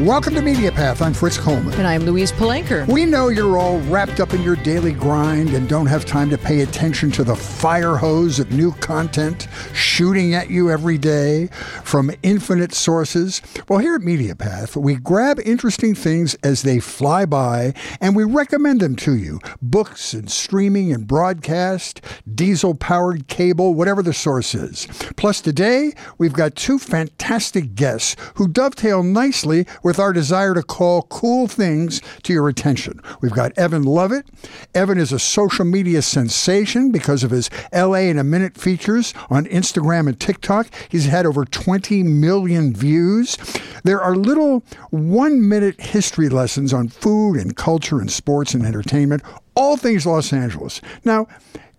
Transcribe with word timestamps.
Welcome 0.00 0.34
to 0.36 0.40
Media 0.40 0.72
Path. 0.72 1.02
I'm 1.02 1.12
Fritz 1.12 1.36
Coleman. 1.36 1.74
And 1.74 1.86
I'm 1.86 2.06
Louise 2.06 2.32
Palanker. 2.32 2.88
We 2.90 3.04
know 3.04 3.28
you're 3.28 3.58
all 3.58 3.80
wrapped 3.80 4.18
up 4.18 4.32
in 4.32 4.42
your 4.42 4.56
daily 4.56 4.92
grind 4.92 5.50
and 5.50 5.68
don't 5.68 5.84
have 5.88 6.06
time 6.06 6.30
to 6.30 6.38
pay 6.38 6.62
attention 6.62 7.10
to 7.10 7.22
the 7.22 7.36
fire 7.36 7.96
hose 7.96 8.38
of 8.40 8.50
new 8.50 8.72
content 8.72 9.46
shooting 9.74 10.32
at 10.32 10.48
you 10.48 10.70
every 10.70 10.96
day 10.96 11.48
from 11.84 12.10
infinite 12.22 12.72
sources. 12.72 13.42
Well, 13.68 13.78
here 13.78 13.94
at 13.94 14.00
Media 14.00 14.34
Path, 14.34 14.74
we 14.74 14.94
grab 14.94 15.38
interesting 15.44 15.94
things 15.94 16.34
as 16.36 16.62
they 16.62 16.80
fly 16.80 17.26
by 17.26 17.74
and 18.00 18.16
we 18.16 18.24
recommend 18.24 18.80
them 18.80 18.96
to 18.96 19.14
you 19.14 19.38
books 19.60 20.14
and 20.14 20.30
streaming 20.30 20.94
and 20.94 21.06
broadcast, 21.06 22.00
diesel 22.34 22.74
powered 22.74 23.28
cable, 23.28 23.74
whatever 23.74 24.02
the 24.02 24.14
source 24.14 24.54
is. 24.54 24.86
Plus, 25.16 25.42
today, 25.42 25.92
we've 26.16 26.32
got 26.32 26.56
two 26.56 26.78
fantastic 26.78 27.74
guests 27.74 28.16
who 28.36 28.48
dovetail 28.48 29.02
nicely 29.02 29.66
with 29.82 29.89
our 29.98 30.12
desire 30.12 30.54
to 30.54 30.62
call 30.62 31.02
cool 31.02 31.48
things 31.48 32.00
to 32.22 32.32
your 32.32 32.48
attention. 32.48 33.00
We've 33.20 33.32
got 33.32 33.56
Evan 33.58 33.82
Lovett. 33.82 34.26
Evan 34.74 34.98
is 34.98 35.12
a 35.12 35.18
social 35.18 35.64
media 35.64 36.02
sensation 36.02 36.92
because 36.92 37.24
of 37.24 37.30
his 37.30 37.50
LA 37.72 38.08
in 38.10 38.18
a 38.18 38.24
Minute 38.24 38.56
features 38.56 39.12
on 39.28 39.46
Instagram 39.46 40.06
and 40.06 40.18
TikTok. 40.20 40.68
He's 40.88 41.06
had 41.06 41.26
over 41.26 41.44
20 41.44 42.02
million 42.02 42.74
views. 42.74 43.36
There 43.82 44.00
are 44.00 44.14
little 44.14 44.62
one 44.90 45.48
minute 45.48 45.80
history 45.80 46.28
lessons 46.28 46.72
on 46.72 46.88
food 46.88 47.36
and 47.36 47.56
culture 47.56 48.00
and 48.00 48.10
sports 48.10 48.54
and 48.54 48.64
entertainment, 48.64 49.22
all 49.54 49.76
things 49.76 50.06
Los 50.06 50.32
Angeles. 50.32 50.80
Now, 51.04 51.26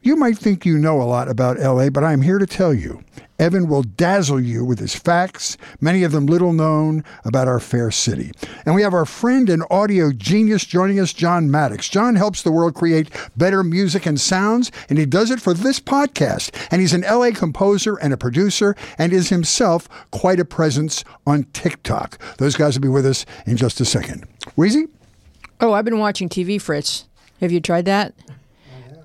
you 0.02 0.16
might 0.16 0.38
think 0.38 0.66
you 0.66 0.78
know 0.78 1.02
a 1.02 1.04
lot 1.04 1.30
about 1.30 1.60
LA, 1.60 1.90
but 1.90 2.04
I'm 2.04 2.22
here 2.22 2.40
to 2.40 2.48
tell 2.48 2.73
you 2.73 3.04
Evan 3.41 3.68
will 3.68 3.82
dazzle 3.82 4.40
you 4.40 4.64
with 4.64 4.77
his 4.77 4.96
facts, 4.96 5.58
many 5.80 6.04
of 6.04 6.12
them 6.12 6.27
little 6.27 6.54
known 6.54 7.04
about 7.26 7.48
our 7.48 7.60
fair 7.60 7.90
city. 7.90 8.32
And 8.66 8.76
we 8.76 8.84
have 8.84 8.94
our 8.94 9.05
friend 9.05 9.49
and 9.49 9.63
audio 9.72 10.12
genius 10.12 10.63
joining 10.63 10.99
us, 10.99 11.12
John 11.12 11.49
Maddox. 11.49 11.90
John 11.90 12.16
helps 12.16 12.44
the 12.44 12.52
world 12.52 12.76
create 12.76 13.10
better 13.35 13.63
music 13.63 14.05
and 14.05 14.20
sounds, 14.20 14.72
and 14.90 14.99
he 14.99 15.07
does 15.07 15.32
it 15.32 15.41
for 15.41 15.55
this 15.55 15.79
podcast. 15.79 16.55
And 16.70 16.82
he's 16.82 16.94
an 16.94 17.02
LA 17.02 17.32
composer 17.32 17.96
and 17.96 18.13
a 18.13 18.18
producer, 18.18 18.76
and 18.99 19.12
is 19.12 19.29
himself 19.29 19.90
quite 20.12 20.40
a 20.40 20.46
presence 20.46 21.04
on 21.26 21.46
TikTok. 21.54 22.20
Those 22.38 22.55
guys 22.55 22.76
will 22.76 22.84
be 22.84 22.90
with 22.90 23.07
us 23.07 23.26
in 23.48 23.57
just 23.57 23.82
a 23.82 23.85
second. 23.85 24.26
Wheezy? 24.55 24.85
Oh, 25.60 25.74
I've 25.74 25.85
been 25.85 25.99
watching 25.99 26.29
TV, 26.29 26.62
Fritz. 26.62 27.07
Have 27.40 27.52
you 27.52 27.60
tried 27.60 27.85
that? 27.85 28.13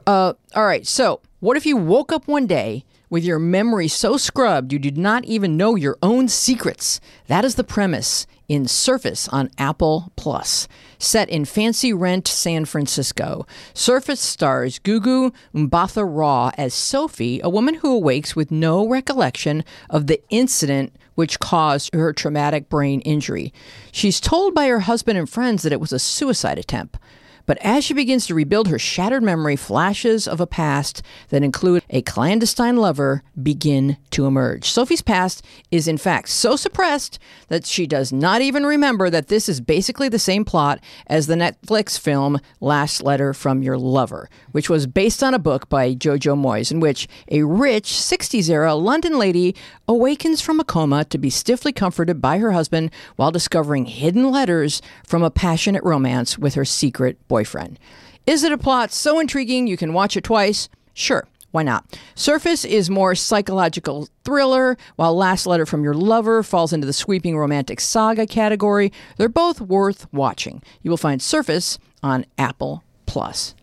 Uh, 0.06 0.34
all 0.54 0.64
right. 0.64 0.86
So, 0.86 1.20
what 1.40 1.56
if 1.56 1.66
you 1.66 1.76
woke 1.76 2.12
up 2.12 2.28
one 2.28 2.46
day 2.46 2.84
with 3.08 3.24
your 3.24 3.38
memory 3.38 3.88
so 3.88 4.16
scrubbed 4.16 4.72
you 4.72 4.78
did 4.78 4.98
not 4.98 5.24
even 5.24 5.56
know 5.56 5.76
your 5.76 5.96
own 6.02 6.28
secrets. 6.28 7.00
That 7.28 7.44
is 7.44 7.54
the 7.54 7.64
premise 7.64 8.26
in 8.48 8.66
Surface 8.66 9.28
on 9.28 9.50
Apple 9.58 10.12
Plus. 10.16 10.68
Set 10.98 11.28
in 11.28 11.44
fancy 11.44 11.92
rent 11.92 12.28
San 12.28 12.64
Francisco, 12.64 13.46
Surface 13.74 14.20
stars 14.20 14.78
Gugu 14.78 15.32
Mbatha 15.54 16.04
Raw 16.06 16.50
as 16.56 16.74
Sophie, 16.74 17.40
a 17.42 17.50
woman 17.50 17.74
who 17.74 17.92
awakes 17.92 18.36
with 18.36 18.50
no 18.50 18.86
recollection 18.86 19.64
of 19.90 20.06
the 20.06 20.20
incident 20.30 20.94
which 21.14 21.40
caused 21.40 21.94
her 21.94 22.12
traumatic 22.12 22.68
brain 22.68 23.00
injury. 23.00 23.52
She's 23.90 24.20
told 24.20 24.54
by 24.54 24.66
her 24.66 24.80
husband 24.80 25.18
and 25.18 25.28
friends 25.28 25.62
that 25.62 25.72
it 25.72 25.80
was 25.80 25.92
a 25.92 25.98
suicide 25.98 26.58
attempt. 26.58 26.98
But 27.46 27.58
as 27.58 27.84
she 27.84 27.94
begins 27.94 28.26
to 28.26 28.34
rebuild 28.34 28.68
her 28.68 28.78
shattered 28.78 29.22
memory, 29.22 29.54
flashes 29.54 30.26
of 30.26 30.40
a 30.40 30.46
past 30.46 31.00
that 31.28 31.44
include 31.44 31.84
a 31.88 32.02
clandestine 32.02 32.76
lover 32.76 33.22
begin 33.40 33.96
to 34.10 34.26
emerge. 34.26 34.68
Sophie's 34.68 35.00
past 35.00 35.44
is, 35.70 35.86
in 35.86 35.96
fact, 35.96 36.28
so 36.28 36.56
suppressed 36.56 37.20
that 37.48 37.64
she 37.64 37.86
does 37.86 38.12
not 38.12 38.42
even 38.42 38.66
remember 38.66 39.08
that 39.08 39.28
this 39.28 39.48
is 39.48 39.60
basically 39.60 40.08
the 40.08 40.18
same 40.18 40.44
plot 40.44 40.80
as 41.06 41.28
the 41.28 41.36
Netflix 41.36 41.98
film 41.98 42.40
Last 42.60 43.02
Letter 43.02 43.32
from 43.32 43.62
Your 43.62 43.78
Lover, 43.78 44.28
which 44.50 44.68
was 44.68 44.88
based 44.88 45.22
on 45.22 45.32
a 45.32 45.38
book 45.38 45.68
by 45.68 45.94
Jojo 45.94 46.36
Moyes, 46.36 46.72
in 46.72 46.80
which 46.80 47.06
a 47.30 47.44
rich 47.44 47.84
60s 47.84 48.50
era 48.50 48.74
London 48.74 49.18
lady 49.18 49.54
awakens 49.86 50.40
from 50.40 50.58
a 50.58 50.64
coma 50.64 51.04
to 51.04 51.18
be 51.18 51.30
stiffly 51.30 51.72
comforted 51.72 52.20
by 52.20 52.38
her 52.38 52.50
husband 52.50 52.90
while 53.14 53.30
discovering 53.30 53.84
hidden 53.84 54.32
letters 54.32 54.82
from 55.06 55.22
a 55.22 55.30
passionate 55.30 55.84
romance 55.84 56.36
with 56.36 56.54
her 56.54 56.64
secret 56.64 57.16
boyfriend 57.28 57.35
boyfriend. 57.36 57.78
Is 58.26 58.44
it 58.44 58.50
a 58.50 58.56
plot 58.56 58.90
so 58.92 59.20
intriguing 59.20 59.66
you 59.66 59.76
can 59.76 59.92
watch 59.92 60.16
it 60.16 60.24
twice? 60.24 60.70
Sure. 60.94 61.28
Why 61.50 61.62
not? 61.62 62.00
Surface 62.14 62.64
is 62.64 62.88
more 62.88 63.14
psychological 63.14 64.08
thriller, 64.24 64.78
while 64.96 65.14
Last 65.14 65.46
Letter 65.46 65.66
from 65.66 65.84
Your 65.84 65.92
Lover 65.92 66.42
falls 66.42 66.72
into 66.72 66.86
the 66.86 66.94
sweeping 66.94 67.36
romantic 67.36 67.78
saga 67.78 68.26
category. 68.26 68.90
They're 69.18 69.28
both 69.28 69.60
worth 69.60 70.10
watching. 70.14 70.62
You 70.82 70.90
will 70.90 70.96
find 70.96 71.20
Surface 71.20 71.78
on 72.02 72.24
Apple 72.38 72.82
Plus. 73.04 73.54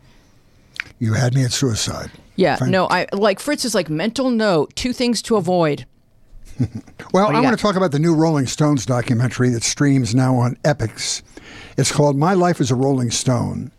You 1.00 1.14
had 1.14 1.34
me 1.34 1.44
at 1.44 1.52
suicide. 1.52 2.12
Yeah, 2.36 2.60
no, 2.62 2.88
I 2.92 3.08
like 3.12 3.40
Fritz 3.40 3.66
is 3.66 3.74
like 3.74 3.90
mental 3.90 4.30
note, 4.30 4.76
two 4.76 4.94
things 4.94 5.24
to 5.24 5.36
avoid. 5.36 5.88
well, 7.14 7.28
I 7.28 7.40
want 7.42 7.58
to 7.58 7.62
talk 7.62 7.76
about 7.76 7.92
the 7.92 8.00
new 8.00 8.14
Rolling 8.14 8.46
Stones 8.46 8.86
documentary 8.86 9.50
that 9.50 9.64
streams 9.64 10.14
now 10.14 10.36
on 10.36 10.58
Epix. 10.64 11.24
It's 11.78 11.92
called 11.92 12.18
My 12.18 12.34
Life 12.34 12.62
as 12.62 12.72
a 12.72 12.76
Rolling 12.76 13.12
Stone. 13.12 13.72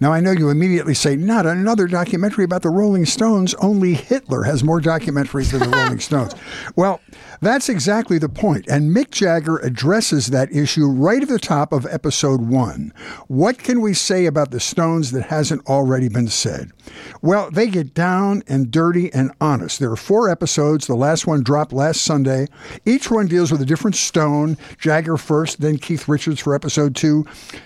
Now, 0.00 0.12
I 0.12 0.20
know 0.20 0.32
you 0.32 0.48
immediately 0.50 0.94
say, 0.94 1.14
not 1.14 1.46
another 1.46 1.86
documentary 1.86 2.44
about 2.44 2.62
the 2.62 2.70
Rolling 2.70 3.06
Stones. 3.06 3.54
Only 3.54 3.94
Hitler 3.94 4.42
has 4.42 4.64
more 4.64 4.80
documentaries 4.80 5.52
than 5.52 5.60
the 5.60 5.76
Rolling 5.76 6.00
Stones. 6.00 6.34
Well, 6.76 7.00
that's 7.42 7.68
exactly 7.68 8.18
the. 8.18 8.32
And 8.42 8.94
Mick 8.94 9.10
Jagger 9.10 9.58
addresses 9.58 10.28
that 10.28 10.50
issue 10.50 10.86
right 10.86 11.22
at 11.22 11.28
the 11.28 11.38
top 11.38 11.72
of 11.72 11.86
episode 11.86 12.40
one. 12.40 12.92
What 13.28 13.58
can 13.58 13.80
we 13.80 13.94
say 13.94 14.26
about 14.26 14.50
the 14.50 14.58
Stones 14.58 15.12
that 15.12 15.24
hasn't 15.24 15.66
already 15.66 16.08
been 16.08 16.28
said? 16.28 16.72
Well, 17.20 17.50
they 17.50 17.68
get 17.68 17.94
down 17.94 18.42
and 18.48 18.70
dirty 18.70 19.12
and 19.12 19.30
honest. 19.40 19.78
There 19.78 19.92
are 19.92 19.96
four 19.96 20.28
episodes. 20.28 20.86
The 20.86 20.96
last 20.96 21.26
one 21.26 21.42
dropped 21.42 21.72
last 21.72 22.02
Sunday. 22.02 22.46
Each 22.84 23.10
one 23.10 23.28
deals 23.28 23.52
with 23.52 23.60
a 23.60 23.66
different 23.66 23.96
Stone. 23.96 24.56
Jagger 24.78 25.16
first, 25.16 25.60
then 25.60 25.78
Keith 25.78 26.08
Richards 26.08 26.40
for 26.40 26.54
episode 26.54 26.96
two. 26.96 27.24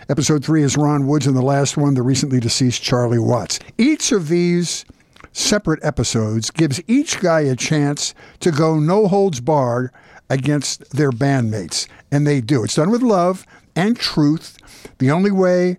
Episode 0.09 0.45
three 0.45 0.63
is 0.63 0.77
Ron 0.77 1.07
Woods, 1.07 1.27
and 1.27 1.37
the 1.37 1.43
last 1.43 1.77
one, 1.77 1.95
the 1.95 2.03
recently 2.03 2.41
deceased 2.41 2.83
Charlie 2.83 3.19
Watts. 3.19 3.61
Each 3.79 4.13
of 4.13 4.29
these 4.29 4.85
separate 5.37 5.85
episodes 5.85 6.51
gives 6.51 6.81
each 6.87 7.21
guy 7.21 7.41
a 7.41 7.55
chance 7.55 8.15
to 8.41 8.51
go 8.51 8.79
no 8.79 9.07
holds 9.07 9.41
barred 9.41 9.91
against 10.31 10.91
their 10.91 11.13
bandmates. 11.13 11.87
And 12.11 12.27
they 12.27 12.41
do. 12.41 12.65
It's 12.65 12.75
done 12.75 12.91
with 12.91 13.03
love 13.03 13.47
and 13.77 13.97
truth. 13.97 14.57
The 14.99 15.11
only 15.11 15.31
way 15.31 15.79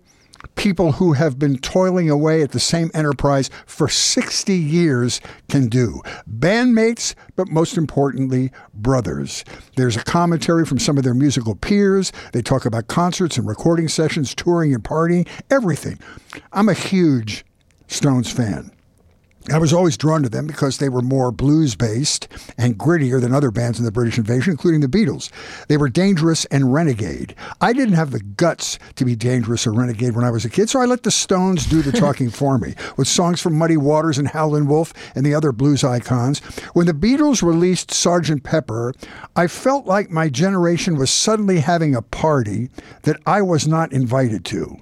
people 0.54 0.92
who 0.92 1.14
have 1.14 1.38
been 1.38 1.58
toiling 1.58 2.08
away 2.08 2.42
at 2.42 2.52
the 2.52 2.60
same 2.60 2.90
enterprise 2.94 3.50
for 3.66 3.88
60 3.88 4.54
years 4.54 5.20
can 5.48 5.68
do. 5.68 6.00
Bandmates, 6.30 7.14
but 7.34 7.48
most 7.48 7.76
importantly, 7.76 8.52
brothers. 8.74 9.44
There's 9.76 9.96
a 9.96 10.04
commentary 10.04 10.64
from 10.64 10.78
some 10.78 10.96
of 10.96 11.02
their 11.02 11.14
musical 11.14 11.56
peers. 11.56 12.12
They 12.32 12.42
talk 12.42 12.64
about 12.64 12.86
concerts 12.86 13.36
and 13.36 13.48
recording 13.48 13.88
sessions, 13.88 14.34
touring 14.34 14.72
and 14.72 14.84
partying, 14.84 15.26
everything. 15.50 15.98
I'm 16.52 16.68
a 16.68 16.74
huge 16.74 17.44
Stones 17.88 18.30
fan. 18.30 18.70
I 19.50 19.58
was 19.58 19.72
always 19.72 19.96
drawn 19.96 20.22
to 20.22 20.28
them 20.28 20.46
because 20.46 20.78
they 20.78 20.88
were 20.88 21.00
more 21.00 21.32
blues 21.32 21.74
based 21.74 22.28
and 22.58 22.76
grittier 22.76 23.20
than 23.20 23.32
other 23.32 23.50
bands 23.50 23.78
in 23.78 23.84
the 23.84 23.92
British 23.92 24.18
invasion, 24.18 24.50
including 24.50 24.80
the 24.80 24.88
Beatles. 24.88 25.30
They 25.68 25.76
were 25.76 25.88
dangerous 25.88 26.44
and 26.46 26.72
renegade. 26.72 27.34
I 27.60 27.72
didn't 27.72 27.94
have 27.94 28.10
the 28.10 28.20
guts 28.20 28.78
to 28.96 29.04
be 29.04 29.16
dangerous 29.16 29.66
or 29.66 29.72
renegade 29.72 30.14
when 30.14 30.24
I 30.24 30.30
was 30.30 30.44
a 30.44 30.50
kid, 30.50 30.68
so 30.68 30.80
I 30.80 30.84
let 30.84 31.02
the 31.02 31.10
Stones 31.10 31.66
do 31.66 31.80
the 31.80 31.92
talking 31.92 32.30
for 32.30 32.58
me 32.58 32.74
with 32.96 33.08
songs 33.08 33.40
from 33.40 33.54
Muddy 33.54 33.76
Waters 33.76 34.18
and 34.18 34.28
Howlin' 34.28 34.66
Wolf 34.66 34.92
and 35.14 35.24
the 35.24 35.34
other 35.34 35.52
blues 35.52 35.82
icons. 35.82 36.40
When 36.74 36.86
the 36.86 36.92
Beatles 36.92 37.42
released 37.42 37.90
Sgt. 37.90 38.42
Pepper, 38.42 38.92
I 39.34 39.46
felt 39.46 39.86
like 39.86 40.10
my 40.10 40.28
generation 40.28 40.96
was 40.96 41.10
suddenly 41.10 41.60
having 41.60 41.94
a 41.94 42.02
party 42.02 42.68
that 43.02 43.20
I 43.26 43.42
was 43.42 43.66
not 43.66 43.92
invited 43.92 44.44
to. 44.46 44.78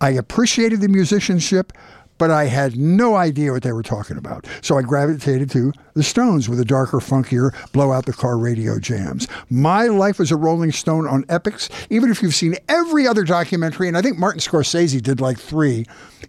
I 0.00 0.10
appreciated 0.10 0.80
the 0.80 0.88
musicianship, 0.88 1.72
but 2.18 2.30
I 2.30 2.44
had 2.44 2.76
no 2.76 3.14
idea 3.14 3.52
what 3.52 3.62
they 3.62 3.72
were 3.72 3.82
talking 3.82 4.16
about. 4.16 4.46
So 4.60 4.76
I 4.76 4.82
gravitated 4.82 5.50
to 5.50 5.72
the 5.94 6.02
Stones 6.02 6.48
with 6.48 6.58
the 6.58 6.64
darker, 6.64 6.98
funkier, 6.98 7.52
blow 7.72 7.92
out 7.92 8.06
the 8.06 8.12
car 8.12 8.36
radio 8.38 8.78
jams. 8.78 9.26
My 9.50 9.86
life 9.86 10.20
as 10.20 10.30
a 10.30 10.36
Rolling 10.36 10.72
Stone 10.72 11.06
on 11.06 11.24
Epix, 11.24 11.70
even 11.90 12.10
if 12.10 12.22
you've 12.22 12.34
seen 12.34 12.56
every 12.68 13.06
other 13.06 13.24
documentary, 13.24 13.88
and 13.88 13.96
I 13.96 14.02
think 14.02 14.18
Martin 14.18 14.40
Scorsese 14.40 15.02
did 15.02 15.20
like 15.20 15.38
three, 15.38 15.86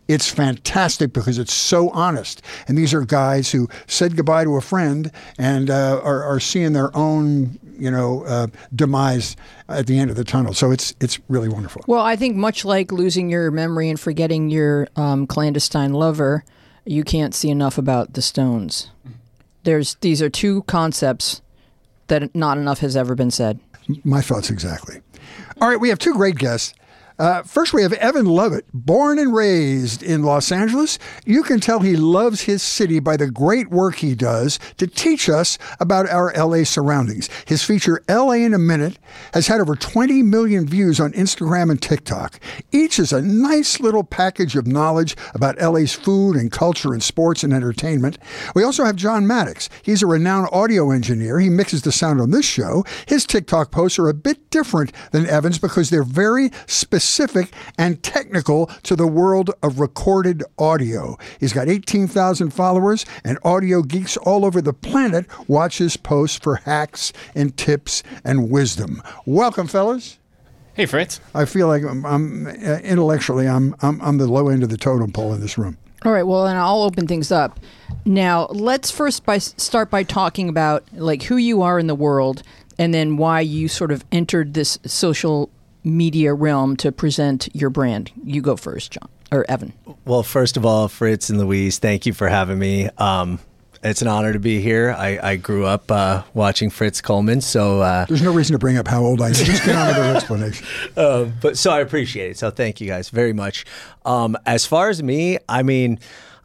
it's 0.08 0.30
fantastic 0.30 1.14
because 1.14 1.38
it's 1.38 1.54
so 1.54 1.90
honest. 1.90 2.42
And 2.68 2.78
these 2.78 2.94
are 2.94 3.02
guys 3.02 3.52
who 3.52 3.68
said 3.88 4.16
goodbye 4.16 4.44
to 4.44 4.56
a 4.56 4.62
friend 4.62 5.12
and 5.38 5.70
uh, 5.70 6.02
are, 6.04 6.24
are 6.24 6.40
seeing 6.40 6.74
their 6.74 6.96
own 6.96 7.60
you 7.80 7.90
know, 7.90 8.24
uh, 8.26 8.48
demise 8.74 9.36
at 9.68 9.88
the 9.88 10.00
end 10.00 10.10
of 10.10 10.16
the 10.16 10.24
tunnel. 10.24 10.54
So 10.54 10.72
it's 10.72 10.94
it's 11.00 11.20
really 11.28 11.50
wonderful. 11.50 11.84
Well, 11.88 12.04
I 12.04 12.16
think 12.16 12.36
much 12.36 12.66
like 12.66 12.92
losing 12.92 13.30
your 13.30 13.52
memory 13.52 13.90
and 13.90 14.00
forgetting 14.00 14.50
your 14.50 14.88
um, 14.96 15.28
clandestine 15.28 15.94
lover, 15.94 16.44
you 16.86 17.04
can't 17.04 17.34
see 17.34 17.50
enough 17.50 17.78
about 17.78 18.14
the 18.14 18.22
Stones. 18.22 18.90
There's 19.64 19.96
these 19.96 20.22
are 20.22 20.30
two 20.30 20.64
concepts 20.64 21.42
that 22.08 22.34
not 22.36 22.58
enough 22.58 22.80
has 22.80 22.96
ever 22.96 23.16
been 23.16 23.32
said. 23.32 23.60
My 24.04 24.22
thoughts 24.22 24.50
exactly. 24.50 25.02
All 25.62 25.68
right, 25.68 25.80
we 25.80 25.90
have 25.90 26.00
two 26.00 26.14
great 26.14 26.36
guests. 26.36 26.74
Uh, 27.20 27.44
first, 27.44 27.74
we 27.74 27.82
have 27.82 27.92
Evan 27.94 28.26
Lovett, 28.26 28.66
born 28.74 29.20
and 29.20 29.34
raised 29.34 30.02
in 30.02 30.24
Los 30.24 30.54
Angeles. 30.54 30.98
You 31.26 31.44
can 31.44 31.60
tell 31.60 31.82
he 31.82 31.98
loves 31.98 32.44
his 32.44 32.64
city 32.64 33.00
by 33.02 33.18
the 33.18 33.30
great 33.30 33.70
work 33.70 33.98
he 33.98 34.16
does 34.16 34.58
to 34.78 34.88
teach 34.88 35.28
us 35.28 35.58
about 35.82 36.08
our 36.08 36.32
LA 36.34 36.64
surroundings. 36.64 37.30
His 37.46 37.62
feature, 37.62 38.02
LA 38.08 38.36
in 38.36 38.54
a 38.54 38.58
Minute, 38.58 38.98
has 39.34 39.48
had 39.48 39.60
over 39.60 39.76
20 39.76 40.24
million 40.24 40.66
views 40.66 41.02
on 41.02 41.12
Instagram 41.12 41.70
and 41.70 41.82
TikTok. 41.82 42.40
Each 42.72 43.00
is 43.00 43.12
a 43.12 43.22
nice 43.22 43.82
little 43.82 44.06
package 44.06 44.56
of 44.56 44.66
knowledge 44.66 45.18
about 45.34 45.60
LA's 45.60 45.94
food 45.94 46.38
and 46.38 46.50
culture 46.50 46.94
and 46.94 47.04
sports 47.04 47.44
and 47.44 47.52
entertainment. 47.52 48.18
We 48.56 48.64
also 48.64 48.86
have 48.86 48.96
John 48.96 49.28
Maddox. 49.28 49.70
He's 49.84 50.02
a 50.02 50.08
renowned 50.08 50.48
audio 50.54 50.90
engineer. 50.90 51.40
He 51.40 51.50
mixes 51.50 51.82
the 51.82 51.92
sound 51.92 52.22
on 52.22 52.32
this 52.32 52.46
show. 52.46 52.86
His 53.08 53.26
TikTok 53.26 53.72
posts 53.72 54.00
are 54.00 54.08
a 54.08 54.14
bit 54.14 54.50
different 54.52 54.94
than 55.12 55.28
Evan's 55.28 55.58
because 55.58 55.90
they're 55.90 56.04
very 56.04 56.52
specific 56.66 57.09
specific 57.10 57.52
and 57.78 58.02
technical 58.04 58.68
to 58.84 58.96
the 58.96 59.08
world 59.08 59.50
of 59.64 59.80
recorded 59.80 60.44
audio. 60.60 61.18
He's 61.40 61.54
got 61.54 61.68
18,000 61.68 62.52
followers, 62.52 63.06
and 63.24 63.40
audio 63.44 63.82
geeks 63.82 64.16
all 64.18 64.46
over 64.46 64.62
the 64.62 64.74
planet 64.74 65.26
watch 65.50 65.80
his 65.80 65.98
posts 65.98 66.38
for 66.38 66.58
hacks 66.58 67.12
and 67.34 67.58
tips 67.58 68.04
and 68.24 68.52
wisdom. 68.52 69.02
Welcome, 69.26 69.68
fellas. 69.68 70.20
Hey, 70.76 70.86
Fritz. 70.86 71.20
I 71.34 71.46
feel 71.46 71.68
like 71.68 71.84
I'm, 71.84 72.06
I'm 72.06 72.48
uh, 72.48 72.78
intellectually, 72.84 73.48
I'm, 73.48 73.76
I'm, 73.82 74.00
I'm 74.02 74.18
the 74.20 74.28
low 74.28 74.48
end 74.48 74.62
of 74.62 74.70
the 74.70 74.78
totem 74.78 75.12
pole 75.12 75.34
in 75.34 75.42
this 75.42 75.58
room. 75.58 75.78
All 76.06 76.12
right, 76.12 76.24
well, 76.24 76.46
and 76.46 76.58
I'll 76.58 76.84
open 76.84 77.08
things 77.08 77.32
up. 77.32 77.60
Now, 78.06 78.46
let's 78.52 78.92
first 78.92 79.26
by 79.26 79.40
start 79.40 79.90
by 79.90 80.04
talking 80.04 80.48
about 80.48 80.86
like 80.94 81.24
who 81.24 81.36
you 81.38 81.64
are 81.64 81.80
in 81.80 81.88
the 81.88 81.96
world 81.96 82.44
and 82.78 82.94
then 82.94 83.18
why 83.18 83.42
you 83.42 83.68
sort 83.68 83.92
of 83.92 84.06
entered 84.12 84.54
this 84.54 84.80
social 84.86 85.50
media 85.84 86.34
realm 86.34 86.76
to 86.78 86.92
present 86.92 87.54
your 87.56 87.70
brand. 87.70 88.12
You 88.24 88.42
go 88.42 88.56
first, 88.56 88.92
John 88.92 89.10
or 89.32 89.46
Evan. 89.50 89.74
Well, 90.06 90.24
first 90.24 90.58
of 90.58 90.66
all, 90.66 90.88
Fritz 90.88 91.30
and 91.30 91.40
Louise, 91.40 91.80
thank 91.80 92.06
you 92.06 92.14
for 92.14 92.28
having 92.28 92.58
me. 92.60 92.90
Um, 92.98 93.40
it's 93.82 94.02
an 94.02 94.08
honor 94.10 94.34
to 94.34 94.40
be 94.40 94.60
here. 94.60 94.94
I, 94.98 95.20
I 95.22 95.36
grew 95.38 95.66
up 95.66 95.90
uh, 95.90 96.24
watching 96.34 96.70
Fritz 96.70 97.00
Coleman, 97.00 97.40
so 97.40 97.82
uh, 97.82 98.06
there's 98.06 98.22
no 98.22 98.34
reason 98.34 98.54
to 98.54 98.60
bring 98.60 98.78
up 98.78 98.88
how 98.88 99.04
old 99.04 99.22
I 99.22 99.28
am. 99.28 99.34
Just 99.34 99.64
get 99.64 99.76
on 99.76 99.88
with 99.88 99.96
the 99.96 100.16
explanation. 100.16 100.66
Uh, 100.98 101.26
but 101.42 101.58
so 101.58 101.72
I 101.72 101.80
appreciate 101.80 102.32
it. 102.32 102.38
So 102.38 102.52
thank 102.52 102.82
you 102.82 102.88
guys 102.88 103.10
very 103.10 103.32
much. 103.32 103.66
Um, 104.06 104.36
as 104.46 104.66
far 104.66 104.90
as 104.90 105.02
me, 105.02 105.38
I 105.48 105.64
mean. 105.64 106.00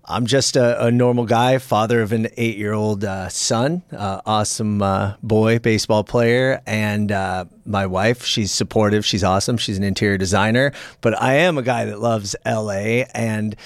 I'm 0.06 0.26
just 0.26 0.56
a, 0.56 0.86
a, 0.86 0.90
normal 0.90 1.24
guy, 1.24 1.56
father 1.56 2.02
of 2.02 2.12
an 2.12 2.28
eight 2.36 2.58
year 2.58 2.74
old 2.74 3.04
uh, 3.04 3.30
son, 3.30 3.82
uh, 3.90 4.20
awesome 4.26 4.82
uh, 4.82 5.14
boy, 5.22 5.58
baseball 5.58 6.04
player, 6.04 6.60
and 6.66 7.10
uh, 7.10 7.46
my 7.64 7.86
wife. 7.86 8.22
She's 8.24 8.52
supportive. 8.52 9.06
She's 9.06 9.24
awesome. 9.24 9.56
She's 9.56 9.78
an 9.78 9.84
interior 9.84 10.18
designer. 10.18 10.72
But 11.00 11.20
I 11.20 11.34
am 11.34 11.56
a 11.56 11.62
guy 11.62 11.86
that 11.86 12.00
loves 12.00 12.36
LA. 12.44 13.04
And, 13.14 13.56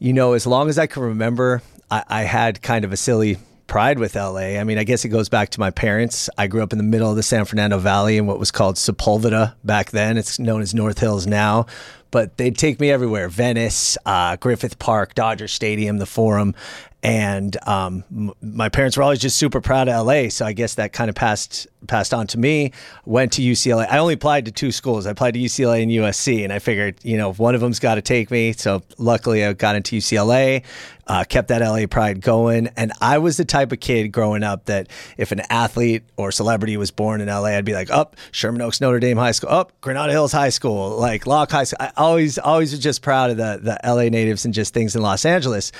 you 0.00 0.12
know, 0.12 0.32
as 0.32 0.44
long 0.44 0.68
as 0.68 0.76
I 0.76 0.88
can 0.88 1.02
remember, 1.02 1.62
I, 1.88 2.02
I 2.08 2.22
had 2.22 2.62
kind 2.62 2.84
of 2.84 2.92
a 2.92 2.96
silly 2.96 3.38
pride 3.68 4.00
with 4.00 4.16
LA. 4.16 4.58
I 4.58 4.64
mean, 4.64 4.78
I 4.78 4.84
guess 4.84 5.04
it 5.04 5.10
goes 5.10 5.28
back 5.28 5.50
to 5.50 5.60
my 5.60 5.70
parents. 5.70 6.28
I 6.36 6.48
grew 6.48 6.64
up 6.64 6.72
in 6.72 6.78
the 6.78 6.84
middle 6.84 7.10
of 7.10 7.16
the 7.16 7.22
San 7.22 7.44
Fernando 7.44 7.78
Valley 7.78 8.16
in 8.16 8.26
what 8.26 8.40
was 8.40 8.50
called 8.50 8.74
Sepulveda 8.74 9.54
back 9.62 9.92
then. 9.92 10.16
It's 10.16 10.40
known 10.40 10.62
as 10.62 10.74
North 10.74 10.98
Hills 10.98 11.28
now 11.28 11.66
but 12.10 12.36
they'd 12.36 12.56
take 12.56 12.80
me 12.80 12.90
everywhere 12.90 13.28
Venice, 13.28 13.98
uh, 14.06 14.36
Griffith 14.36 14.78
Park, 14.78 15.14
Dodger 15.14 15.48
Stadium, 15.48 15.98
the 15.98 16.06
Forum. 16.06 16.54
And 17.02 17.56
um, 17.68 18.04
m- 18.10 18.32
my 18.40 18.68
parents 18.68 18.96
were 18.96 19.02
always 19.02 19.20
just 19.20 19.36
super 19.36 19.60
proud 19.60 19.88
of 19.88 20.06
LA. 20.06 20.28
So 20.28 20.44
I 20.44 20.52
guess 20.52 20.74
that 20.76 20.92
kind 20.92 21.08
of 21.08 21.14
passed 21.14 21.66
passed 21.86 22.12
on 22.12 22.26
to 22.28 22.38
me. 22.38 22.72
Went 23.04 23.32
to 23.34 23.42
UCLA. 23.42 23.86
I 23.88 23.98
only 23.98 24.14
applied 24.14 24.46
to 24.46 24.50
two 24.52 24.72
schools. 24.72 25.06
I 25.06 25.10
applied 25.10 25.34
to 25.34 25.40
UCLA 25.40 25.82
and 25.82 25.92
USC, 25.92 26.42
and 26.42 26.52
I 26.52 26.58
figured, 26.58 26.96
you 27.04 27.16
know, 27.16 27.32
one 27.34 27.54
of 27.54 27.60
them's 27.60 27.78
got 27.78 27.96
to 27.96 28.02
take 28.02 28.30
me. 28.30 28.52
So 28.52 28.82
luckily, 28.98 29.44
I 29.44 29.52
got 29.52 29.76
into 29.76 29.96
UCLA. 29.96 30.64
Uh, 31.08 31.22
kept 31.22 31.46
that 31.48 31.60
LA 31.60 31.86
pride 31.86 32.20
going. 32.20 32.68
And 32.76 32.92
I 33.00 33.18
was 33.18 33.36
the 33.36 33.44
type 33.44 33.70
of 33.70 33.78
kid 33.78 34.08
growing 34.08 34.42
up 34.42 34.64
that 34.64 34.88
if 35.16 35.30
an 35.30 35.40
athlete 35.50 36.02
or 36.16 36.32
celebrity 36.32 36.76
was 36.76 36.90
born 36.90 37.20
in 37.20 37.28
LA, 37.28 37.50
I'd 37.50 37.64
be 37.64 37.74
like, 37.74 37.90
up 37.92 38.16
oh, 38.18 38.22
Sherman 38.32 38.60
Oaks 38.60 38.80
Notre 38.80 38.98
Dame 38.98 39.16
High 39.16 39.30
School, 39.30 39.50
up 39.50 39.70
oh, 39.72 39.76
Granada 39.82 40.10
Hills 40.10 40.32
High 40.32 40.48
School, 40.48 40.96
like 40.96 41.24
Locke 41.24 41.52
High 41.52 41.62
School. 41.62 41.76
I 41.78 41.92
always, 41.96 42.38
always 42.38 42.72
was 42.72 42.80
just 42.80 43.02
proud 43.02 43.30
of 43.30 43.36
the 43.36 43.60
the 43.62 43.78
LA 43.88 44.08
natives 44.08 44.44
and 44.44 44.52
just 44.52 44.74
things 44.74 44.96
in 44.96 45.02
Los 45.02 45.24
Angeles. 45.24 45.70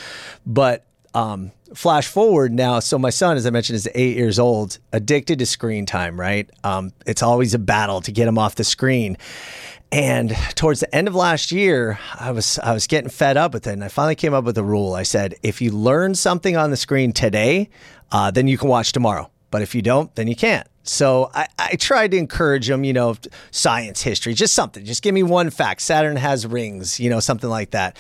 But 0.47 0.87
um, 1.17 1.53
flash 1.75 2.07
forward 2.07 2.53
now. 2.53 2.81
So 2.81 2.99
my 2.99 3.11
son, 3.11 3.37
as 3.37 3.47
I 3.47 3.51
mentioned, 3.51 3.77
is 3.77 3.89
eight 3.95 4.17
years 4.17 4.39
old, 4.39 4.79
addicted 4.93 5.39
to 5.41 5.47
screen 5.47 5.87
time. 5.87 6.21
Right? 6.21 6.49
Um, 6.63 6.93
it's 7.07 7.23
always 7.23 7.55
a 7.55 7.59
battle 7.59 8.01
to 8.03 8.13
get 8.13 8.29
him 8.29 8.39
off 8.39 8.55
the 8.55 8.65
screen. 8.65 9.17
And 9.93 10.37
towards 10.57 10.81
the 10.81 10.93
end 10.95 11.07
of 11.07 11.15
last 11.15 11.53
year, 11.53 11.99
I 12.19 12.33
was 12.33 12.59
I 12.59 12.73
was 12.73 12.87
getting 12.87 13.09
fed 13.09 13.37
up 13.37 13.55
with 13.55 13.67
it, 13.67 13.73
and 13.73 13.85
I 13.85 13.89
finally 13.89 14.17
came 14.17 14.35
up 14.35 14.45
with 14.45 14.59
a 14.59 14.65
rule. 14.65 14.95
I 14.95 15.05
said, 15.05 15.37
if 15.43 15.61
you 15.63 15.71
learn 15.71 16.15
something 16.15 16.57
on 16.57 16.71
the 16.71 16.77
screen 16.77 17.13
today, 17.13 17.71
uh, 18.13 18.31
then 18.31 18.49
you 18.49 18.59
can 18.59 18.69
watch 18.69 18.93
tomorrow. 18.93 19.31
But 19.51 19.63
if 19.63 19.75
you 19.75 19.83
don't, 19.83 20.13
then 20.17 20.27
you 20.27 20.37
can't. 20.37 20.67
So 20.83 21.31
I, 21.35 21.49
I 21.59 21.77
tried 21.77 22.13
to 22.13 22.17
encourage 22.17 22.69
him, 22.69 22.85
you 22.85 22.93
know, 22.93 23.17
science, 23.51 24.03
history, 24.03 24.35
just 24.35 24.55
something. 24.55 24.85
Just 24.85 25.03
give 25.03 25.15
me 25.15 25.23
one 25.23 25.51
fact. 25.51 25.81
Saturn 25.83 26.17
has 26.17 26.47
rings, 26.47 27.01
you 27.01 27.11
know, 27.11 27.21
something 27.21 27.51
like 27.51 27.71
that. 27.71 27.97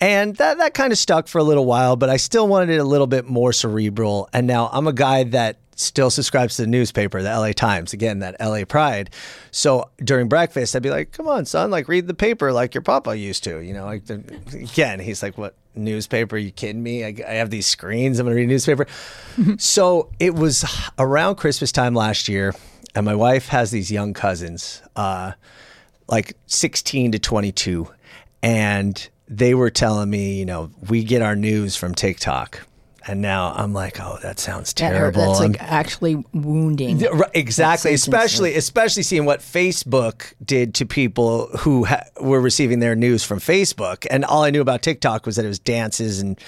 And 0.00 0.36
that, 0.36 0.58
that 0.58 0.74
kind 0.74 0.92
of 0.92 0.98
stuck 0.98 1.26
for 1.26 1.38
a 1.38 1.42
little 1.42 1.64
while, 1.64 1.96
but 1.96 2.10
I 2.10 2.18
still 2.18 2.46
wanted 2.46 2.70
it 2.70 2.78
a 2.78 2.84
little 2.84 3.06
bit 3.06 3.26
more 3.26 3.52
cerebral. 3.52 4.28
And 4.32 4.46
now 4.46 4.68
I'm 4.72 4.86
a 4.86 4.92
guy 4.92 5.24
that 5.24 5.58
still 5.74 6.10
subscribes 6.10 6.56
to 6.56 6.62
the 6.62 6.68
newspaper, 6.68 7.22
the 7.22 7.28
LA 7.28 7.52
Times, 7.52 7.92
again, 7.92 8.18
that 8.20 8.36
LA 8.40 8.64
Pride. 8.64 9.10
So 9.50 9.90
during 10.02 10.28
breakfast, 10.28 10.74
I'd 10.74 10.82
be 10.82 10.90
like, 10.90 11.12
come 11.12 11.28
on, 11.28 11.44
son, 11.44 11.70
like 11.70 11.88
read 11.88 12.06
the 12.06 12.14
paper 12.14 12.52
like 12.52 12.74
your 12.74 12.82
papa 12.82 13.16
used 13.16 13.44
to. 13.44 13.60
You 13.60 13.74
know, 13.74 13.84
like 13.84 14.06
the, 14.06 14.22
again, 14.52 15.00
he's 15.00 15.22
like, 15.22 15.38
what 15.38 15.54
newspaper? 15.74 16.36
Are 16.36 16.38
you 16.38 16.50
kidding 16.50 16.82
me? 16.82 17.04
I, 17.04 17.14
I 17.26 17.34
have 17.34 17.50
these 17.50 17.66
screens. 17.66 18.18
I'm 18.18 18.26
going 18.26 18.34
to 18.34 18.40
read 18.40 18.48
a 18.48 18.52
newspaper. 18.52 18.86
so 19.58 20.10
it 20.18 20.34
was 20.34 20.64
around 20.98 21.36
Christmas 21.36 21.72
time 21.72 21.94
last 21.94 22.28
year, 22.28 22.54
and 22.94 23.04
my 23.04 23.14
wife 23.14 23.48
has 23.48 23.70
these 23.70 23.90
young 23.90 24.14
cousins, 24.14 24.82
uh, 24.96 25.32
like 26.08 26.36
16 26.46 27.12
to 27.12 27.18
22. 27.18 27.88
And 28.42 29.08
they 29.28 29.54
were 29.54 29.70
telling 29.70 30.10
me, 30.10 30.38
you 30.38 30.46
know, 30.46 30.70
we 30.88 31.04
get 31.04 31.22
our 31.22 31.36
news 31.36 31.76
from 31.76 31.94
TikTok. 31.94 32.66
And 33.08 33.20
now 33.20 33.52
I'm 33.54 33.72
like, 33.72 34.00
oh, 34.00 34.18
that 34.22 34.40
sounds 34.40 34.72
terrible. 34.72 35.20
That, 35.20 35.26
that's 35.28 35.40
like 35.40 35.62
actually 35.62 36.24
wounding. 36.32 37.02
Exactly, 37.34 37.94
especially 37.94 38.54
especially 38.56 39.02
seeing 39.02 39.24
what 39.24 39.40
Facebook 39.40 40.34
did 40.44 40.74
to 40.74 40.86
people 40.86 41.46
who 41.58 41.84
ha- 41.84 42.04
were 42.20 42.40
receiving 42.40 42.80
their 42.80 42.96
news 42.96 43.22
from 43.22 43.38
Facebook. 43.38 44.06
And 44.10 44.24
all 44.24 44.42
I 44.42 44.50
knew 44.50 44.60
about 44.60 44.82
TikTok 44.82 45.24
was 45.24 45.36
that 45.36 45.44
it 45.44 45.48
was 45.48 45.58
dances 45.58 46.20
and 46.20 46.38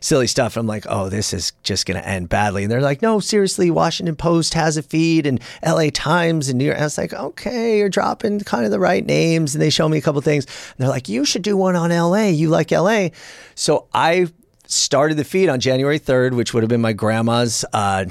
silly 0.00 0.26
stuff. 0.26 0.56
I'm 0.56 0.66
like, 0.66 0.84
oh, 0.88 1.08
this 1.08 1.32
is 1.32 1.52
just 1.62 1.86
going 1.86 2.00
to 2.00 2.08
end 2.08 2.28
badly. 2.28 2.62
And 2.62 2.70
they're 2.70 2.80
like, 2.80 3.02
no, 3.02 3.18
seriously, 3.18 3.70
Washington 3.70 4.14
Post 4.14 4.54
has 4.54 4.76
a 4.76 4.82
feed, 4.82 5.26
and 5.26 5.40
L.A. 5.62 5.90
Times, 5.90 6.48
and 6.48 6.58
New 6.58 6.66
York. 6.66 6.78
I 6.78 6.84
was 6.84 6.98
like, 6.98 7.12
okay, 7.12 7.78
you're 7.78 7.88
dropping 7.88 8.40
kind 8.40 8.64
of 8.64 8.70
the 8.70 8.80
right 8.80 9.04
names. 9.04 9.54
And 9.54 9.62
they 9.62 9.70
show 9.70 9.88
me 9.88 9.98
a 9.98 10.02
couple 10.02 10.20
things. 10.20 10.44
And 10.44 10.76
they're 10.78 10.88
like, 10.88 11.08
you 11.08 11.24
should 11.24 11.42
do 11.42 11.56
one 11.56 11.76
on 11.76 11.90
L.A. 11.90 12.30
You 12.30 12.50
like 12.50 12.70
L.A. 12.70 13.12
So 13.54 13.88
I 13.92 14.28
started 14.74 15.16
the 15.16 15.24
feed 15.24 15.48
on 15.48 15.60
January 15.60 15.98
3rd, 15.98 16.34
which 16.34 16.52
would 16.52 16.62
have 16.62 16.68
been 16.68 16.80
my 16.80 16.92
grandma's, 16.92 17.64
uh, 17.72 18.06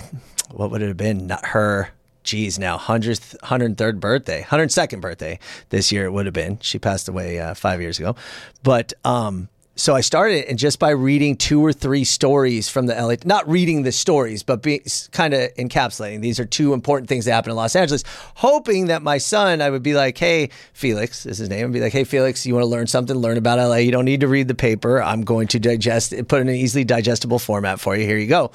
what 0.51 0.72
would 0.72 0.82
it 0.82 0.88
have 0.88 0.98
been? 0.98 1.27
Not 1.27 1.46
her, 1.48 1.89
geez, 2.24 2.58
now 2.58 2.77
100th, 2.77 3.36
103rd 3.39 4.00
birthday, 4.00 4.43
102nd 4.43 5.01
birthday 5.01 5.39
this 5.70 5.91
year 5.91 6.05
it 6.05 6.12
would 6.12 6.25
have 6.25 6.34
been. 6.34 6.60
She 6.60 6.79
passed 6.79 7.08
away 7.08 7.39
uh, 7.39 7.53
five 7.53 7.82
years 7.82 8.00
ago. 8.00 8.15
But 8.63 8.93
um, 9.03 9.50
so 9.75 9.96
I 9.96 10.01
started, 10.01 10.46
and 10.46 10.60
just 10.60 10.77
by 10.77 10.92
reading 10.92 11.36
two 11.36 11.60
or 11.65 11.74
three 11.74 12.03
stories 12.03 12.70
from 12.70 12.86
the 12.86 12.94
LA, 12.94 13.15
not 13.25 13.48
reading 13.50 13.82
the 13.82 13.92
stories, 13.92 14.44
but 14.44 14.62
being 14.62 14.82
kind 15.12 15.34
of 15.34 15.51
encapsulating. 15.56 16.22
These 16.22 16.39
are 16.39 16.46
two 16.46 16.74
important 16.74 17.10
things 17.10 17.25
that 17.25 17.32
happen 17.32 17.50
in 17.50 17.56
Los 17.56 17.75
Angeles. 17.75 18.03
Hoping 18.36 18.88
that 18.88 19.01
my 19.01 19.18
son, 19.18 19.62
I 19.62 19.72
would 19.72 19.82
be 19.82 19.96
like, 19.96 20.15
"Hey, 20.18 20.50
Felix, 20.74 21.25
is 21.25 21.39
his 21.39 21.50
name." 21.50 21.65
I'd 21.65 21.74
be 21.74 21.80
like, 21.80 21.94
"Hey, 21.94 22.03
Felix, 22.03 22.46
you 22.46 22.53
want 22.53 22.63
to 22.63 22.70
learn 22.70 22.86
something? 22.86 23.15
Learn 23.15 23.38
about 23.38 23.58
LA. 23.58 23.77
You 23.77 23.92
don't 23.92 24.06
need 24.06 24.20
to 24.20 24.27
read 24.27 24.48
the 24.48 24.56
paper. 24.56 25.01
I'm 25.01 25.24
going 25.24 25.48
to 25.48 25.60
digest, 25.60 26.13
it, 26.13 26.27
put 26.27 26.42
in 26.42 26.50
an 26.50 26.56
easily 26.56 26.84
digestible 26.84 27.39
format 27.39 27.80
for 27.80 27.96
you. 27.96 28.06
Here 28.06 28.18
you 28.18 28.27
go." 28.27 28.51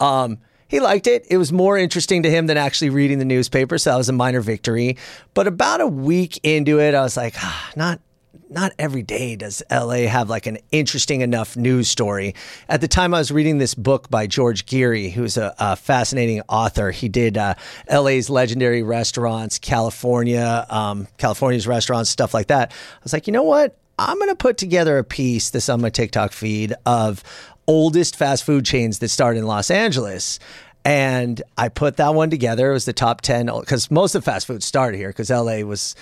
Um, 0.00 0.38
he 0.68 0.80
liked 0.80 1.06
it. 1.06 1.26
It 1.30 1.38
was 1.38 1.50
more 1.50 1.78
interesting 1.78 2.22
to 2.24 2.30
him 2.30 2.46
than 2.46 2.58
actually 2.58 2.90
reading 2.90 3.18
the 3.18 3.24
newspaper, 3.24 3.78
so 3.78 3.90
that 3.90 3.96
was 3.96 4.10
a 4.10 4.12
minor 4.12 4.42
victory. 4.42 4.98
But 5.32 5.46
about 5.46 5.80
a 5.80 5.86
week 5.86 6.38
into 6.42 6.78
it, 6.78 6.94
I 6.94 7.00
was 7.00 7.16
like, 7.16 7.34
ah, 7.38 7.70
not 7.74 8.00
not 8.50 8.72
every 8.78 9.02
day 9.02 9.36
does 9.36 9.62
LA 9.70 10.06
have 10.06 10.30
like 10.30 10.46
an 10.46 10.58
interesting 10.72 11.20
enough 11.20 11.56
news 11.56 11.88
story. 11.88 12.34
At 12.68 12.80
the 12.80 12.88
time, 12.88 13.14
I 13.14 13.18
was 13.18 13.30
reading 13.30 13.58
this 13.58 13.74
book 13.74 14.10
by 14.10 14.26
George 14.26 14.66
Geary, 14.66 15.10
who's 15.10 15.36
a, 15.36 15.54
a 15.58 15.76
fascinating 15.76 16.42
author. 16.48 16.90
He 16.90 17.08
did 17.08 17.36
uh, 17.36 17.54
LA's 17.90 18.30
legendary 18.30 18.82
restaurants, 18.82 19.58
California, 19.58 20.66
um, 20.70 21.08
California's 21.18 21.66
restaurants, 21.66 22.10
stuff 22.10 22.34
like 22.34 22.48
that. 22.48 22.72
I 22.72 23.00
was 23.02 23.12
like, 23.12 23.26
you 23.26 23.32
know 23.32 23.42
what? 23.42 23.76
I'm 23.98 24.16
going 24.18 24.30
to 24.30 24.36
put 24.36 24.56
together 24.56 24.98
a 24.98 25.04
piece 25.04 25.50
this 25.50 25.68
on 25.68 25.80
my 25.80 25.90
TikTok 25.90 26.32
feed 26.32 26.72
of 26.86 27.24
oldest 27.66 28.16
fast 28.16 28.44
food 28.44 28.64
chains 28.64 29.00
that 29.00 29.08
started 29.08 29.40
in 29.40 29.46
Los 29.46 29.70
Angeles 29.70 30.38
And 30.84 31.42
I 31.58 31.68
put 31.68 31.98
that 31.98 32.14
one 32.14 32.30
together. 32.30 32.70
It 32.70 32.74
was 32.74 32.86
the 32.86 32.92
top 32.92 33.20
10 33.20 33.46
because 33.60 33.90
most 33.90 34.14
of 34.14 34.24
fast 34.24 34.46
food 34.46 34.62
started 34.62 34.96
here 34.96 35.08
because 35.08 35.28
LA 35.28 35.58
was, 35.58 35.94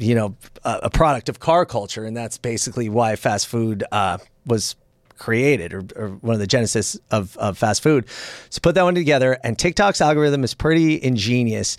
you 0.00 0.14
know, 0.14 0.36
a, 0.64 0.80
a, 0.84 0.90
product 0.90 1.28
of 1.28 1.40
car 1.40 1.66
culture. 1.66 2.04
And 2.04 2.16
that's 2.16 2.38
basically 2.38 2.88
why 2.88 3.16
fast 3.16 3.46
food 3.46 3.84
uh, 3.92 4.18
was 4.46 4.76
created 5.18 5.74
or, 5.74 5.82
or, 5.96 6.08
one 6.08 6.34
of 6.34 6.40
the 6.40 6.46
genesis 6.46 6.98
of, 7.10 7.36
of 7.36 7.58
fast 7.58 7.82
food. 7.82 8.06
So 8.48 8.60
put 8.60 8.74
that 8.74 8.82
one 8.82 8.94
together. 8.94 9.38
And 9.44 9.58
TikTok's 9.58 10.00
algorithm 10.00 10.42
is 10.42 10.54
pretty 10.54 11.02
ingenious 11.02 11.76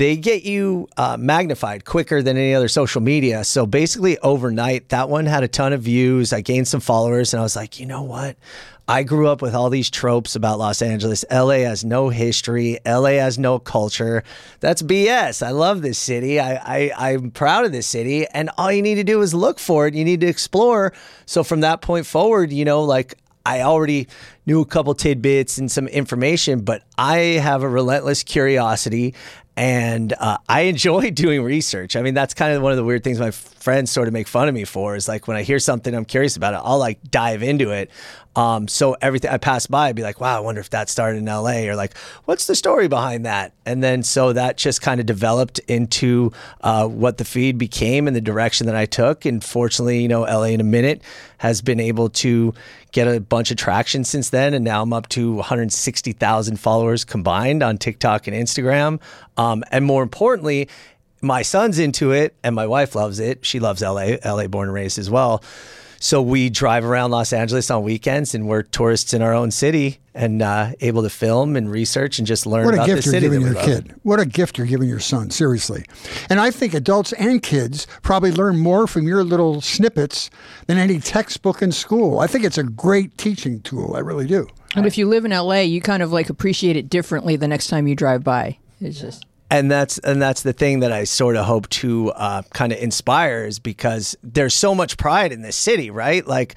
they 0.00 0.16
get 0.16 0.44
you 0.44 0.88
uh, 0.96 1.18
magnified 1.20 1.84
quicker 1.84 2.22
than 2.22 2.38
any 2.38 2.54
other 2.54 2.68
social 2.68 3.02
media. 3.02 3.44
So 3.44 3.66
basically, 3.66 4.16
overnight, 4.20 4.88
that 4.88 5.10
one 5.10 5.26
had 5.26 5.42
a 5.42 5.48
ton 5.48 5.74
of 5.74 5.82
views. 5.82 6.32
I 6.32 6.40
gained 6.40 6.68
some 6.68 6.80
followers, 6.80 7.34
and 7.34 7.40
I 7.40 7.42
was 7.42 7.54
like, 7.54 7.78
you 7.78 7.84
know 7.84 8.00
what? 8.00 8.38
I 8.88 9.02
grew 9.02 9.28
up 9.28 9.42
with 9.42 9.54
all 9.54 9.68
these 9.68 9.90
tropes 9.90 10.36
about 10.36 10.58
Los 10.58 10.80
Angeles. 10.80 11.22
LA 11.30 11.66
has 11.68 11.84
no 11.84 12.08
history. 12.08 12.78
LA 12.86 13.18
has 13.20 13.38
no 13.38 13.58
culture. 13.58 14.24
That's 14.60 14.80
BS. 14.80 15.46
I 15.46 15.50
love 15.50 15.82
this 15.82 15.98
city. 15.98 16.40
I, 16.40 16.54
I 16.54 17.10
I'm 17.10 17.30
proud 17.30 17.66
of 17.66 17.72
this 17.72 17.86
city, 17.86 18.26
and 18.28 18.48
all 18.56 18.72
you 18.72 18.80
need 18.80 18.94
to 18.94 19.04
do 19.04 19.20
is 19.20 19.34
look 19.34 19.58
for 19.58 19.86
it. 19.86 19.92
You 19.92 20.06
need 20.06 20.22
to 20.22 20.28
explore. 20.28 20.94
So 21.26 21.44
from 21.44 21.60
that 21.60 21.82
point 21.82 22.06
forward, 22.06 22.54
you 22.54 22.64
know, 22.64 22.84
like 22.84 23.16
I 23.44 23.62
already 23.62 24.08
knew 24.46 24.62
a 24.62 24.66
couple 24.66 24.94
tidbits 24.94 25.58
and 25.58 25.70
some 25.70 25.88
information, 25.88 26.62
but 26.62 26.84
I 26.96 27.18
have 27.18 27.62
a 27.62 27.68
relentless 27.68 28.22
curiosity 28.22 29.14
and 29.60 30.14
uh, 30.18 30.38
I 30.48 30.62
enjoy 30.62 31.10
doing 31.10 31.42
research. 31.42 31.94
I 31.94 32.00
mean, 32.00 32.14
that's 32.14 32.32
kind 32.32 32.54
of 32.54 32.62
one 32.62 32.72
of 32.72 32.78
the 32.78 32.84
weird 32.84 33.04
things 33.04 33.20
my 33.20 33.30
friends 33.30 33.90
sort 33.90 34.08
of 34.08 34.14
make 34.14 34.26
fun 34.26 34.48
of 34.48 34.54
me 34.54 34.64
for 34.64 34.96
is 34.96 35.06
like 35.06 35.28
when 35.28 35.36
I 35.36 35.42
hear 35.42 35.58
something 35.58 35.94
I'm 35.94 36.06
curious 36.06 36.34
about 36.34 36.54
it, 36.54 36.60
I'll 36.64 36.78
like 36.78 36.98
dive 37.10 37.42
into 37.42 37.70
it. 37.70 37.90
Um, 38.34 38.68
so 38.68 38.96
everything 39.02 39.30
I 39.30 39.36
pass 39.36 39.66
by, 39.66 39.88
I'd 39.88 39.96
be 39.96 40.02
like, 40.02 40.18
wow, 40.18 40.38
I 40.38 40.40
wonder 40.40 40.62
if 40.62 40.70
that 40.70 40.88
started 40.88 41.18
in 41.18 41.26
LA 41.26 41.66
or 41.68 41.76
like, 41.76 41.94
what's 42.24 42.46
the 42.46 42.54
story 42.54 42.88
behind 42.88 43.26
that? 43.26 43.52
And 43.66 43.82
then 43.82 44.02
so 44.02 44.32
that 44.32 44.56
just 44.56 44.80
kind 44.80 44.98
of 44.98 45.04
developed 45.04 45.58
into 45.68 46.32
uh, 46.62 46.86
what 46.86 47.18
the 47.18 47.24
feed 47.26 47.58
became 47.58 48.06
and 48.06 48.16
the 48.16 48.20
direction 48.22 48.66
that 48.66 48.76
I 48.76 48.86
took. 48.86 49.26
And 49.26 49.44
fortunately, 49.44 50.00
you 50.00 50.08
know, 50.08 50.22
LA 50.22 50.44
in 50.44 50.60
a 50.60 50.64
minute 50.64 51.02
has 51.38 51.60
been 51.60 51.80
able 51.80 52.08
to 52.08 52.54
get 52.92 53.08
a 53.08 53.20
bunch 53.20 53.50
of 53.50 53.56
traction 53.56 54.04
since 54.04 54.30
then. 54.30 54.54
And 54.54 54.64
now 54.64 54.82
I'm 54.82 54.92
up 54.92 55.08
to 55.10 55.34
160,000 55.34 56.56
followers 56.56 57.04
combined 57.04 57.62
on 57.62 57.78
TikTok 57.78 58.26
and 58.26 58.36
Instagram. 58.36 59.00
Um, 59.36 59.64
and 59.70 59.84
more 59.84 60.02
importantly, 60.02 60.68
my 61.22 61.42
son's 61.42 61.78
into 61.78 62.12
it 62.12 62.34
and 62.42 62.54
my 62.54 62.66
wife 62.66 62.94
loves 62.94 63.20
it. 63.20 63.44
She 63.44 63.60
loves 63.60 63.82
LA, 63.82 64.16
LA 64.24 64.46
born 64.46 64.68
and 64.68 64.74
raised 64.74 64.98
as 64.98 65.10
well. 65.10 65.42
So 66.02 66.22
we 66.22 66.48
drive 66.48 66.82
around 66.86 67.10
Los 67.10 67.30
Angeles 67.30 67.70
on 67.70 67.82
weekends, 67.82 68.34
and 68.34 68.48
we're 68.48 68.62
tourists 68.62 69.12
in 69.12 69.20
our 69.20 69.34
own 69.34 69.50
city 69.50 69.98
and 70.14 70.40
uh, 70.40 70.70
able 70.80 71.02
to 71.02 71.10
film 71.10 71.56
and 71.56 71.70
research 71.70 72.18
and 72.18 72.26
just 72.26 72.46
learn 72.46 72.64
what 72.64 72.72
about 72.72 72.88
a 72.88 72.94
gift 72.94 73.04
the 73.04 73.10
you're 73.10 73.20
city. 73.20 73.28
giving 73.28 73.42
your 73.42 73.62
kid. 73.62 73.94
What 74.02 74.18
a 74.18 74.24
gift 74.24 74.56
you're 74.56 74.66
giving 74.66 74.88
your 74.88 74.98
son. 74.98 75.28
Seriously, 75.30 75.84
and 76.30 76.40
I 76.40 76.50
think 76.50 76.72
adults 76.72 77.12
and 77.12 77.42
kids 77.42 77.86
probably 78.00 78.32
learn 78.32 78.56
more 78.56 78.86
from 78.86 79.06
your 79.06 79.22
little 79.22 79.60
snippets 79.60 80.30
than 80.68 80.78
any 80.78 81.00
textbook 81.00 81.60
in 81.60 81.70
school. 81.70 82.18
I 82.18 82.26
think 82.26 82.44
it's 82.44 82.58
a 82.58 82.64
great 82.64 83.18
teaching 83.18 83.60
tool. 83.60 83.94
I 83.94 83.98
really 83.98 84.26
do. 84.26 84.48
And 84.74 84.86
if 84.86 84.96
you 84.96 85.06
live 85.06 85.26
in 85.26 85.32
LA, 85.32 85.60
you 85.60 85.82
kind 85.82 86.02
of 86.02 86.12
like 86.12 86.30
appreciate 86.30 86.76
it 86.76 86.88
differently 86.88 87.36
the 87.36 87.48
next 87.48 87.66
time 87.66 87.86
you 87.86 87.94
drive 87.94 88.24
by. 88.24 88.56
It's 88.80 88.98
just 88.98 89.26
and 89.50 89.70
that's 89.70 89.98
and 89.98 90.22
that's 90.22 90.42
the 90.42 90.52
thing 90.52 90.80
that 90.80 90.92
I 90.92 91.04
sort 91.04 91.36
of 91.36 91.44
hope 91.44 91.68
to 91.70 92.10
uh, 92.12 92.42
kind 92.54 92.72
of 92.72 92.78
inspire 92.78 93.44
is 93.44 93.58
because 93.58 94.16
there's 94.22 94.54
so 94.54 94.74
much 94.74 94.96
pride 94.96 95.32
in 95.32 95.42
this 95.42 95.56
city, 95.56 95.90
right? 95.90 96.26
Like 96.26 96.54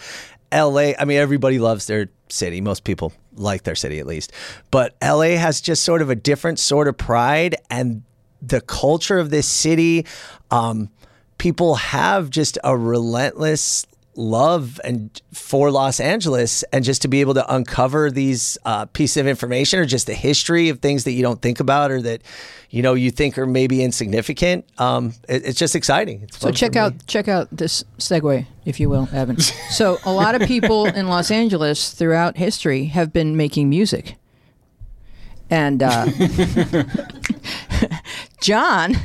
L.A. 0.51 0.95
I 0.95 1.05
mean, 1.05 1.17
everybody 1.17 1.59
loves 1.59 1.87
their 1.87 2.09
city. 2.29 2.61
Most 2.61 2.83
people 2.83 3.11
like 3.35 3.63
their 3.63 3.75
city 3.75 3.99
at 3.99 4.05
least, 4.05 4.31
but 4.69 4.95
L.A. 5.01 5.35
has 5.35 5.59
just 5.59 5.83
sort 5.83 6.01
of 6.01 6.09
a 6.09 6.15
different 6.15 6.59
sort 6.59 6.87
of 6.87 6.97
pride, 6.97 7.55
and 7.69 8.03
the 8.41 8.61
culture 8.61 9.17
of 9.17 9.31
this 9.31 9.47
city. 9.47 10.05
Um, 10.51 10.89
people 11.39 11.75
have 11.75 12.29
just 12.29 12.57
a 12.63 12.77
relentless 12.77 13.87
love 14.15 14.79
and 14.83 15.21
for 15.31 15.71
Los 15.71 15.99
Angeles 15.99 16.63
and 16.71 16.83
just 16.83 17.01
to 17.03 17.07
be 17.07 17.21
able 17.21 17.33
to 17.33 17.53
uncover 17.53 18.11
these 18.11 18.57
uh, 18.65 18.85
pieces 18.85 19.17
of 19.17 19.27
information 19.27 19.79
or 19.79 19.85
just 19.85 20.07
the 20.07 20.13
history 20.13 20.69
of 20.69 20.79
things 20.79 21.03
that 21.05 21.11
you 21.11 21.21
don't 21.21 21.41
think 21.41 21.59
about 21.59 21.91
or 21.91 22.01
that 22.01 22.21
you 22.69 22.81
know 22.81 22.93
you 22.93 23.11
think 23.11 23.37
are 23.37 23.45
maybe 23.45 23.83
insignificant. 23.83 24.65
Um, 24.77 25.13
it, 25.27 25.45
it's 25.45 25.59
just 25.59 25.75
exciting. 25.75 26.21
It's 26.21 26.39
so 26.39 26.51
check 26.51 26.75
out 26.75 26.93
check 27.07 27.27
out 27.27 27.47
this 27.51 27.83
segue, 27.97 28.45
if 28.65 28.79
you 28.79 28.89
will, 28.89 29.07
Evan. 29.11 29.39
so 29.69 29.97
a 30.05 30.11
lot 30.11 30.35
of 30.35 30.47
people 30.47 30.85
in 30.85 31.07
Los 31.07 31.31
Angeles 31.31 31.91
throughout 31.91 32.37
history 32.37 32.85
have 32.85 33.11
been 33.13 33.35
making 33.37 33.69
music, 33.69 34.15
and 35.49 35.81
uh, 35.81 36.07
John 38.41 38.95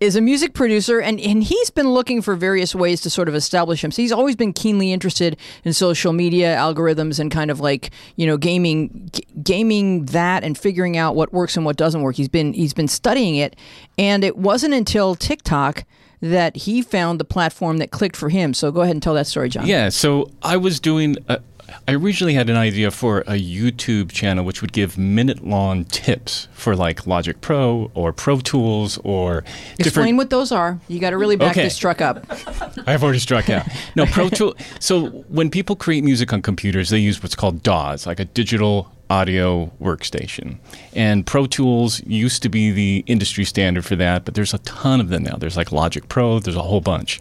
is 0.00 0.16
a 0.16 0.20
music 0.20 0.54
producer, 0.54 1.00
and, 1.00 1.20
and 1.20 1.44
he's 1.44 1.70
been 1.70 1.88
looking 1.88 2.20
for 2.20 2.34
various 2.34 2.74
ways 2.74 3.00
to 3.02 3.10
sort 3.10 3.28
of 3.28 3.34
establish 3.34 3.82
him. 3.82 3.90
So 3.90 4.02
he's 4.02 4.12
always 4.12 4.36
been 4.36 4.52
keenly 4.52 4.92
interested 4.92 5.36
in 5.64 5.72
social 5.72 6.12
media 6.12 6.56
algorithms 6.56 7.18
and 7.18 7.30
kind 7.30 7.50
of 7.50 7.60
like 7.60 7.90
you 8.16 8.26
know 8.26 8.36
gaming, 8.36 9.08
g- 9.12 9.22
gaming 9.42 10.06
that 10.06 10.44
and 10.44 10.58
figuring 10.58 10.96
out 10.96 11.14
what 11.14 11.32
works 11.32 11.56
and 11.56 11.64
what 11.64 11.76
doesn't 11.76 12.02
work. 12.02 12.16
He's 12.16 12.28
been 12.28 12.52
he's 12.52 12.74
been 12.74 12.88
studying 12.88 13.36
it, 13.36 13.56
and 13.96 14.24
it 14.24 14.36
wasn't 14.36 14.74
until 14.74 15.14
TikTok 15.14 15.84
that 16.20 16.56
he 16.56 16.80
found 16.82 17.20
the 17.20 17.24
platform 17.24 17.78
that 17.78 17.90
clicked 17.90 18.16
for 18.16 18.30
him. 18.30 18.54
So 18.54 18.72
go 18.72 18.80
ahead 18.80 18.94
and 18.96 19.02
tell 19.02 19.14
that 19.14 19.26
story, 19.26 19.48
John. 19.48 19.66
Yeah. 19.66 19.90
So 19.90 20.30
I 20.42 20.56
was 20.56 20.80
doing. 20.80 21.16
A, 21.28 21.40
I 21.86 21.94
originally 21.94 22.34
had 22.34 22.48
an 22.48 22.56
idea 22.56 22.90
for 22.90 23.20
a 23.20 23.38
YouTube 23.38 24.10
channel 24.10 24.44
which 24.44 24.62
would 24.62 24.72
give 24.72 24.96
minute 24.96 25.44
long 25.44 25.84
tips 25.84 26.48
for 26.52 26.74
like 26.74 27.06
Logic 27.06 27.40
Pro 27.40 27.90
or 27.94 28.12
Pro 28.12 28.40
Tools 28.40 28.98
or 29.04 29.44
Explain 29.78 30.16
what 30.16 30.30
those 30.30 30.52
are. 30.52 30.78
You 30.88 30.98
got 30.98 31.10
to 31.10 31.18
really 31.18 31.36
back 31.36 31.52
okay. 31.52 31.64
this 31.64 31.76
truck 31.76 32.00
up. 32.00 32.24
I've 32.86 33.02
already 33.02 33.18
struck 33.18 33.50
out. 33.50 33.66
No, 33.96 34.06
Pro 34.06 34.28
Tool. 34.28 34.54
So 34.80 35.06
when 35.28 35.50
people 35.50 35.76
create 35.76 36.04
music 36.04 36.32
on 36.32 36.42
computers, 36.42 36.90
they 36.90 36.98
use 36.98 37.22
what's 37.22 37.34
called 37.34 37.62
DAWs, 37.62 38.06
like 38.06 38.20
a 38.20 38.24
digital 38.24 38.90
audio 39.10 39.70
workstation. 39.80 40.58
And 40.94 41.26
Pro 41.26 41.46
Tools 41.46 42.02
used 42.04 42.42
to 42.42 42.48
be 42.48 42.70
the 42.70 43.04
industry 43.06 43.44
standard 43.44 43.84
for 43.84 43.96
that, 43.96 44.24
but 44.24 44.34
there's 44.34 44.54
a 44.54 44.58
ton 44.58 45.00
of 45.00 45.08
them 45.08 45.24
now. 45.24 45.36
There's 45.36 45.56
like 45.56 45.72
Logic 45.72 46.08
Pro, 46.08 46.38
there's 46.38 46.56
a 46.56 46.62
whole 46.62 46.80
bunch. 46.80 47.20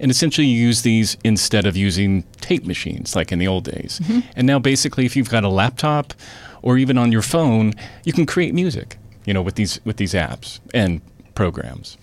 And 0.00 0.10
essentially, 0.10 0.46
you 0.46 0.58
use 0.58 0.82
these 0.82 1.16
instead 1.24 1.66
of 1.66 1.76
using 1.76 2.24
tape 2.40 2.64
machines 2.64 3.14
like 3.14 3.30
in 3.30 3.38
the 3.38 3.46
old 3.46 3.64
days. 3.64 4.00
Mm-hmm. 4.02 4.20
And 4.36 4.46
now, 4.46 4.58
basically, 4.58 5.06
if 5.06 5.14
you've 5.14 5.30
got 5.30 5.44
a 5.44 5.48
laptop 5.48 6.14
or 6.62 6.78
even 6.78 6.98
on 6.98 7.12
your 7.12 7.22
phone, 7.22 7.74
you 8.04 8.12
can 8.12 8.26
create 8.26 8.54
music, 8.54 8.96
you 9.24 9.34
know, 9.34 9.42
with 9.42 9.54
these 9.54 9.80
with 9.84 9.98
these 9.98 10.14
apps 10.14 10.60
and 10.74 11.00
programs. 11.34 11.96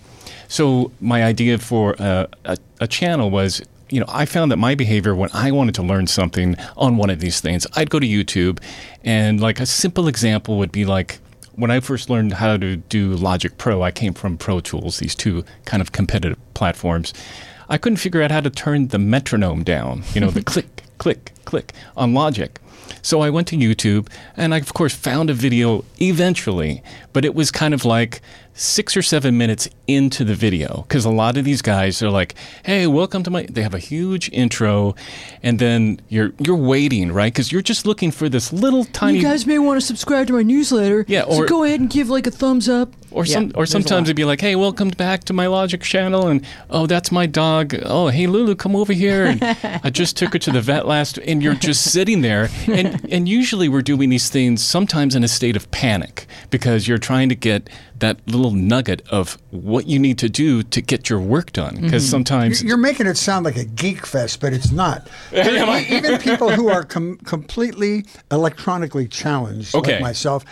So 0.48 0.92
my 1.01 1.24
idea 1.24 1.58
for 1.58 1.96
a, 2.00 2.27
a, 2.46 2.58
a 2.80 2.88
channel 2.88 3.30
was 3.30 3.62
you 3.89 4.00
know, 4.00 4.06
I 4.10 4.25
found 4.25 4.51
that 4.51 4.58
my 4.58 4.75
behavior 4.75 5.16
when 5.16 5.30
I 5.34 5.51
wanted 5.51 5.75
to 5.75 5.82
learn 5.84 6.08
something 6.08 6.58
on 6.75 6.98
one 6.98 7.10
of 7.10 7.20
these 7.20 7.39
things, 7.39 7.66
I'd 7.75 7.89
go 7.89 8.00
to 8.00 8.08
YouTube, 8.08 8.60
and 9.04 9.39
like 9.39 9.60
a 9.60 9.66
simple 9.66 10.08
example 10.08 10.58
would 10.58 10.72
be 10.72 10.86
like 10.86 11.20
when 11.56 11.72
I 11.72 11.80
first 11.80 12.10
learned 12.10 12.34
how 12.34 12.58
to 12.58 12.75
do 12.75 13.16
Logic 13.16 13.58
Pro, 13.58 13.82
I 13.82 13.92
came 13.92 14.13
from 14.13 14.38
Pro 14.38 14.60
Tools, 14.60 15.00
these 15.00 15.16
two 15.16 15.44
kind 15.66 15.82
of 15.82 15.92
competitive 15.92 16.38
platforms. 16.54 17.13
I 17.69 17.77
couldn't 17.77 17.97
figure 17.97 18.21
out 18.21 18.31
how 18.31 18.41
to 18.41 18.50
turn 18.50 18.88
the 18.88 19.00
metronome 19.00 19.63
down, 19.63 20.03
you 20.13 20.21
know, 20.21 20.29
the 20.29 20.43
click, 20.51 20.83
click, 20.97 21.33
click 21.45 21.74
on 21.95 22.13
Logic. 22.13 22.59
So 23.01 23.21
I 23.21 23.29
went 23.29 23.47
to 23.50 23.57
YouTube 23.57 24.07
and 24.36 24.53
I, 24.53 24.57
of 24.57 24.74
course, 24.74 24.95
found 24.95 25.29
a 25.29 25.33
video 25.33 25.83
eventually, 26.01 26.81
but 27.17 27.25
it 27.25 27.33
was 27.33 27.50
kind 27.50 27.74
of 27.74 27.83
like 27.83 28.21
six 28.53 28.95
or 28.95 29.01
seven 29.01 29.38
minutes 29.38 29.67
into 29.88 30.24
the 30.24 30.36
video 30.36 30.83
because 30.88 31.05
a 31.05 31.09
lot 31.09 31.36
of 31.38 31.45
these 31.45 31.63
guys 31.63 32.01
are 32.03 32.12
like, 32.12 32.36
"Hey, 32.63 32.86
welcome 32.86 33.24
to 33.24 33.31
my." 33.31 33.47
They 33.50 33.63
have 33.63 33.74
a 33.74 33.79
huge 33.79 34.29
intro, 34.31 34.95
and 35.41 35.57
then 35.57 36.00
you're 36.09 36.33
you're 36.39 36.55
waiting, 36.55 37.12
right? 37.12 37.33
Because 37.33 37.51
you're 37.51 37.63
just 37.63 37.88
looking 37.88 38.12
for 38.12 38.29
this 38.29 38.53
little 38.53 38.86
tiny. 38.86 39.17
You 39.17 39.24
guys 39.24 39.47
may 39.47 39.57
want 39.57 39.79
to 39.79 39.86
subscribe 39.86 40.27
to 40.27 40.33
my 40.33 40.43
newsletter. 40.43 41.05
Yeah, 41.07 41.24
or 41.24 41.38
so 41.38 41.45
go 41.47 41.63
ahead 41.63 41.79
and 41.79 41.89
give 41.89 42.09
like 42.09 42.27
a 42.27 42.31
thumbs 42.31 42.69
up. 42.69 42.93
Or 43.09 43.25
some, 43.25 43.53
or 43.55 43.65
sometimes 43.65 44.09
it'd 44.09 44.17
be 44.17 44.25
like, 44.25 44.41
"Hey, 44.41 44.55
welcome 44.55 44.89
back 44.89 45.24
to 45.24 45.33
my 45.33 45.47
Logic 45.47 45.81
channel," 45.81 46.27
and 46.27 46.45
oh, 46.69 46.88
that's 46.88 47.12
my 47.12 47.25
dog. 47.25 47.74
Oh, 47.83 48.09
hey 48.09 48.27
Lulu, 48.27 48.53
come 48.53 48.75
over 48.75 48.91
here. 48.91 49.25
And 49.25 49.41
I 49.83 49.89
just 49.89 50.17
took 50.17 50.33
her 50.33 50.39
to 50.39 50.51
the 50.51 50.62
vet 50.62 50.86
last, 50.86 51.17
and 51.17 51.41
you're 51.41 51.55
just 51.55 51.91
sitting 51.91 52.21
there, 52.21 52.50
and 52.67 53.00
and 53.09 53.29
usually 53.29 53.69
we're 53.69 53.81
doing 53.81 54.09
these 54.09 54.29
things 54.29 54.63
sometimes 54.63 55.15
in 55.15 55.24
a 55.24 55.27
state 55.27 55.55
of 55.55 55.71
panic 55.71 56.27
because 56.50 56.88
you're 56.88 56.97
trying 57.08 57.30
to 57.30 57.36
get 57.36 57.70
that 58.00 58.20
little 58.28 58.52
nugget 58.52 59.02
of 59.10 59.38
what 59.50 59.88
you 59.88 59.98
need 59.98 60.18
to 60.18 60.28
do 60.28 60.62
to 60.62 60.82
get 60.82 61.10
your 61.10 61.22
work 61.22 61.54
done. 61.54 61.76
Because 61.76 62.04
mm-hmm. 62.04 62.12
sometimes 62.12 62.62
you're 62.62 62.76
making 62.76 63.08
it 63.08 63.16
sound 63.16 63.46
like 63.46 63.56
a 63.56 63.64
geek 63.64 64.06
fest, 64.06 64.42
but 64.42 64.52
it's 64.52 64.74
not. 64.74 65.08
Even 65.32 66.18
people 66.18 66.50
who 66.50 66.68
are 66.68 66.84
com- 66.84 67.18
completely 67.20 68.06
electronically 68.30 69.08
challenged, 69.08 69.74
okay. 69.74 69.94
like 69.94 70.02
myself, 70.02 70.44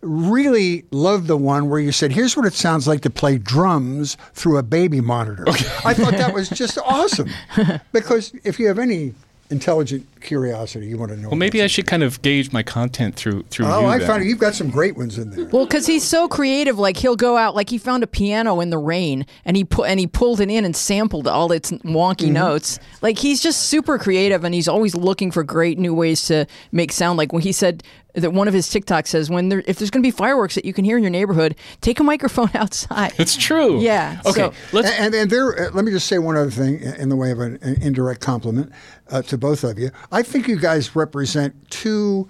really 0.00 0.86
love 0.92 1.26
the 1.26 1.36
one 1.36 1.68
where 1.68 1.80
you 1.80 1.92
said, 1.92 2.12
"Here's 2.12 2.36
what 2.38 2.46
it 2.46 2.54
sounds 2.54 2.88
like 2.88 3.02
to 3.02 3.10
play 3.10 3.36
drums 3.36 4.16
through 4.32 4.56
a 4.56 4.62
baby 4.62 5.02
monitor." 5.02 5.46
Okay. 5.46 5.66
I 5.84 5.92
thought 5.92 6.14
that 6.14 6.32
was 6.32 6.48
just 6.48 6.78
awesome 6.86 7.28
because 7.92 8.32
if 8.44 8.58
you 8.58 8.68
have 8.68 8.78
any 8.78 9.12
intelligent 9.50 10.06
curiosity. 10.20 10.86
You 10.86 10.98
want 10.98 11.10
to 11.12 11.16
know. 11.16 11.28
Well, 11.28 11.36
maybe 11.38 11.62
I 11.62 11.66
should 11.66 11.86
kind 11.86 12.02
of 12.02 12.20
gauge 12.22 12.52
my 12.52 12.62
content 12.62 13.14
through 13.16 13.44
through 13.44 13.66
Oh, 13.66 13.80
you. 13.80 13.86
I 13.86 13.98
then. 13.98 14.06
found 14.06 14.24
you've 14.24 14.38
got 14.38 14.54
some 14.54 14.68
great 14.70 14.96
ones 14.96 15.16
in 15.18 15.30
there. 15.30 15.46
Well, 15.46 15.64
because 15.64 15.86
he's 15.86 16.04
so 16.04 16.28
creative, 16.28 16.78
like 16.78 16.96
he'll 16.98 17.16
go 17.16 17.36
out, 17.36 17.54
like 17.54 17.70
he 17.70 17.78
found 17.78 18.02
a 18.02 18.06
piano 18.06 18.60
in 18.60 18.70
the 18.70 18.78
rain, 18.78 19.26
and 19.44 19.56
he 19.56 19.64
put 19.64 19.88
and 19.88 19.98
he 19.98 20.06
pulled 20.06 20.40
it 20.40 20.50
in 20.50 20.64
and 20.64 20.76
sampled 20.76 21.26
all 21.26 21.50
its 21.52 21.70
wonky 21.70 22.26
Mm-hmm. 22.26 22.32
notes. 22.34 22.78
Like 23.02 23.18
he's 23.18 23.42
just 23.42 23.62
super 23.64 23.98
creative, 23.98 24.44
and 24.44 24.54
he's 24.54 24.68
always 24.68 24.94
looking 24.94 25.30
for 25.30 25.42
great 25.42 25.78
new 25.78 25.94
ways 25.94 26.26
to 26.26 26.46
make 26.72 26.92
sound. 26.92 27.16
Like 27.16 27.32
when 27.32 27.42
he 27.42 27.52
said 27.52 27.82
that 28.20 28.32
one 28.32 28.48
of 28.48 28.54
his 28.54 28.66
TikToks 28.68 29.08
says, 29.08 29.30
"When 29.30 29.48
there, 29.48 29.62
if 29.66 29.78
there's 29.78 29.90
going 29.90 30.02
to 30.02 30.06
be 30.06 30.10
fireworks 30.10 30.54
that 30.54 30.64
you 30.64 30.72
can 30.72 30.84
hear 30.84 30.96
in 30.96 31.02
your 31.02 31.10
neighborhood, 31.10 31.54
take 31.80 32.00
a 32.00 32.04
microphone 32.04 32.50
outside." 32.54 33.12
It's 33.18 33.36
true. 33.36 33.80
Yeah, 33.80 34.20
Okay. 34.26 34.40
so- 34.40 34.52
let's. 34.72 34.90
And, 34.90 35.14
and 35.14 35.30
there, 35.30 35.68
uh, 35.68 35.70
let 35.72 35.84
me 35.84 35.90
just 35.92 36.06
say 36.06 36.18
one 36.18 36.36
other 36.36 36.50
thing 36.50 36.80
in 36.82 37.08
the 37.08 37.16
way 37.16 37.30
of 37.30 37.40
an, 37.40 37.58
an 37.62 37.80
indirect 37.82 38.20
compliment 38.20 38.72
uh, 39.10 39.22
to 39.22 39.38
both 39.38 39.64
of 39.64 39.78
you. 39.78 39.90
I 40.12 40.22
think 40.22 40.48
you 40.48 40.58
guys 40.58 40.94
represent 40.96 41.70
two 41.70 42.28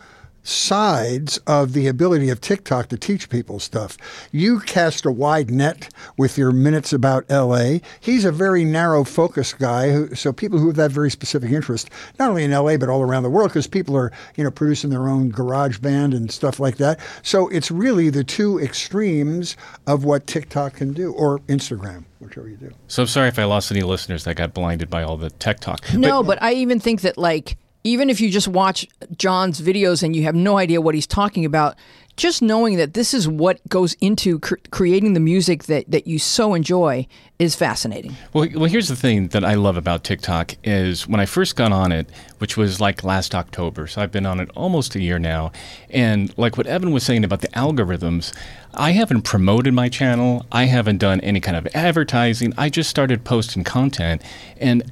sides 0.49 1.39
of 1.47 1.75
the 1.75 1.87
ability 1.87 2.31
of 2.31 2.41
TikTok 2.41 2.89
to 2.89 2.97
teach 2.97 3.29
people 3.29 3.61
stuff. 3.61 3.99
You 4.33 4.61
cast 4.61 5.05
a 5.05 5.13
wide 5.13 5.51
net 5.51 5.93
with 6.17 6.39
your 6.39 6.53
minutes 6.53 6.93
about 6.93 7.29
LA. 7.29 7.79
He's 8.01 8.25
a 8.25 8.33
very 8.33 8.65
narrow 8.65 9.05
focused 9.05 9.59
guy, 9.59 9.91
who, 9.91 10.15
so 10.15 10.33
people 10.33 10.59
who 10.59 10.69
have 10.69 10.77
that 10.77 10.91
very 10.91 11.11
specific 11.11 11.51
interest, 11.51 11.91
not 12.19 12.31
only 12.31 12.45
in 12.45 12.51
LA 12.51 12.77
but 12.79 12.89
all 12.89 13.03
around 13.03 13.25
the 13.25 13.31
world, 13.31 13.51
because 13.51 13.67
people 13.67 13.97
are 13.97 14.11
you 14.37 14.45
know 14.45 14.51
producing 14.51 14.91
their 14.91 15.09
own 15.09 15.29
garage 15.29 15.79
band 15.79 16.15
and 16.15 16.33
stuff 16.33 16.59
like 16.59 16.79
that. 16.79 16.99
So 17.23 17.49
it's 17.49 17.71
really 17.71 18.09
the 18.09 18.25
two 18.25 18.59
extremes 18.59 19.57
of 19.87 20.05
what 20.05 20.27
TikTok 20.27 20.75
can 20.75 20.93
do, 20.93 21.13
or 21.13 21.41
Instagram, 21.41 22.05
whichever 22.21 22.49
you 22.49 22.57
do. 22.57 22.73
so 22.87 23.03
I'm 23.03 23.09
sorry 23.09 23.29
if 23.29 23.39
I 23.39 23.45
lost 23.45 23.71
any 23.71 23.83
listeners 23.83 24.25
that 24.25 24.37
got 24.37 24.55
blinded 24.55 24.89
by 24.89 25.03
all 25.03 25.17
the 25.17 25.31
tech 25.31 25.61
talk. 25.61 25.85
No, 25.93 26.23
but 26.23 26.43
I 26.43 26.55
even 26.55 26.81
think 26.81 27.03
that 27.03 27.19
like 27.19 27.57
even 27.85 28.11
if 28.11 28.21
you 28.21 28.31
just 28.31 28.49
watch 28.49 28.87
John's 29.17 29.61
videos 29.61 30.03
and 30.03 30.15
you 30.15 30.23
have 30.25 30.35
no 30.35 30.59
idea 30.59 30.81
what 30.81 30.95
he's 30.95 31.07
talking 31.07 31.45
about, 31.45 31.77
just 32.19 32.43
knowing 32.43 32.77
that 32.77 32.95
this 32.95 33.15
is 33.15 33.29
what 33.29 33.67
goes 33.69 33.95
into 34.01 34.41
cr- 34.41 34.57
creating 34.71 35.13
the 35.13 35.21
music 35.21 35.65
that 35.65 35.89
that 35.89 36.07
you 36.07 36.19
so 36.19 36.53
enjoy 36.53 37.07
is 37.39 37.55
fascinating. 37.55 38.17
Well, 38.33 38.49
well, 38.55 38.65
here's 38.65 38.89
the 38.89 38.97
thing 38.97 39.29
that 39.29 39.45
I 39.45 39.55
love 39.55 39.77
about 39.77 40.03
TikTok 40.03 40.57
is 40.65 41.07
when 41.07 41.21
I 41.21 41.27
first 41.27 41.55
got 41.55 41.71
on 41.71 41.93
it, 41.93 42.11
which 42.39 42.57
was 42.57 42.81
like 42.81 43.05
last 43.05 43.37
October. 43.37 43.87
So 43.87 44.03
I've 44.03 44.11
been 44.11 44.27
on 44.27 44.41
it 44.41 44.51
almost 44.57 44.97
a 44.97 45.01
year 45.01 45.21
now, 45.21 45.53
and 45.89 46.37
like 46.37 46.57
what 46.59 46.67
Evan 46.67 46.91
was 46.91 47.05
saying 47.05 47.25
about 47.25 47.41
the 47.41 47.49
algorithms, 47.49 48.37
I 48.75 48.91
haven't 48.91 49.23
promoted 49.23 49.73
my 49.73 49.89
channel. 49.89 50.45
I 50.51 50.65
haven't 50.65 50.99
done 50.99 51.21
any 51.21 51.39
kind 51.39 51.57
of 51.57 51.69
advertising. 51.73 52.53
I 52.59 52.69
just 52.69 52.91
started 52.91 53.25
posting 53.25 53.63
content, 53.63 54.23
and 54.59 54.83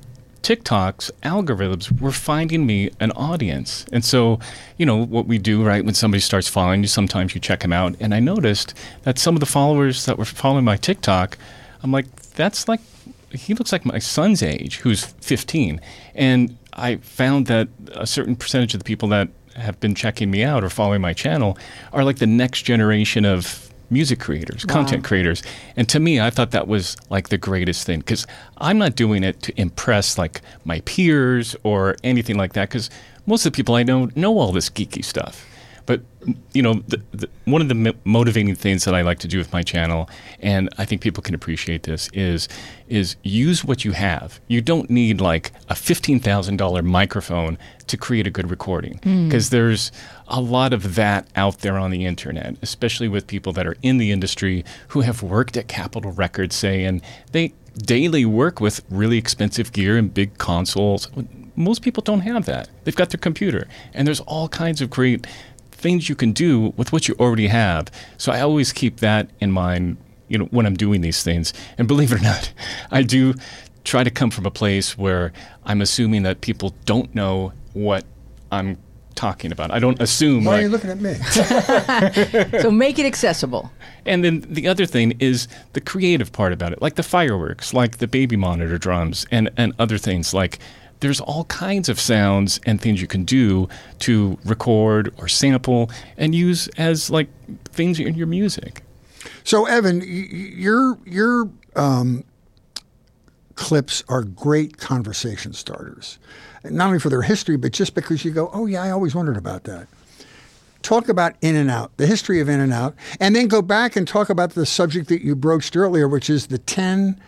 TikTok's 0.46 1.10
algorithms 1.24 2.00
were 2.00 2.12
finding 2.12 2.66
me 2.66 2.88
an 3.00 3.10
audience. 3.16 3.84
And 3.92 4.04
so, 4.04 4.38
you 4.76 4.86
know, 4.86 5.04
what 5.04 5.26
we 5.26 5.38
do, 5.38 5.64
right, 5.64 5.84
when 5.84 5.94
somebody 5.94 6.20
starts 6.20 6.46
following 6.46 6.82
you, 6.82 6.86
sometimes 6.86 7.34
you 7.34 7.40
check 7.40 7.62
them 7.62 7.72
out. 7.72 7.96
And 7.98 8.14
I 8.14 8.20
noticed 8.20 8.72
that 9.02 9.18
some 9.18 9.34
of 9.34 9.40
the 9.40 9.46
followers 9.46 10.04
that 10.04 10.18
were 10.18 10.24
following 10.24 10.64
my 10.64 10.76
TikTok, 10.76 11.36
I'm 11.82 11.90
like, 11.90 12.06
that's 12.36 12.68
like, 12.68 12.78
he 13.32 13.54
looks 13.54 13.72
like 13.72 13.84
my 13.84 13.98
son's 13.98 14.40
age, 14.40 14.76
who's 14.76 15.06
15. 15.06 15.80
And 16.14 16.56
I 16.74 16.98
found 16.98 17.48
that 17.48 17.66
a 17.96 18.06
certain 18.06 18.36
percentage 18.36 18.72
of 18.72 18.78
the 18.78 18.84
people 18.84 19.08
that 19.08 19.28
have 19.56 19.80
been 19.80 19.96
checking 19.96 20.30
me 20.30 20.44
out 20.44 20.62
or 20.62 20.70
following 20.70 21.00
my 21.00 21.12
channel 21.12 21.58
are 21.92 22.04
like 22.04 22.18
the 22.18 22.26
next 22.28 22.62
generation 22.62 23.24
of 23.24 23.65
music 23.90 24.18
creators, 24.18 24.64
content 24.64 25.04
creators. 25.04 25.42
And 25.76 25.88
to 25.88 26.00
me, 26.00 26.20
I 26.20 26.30
thought 26.30 26.50
that 26.50 26.66
was 26.66 26.96
like 27.10 27.28
the 27.28 27.38
greatest 27.38 27.86
thing 27.86 28.00
because 28.00 28.26
I'm 28.58 28.78
not 28.78 28.96
doing 28.96 29.22
it 29.22 29.42
to 29.42 29.60
impress 29.60 30.18
like 30.18 30.40
my 30.64 30.80
peers 30.80 31.56
or 31.62 31.96
anything 32.02 32.36
like 32.36 32.54
that 32.54 32.68
because 32.68 32.90
most 33.26 33.46
of 33.46 33.52
the 33.52 33.56
people 33.56 33.74
I 33.74 33.82
know 33.82 34.10
know 34.14 34.38
all 34.38 34.52
this 34.52 34.70
geeky 34.70 35.04
stuff. 35.04 35.46
But 35.86 36.02
you 36.52 36.62
know, 36.62 36.82
the, 36.88 37.00
the, 37.12 37.28
one 37.44 37.62
of 37.62 37.68
the 37.68 37.94
motivating 38.04 38.54
things 38.56 38.84
that 38.84 38.94
I 38.94 39.02
like 39.02 39.20
to 39.20 39.28
do 39.28 39.38
with 39.38 39.52
my 39.52 39.62
channel, 39.62 40.10
and 40.40 40.68
I 40.76 40.84
think 40.84 41.00
people 41.00 41.22
can 41.22 41.34
appreciate 41.34 41.84
this, 41.84 42.10
is 42.12 42.48
is 42.88 43.16
use 43.22 43.64
what 43.64 43.84
you 43.84 43.92
have. 43.92 44.40
You 44.48 44.60
don't 44.60 44.90
need 44.90 45.20
like 45.20 45.52
a 45.68 45.74
fifteen 45.74 46.18
thousand 46.20 46.56
dollar 46.56 46.82
microphone 46.82 47.56
to 47.86 47.96
create 47.96 48.26
a 48.26 48.30
good 48.30 48.50
recording 48.50 48.98
hmm. 49.02 49.28
because 49.28 49.50
there's 49.50 49.92
a 50.28 50.40
lot 50.40 50.72
of 50.72 50.96
that 50.96 51.28
out 51.36 51.60
there 51.60 51.78
on 51.78 51.90
the 51.90 52.04
internet, 52.04 52.56
especially 52.62 53.08
with 53.08 53.26
people 53.26 53.52
that 53.52 53.66
are 53.66 53.76
in 53.82 53.98
the 53.98 54.10
industry 54.10 54.64
who 54.88 55.02
have 55.02 55.22
worked 55.22 55.56
at 55.56 55.68
Capitol 55.68 56.10
Records, 56.12 56.56
say, 56.56 56.84
and 56.84 57.00
they 57.30 57.52
daily 57.76 58.24
work 58.24 58.60
with 58.60 58.80
really 58.90 59.18
expensive 59.18 59.72
gear 59.72 59.96
and 59.96 60.12
big 60.12 60.36
consoles. 60.38 61.10
Most 61.54 61.82
people 61.82 62.02
don't 62.02 62.20
have 62.20 62.46
that. 62.46 62.68
They've 62.84 62.96
got 62.96 63.10
their 63.10 63.20
computer, 63.20 63.68
and 63.94 64.06
there's 64.06 64.20
all 64.20 64.48
kinds 64.48 64.80
of 64.80 64.90
great 64.90 65.26
things 65.76 66.08
you 66.08 66.16
can 66.16 66.32
do 66.32 66.72
with 66.76 66.92
what 66.92 67.06
you 67.08 67.14
already 67.20 67.46
have. 67.48 67.90
So 68.16 68.32
I 68.32 68.40
always 68.40 68.72
keep 68.72 68.98
that 69.00 69.28
in 69.40 69.52
mind, 69.52 69.96
you 70.28 70.38
know, 70.38 70.46
when 70.46 70.66
I'm 70.66 70.74
doing 70.76 71.00
these 71.02 71.22
things. 71.22 71.52
And 71.78 71.86
believe 71.86 72.12
it 72.12 72.20
or 72.20 72.22
not, 72.22 72.52
I 72.90 73.02
do 73.02 73.34
try 73.84 74.02
to 74.02 74.10
come 74.10 74.30
from 74.30 74.46
a 74.46 74.50
place 74.50 74.98
where 74.98 75.32
I'm 75.64 75.80
assuming 75.80 76.22
that 76.24 76.40
people 76.40 76.74
don't 76.86 77.14
know 77.14 77.52
what 77.74 78.04
I'm 78.50 78.78
talking 79.14 79.52
about. 79.52 79.70
I 79.70 79.78
don't 79.78 80.00
assume. 80.00 80.44
Why 80.44 80.52
are 80.52 80.54
like- 80.56 80.62
you 80.62 80.68
looking 80.68 80.90
at 80.90 81.00
me? 81.00 82.60
So 82.62 82.70
make 82.70 82.98
it 82.98 83.06
accessible. 83.06 83.70
and 84.04 84.24
then 84.24 84.40
the 84.48 84.68
other 84.68 84.86
thing 84.86 85.14
is 85.18 85.48
the 85.72 85.80
creative 85.80 86.32
part 86.32 86.52
about 86.52 86.72
it, 86.72 86.82
like 86.82 86.96
the 86.96 87.02
fireworks, 87.02 87.72
like 87.74 87.98
the 87.98 88.06
baby 88.06 88.36
monitor 88.36 88.78
drums, 88.78 89.26
and, 89.30 89.50
and 89.56 89.72
other 89.78 89.98
things. 89.98 90.34
Like 90.34 90.58
there's 91.00 91.20
all 91.20 91.44
kinds 91.44 91.88
of 91.88 92.00
sounds 92.00 92.60
and 92.66 92.80
things 92.80 93.00
you 93.00 93.06
can 93.06 93.24
do 93.24 93.68
to 94.00 94.38
record 94.44 95.12
or 95.18 95.28
sample 95.28 95.90
and 96.16 96.34
use 96.34 96.68
as 96.78 97.10
like 97.10 97.28
things 97.64 98.00
in 98.00 98.14
your 98.14 98.26
music. 98.26 98.82
So, 99.44 99.66
Evan, 99.66 100.02
your 100.06 100.98
your 101.04 101.50
um, 101.74 102.24
clips 103.54 104.02
are 104.08 104.22
great 104.22 104.78
conversation 104.78 105.52
starters, 105.52 106.18
not 106.64 106.86
only 106.86 106.98
for 106.98 107.10
their 107.10 107.22
history, 107.22 107.56
but 107.56 107.72
just 107.72 107.94
because 107.94 108.24
you 108.24 108.30
go, 108.30 108.50
"Oh 108.52 108.66
yeah, 108.66 108.82
I 108.82 108.90
always 108.90 109.14
wondered 109.14 109.36
about 109.36 109.64
that." 109.64 109.88
Talk 110.82 111.08
about 111.08 111.34
In 111.40 111.56
and 111.56 111.70
Out, 111.70 111.96
the 111.96 112.06
history 112.06 112.40
of 112.40 112.48
In 112.48 112.60
and 112.60 112.72
Out, 112.72 112.94
and 113.18 113.34
then 113.34 113.48
go 113.48 113.62
back 113.62 113.96
and 113.96 114.06
talk 114.06 114.30
about 114.30 114.50
the 114.50 114.66
subject 114.66 115.08
that 115.08 115.22
you 115.22 115.34
broached 115.34 115.76
earlier, 115.76 116.06
which 116.08 116.30
is 116.30 116.46
the 116.46 116.58
ten 116.58 117.20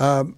um, 0.00 0.36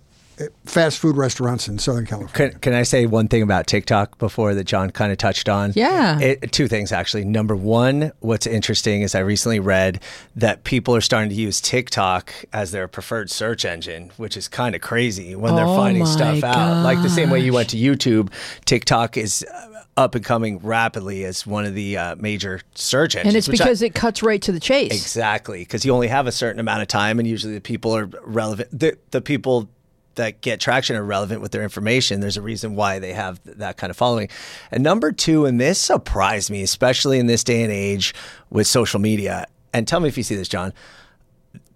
fast 0.64 0.98
food 0.98 1.16
restaurants 1.16 1.68
in 1.68 1.78
Southern 1.78 2.06
California. 2.06 2.50
Can, 2.50 2.60
can 2.60 2.72
I 2.74 2.82
say 2.82 3.06
one 3.06 3.28
thing 3.28 3.42
about 3.42 3.66
TikTok 3.66 4.18
before 4.18 4.54
that 4.54 4.64
John 4.64 4.90
kind 4.90 5.10
of 5.12 5.18
touched 5.18 5.48
on? 5.48 5.72
Yeah. 5.74 6.18
It, 6.20 6.52
two 6.52 6.68
things, 6.68 6.92
actually. 6.92 7.24
Number 7.24 7.56
one, 7.56 8.12
what's 8.20 8.46
interesting 8.46 9.02
is 9.02 9.14
I 9.14 9.20
recently 9.20 9.60
read 9.60 10.00
that 10.34 10.64
people 10.64 10.94
are 10.94 11.00
starting 11.00 11.30
to 11.30 11.34
use 11.36 11.60
TikTok 11.60 12.32
as 12.52 12.70
their 12.70 12.86
preferred 12.88 13.30
search 13.30 13.64
engine, 13.64 14.10
which 14.16 14.36
is 14.36 14.48
kind 14.48 14.74
of 14.74 14.80
crazy 14.80 15.34
when 15.34 15.54
they're 15.56 15.64
Oh 15.66 15.76
finding 15.76 16.02
my 16.04 16.08
stuff 16.10 16.44
out. 16.44 16.82
Like 16.82 17.02
the 17.02 17.08
same 17.10 17.30
way 17.30 17.40
you 17.40 17.52
went 17.52 17.70
to 17.70 17.76
YouTube, 17.76 18.30
TikTok 18.64 19.16
is 19.16 19.44
uh, 19.52 19.84
up 19.96 20.14
and 20.14 20.22
coming 20.22 20.58
rapidly 20.58 21.24
as 21.24 21.46
one 21.46 21.64
of 21.64 21.74
the 21.74 21.96
uh, 21.96 22.16
major 22.16 22.60
search 22.74 23.16
engines. 23.16 23.28
And 23.34 23.36
it's 23.38 23.48
which 23.48 23.60
I- 23.62 23.64
because 23.64 23.80
it 23.80 23.94
cuts 23.94 24.22
right 24.22 24.42
to 24.42 24.52
the 24.52 24.60
chase. 24.60 24.92
Exactly, 24.92 25.60
because 25.60 25.86
you 25.86 25.92
only 25.94 26.08
have 26.08 26.26
a 26.26 26.32
certain 26.32 26.60
amount 26.60 26.82
of 26.82 26.88
time, 26.88 27.18
and 27.18 27.26
usually 27.26 27.54
the 27.54 27.60
people 27.62 27.96
are 27.96 28.04
relevant. 28.24 28.68
The, 28.78 28.98
the 29.12 29.22
people 29.22 29.70
that 30.16 30.40
get 30.40 30.60
traction 30.60 30.96
are 30.96 31.04
relevant 31.04 31.40
with 31.40 31.52
their 31.52 31.62
information. 31.62 32.20
There's 32.20 32.36
a 32.36 32.42
reason 32.42 32.74
why 32.74 32.98
they 32.98 33.12
have 33.12 33.40
that 33.44 33.76
kind 33.76 33.90
of 33.90 33.96
following. 33.96 34.28
And 34.70 34.82
number 34.82 35.12
two, 35.12 35.46
and 35.46 35.60
this 35.60 35.78
surprised 35.80 36.50
me, 36.50 36.62
especially 36.62 37.18
in 37.18 37.26
this 37.26 37.44
day 37.44 37.62
and 37.62 37.72
age 37.72 38.14
with 38.50 38.66
social 38.66 39.00
media. 39.00 39.46
And 39.72 39.86
tell 39.86 40.00
me 40.00 40.08
if 40.08 40.16
you 40.16 40.22
see 40.22 40.34
this, 40.36 40.48
John. 40.48 40.72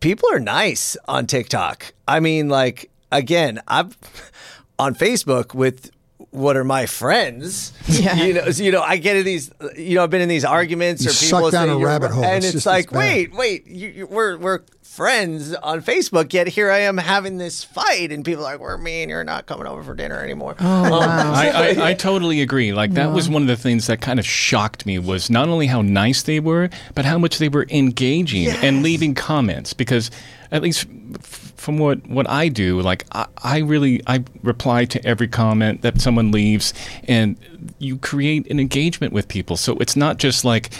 People 0.01 0.29
are 0.33 0.41
nice 0.41 0.97
on 1.07 1.27
TikTok. 1.27 1.93
I 2.09 2.21
mean, 2.21 2.49
like 2.49 2.91
again, 3.13 3.61
I'm 3.69 3.91
on 4.79 4.95
Facebook 4.95 5.55
with 5.55 5.91
what 6.31 6.57
are 6.57 6.65
my 6.65 6.87
friends. 6.87 7.73
Yeah. 7.87 8.15
You 8.25 8.35
know, 8.35 8.51
so, 8.51 8.63
you 8.63 8.71
know, 8.73 8.83
I 8.83 8.97
get 8.99 9.17
in 9.17 9.25
these, 9.25 9.51
you 9.77 9.97
know, 9.97 10.03
I've 10.05 10.11
been 10.11 10.21
in 10.21 10.29
these 10.29 10.45
arguments 10.45 11.03
You 11.03 11.11
or 11.11 11.13
suck 11.13 11.39
people 11.41 11.51
down 11.51 11.69
say 11.69 11.73
a 11.75 11.77
rabbit 11.79 12.11
hole. 12.13 12.25
and 12.25 12.45
It's 12.45 12.55
it's, 12.55 12.67
like, 12.67 12.93
wait, 12.93 13.33
wait, 13.35 13.67
you, 13.67 13.89
you, 13.89 14.07
we're 14.07 14.37
we're 14.39 14.61
friends 14.91 15.55
on 15.55 15.81
Facebook, 15.81 16.33
yet 16.33 16.49
here 16.49 16.69
I 16.69 16.79
am 16.81 16.99
having 16.99 17.39
this 17.39 17.63
fight, 17.63 18.11
and 18.11 18.25
people 18.25 18.45
are 18.45 18.51
like, 18.53 18.61
we're 18.61 18.77
me, 18.77 19.03
and 19.03 19.09
you're 19.11 19.23
not 19.23 19.47
coming 19.47 19.69
over 19.69 19.85
for 19.85 19.95
dinner 19.95 20.19
anymore. 20.19 20.57
Oh, 20.59 20.65
Um, 20.85 20.91
wow. 20.91 21.33
I, 21.33 21.49
I, 21.77 21.77
I 21.91 21.95
totally 21.95 22.43
agree. 22.43 22.73
Like 22.73 22.95
that 22.95 23.13
was 23.13 23.29
one 23.29 23.43
of 23.43 23.49
the 23.49 23.57
things 23.57 23.87
that 23.87 24.01
kind 24.01 24.19
of 24.19 24.27
shocked 24.27 24.87
me 24.87 24.99
was 24.99 25.31
not 25.31 25.49
only 25.49 25.69
how 25.69 25.81
nice 25.81 26.25
they 26.25 26.41
were, 26.41 26.71
but 26.97 27.05
how 27.05 27.19
much 27.19 27.39
they 27.39 27.49
were 27.49 27.67
engaging 27.71 28.49
and 28.49 28.83
leaving 28.83 29.15
comments. 29.15 29.73
Because 29.75 30.11
at 30.51 30.61
least 30.61 30.87
f- 31.15 31.53
from 31.57 31.79
what, 31.79 32.05
what 32.09 32.29
I 32.29 32.49
do, 32.49 32.81
like 32.81 33.07
I, 33.13 33.27
I 33.45 33.59
really 33.59 34.03
I 34.09 34.25
reply 34.43 34.87
to 34.87 35.07
every 35.07 35.29
comment 35.29 35.83
that 35.83 36.01
someone 36.01 36.33
leaves, 36.33 36.75
and 37.07 37.37
you 37.79 37.97
create 37.99 38.51
an 38.51 38.59
engagement 38.59 39.13
with 39.13 39.29
people. 39.29 39.57
So 39.57 39.77
it's 39.79 39.95
not 39.95 40.17
just 40.19 40.45
like 40.45 40.71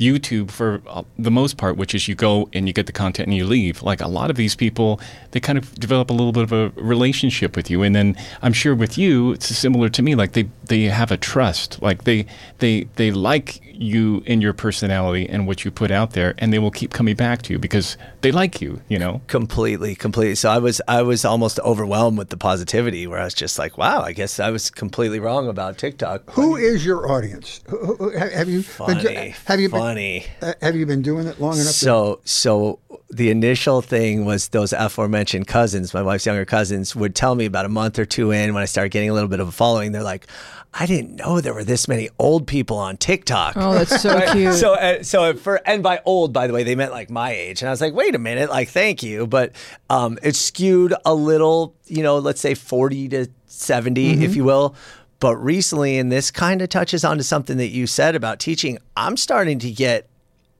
YouTube 0.00 0.50
for 0.50 0.80
uh, 0.88 1.02
the 1.18 1.30
most 1.30 1.58
part, 1.58 1.76
which 1.76 1.94
is 1.94 2.08
you 2.08 2.14
go 2.14 2.48
and 2.52 2.66
you 2.66 2.72
get 2.72 2.86
the 2.86 2.92
content 2.92 3.28
and 3.28 3.36
you 3.36 3.44
leave. 3.44 3.82
Like 3.82 4.00
a 4.00 4.08
lot 4.08 4.30
of 4.30 4.36
these 4.36 4.56
people, 4.56 5.00
they 5.32 5.40
kind 5.40 5.58
of 5.58 5.74
develop 5.74 6.10
a 6.10 6.14
little 6.14 6.32
bit 6.32 6.42
of 6.42 6.52
a 6.52 6.70
relationship 6.80 7.54
with 7.54 7.70
you, 7.70 7.82
and 7.82 7.94
then 7.94 8.16
I'm 8.42 8.52
sure 8.52 8.74
with 8.74 8.96
you, 8.96 9.32
it's 9.32 9.46
similar 9.54 9.88
to 9.90 10.02
me. 10.02 10.14
Like 10.14 10.32
they 10.32 10.48
they 10.64 10.84
have 10.84 11.10
a 11.12 11.16
trust. 11.16 11.80
Like 11.82 12.04
they 12.04 12.26
they 12.58 12.84
they 12.96 13.10
like 13.10 13.60
you 13.72 14.22
and 14.26 14.42
your 14.42 14.52
personality 14.52 15.28
and 15.28 15.46
what 15.46 15.64
you 15.64 15.70
put 15.70 15.90
out 15.90 16.12
there, 16.12 16.34
and 16.38 16.52
they 16.52 16.58
will 16.58 16.70
keep 16.70 16.92
coming 16.92 17.14
back 17.14 17.42
to 17.42 17.52
you 17.52 17.58
because 17.58 17.96
they 18.22 18.32
like 18.32 18.60
you. 18.60 18.80
You 18.88 18.98
know, 18.98 19.20
completely, 19.26 19.94
completely. 19.94 20.34
So 20.34 20.50
I 20.50 20.58
was 20.58 20.80
I 20.88 21.02
was 21.02 21.24
almost 21.24 21.60
overwhelmed 21.60 22.16
with 22.16 22.30
the 22.30 22.36
positivity, 22.38 23.06
where 23.06 23.20
I 23.20 23.24
was 23.24 23.34
just 23.34 23.58
like, 23.58 23.76
wow, 23.76 24.00
I 24.00 24.12
guess 24.12 24.40
I 24.40 24.50
was 24.50 24.70
completely 24.70 25.20
wrong 25.20 25.48
about 25.48 25.76
TikTok. 25.76 26.30
Who 26.30 26.56
is 26.56 26.86
your 26.86 27.10
audience? 27.10 27.60
Who, 27.68 27.96
who, 27.96 28.10
have 28.10 28.48
you 28.48 28.62
funny, 28.62 29.02
been, 29.02 29.34
have 29.44 29.60
you 29.60 29.68
been, 29.68 29.89
funny? 29.90 30.26
Uh, 30.40 30.54
have 30.62 30.76
you 30.76 30.86
been 30.86 31.02
doing 31.02 31.26
it 31.26 31.40
long 31.40 31.54
enough? 31.54 31.66
So 31.66 32.16
to- 32.16 32.28
so 32.28 32.78
the 33.10 33.30
initial 33.30 33.82
thing 33.82 34.24
was 34.24 34.48
those 34.48 34.72
aforementioned 34.72 35.46
cousins, 35.46 35.92
my 35.92 36.02
wife's 36.02 36.26
younger 36.26 36.44
cousins, 36.44 36.94
would 36.94 37.14
tell 37.14 37.34
me 37.34 37.44
about 37.44 37.64
a 37.64 37.68
month 37.68 37.98
or 37.98 38.04
two 38.04 38.30
in 38.30 38.54
when 38.54 38.62
I 38.62 38.66
started 38.66 38.90
getting 38.90 39.10
a 39.10 39.14
little 39.14 39.28
bit 39.28 39.40
of 39.40 39.48
a 39.48 39.52
following. 39.52 39.92
They're 39.92 40.02
like, 40.02 40.26
I 40.72 40.86
didn't 40.86 41.16
know 41.16 41.40
there 41.40 41.54
were 41.54 41.64
this 41.64 41.88
many 41.88 42.08
old 42.18 42.46
people 42.46 42.78
on 42.78 42.96
TikTok. 42.96 43.54
Oh, 43.56 43.74
that's 43.74 44.00
so 44.00 44.14
right? 44.14 44.30
cute. 44.30 44.54
So, 44.54 44.74
uh, 44.74 45.02
so 45.02 45.34
for 45.34 45.60
and 45.66 45.82
by 45.82 46.00
old, 46.04 46.32
by 46.32 46.46
the 46.46 46.52
way, 46.52 46.62
they 46.62 46.76
meant 46.76 46.92
like 46.92 47.10
my 47.10 47.32
age, 47.32 47.62
and 47.62 47.68
I 47.68 47.72
was 47.72 47.80
like, 47.80 47.94
wait 47.94 48.14
a 48.14 48.18
minute, 48.18 48.50
like 48.50 48.68
thank 48.68 49.02
you, 49.02 49.26
but 49.26 49.52
um, 49.88 50.18
it's 50.22 50.38
skewed 50.38 50.94
a 51.04 51.12
little, 51.12 51.74
you 51.86 52.02
know, 52.02 52.18
let's 52.18 52.40
say 52.40 52.54
forty 52.54 53.08
to 53.08 53.26
70 53.46 54.14
mm-hmm. 54.14 54.22
if 54.22 54.36
you 54.36 54.44
will. 54.44 54.74
But 55.20 55.36
recently, 55.36 55.98
and 55.98 56.10
this 56.10 56.30
kind 56.30 56.62
of 56.62 56.70
touches 56.70 57.04
onto 57.04 57.22
something 57.22 57.58
that 57.58 57.68
you 57.68 57.86
said 57.86 58.16
about 58.16 58.40
teaching, 58.40 58.78
I'm 58.96 59.16
starting 59.16 59.58
to 59.60 59.70
get 59.70 60.08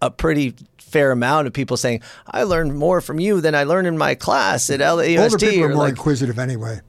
a 0.03 0.11
pretty 0.11 0.55
fair 0.79 1.13
amount 1.13 1.47
of 1.47 1.53
people 1.53 1.77
saying, 1.77 2.03
I 2.27 2.43
learned 2.43 2.77
more 2.77 3.01
from 3.01 3.19
you 3.21 3.41
than 3.41 3.55
I 3.55 3.65
learned 3.65 3.87
in 3.87 3.97
my 3.97 4.15
class 4.15 4.69
at 4.71 4.81
LAUSD. 4.81 5.19
Older 5.19 5.39
people 5.39 5.65
are 5.65 5.69
more 5.69 5.77
like, 5.85 5.91
inquisitive 5.91 6.39
anyway. 6.39 6.81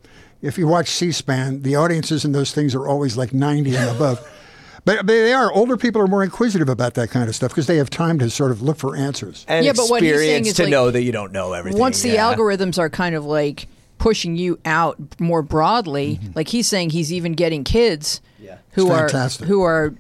If 0.42 0.58
you 0.58 0.68
watch 0.68 0.90
C-SPAN, 0.90 1.62
the 1.62 1.76
audiences 1.76 2.26
in 2.26 2.32
those 2.32 2.52
things 2.52 2.76
are 2.76 2.88
always 2.88 3.16
like 3.16 3.34
90 3.34 3.76
and 3.76 3.90
above. 3.90 4.28
But, 4.84 5.06
they 5.06 5.32
are 5.32 5.52
older 5.52 5.78
people 5.78 6.02
are 6.02 6.08
more 6.08 6.24
inquisitive 6.24 6.68
about 6.68 6.96
that 6.96 7.12
kind 7.12 7.30
of 7.30 7.36
stuff 7.36 7.52
because 7.52 7.68
they 7.68 7.78
have 7.78 7.92
time 7.92 8.18
to 8.18 8.32
sort 8.32 8.50
of 8.50 8.64
look 8.64 8.78
for 8.78 8.96
answers 8.96 9.46
and 9.48 9.64
yeah, 9.64 9.74
but 9.76 9.92
what 9.92 10.02
he's 10.02 10.16
saying 10.16 10.48
is 10.48 10.56
to 10.56 10.64
like, 10.64 10.72
know 10.72 10.90
that 10.90 11.04
you 11.04 11.12
don't 11.12 11.32
know 11.32 11.54
everything. 11.54 11.80
Once 11.80 12.04
yeah. 12.04 12.14
the 12.14 12.18
algorithms 12.18 12.80
are 12.80 12.90
kind 12.90 13.14
of 13.14 13.24
like 13.24 13.68
pushing 14.02 14.36
you 14.36 14.60
out 14.66 14.98
more 15.20 15.44
broadly, 15.44 16.16
mm-hmm. 16.16 16.32
like 16.34 16.48
he's 16.48 16.66
saying, 16.66 16.90
he's 16.90 17.14
even 17.14 17.34
getting 17.34 17.64
kids 17.64 18.20
yeah. 18.40 18.58
who 18.72 18.90
are 18.90 19.08
who 19.46 19.62
are 19.62 19.94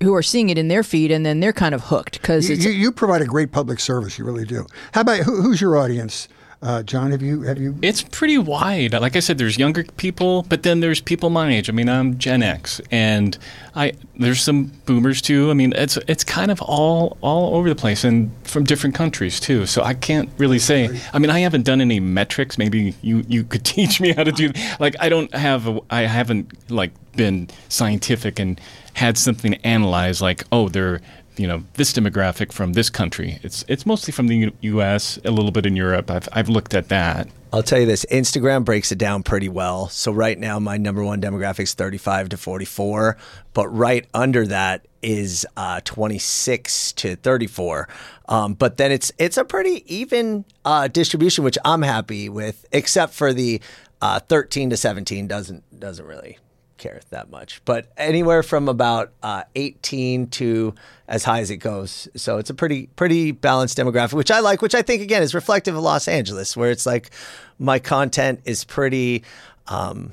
who 0.00 0.14
are 0.14 0.22
seeing 0.22 0.50
it 0.50 0.58
in 0.58 0.68
their 0.68 0.84
feed, 0.84 1.10
and 1.10 1.26
then 1.26 1.40
they're 1.40 1.52
kind 1.52 1.74
of 1.74 1.82
hooked 1.82 2.20
because 2.20 2.48
you, 2.48 2.70
you, 2.70 2.92
provide 2.92 3.22
a 3.22 3.26
great 3.26 3.50
public 3.50 3.80
service. 3.80 4.18
You 4.18 4.24
really 4.24 4.44
do. 4.44 4.66
How 4.92 5.00
about 5.00 5.18
who, 5.18 5.42
who's 5.42 5.60
your 5.60 5.76
audience? 5.76 6.28
Uh, 6.62 6.82
John, 6.82 7.10
have 7.10 7.20
you 7.22 7.42
have 7.42 7.58
you? 7.58 7.76
It's 7.82 8.02
pretty 8.02 8.38
wide. 8.38 8.92
Like 8.92 9.16
I 9.16 9.20
said, 9.20 9.38
there's 9.38 9.58
younger 9.58 9.84
people, 9.84 10.44
but 10.48 10.62
then 10.62 10.80
there's 10.80 11.00
people 11.00 11.30
my 11.30 11.52
age. 11.54 11.68
I 11.68 11.72
mean, 11.72 11.88
I'm 11.88 12.16
Gen 12.18 12.42
X, 12.42 12.80
and 12.90 13.36
I 13.74 13.92
there's 14.16 14.40
some 14.42 14.72
Boomers 14.86 15.20
too. 15.20 15.50
I 15.50 15.54
mean, 15.54 15.72
it's 15.76 15.96
it's 16.08 16.24
kind 16.24 16.50
of 16.50 16.62
all 16.62 17.18
all 17.20 17.56
over 17.56 17.68
the 17.68 17.74
place, 17.74 18.04
and 18.04 18.30
from 18.44 18.64
different 18.64 18.94
countries 18.94 19.40
too. 19.40 19.66
So 19.66 19.82
I 19.82 19.94
can't 19.94 20.30
really 20.38 20.58
say. 20.58 21.00
I 21.12 21.18
mean, 21.18 21.30
I 21.30 21.40
haven't 21.40 21.64
done 21.64 21.80
any 21.80 22.00
metrics. 22.00 22.56
Maybe 22.56 22.94
you 23.02 23.24
you 23.28 23.44
could 23.44 23.64
teach 23.76 24.00
me 24.00 24.12
how 24.12 24.24
to 24.24 24.32
do. 24.32 24.50
Like 24.80 24.96
I 25.00 25.08
don't 25.08 25.34
have. 25.34 25.66
A, 25.68 25.80
I 25.90 26.02
haven't 26.02 26.70
like 26.70 26.92
been 27.16 27.48
scientific 27.68 28.38
and 28.38 28.60
had 28.94 29.18
something 29.18 29.54
analyzed. 29.64 30.20
Like 30.20 30.44
oh, 30.50 30.68
they're 30.68 31.00
you 31.36 31.46
know 31.46 31.64
this 31.74 31.92
demographic 31.92 32.52
from 32.52 32.72
this 32.72 32.90
country. 32.90 33.38
It's 33.42 33.64
it's 33.68 33.86
mostly 33.86 34.12
from 34.12 34.28
the 34.28 34.36
U- 34.36 34.52
U.S., 34.60 35.18
a 35.24 35.30
little 35.30 35.50
bit 35.50 35.66
in 35.66 35.76
Europe. 35.76 36.10
I've 36.10 36.28
I've 36.32 36.48
looked 36.48 36.74
at 36.74 36.88
that. 36.88 37.28
I'll 37.52 37.62
tell 37.62 37.80
you 37.80 37.86
this: 37.86 38.04
Instagram 38.10 38.64
breaks 38.64 38.92
it 38.92 38.98
down 38.98 39.22
pretty 39.22 39.48
well. 39.48 39.88
So 39.88 40.12
right 40.12 40.38
now, 40.38 40.58
my 40.58 40.76
number 40.76 41.04
one 41.04 41.20
demographic 41.20 41.64
is 41.64 41.74
35 41.74 42.30
to 42.30 42.36
44, 42.36 43.16
but 43.52 43.68
right 43.68 44.06
under 44.14 44.46
that 44.46 44.86
is 45.02 45.46
uh, 45.56 45.80
26 45.84 46.92
to 46.92 47.16
34. 47.16 47.88
Um, 48.28 48.54
but 48.54 48.76
then 48.76 48.90
it's 48.90 49.12
it's 49.18 49.36
a 49.36 49.44
pretty 49.44 49.84
even 49.94 50.44
uh, 50.64 50.88
distribution, 50.88 51.44
which 51.44 51.58
I'm 51.64 51.82
happy 51.82 52.28
with, 52.28 52.64
except 52.72 53.12
for 53.12 53.32
the 53.32 53.60
uh, 54.00 54.20
13 54.20 54.70
to 54.70 54.76
17 54.76 55.26
doesn't 55.28 55.80
doesn't 55.80 56.06
really 56.06 56.38
care 56.78 57.00
that 57.10 57.30
much, 57.30 57.62
but 57.64 57.86
anywhere 57.96 58.42
from 58.42 58.68
about 58.68 59.12
uh, 59.22 59.44
18 59.54 60.28
to 60.28 60.74
as 61.08 61.24
high 61.24 61.40
as 61.40 61.50
it 61.50 61.58
goes. 61.58 62.08
So 62.16 62.38
it's 62.38 62.50
a 62.50 62.54
pretty 62.54 62.86
pretty 62.96 63.32
balanced 63.32 63.78
demographic, 63.78 64.14
which 64.14 64.30
I 64.30 64.40
like. 64.40 64.62
Which 64.62 64.74
I 64.74 64.82
think 64.82 65.02
again 65.02 65.22
is 65.22 65.34
reflective 65.34 65.76
of 65.76 65.82
Los 65.82 66.08
Angeles, 66.08 66.56
where 66.56 66.70
it's 66.70 66.86
like 66.86 67.10
my 67.58 67.78
content 67.78 68.40
is 68.44 68.64
pretty, 68.64 69.24
um, 69.66 70.12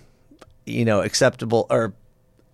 you 0.65 0.85
know, 0.85 1.01
acceptable 1.01 1.67
or 1.69 1.93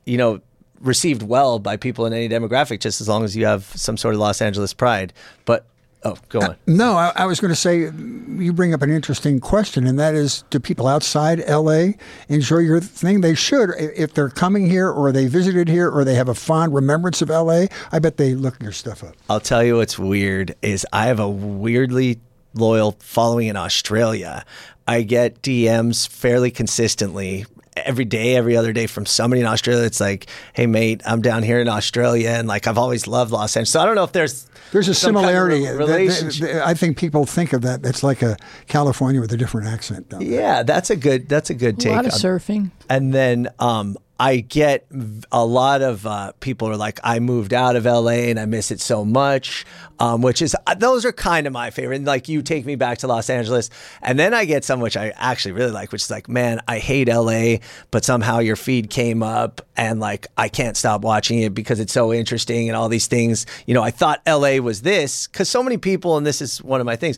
you 0.05 0.17
know 0.17 0.41
received 0.79 1.23
well 1.23 1.59
by 1.59 1.77
people 1.77 2.05
in 2.05 2.13
any 2.13 2.29
demographic, 2.29 2.79
just 2.79 3.01
as 3.01 3.07
long 3.07 3.23
as 3.23 3.35
you 3.35 3.45
have 3.45 3.65
some 3.75 3.97
sort 3.97 4.13
of 4.13 4.19
Los 4.19 4.41
Angeles 4.41 4.73
pride. 4.73 5.13
But 5.45 5.65
Oh, 6.03 6.15
go 6.29 6.39
on. 6.39 6.51
Uh, 6.51 6.55
no, 6.67 6.93
I, 6.93 7.11
I, 7.15 7.25
was 7.25 7.39
going 7.39 7.49
to 7.49 7.55
say 7.55 7.79
you 7.79 8.53
bring 8.53 8.73
up 8.73 8.81
an 8.81 8.91
interesting 8.91 9.39
question, 9.39 9.87
and 9.87 9.97
that 9.97 10.13
is: 10.13 10.43
Do 10.51 10.59
people 10.59 10.87
outside 10.87 11.43
LA 11.49 11.93
enjoy 12.29 12.59
your 12.59 12.79
thing? 12.79 13.21
They 13.21 13.33
should, 13.33 13.71
if 13.77 14.13
they're 14.13 14.29
coming 14.29 14.69
here, 14.69 14.89
or 14.89 15.11
they 15.11 15.27
visited 15.27 15.67
here, 15.67 15.89
or 15.89 16.05
they 16.05 16.15
have 16.15 16.29
a 16.29 16.35
fond 16.35 16.73
remembrance 16.73 17.21
of 17.21 17.29
LA. 17.29 17.65
I 17.91 17.99
bet 17.99 18.17
they 18.17 18.35
look 18.35 18.61
your 18.61 18.71
stuff 18.71 19.03
up. 19.03 19.15
I'll 19.29 19.39
tell 19.39 19.63
you 19.63 19.77
what's 19.77 19.97
weird 19.97 20.55
is 20.61 20.85
I 20.93 21.07
have 21.07 21.19
a 21.19 21.29
weirdly 21.29 22.19
loyal 22.53 22.95
following 22.99 23.47
in 23.47 23.57
Australia. 23.57 24.45
I 24.87 25.01
get 25.01 25.41
DMs 25.41 26.07
fairly 26.07 26.51
consistently 26.51 27.45
every 27.85 28.05
day, 28.05 28.35
every 28.35 28.55
other 28.55 28.73
day 28.73 28.87
from 28.87 29.05
somebody 29.05 29.41
in 29.41 29.47
Australia. 29.47 29.85
It's 29.85 29.99
like, 29.99 30.27
hey, 30.53 30.67
mate, 30.67 31.01
I'm 31.05 31.21
down 31.21 31.43
here 31.43 31.59
in 31.59 31.67
Australia, 31.67 32.29
and 32.29 32.47
like 32.47 32.67
I've 32.67 32.77
always 32.77 33.07
loved 33.07 33.31
Los 33.31 33.55
Angeles. 33.55 33.71
So 33.71 33.79
I 33.79 33.85
don't 33.85 33.95
know 33.95 34.03
if 34.03 34.11
there's 34.11 34.47
there's 34.71 34.87
a 34.87 34.93
similarity. 34.93 35.65
Kind 35.65 35.81
of 35.81 35.87
relationship. 35.87 36.65
I 36.65 36.73
think 36.73 36.97
people 36.97 37.25
think 37.25 37.53
of 37.53 37.61
that. 37.61 37.85
It's 37.85 38.03
like 38.03 38.21
a 38.21 38.37
California 38.67 39.21
with 39.21 39.31
a 39.31 39.37
different 39.37 39.67
accent. 39.67 40.13
Yeah, 40.19 40.63
that's 40.63 40.89
a 40.89 40.95
good. 40.95 41.29
That's 41.29 41.49
a 41.49 41.55
good 41.55 41.79
take. 41.79 41.93
A 41.93 41.95
lot 41.95 42.05
of 42.05 42.13
surfing. 42.13 42.71
And 42.89 43.13
then 43.13 43.49
um, 43.59 43.97
I 44.19 44.37
get 44.37 44.87
a 45.31 45.45
lot 45.45 45.81
of 45.81 46.07
uh, 46.07 46.31
people 46.39 46.69
are 46.69 46.77
like, 46.77 46.99
I 47.03 47.19
moved 47.19 47.53
out 47.53 47.75
of 47.75 47.85
LA 47.85 48.29
and 48.29 48.39
I 48.39 48.45
miss 48.45 48.71
it 48.71 48.81
so 48.81 49.05
much, 49.05 49.65
um, 49.99 50.21
which 50.21 50.41
is, 50.41 50.55
uh, 50.65 50.73
those 50.73 51.05
are 51.05 51.11
kind 51.11 51.45
of 51.45 51.53
my 51.53 51.69
favorite. 51.69 51.97
And 51.97 52.05
like, 52.05 52.27
you 52.27 52.41
take 52.41 52.65
me 52.65 52.75
back 52.75 52.97
to 52.99 53.07
Los 53.07 53.29
Angeles. 53.29 53.69
And 54.01 54.17
then 54.17 54.33
I 54.33 54.45
get 54.45 54.63
some 54.63 54.79
which 54.79 54.97
I 54.97 55.13
actually 55.15 55.51
really 55.51 55.71
like, 55.71 55.91
which 55.91 56.01
is 56.01 56.09
like, 56.09 56.27
man, 56.27 56.61
I 56.67 56.79
hate 56.79 57.07
LA, 57.07 57.57
but 57.91 58.03
somehow 58.03 58.39
your 58.39 58.55
feed 58.55 58.89
came 58.89 59.21
up 59.21 59.61
and 59.75 59.99
like, 59.99 60.25
I 60.35 60.49
can't 60.49 60.75
stop 60.75 61.01
watching 61.01 61.39
it 61.39 61.53
because 61.53 61.79
it's 61.79 61.93
so 61.93 62.11
interesting 62.11 62.69
and 62.69 62.75
all 62.75 62.89
these 62.89 63.07
things. 63.07 63.45
You 63.67 63.75
know, 63.75 63.83
I 63.83 63.91
thought 63.91 64.21
LA 64.27 64.57
was 64.57 64.81
this 64.81 65.27
because 65.27 65.47
so 65.47 65.61
many 65.61 65.77
people, 65.77 66.17
and 66.17 66.25
this 66.25 66.41
is 66.41 66.63
one 66.63 66.81
of 66.81 66.85
my 66.85 66.95
things 66.95 67.17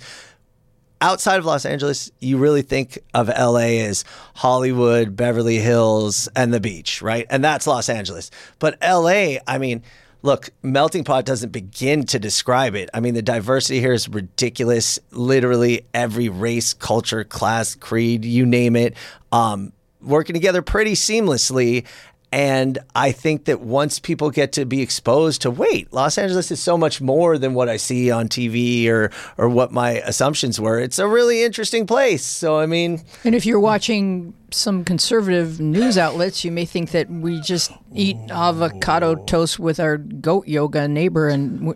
outside 1.01 1.37
of 1.37 1.45
Los 1.45 1.65
Angeles, 1.65 2.11
you 2.19 2.37
really 2.37 2.61
think 2.61 2.99
of 3.13 3.27
LA 3.27 3.79
as 3.85 4.03
Hollywood, 4.35 5.15
Beverly 5.15 5.57
Hills, 5.57 6.27
and 6.35 6.53
the 6.53 6.59
beach, 6.59 7.01
right? 7.01 7.25
And 7.29 7.43
that's 7.43 7.67
Los 7.67 7.89
Angeles. 7.89 8.31
But 8.59 8.77
LA, 8.81 9.37
I 9.47 9.57
mean, 9.57 9.83
look, 10.21 10.49
Melting 10.61 11.03
Pot 11.03 11.25
doesn't 11.25 11.51
begin 11.51 12.05
to 12.07 12.19
describe 12.19 12.75
it. 12.75 12.89
I 12.93 12.99
mean, 12.99 13.13
the 13.13 13.21
diversity 13.21 13.79
here 13.79 13.93
is 13.93 14.09
ridiculous. 14.09 14.99
Literally 15.11 15.85
every 15.93 16.29
race, 16.29 16.73
culture, 16.73 17.23
class, 17.23 17.75
creed, 17.75 18.25
you 18.25 18.45
name 18.45 18.75
it, 18.75 18.95
um, 19.31 19.71
working 20.01 20.33
together 20.33 20.61
pretty 20.61 20.93
seamlessly. 20.93 21.85
And 22.31 22.77
I 22.93 23.11
think 23.11 23.45
that 23.45 23.61
once 23.61 23.97
people 23.97 24.29
get 24.29 24.51
to 24.53 24.65
be 24.65 24.81
exposed 24.81 25.41
to, 25.41 25.51
wait, 25.51 25.91
Los 25.91 26.17
Angeles 26.17 26.51
is 26.51 26.59
so 26.59 26.77
much 26.77 27.01
more 27.01 27.39
than 27.39 27.55
what 27.55 27.69
I 27.69 27.77
see 27.77 28.11
on 28.11 28.27
TV 28.27 28.87
or 28.87 29.11
or 29.37 29.49
what 29.49 29.71
my 29.71 29.93
assumptions 29.93 30.59
were. 30.59 30.79
It's 30.79 30.99
a 30.99 31.07
really 31.07 31.43
interesting 31.43 31.87
place. 31.87 32.23
So 32.23 32.59
I 32.59 32.67
mean, 32.67 33.01
and 33.23 33.33
if 33.33 33.47
you're 33.47 33.59
watching 33.59 34.35
some 34.51 34.83
conservative 34.85 35.59
news 35.59 35.97
outlets, 35.97 36.45
you 36.45 36.51
may 36.51 36.65
think 36.65 36.91
that 36.91 37.09
we 37.09 37.41
just 37.41 37.71
eat 37.95 38.17
avocado 38.29 39.15
toast 39.15 39.59
with 39.59 39.79
our 39.79 39.97
goat 39.97 40.47
yoga 40.47 40.87
neighbor, 40.87 41.29
and 41.29 41.75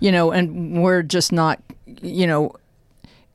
you 0.00 0.12
know, 0.12 0.32
and 0.32 0.82
we're 0.82 1.02
just 1.02 1.32
not, 1.32 1.60
you 2.02 2.26
know, 2.26 2.52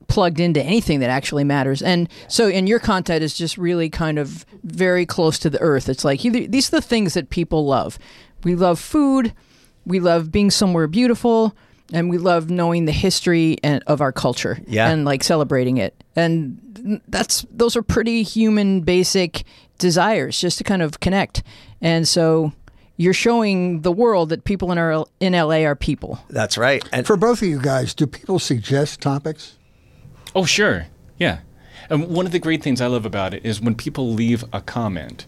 plugged 0.10 0.40
into 0.40 0.62
anything 0.62 1.00
that 1.00 1.10
actually 1.10 1.46
matters. 1.46 1.82
And 1.82 2.10
so, 2.28 2.50
and 2.50 2.68
your 2.68 2.80
content 2.80 3.24
is 3.24 3.38
just 3.38 3.58
really 3.58 3.90
kind 3.90 4.20
of 4.20 4.46
very 4.64 5.06
close 5.06 5.40
to 5.40 5.50
the 5.50 5.62
earth. 5.62 5.88
It's 5.88 6.04
like 6.04 6.22
these 6.22 6.68
are 6.74 6.78
the 6.78 6.82
things 6.82 7.14
that 7.14 7.30
people 7.30 7.66
love. 7.66 7.98
We 8.44 8.56
love 8.56 8.80
food, 8.80 9.34
we 9.86 10.00
love 10.00 10.32
being 10.32 10.52
somewhere 10.52 10.88
beautiful, 10.88 11.56
and 11.94 12.10
we 12.10 12.18
love 12.18 12.50
knowing 12.50 12.86
the 12.86 12.92
history 12.92 13.58
and, 13.64 13.84
of 13.88 14.02
our 14.02 14.12
culture 14.12 14.60
yeah. 14.68 14.90
and 14.90 15.06
like 15.06 15.24
celebrating 15.24 15.78
it. 15.78 15.96
And 16.16 17.02
that's 17.08 17.46
those 17.52 17.76
are 17.76 17.84
pretty 17.84 18.24
human, 18.24 18.82
basic 18.82 19.44
desires 19.78 20.40
just 20.40 20.58
to 20.58 20.64
kind 20.64 20.82
of 20.82 21.00
connect. 21.00 21.44
And 21.82 22.08
so 22.08 22.52
you're 22.98 23.14
showing 23.14 23.82
the 23.82 23.92
world 23.92 24.30
that 24.30 24.44
people 24.44 24.72
in 24.72 24.78
our 24.78 25.06
in 25.20 25.34
LA 25.34 25.64
are 25.64 25.76
people. 25.76 26.20
That's 26.30 26.58
right. 26.58 26.84
And 26.92 27.08
For 27.08 27.16
both 27.16 27.42
of 27.42 27.48
you 27.48 27.62
guys, 27.62 27.94
do 27.94 28.08
people 28.08 28.40
suggest 28.40 29.02
topics? 29.02 29.56
Oh, 30.36 30.46
sure. 30.46 30.88
Yeah. 31.18 31.40
And 31.90 32.08
one 32.10 32.26
of 32.26 32.32
the 32.32 32.40
great 32.40 32.62
things 32.62 32.82
I 32.82 32.88
love 32.88 33.06
about 33.06 33.34
it 33.34 33.46
is 33.46 33.60
when 33.60 33.76
people 33.76 34.14
leave 34.14 34.44
a 34.54 34.62
comment, 34.62 35.26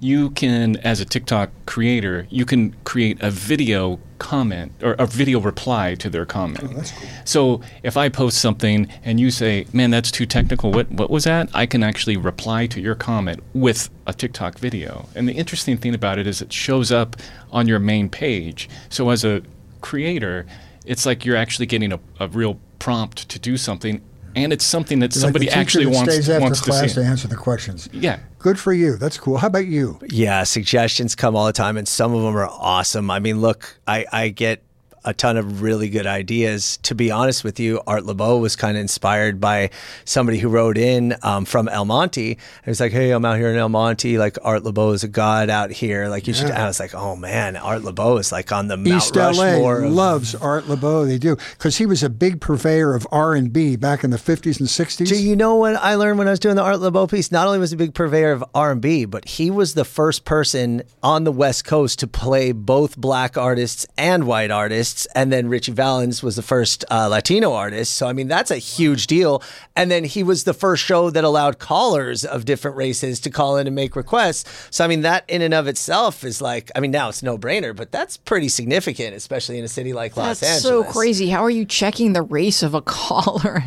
you 0.00 0.30
can, 0.30 0.76
as 0.78 1.00
a 1.00 1.04
TikTok 1.04 1.50
creator, 1.66 2.26
you 2.30 2.44
can 2.44 2.74
create 2.84 3.20
a 3.22 3.30
video 3.30 3.98
comment 4.18 4.72
or 4.82 4.92
a 4.92 5.06
video 5.06 5.40
reply 5.40 5.94
to 5.96 6.10
their 6.10 6.26
comment. 6.26 6.64
Oh, 6.64 6.74
that's 6.74 6.90
cool. 6.92 7.08
So 7.24 7.60
if 7.82 7.96
I 7.96 8.08
post 8.08 8.38
something 8.38 8.88
and 9.04 9.18
you 9.18 9.30
say, 9.30 9.66
"Man, 9.72 9.90
that's 9.90 10.10
too 10.10 10.26
technical. 10.26 10.72
What 10.72 10.90
what 10.90 11.10
was 11.10 11.24
that?" 11.24 11.48
I 11.54 11.66
can 11.66 11.82
actually 11.82 12.16
reply 12.16 12.66
to 12.68 12.80
your 12.80 12.94
comment 12.94 13.42
with 13.54 13.90
a 14.06 14.12
TikTok 14.12 14.58
video. 14.58 15.08
And 15.14 15.28
the 15.28 15.32
interesting 15.32 15.76
thing 15.78 15.94
about 15.94 16.18
it 16.18 16.26
is 16.26 16.42
it 16.42 16.52
shows 16.52 16.92
up 16.92 17.16
on 17.50 17.66
your 17.66 17.78
main 17.78 18.08
page. 18.08 18.68
So 18.90 19.10
as 19.10 19.24
a 19.24 19.42
creator, 19.80 20.46
it's 20.84 21.06
like 21.06 21.24
you're 21.24 21.36
actually 21.36 21.66
getting 21.66 21.92
a, 21.92 22.00
a 22.20 22.28
real 22.28 22.58
prompt 22.78 23.28
to 23.30 23.38
do 23.38 23.56
something 23.56 24.02
and 24.36 24.52
it's 24.52 24.64
something 24.64 24.98
that 25.00 25.12
somebody 25.12 25.46
like 25.46 25.50
the 25.50 25.54
teacher 25.54 25.60
actually 25.60 25.84
that 25.84 25.90
wants 25.94 26.12
stays 26.14 26.30
after 26.30 26.42
wants 26.42 26.60
to 26.60 26.70
class 26.70 26.88
see. 26.88 27.00
to 27.00 27.04
answer 27.06 27.28
the 27.28 27.36
questions. 27.36 27.88
Yeah. 27.92 28.20
Good 28.38 28.58
for 28.58 28.72
you. 28.72 28.96
That's 28.96 29.16
cool. 29.18 29.38
How 29.38 29.46
about 29.46 29.66
you? 29.66 29.98
Yeah, 30.08 30.42
suggestions 30.44 31.14
come 31.14 31.34
all 31.34 31.46
the 31.46 31.52
time, 31.52 31.76
and 31.76 31.88
some 31.88 32.14
of 32.14 32.22
them 32.22 32.36
are 32.36 32.48
awesome. 32.48 33.10
I 33.10 33.18
mean, 33.18 33.40
look, 33.40 33.78
I, 33.86 34.04
I 34.12 34.28
get 34.28 34.62
a 35.04 35.14
ton 35.14 35.36
of 35.36 35.62
really 35.62 35.88
good 35.88 36.06
ideas. 36.06 36.78
To 36.84 36.94
be 36.94 37.10
honest 37.10 37.44
with 37.44 37.60
you, 37.60 37.80
Art 37.86 38.04
Laboe 38.04 38.40
was 38.40 38.56
kind 38.56 38.76
of 38.76 38.80
inspired 38.80 39.40
by 39.40 39.70
somebody 40.04 40.38
who 40.38 40.48
wrote 40.48 40.78
in 40.78 41.14
um, 41.22 41.44
from 41.44 41.68
El 41.68 41.84
Monte. 41.84 42.32
And 42.32 42.66
was 42.66 42.80
like, 42.80 42.92
hey, 42.92 43.10
I'm 43.10 43.24
out 43.24 43.36
here 43.36 43.50
in 43.50 43.56
El 43.56 43.68
Monte. 43.68 44.18
Like, 44.18 44.38
Art 44.42 44.62
Laboe 44.62 44.94
is 44.94 45.04
a 45.04 45.08
god 45.08 45.50
out 45.50 45.70
here. 45.70 46.08
Like, 46.08 46.26
you 46.26 46.34
should. 46.34 46.50
I 46.50 46.66
was 46.66 46.80
like, 46.80 46.94
oh 46.94 47.16
man, 47.16 47.56
Art 47.56 47.82
Laboe 47.82 48.18
is 48.18 48.32
like 48.32 48.50
on 48.52 48.68
the 48.68 48.76
Mount 48.76 49.14
LA 49.14 49.26
Rushmore. 49.26 49.84
of- 49.84 49.92
loves 49.92 50.34
Art 50.34 50.64
Laboe. 50.64 51.06
They 51.06 51.18
do 51.18 51.36
because 51.36 51.76
he 51.76 51.86
was 51.86 52.02
a 52.02 52.10
big 52.10 52.40
purveyor 52.40 52.94
of 52.94 53.06
R 53.12 53.34
and 53.34 53.52
B 53.52 53.76
back 53.76 54.04
in 54.04 54.10
the 54.10 54.18
fifties 54.18 54.58
and 54.58 54.68
sixties. 54.68 55.10
Do 55.10 55.22
you 55.22 55.36
know 55.36 55.56
what 55.56 55.76
I 55.76 55.94
learned 55.96 56.18
when 56.18 56.28
I 56.28 56.30
was 56.30 56.40
doing 56.40 56.56
the 56.56 56.62
Art 56.62 56.76
Laboe 56.76 57.10
piece? 57.10 57.30
Not 57.30 57.46
only 57.46 57.58
was 57.58 57.70
he 57.70 57.74
a 57.74 57.78
big 57.78 57.94
purveyor 57.94 58.32
of 58.32 58.44
R&B, 58.54 59.04
but 59.04 59.26
he 59.26 59.50
was 59.50 59.74
the 59.74 59.84
first 59.84 60.24
person 60.24 60.82
on 61.02 61.24
the 61.24 61.32
West 61.32 61.64
Coast 61.64 61.98
to 61.98 62.06
play 62.06 62.52
both 62.52 62.96
black 62.96 63.36
artists 63.36 63.86
and 63.96 64.24
white 64.24 64.50
artists. 64.50 64.93
And 65.14 65.32
then 65.32 65.48
Ritchie 65.48 65.72
Valens 65.72 66.22
was 66.22 66.36
the 66.36 66.42
first 66.42 66.84
uh, 66.90 67.08
Latino 67.08 67.52
artist. 67.52 67.94
So, 67.94 68.06
I 68.06 68.12
mean, 68.12 68.28
that's 68.28 68.50
a 68.50 68.56
huge 68.58 69.06
deal. 69.06 69.42
And 69.76 69.90
then 69.90 70.04
he 70.04 70.22
was 70.22 70.44
the 70.44 70.54
first 70.54 70.84
show 70.84 71.10
that 71.10 71.24
allowed 71.24 71.58
callers 71.58 72.24
of 72.24 72.44
different 72.44 72.76
races 72.76 73.20
to 73.20 73.30
call 73.30 73.56
in 73.56 73.66
and 73.66 73.74
make 73.74 73.96
requests. 73.96 74.44
So, 74.70 74.84
I 74.84 74.88
mean, 74.88 75.02
that 75.02 75.24
in 75.28 75.42
and 75.42 75.52
of 75.54 75.66
itself 75.68 76.24
is 76.24 76.40
like, 76.40 76.70
I 76.76 76.80
mean, 76.80 76.90
now 76.90 77.08
it's 77.08 77.22
no 77.22 77.36
brainer, 77.36 77.74
but 77.74 77.90
that's 77.92 78.16
pretty 78.16 78.48
significant, 78.48 79.14
especially 79.14 79.58
in 79.58 79.64
a 79.64 79.68
city 79.68 79.92
like 79.92 80.16
Los 80.16 80.40
That's 80.40 80.64
Angeles. 80.64 80.86
so 80.86 80.92
crazy. 80.92 81.28
How 81.28 81.42
are 81.44 81.50
you 81.50 81.64
checking 81.64 82.12
the 82.12 82.22
race 82.22 82.62
of 82.62 82.74
a 82.74 82.82
caller? 82.82 83.62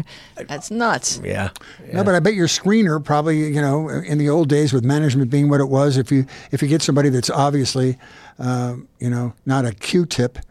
That's 0.48 0.72
nuts. 0.72 1.20
Yeah. 1.24 1.50
No, 1.92 2.04
but 2.04 2.16
I 2.16 2.20
bet 2.20 2.34
your 2.34 2.48
screener 2.48 3.04
probably, 3.04 3.48
you 3.54 3.62
know, 3.62 3.90
in 3.90 4.18
the 4.18 4.30
old 4.30 4.50
days 4.50 4.72
with 4.74 4.84
management 4.84 5.32
being 5.32 5.50
what 5.50 5.60
it 5.60 5.70
was, 5.70 5.98
if 5.98 6.12
you 6.12 6.26
if 6.52 6.62
you 6.62 6.68
get 6.68 6.82
somebody 6.82 7.10
that's 7.10 7.30
obviously, 7.30 7.98
um, 8.40 8.88
you 9.00 9.10
know, 9.10 9.34
not 9.46 9.66
a 9.66 9.74
Q-tip, 9.74 10.38
wh- 10.38 10.42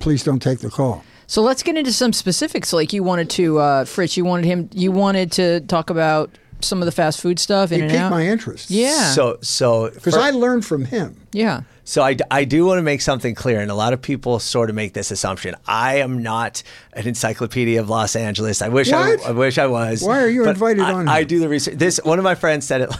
please 0.00 0.22
don't 0.24 0.40
take 0.40 0.60
the 0.60 0.70
call. 0.70 1.04
So 1.26 1.42
let's 1.42 1.62
get 1.62 1.76
into 1.76 1.92
some 1.92 2.12
specifics. 2.12 2.72
Like 2.72 2.92
you 2.92 3.02
wanted 3.02 3.28
to, 3.30 3.58
uh, 3.58 3.84
Fritz, 3.84 4.16
you 4.16 4.24
wanted 4.24 4.46
him, 4.46 4.70
you 4.72 4.92
wanted 4.92 5.32
to 5.32 5.60
talk 5.62 5.90
about 5.90 6.30
some 6.60 6.80
of 6.80 6.86
the 6.86 6.92
fast 6.92 7.20
food 7.20 7.38
stuff 7.38 7.70
in 7.72 7.82
It 7.84 7.90
piqued 7.90 8.10
my 8.10 8.26
interest. 8.26 8.70
yeah, 8.70 9.10
So, 9.12 9.38
so 9.42 9.90
because 9.90 10.16
I 10.16 10.30
learned 10.30 10.64
from 10.64 10.84
him. 10.86 11.20
yeah. 11.32 11.62
So 11.88 12.02
I, 12.02 12.16
I 12.32 12.44
do 12.44 12.64
want 12.66 12.78
to 12.78 12.82
make 12.82 13.00
something 13.00 13.36
clear, 13.36 13.60
and 13.60 13.70
a 13.70 13.74
lot 13.74 13.92
of 13.92 14.02
people 14.02 14.40
sort 14.40 14.70
of 14.70 14.74
make 14.74 14.92
this 14.92 15.12
assumption. 15.12 15.54
I 15.68 15.98
am 15.98 16.20
not 16.20 16.64
an 16.94 17.06
encyclopedia 17.06 17.78
of 17.80 17.88
Los 17.88 18.16
Angeles. 18.16 18.60
I 18.60 18.68
wish 18.70 18.90
I, 18.90 19.10
What? 19.10 19.24
I 19.26 19.30
wish 19.30 19.56
I 19.56 19.66
was. 19.68 20.02
Why 20.02 20.20
are 20.20 20.28
you 20.28 20.42
but 20.42 20.50
invited 20.56 20.82
I, 20.82 20.92
on 20.92 21.08
I 21.08 21.18
here? 21.18 21.24
do 21.26 21.38
the 21.38 21.48
research. 21.48 21.76
This 21.76 22.00
one 22.02 22.18
of 22.18 22.24
my 22.24 22.34
friends 22.34 22.66
said 22.66 22.80
it. 22.80 22.92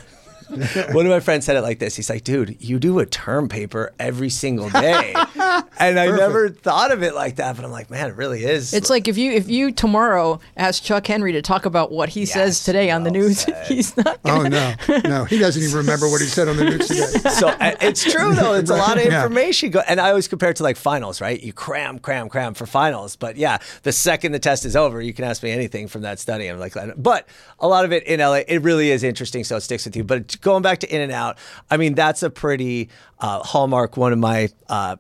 One 0.95 1.05
of 1.05 1.11
my 1.11 1.19
friends 1.19 1.45
said 1.45 1.57
it 1.57 1.63
like 1.63 1.81
this. 1.81 1.97
He's 1.97 2.09
like, 2.09 2.23
"Dude, 2.23 2.63
you 2.63 2.79
do 2.79 3.01
a 3.01 3.07
term 3.07 3.49
paper 3.49 3.93
every 3.99 4.31
single 4.31 4.71
day," 4.71 5.13
and 5.79 5.99
I 5.99 6.07
never 6.07 6.49
thought 6.49 6.93
of 6.93 7.03
it 7.03 7.15
like 7.15 7.37
that. 7.37 7.57
But 7.57 7.65
I'm 7.65 7.71
like, 7.71 7.91
man, 7.91 8.11
it 8.11 8.17
really 8.17 8.45
is. 8.45 8.73
It's 8.73 8.91
like 8.91 9.09
if 9.09 9.17
you 9.19 9.33
if 9.33 9.49
you 9.49 9.73
tomorrow 9.73 10.41
ask 10.57 10.83
Chuck 10.83 11.07
Henry 11.07 11.33
to 11.33 11.43
talk 11.43 11.67
about 11.67 11.93
what 11.93 12.09
he 12.11 12.27
says 12.27 12.65
today 12.65 12.91
on 12.91 13.05
the 13.05 13.11
news, 13.11 13.41
said. 13.41 13.67
he's 13.69 13.97
not. 13.97 14.19
Oh 14.25 14.43
no, 14.43 14.75
no, 15.05 15.25
he 15.25 15.39
doesn't 15.39 15.63
even 15.63 15.77
remember 15.77 16.09
what 16.09 16.21
he 16.21 16.27
said 16.27 16.49
on 16.49 16.57
the 16.57 16.65
news 16.65 16.89
today. 16.89 17.07
so 17.31 17.49
uh, 17.49 17.75
it's 17.81 18.03
true 18.05 18.35
though. 18.35 18.55
It's 18.55 18.71
a 18.71 18.77
lot 18.77 18.99
of 18.99 19.05
Yeah. 19.05 19.23
information. 19.23 19.71
Go- 19.71 19.83
and 19.87 20.01
I 20.01 20.11
always 20.11 20.29
compare 20.29 20.51
it 20.51 20.57
to 20.57 20.63
like 20.63 20.77
finals, 20.77 21.21
right? 21.21 21.41
You 21.43 21.53
cram, 21.53 21.99
cram, 21.99 22.29
cram 22.29 22.55
for 22.55 22.67
finals. 22.67 23.17
But 23.17 23.37
yeah, 23.37 23.59
the 23.83 23.93
second 23.93 24.33
the 24.33 24.39
test 24.39 24.65
is 24.65 24.77
over, 24.77 25.01
you 25.01 25.13
can 25.13 25.25
ask 25.25 25.43
me 25.43 25.51
anything 25.51 25.89
from 25.89 26.03
that 26.03 26.19
study. 26.19 26.47
I'm 26.49 26.59
like, 26.59 26.75
but 26.97 27.29
a 27.59 27.69
lot 27.69 27.85
of 27.85 27.93
it 27.93 28.05
in 28.05 28.21
LA, 28.21 28.41
it 28.49 28.63
really 28.63 28.91
is 28.91 29.03
interesting. 29.03 29.45
So 29.45 29.57
it 29.57 29.61
sticks 29.61 29.85
with 29.85 29.97
you. 29.97 30.05
But 30.05 30.41
going 30.41 30.63
back 30.63 30.81
to 30.81 30.95
In 30.95 31.01
and 31.01 31.13
Out, 31.13 31.39
I 31.71 31.77
mean, 31.77 31.95
that's 31.95 32.23
a 32.23 32.31
pretty 32.31 32.89
uh, 33.19 33.41
hallmark. 33.43 33.97
One 33.97 34.13
of 34.13 34.19
my 34.19 34.49
uh, 34.69 34.97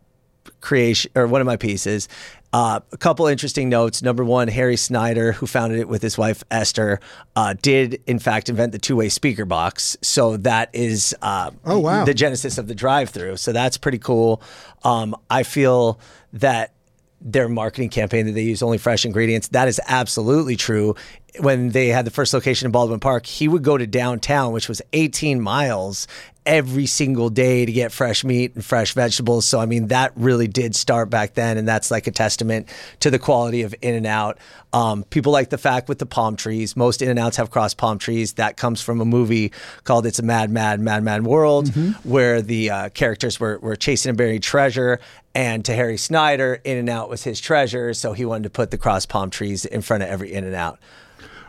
creation 0.60 1.10
or 1.14 1.26
one 1.26 1.40
of 1.40 1.46
my 1.46 1.56
pieces. 1.56 2.08
Uh, 2.52 2.80
a 2.92 2.96
couple 2.96 3.26
interesting 3.26 3.68
notes. 3.68 4.02
Number 4.02 4.24
one, 4.24 4.48
Harry 4.48 4.76
Snyder, 4.76 5.32
who 5.32 5.46
founded 5.46 5.78
it 5.78 5.88
with 5.88 6.00
his 6.00 6.16
wife 6.16 6.42
Esther, 6.50 7.00
uh, 7.34 7.54
did 7.60 8.00
in 8.06 8.18
fact 8.18 8.48
invent 8.48 8.72
the 8.72 8.78
two-way 8.78 9.08
speaker 9.10 9.44
box. 9.44 9.96
So 10.00 10.38
that 10.38 10.70
is 10.72 11.14
uh, 11.20 11.50
Oh, 11.66 11.78
wow. 11.80 12.04
the 12.04 12.14
genesis 12.14 12.56
of 12.56 12.66
the 12.66 12.74
drive-through. 12.74 13.36
So 13.36 13.52
that's 13.52 13.76
pretty 13.76 13.98
cool. 13.98 14.40
Um, 14.84 15.14
I 15.28 15.42
feel 15.42 16.00
that 16.32 16.72
their 17.26 17.48
marketing 17.48 17.88
campaign 17.88 18.24
that 18.26 18.32
they 18.32 18.42
use 18.42 18.62
only 18.62 18.78
fresh 18.78 19.04
ingredients. 19.04 19.48
That 19.48 19.66
is 19.66 19.80
absolutely 19.88 20.54
true. 20.54 20.94
When 21.40 21.70
they 21.70 21.88
had 21.88 22.06
the 22.06 22.10
first 22.10 22.32
location 22.32 22.66
in 22.66 22.72
baldwin 22.72 23.00
park 23.00 23.26
he 23.26 23.46
would 23.46 23.62
go 23.62 23.76
to 23.76 23.86
downtown 23.86 24.52
which 24.52 24.70
was 24.70 24.80
18 24.94 25.38
miles 25.38 26.06
every 26.46 26.86
single 26.86 27.28
day 27.28 27.66
to 27.66 27.72
get 27.72 27.92
fresh 27.92 28.24
meat 28.24 28.54
and 28.54 28.64
fresh 28.64 28.94
vegetables. 28.94 29.46
So 29.46 29.60
i 29.60 29.66
mean 29.66 29.88
that 29.88 30.12
really 30.16 30.46
did 30.46 30.74
start 30.74 31.10
back 31.10 31.34
then 31.34 31.58
and 31.58 31.68
that's 31.68 31.90
like 31.90 32.06
a 32.06 32.10
testament 32.10 32.70
to 33.00 33.10
the 33.10 33.18
quality 33.18 33.62
of 33.62 33.74
in 33.82 33.94
and 33.94 34.06
out. 34.06 34.38
Um, 34.72 35.04
people 35.04 35.32
like 35.32 35.50
the 35.50 35.58
fact 35.58 35.88
with 35.88 35.98
the 35.98 36.06
palm 36.06 36.36
trees. 36.36 36.74
Most 36.74 37.02
in 37.02 37.10
and 37.10 37.18
outs 37.18 37.36
have 37.36 37.50
cross 37.50 37.74
palm 37.74 37.98
trees. 37.98 38.34
That 38.34 38.56
comes 38.56 38.80
from 38.80 39.00
a 39.00 39.04
movie 39.04 39.52
called 39.84 40.06
it's 40.06 40.18
a 40.18 40.22
mad 40.22 40.50
mad 40.50 40.80
mad 40.80 41.02
mad 41.02 41.26
world 41.26 41.68
where 42.04 42.40
the 42.40 42.70
uh, 42.70 42.88
characters 42.90 43.38
were, 43.38 43.58
were 43.58 43.76
chasing 43.76 44.10
and 44.10 44.16
buried 44.16 44.42
treasure 44.42 45.00
and 45.36 45.64
to 45.66 45.74
Harry 45.74 45.98
Snyder, 45.98 46.60
In 46.64 46.78
and 46.78 46.88
Out 46.88 47.10
was 47.10 47.22
his 47.24 47.38
treasure, 47.40 47.92
so 47.92 48.14
he 48.14 48.24
wanted 48.24 48.44
to 48.44 48.50
put 48.50 48.70
the 48.70 48.78
cross 48.78 49.04
palm 49.04 49.28
trees 49.28 49.64
in 49.66 49.82
front 49.82 50.02
of 50.02 50.08
every 50.08 50.32
In 50.32 50.44
and 50.44 50.54
Out. 50.54 50.78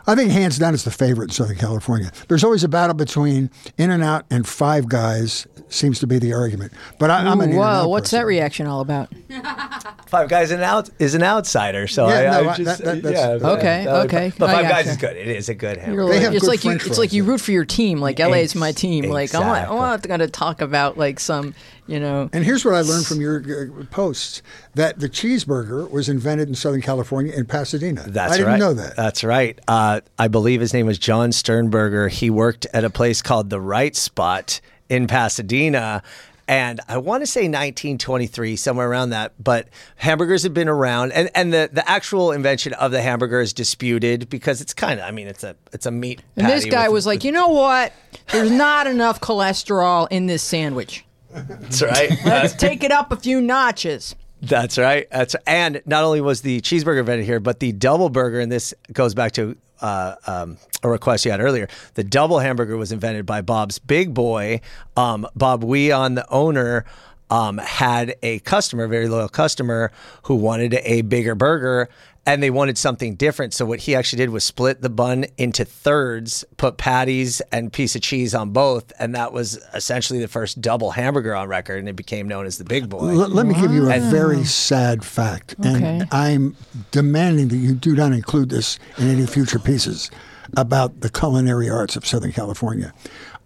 I 0.06 0.14
think 0.14 0.30
hands 0.30 0.58
down 0.58 0.72
it's 0.72 0.84
the 0.84 0.90
favorite 0.90 1.24
in 1.24 1.30
Southern 1.32 1.56
California. 1.56 2.10
There's 2.28 2.42
always 2.42 2.64
a 2.64 2.68
battle 2.68 2.94
between 2.94 3.50
In 3.76 3.90
and 3.90 4.02
Out 4.02 4.24
and 4.30 4.46
Five 4.46 4.88
Guys. 4.88 5.46
Seems 5.70 6.00
to 6.00 6.06
be 6.06 6.18
the 6.18 6.32
argument. 6.32 6.72
But 6.98 7.10
I, 7.10 7.18
I'm 7.26 7.40
an 7.42 7.50
Whoa, 7.50 7.56
In-N-Out 7.56 7.90
what's 7.90 8.10
that 8.12 8.24
reaction 8.24 8.66
all 8.66 8.80
about? 8.80 9.10
Five 10.06 10.30
Guys 10.30 10.50
in 10.50 10.62
out 10.62 10.88
is 10.98 11.14
an 11.14 11.22
outsider, 11.22 11.86
so 11.86 12.08
Yeah, 12.08 12.14
I, 12.38 12.42
no, 12.42 12.48
I 12.48 12.52
I- 12.52 12.56
just 12.56 12.82
that- 12.82 12.84
that- 12.84 13.02
that's- 13.02 13.40
yeah, 13.42 13.48
Okay, 13.50 13.84
yeah, 13.84 13.96
okay, 14.04 14.32
But 14.38 14.48
I 14.48 14.52
Five 14.54 14.62
Guys 14.62 14.70
gotcha. 14.86 14.90
is 14.90 14.96
good. 14.96 15.16
It 15.18 15.28
is 15.28 15.48
a 15.50 15.54
good 15.54 15.76
You're 15.76 15.84
hamburger. 15.84 16.04
like, 16.14 16.22
it's 16.34 16.40
good 16.42 16.48
like 16.48 16.64
you 16.64 16.70
it's 16.72 16.98
like 16.98 17.12
you 17.12 17.24
root 17.24 17.40
for 17.42 17.52
your 17.52 17.66
team. 17.66 18.00
Like 18.00 18.18
LA 18.18 18.38
is 18.38 18.54
my 18.54 18.72
team. 18.72 19.10
Like 19.10 19.34
I'm 19.34 19.42
not, 19.42 19.68
I'm 19.68 19.76
not 19.76 20.02
going 20.08 20.20
to 20.20 20.28
talk 20.28 20.62
about 20.62 20.96
like 20.96 21.20
some 21.20 21.54
you 21.88 21.98
know. 21.98 22.30
And 22.32 22.44
here's 22.44 22.64
what 22.64 22.74
I 22.74 22.82
learned 22.82 23.06
from 23.06 23.20
your 23.20 23.40
uh, 23.40 23.84
posts 23.90 24.42
that 24.74 25.00
the 25.00 25.08
cheeseburger 25.08 25.90
was 25.90 26.08
invented 26.08 26.48
in 26.48 26.54
Southern 26.54 26.82
California 26.82 27.32
in 27.32 27.46
Pasadena. 27.46 28.04
That's 28.06 28.34
I 28.34 28.36
didn't 28.36 28.52
right. 28.52 28.58
know 28.60 28.74
that. 28.74 28.94
That's 28.94 29.24
right. 29.24 29.58
Uh, 29.66 30.02
I 30.18 30.28
believe 30.28 30.60
his 30.60 30.72
name 30.72 30.86
was 30.86 30.98
John 30.98 31.32
Sternberger. 31.32 32.08
He 32.08 32.30
worked 32.30 32.66
at 32.72 32.84
a 32.84 32.90
place 32.90 33.22
called 33.22 33.50
the 33.50 33.60
Rite 33.60 33.96
Spot 33.96 34.60
in 34.88 35.06
Pasadena. 35.06 36.02
And 36.46 36.80
I 36.88 36.96
want 36.96 37.22
to 37.22 37.26
say 37.26 37.42
1923, 37.42 38.56
somewhere 38.56 38.88
around 38.88 39.10
that. 39.10 39.32
But 39.42 39.68
hamburgers 39.96 40.44
have 40.44 40.54
been 40.54 40.68
around, 40.68 41.12
and, 41.12 41.28
and 41.34 41.52
the, 41.52 41.68
the 41.70 41.88
actual 41.88 42.32
invention 42.32 42.72
of 42.72 42.90
the 42.90 43.02
hamburger 43.02 43.40
is 43.42 43.52
disputed 43.52 44.30
because 44.30 44.62
it's 44.62 44.72
kind 44.72 44.98
of, 44.98 45.06
I 45.06 45.10
mean, 45.10 45.26
it's 45.26 45.44
a 45.44 45.56
it's 45.74 45.84
a 45.84 45.90
meat. 45.90 46.22
And 46.36 46.46
this 46.46 46.64
guy 46.64 46.88
with- 46.88 46.94
was 46.94 47.06
like, 47.06 47.22
you 47.22 47.32
know 47.32 47.48
what? 47.48 47.92
There's 48.32 48.50
not 48.50 48.86
enough 48.86 49.20
cholesterol 49.20 50.08
in 50.10 50.26
this 50.26 50.42
sandwich. 50.42 51.04
"That's 51.32 51.82
right." 51.82 52.10
Let's 52.24 52.54
take 52.54 52.84
it 52.84 52.92
up 52.92 53.12
a 53.12 53.16
few 53.16 53.40
notches. 53.40 54.14
That's 54.40 54.78
right. 54.78 55.08
That's 55.10 55.34
and 55.46 55.82
not 55.84 56.04
only 56.04 56.20
was 56.20 56.42
the 56.42 56.60
cheeseburger 56.60 57.00
invented 57.00 57.26
here, 57.26 57.40
but 57.40 57.60
the 57.60 57.72
double 57.72 58.08
burger, 58.08 58.40
and 58.40 58.50
this 58.52 58.72
goes 58.92 59.14
back 59.14 59.32
to 59.32 59.56
uh, 59.80 60.14
um, 60.26 60.58
a 60.82 60.88
request 60.88 61.24
you 61.24 61.30
had 61.30 61.40
earlier. 61.40 61.68
The 61.94 62.04
double 62.04 62.38
hamburger 62.38 62.76
was 62.76 62.92
invented 62.92 63.26
by 63.26 63.42
Bob's 63.42 63.78
big 63.78 64.14
boy, 64.14 64.60
um, 64.96 65.26
Bob 65.34 65.62
Wian, 65.62 66.14
the 66.14 66.28
owner. 66.30 66.84
Um, 67.30 67.58
had 67.58 68.16
a 68.22 68.38
customer, 68.38 68.84
a 68.84 68.88
very 68.88 69.06
loyal 69.06 69.28
customer, 69.28 69.92
who 70.22 70.36
wanted 70.36 70.72
a 70.82 71.02
bigger 71.02 71.34
burger. 71.34 71.90
And 72.28 72.42
they 72.42 72.50
wanted 72.50 72.76
something 72.76 73.14
different. 73.14 73.54
So 73.54 73.64
what 73.64 73.80
he 73.80 73.94
actually 73.94 74.18
did 74.18 74.28
was 74.28 74.44
split 74.44 74.82
the 74.82 74.90
bun 74.90 75.24
into 75.38 75.64
thirds, 75.64 76.44
put 76.58 76.76
patties 76.76 77.40
and 77.52 77.72
piece 77.72 77.96
of 77.96 78.02
cheese 78.02 78.34
on 78.34 78.50
both, 78.50 78.92
and 78.98 79.14
that 79.14 79.32
was 79.32 79.56
essentially 79.72 80.18
the 80.20 80.28
first 80.28 80.60
double 80.60 80.90
hamburger 80.90 81.34
on 81.34 81.48
record, 81.48 81.78
and 81.78 81.88
it 81.88 81.96
became 81.96 82.28
known 82.28 82.44
as 82.44 82.58
the 82.58 82.64
Big 82.64 82.90
Boy. 82.90 83.08
L- 83.08 83.28
let 83.30 83.46
me 83.46 83.54
give 83.54 83.72
you 83.72 83.90
a 83.90 83.98
very 83.98 84.44
sad 84.44 85.02
fact, 85.04 85.54
Okay. 85.58 85.70
and 86.00 86.08
I'm 86.12 86.54
demanding 86.90 87.48
that 87.48 87.56
you 87.56 87.74
do 87.74 87.96
not 87.96 88.12
include 88.12 88.50
this 88.50 88.78
in 88.98 89.08
any 89.08 89.26
future 89.26 89.58
pieces 89.58 90.10
about 90.54 91.00
the 91.00 91.08
culinary 91.10 91.70
arts 91.70 91.96
of 91.96 92.06
Southern 92.06 92.32
California. 92.32 92.92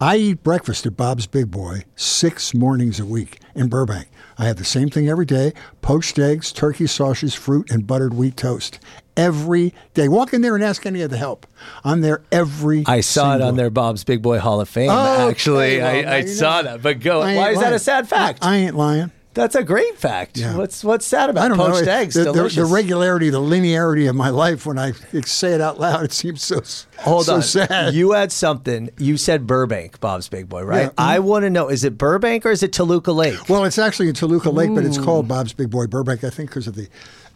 I 0.01 0.17
eat 0.17 0.43
breakfast 0.43 0.87
at 0.87 0.97
Bob's 0.97 1.29
Big 1.29 1.53
Boy 1.53 1.85
six 1.95 2.53
mornings 2.53 2.99
a 2.99 3.05
week 3.07 3.39
in 3.55 3.69
Burbank. 3.69 4.09
I 4.43 4.47
have 4.47 4.57
the 4.57 4.65
same 4.65 4.89
thing 4.89 5.09
every 5.09 5.25
day 5.25 5.53
poached 5.83 6.19
eggs, 6.19 6.51
turkey 6.51 6.89
sausages, 6.89 7.33
fruit, 7.33 7.71
and 7.71 7.87
buttered 7.87 8.13
wheat 8.13 8.37
toast. 8.37 8.81
Every 9.17 9.73
day. 9.95 10.09
Walk 10.09 10.35
in 10.35 10.41
there 10.41 10.57
and 10.57 10.65
ask 10.65 10.85
any 10.85 11.01
of 11.03 11.11
the 11.11 11.17
help. 11.17 11.47
I'm 11.85 12.01
there 12.01 12.23
every 12.33 12.83
I 12.85 13.03
saw 13.03 13.37
it 13.37 13.41
on 13.41 13.55
their 13.55 13.71
Bob's 13.71 14.03
Big 14.03 14.21
Boy 14.21 14.41
Hall 14.41 14.61
of 14.61 14.69
Fame. 14.69 14.91
Oh, 14.91 15.31
actually, 15.31 15.81
okay, 15.81 16.05
well, 16.05 16.13
I, 16.13 16.17
I 16.17 16.21
know. 16.23 16.27
saw 16.27 16.63
that. 16.63 16.83
But 16.83 16.99
go. 16.99 17.21
Why 17.21 17.51
is 17.51 17.61
that 17.61 17.73
a 17.73 17.79
sad 17.79 18.09
fact? 18.09 18.41
I 18.43 18.57
ain't 18.57 18.75
lying. 18.75 19.13
That's 19.35 19.55
a 19.55 19.63
great 19.63 19.97
fact. 19.97 20.37
Yeah. 20.37 20.57
What's 20.57 20.85
what's 20.85 21.07
sad 21.07 21.31
about 21.31 21.45
I 21.45 21.49
don't 21.49 21.57
poached 21.57 21.87
know. 21.87 21.93
eggs? 21.93 22.15
The, 22.15 22.25
the, 22.25 22.33
Delicious. 22.33 22.57
the 22.69 22.75
regularity, 22.75 23.31
the 23.31 23.41
linearity 23.41 24.09
of 24.09 24.15
my 24.15 24.29
life 24.29 24.67
when 24.67 24.79
I 24.79 24.93
say 25.25 25.53
it 25.55 25.61
out 25.61 25.81
loud, 25.81 26.05
it 26.05 26.13
seems 26.13 26.43
so 26.43 26.61
Hold 26.99 27.27
so 27.27 27.37
on. 27.37 27.43
sad. 27.43 27.95
You 27.95 28.13
had 28.13 28.31
something. 28.31 28.91
You 28.99 29.17
said 29.17 29.47
Burbank, 29.47 30.01
Bob's 30.01 30.29
Big 30.29 30.49
Boy, 30.49 30.63
right? 30.65 30.85
Yeah. 30.87 30.91
I 30.99 31.19
want 31.21 31.45
to 31.45 31.51
know: 31.51 31.69
is 31.69 31.83
it 31.85 31.97
Burbank 31.97 32.45
or 32.45 32.51
is 32.51 32.63
it 32.63 32.73
Toluca 32.73 33.13
Lake? 33.13 33.49
well, 33.49 33.65
it's 33.65 33.79
actually 33.79 34.09
in 34.09 34.15
Toluca 34.15 34.51
Lake, 34.51 34.75
but 34.75 34.85
it's 34.85 34.99
called 34.99 35.29
Bob's 35.29 35.53
Big 35.53 35.71
Boy 35.71 35.87
Burbank. 35.87 36.25
I 36.25 36.31
think 36.31 36.51
because 36.51 36.67
of 36.67 36.75
the 36.75 36.89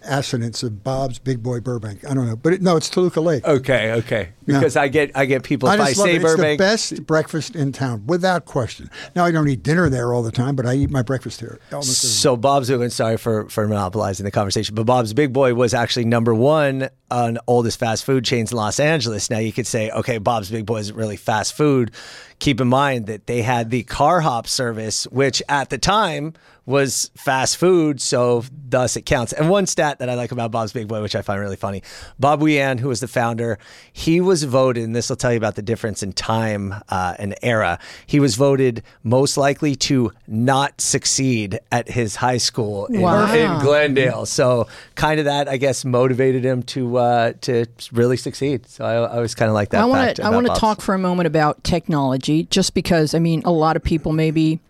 assonance 0.06 0.62
of 0.62 0.82
Bob's 0.82 1.18
Big 1.18 1.42
Boy 1.42 1.60
Burbank. 1.60 2.08
I 2.08 2.14
don't 2.14 2.26
know, 2.26 2.36
but 2.36 2.54
it, 2.54 2.62
no, 2.62 2.76
it's 2.76 2.88
Toluca 2.88 3.20
Lake. 3.20 3.44
Okay, 3.44 3.92
okay. 3.92 4.30
Because 4.46 4.76
I 4.76 4.88
get 4.88 5.10
I 5.14 5.26
get 5.26 5.42
people 5.42 5.68
I 5.68 5.74
if 5.74 5.80
I, 5.80 5.86
just 5.88 5.98
love 5.98 6.06
say 6.06 6.14
it. 6.14 6.22
It's 6.22 6.24
Burbank. 6.24 6.58
the 6.58 6.64
best 6.64 7.06
breakfast 7.06 7.56
in 7.56 7.72
town, 7.72 8.06
without 8.06 8.44
question. 8.44 8.90
Now 9.14 9.24
I 9.24 9.32
don't 9.32 9.48
eat 9.48 9.62
dinner 9.62 9.88
there 9.88 10.12
all 10.14 10.22
the 10.22 10.32
time, 10.32 10.56
but 10.56 10.66
I 10.66 10.74
eat 10.74 10.90
my 10.90 11.02
breakfast 11.02 11.40
here. 11.40 11.58
So 11.82 12.36
Bob's 12.36 12.70
and 12.70 12.92
sorry 12.92 13.16
for 13.16 13.48
for 13.48 13.66
monopolizing 13.66 14.24
the 14.24 14.30
conversation, 14.30 14.74
but 14.74 14.84
Bob's 14.84 15.12
Big 15.12 15.32
Boy 15.32 15.54
was 15.54 15.74
actually 15.74 16.04
number 16.04 16.34
one 16.34 16.88
on 17.10 17.38
oldest 17.46 17.78
fast 17.78 18.04
food 18.04 18.24
chains 18.24 18.50
in 18.52 18.56
Los 18.56 18.80
Angeles. 18.80 19.30
Now 19.30 19.38
you 19.38 19.52
could 19.52 19.66
say, 19.66 19.90
okay, 19.90 20.18
Bob's 20.18 20.50
Big 20.50 20.66
Boy 20.66 20.78
isn't 20.78 20.96
really 20.96 21.16
fast 21.16 21.54
food. 21.54 21.90
Keep 22.38 22.60
in 22.60 22.68
mind 22.68 23.06
that 23.06 23.26
they 23.26 23.42
had 23.42 23.70
the 23.70 23.82
car 23.84 24.20
hop 24.20 24.46
service, 24.46 25.04
which 25.06 25.42
at 25.48 25.70
the 25.70 25.78
time 25.78 26.34
was 26.66 27.12
fast 27.16 27.56
food, 27.56 28.00
so 28.00 28.42
thus 28.68 28.96
it 28.96 29.02
counts. 29.02 29.32
And 29.32 29.48
one 29.48 29.66
stat 29.66 30.00
that 30.00 30.10
I 30.10 30.14
like 30.14 30.32
about 30.32 30.50
Bob's 30.50 30.72
Big 30.72 30.88
Boy, 30.88 31.00
which 31.00 31.14
I 31.14 31.22
find 31.22 31.40
really 31.40 31.54
funny, 31.56 31.82
Bob 32.18 32.40
Wian, 32.42 32.80
who 32.80 32.88
was 32.88 32.98
the 32.98 33.06
founder, 33.06 33.58
he 33.92 34.20
was 34.20 34.42
voted, 34.42 34.82
and 34.82 34.94
this 34.94 35.08
will 35.08 35.16
tell 35.16 35.30
you 35.30 35.36
about 35.38 35.54
the 35.54 35.62
difference 35.62 36.02
in 36.02 36.12
time 36.12 36.74
uh, 36.88 37.14
and 37.20 37.36
era. 37.40 37.78
He 38.06 38.18
was 38.18 38.34
voted 38.34 38.82
most 39.04 39.36
likely 39.36 39.76
to 39.76 40.10
not 40.26 40.80
succeed 40.80 41.60
at 41.70 41.88
his 41.88 42.16
high 42.16 42.38
school 42.38 42.86
in, 42.86 43.00
Wow. 43.00 43.32
in 43.32 43.60
Glendale. 43.62 44.26
So 44.26 44.66
kind 44.96 45.20
of 45.20 45.26
that, 45.26 45.48
I 45.48 45.58
guess, 45.58 45.84
motivated 45.84 46.44
him 46.44 46.64
to 46.64 46.95
uh, 46.96 47.32
to 47.42 47.66
really 47.92 48.16
succeed. 48.16 48.66
So 48.66 48.84
I, 48.84 48.94
I 48.94 49.16
always 49.16 49.34
kind 49.34 49.48
of 49.48 49.54
like 49.54 49.70
that. 49.70 49.80
I 49.80 49.84
want 49.84 50.16
to 50.16 50.24
I 50.24 50.30
want 50.30 50.46
to 50.46 50.54
talk 50.54 50.80
for 50.80 50.94
a 50.94 50.98
moment 50.98 51.26
about 51.26 51.62
technology, 51.64 52.44
just 52.44 52.74
because 52.74 53.14
I 53.14 53.18
mean 53.18 53.42
a 53.44 53.52
lot 53.52 53.76
of 53.76 53.82
people 53.82 54.12
maybe 54.12 54.60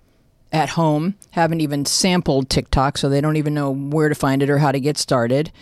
at 0.53 0.71
home 0.71 1.15
haven't 1.31 1.61
even 1.61 1.85
sampled 1.85 2.49
TikTok, 2.49 2.99
so 2.99 3.09
they 3.09 3.21
don't 3.21 3.37
even 3.37 3.55
know 3.55 3.71
where 3.71 4.09
to 4.09 4.15
find 4.15 4.43
it 4.43 4.51
or 4.51 4.59
how 4.59 4.73
to 4.73 4.81
get 4.81 4.99
started. 4.99 5.53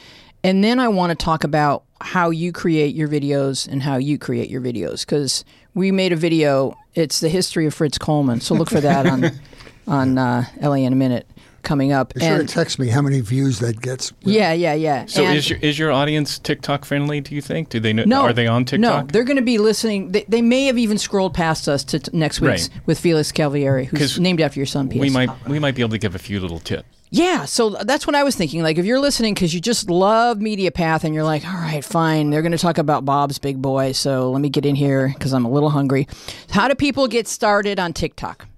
And 0.43 0.63
then 0.63 0.79
I 0.79 0.89
want 0.89 1.19
to 1.19 1.25
talk 1.25 1.43
about 1.43 1.85
how 2.01 2.29
you 2.31 2.53
create 2.53 2.95
your 2.95 3.09
videos 3.09 3.67
and 3.67 3.83
how 3.83 3.97
you 3.97 4.19
create 4.19 4.51
your 4.51 4.61
videos 4.61 5.01
because 5.01 5.45
we 5.73 5.91
made 5.91 6.13
a 6.13 6.17
video. 6.17 6.77
It's 6.95 7.21
the 7.21 7.29
history 7.29 7.67
of 7.67 7.75
Fritz 7.75 7.99
Coleman, 7.99 8.41
so 8.41 8.55
look 8.55 8.71
for 8.71 8.81
that 8.81 9.07
on 9.07 9.31
on 9.87 10.19
uh, 10.19 10.45
LA 10.61 10.75
in 10.75 10.93
a 10.93 10.97
minute 10.97 11.27
coming 11.65 11.93
up. 11.93 12.15
Be 12.15 12.21
sure 12.21 12.39
to 12.39 12.45
text 12.45 12.79
me 12.79 12.89
how 12.89 13.03
many 13.03 13.21
views 13.21 13.59
that 13.61 13.81
gets. 13.81 14.13
yeah, 14.23 14.53
yeah, 14.53 14.75
yeah. 14.75 15.07
So 15.07 15.25
And- 15.25 15.37
is 15.37 15.49
your 15.51 15.59
is 15.61 15.79
your 15.79 15.91
audience 15.91 16.39
TikTok 16.39 16.85
friendly? 16.85 17.21
Do 17.21 17.35
you 17.35 17.41
think? 17.41 17.69
Do 17.71 17.81
they 17.81 17.93
know? 17.93 18.05
no, 18.05 18.23
Are 18.23 18.33
they 18.33 18.47
on 18.47 18.65
TikTok? 18.65 18.81
No, 19.07 19.07
they're 19.13 19.25
going 19.25 19.37
to 19.37 19.43
be 19.43 19.59
listening. 19.59 20.13
They, 20.13 20.25
they 20.29 20.43
may 20.43 20.67
have 20.67 20.79
even 20.79 20.99
scrolled 20.99 21.35
past 21.35 21.69
us 21.69 21.83
to 21.85 21.99
t- 21.99 22.11
next 22.17 22.41
week's 22.41 22.69
Right. 22.69 22.87
with 22.87 23.01
Felix 23.01 23.33
Calvieri, 23.33 23.87
who's 23.87 24.21
named 24.21 24.41
after 24.41 24.61
your 24.61 24.67
son, 24.67 24.89
P.S. 24.89 25.01
we 25.01 25.11
might 25.11 25.31
we 25.49 25.59
might 25.59 25.75
be 25.75 25.83
able 25.83 25.91
to 25.93 25.99
give 25.99 26.15
a 26.15 26.19
few 26.19 26.39
little 26.41 26.61
tips. 26.61 26.85
Yeah, 27.11 27.45
so 27.45 27.71
that's 27.71 28.09
what 28.09 28.17
I 28.17 28.25
was 28.25 28.35
thinking. 28.35 28.63
Like, 28.65 28.77
if 28.77 28.85
you're 28.85 28.99
listening 28.99 29.35
because 29.35 29.55
you 29.55 29.61
just 29.61 29.89
love 29.89 30.41
Media 30.41 30.73
Path 30.73 31.05
and 31.05 31.15
you're 31.15 31.23
like, 31.23 31.47
all 31.47 31.53
right, 31.55 31.85
fine, 31.85 32.31
they're 32.31 32.43
going 32.43 32.51
to 32.51 32.59
talk 32.59 32.77
about 32.77 33.05
Bob's 33.05 33.39
Big 33.39 33.63
Boy, 33.63 33.93
so 33.93 34.33
let 34.33 34.41
me 34.41 34.49
get 34.49 34.67
in 34.67 34.75
here 34.75 35.13
because 35.15 35.33
I'm 35.33 35.45
a 35.45 35.51
little 35.51 35.71
hungry. 35.71 36.09
How 36.51 36.67
do 36.67 36.75
people 36.75 37.07
get 37.07 37.29
started 37.29 37.79
on 37.79 37.93
TikTok? 37.93 38.49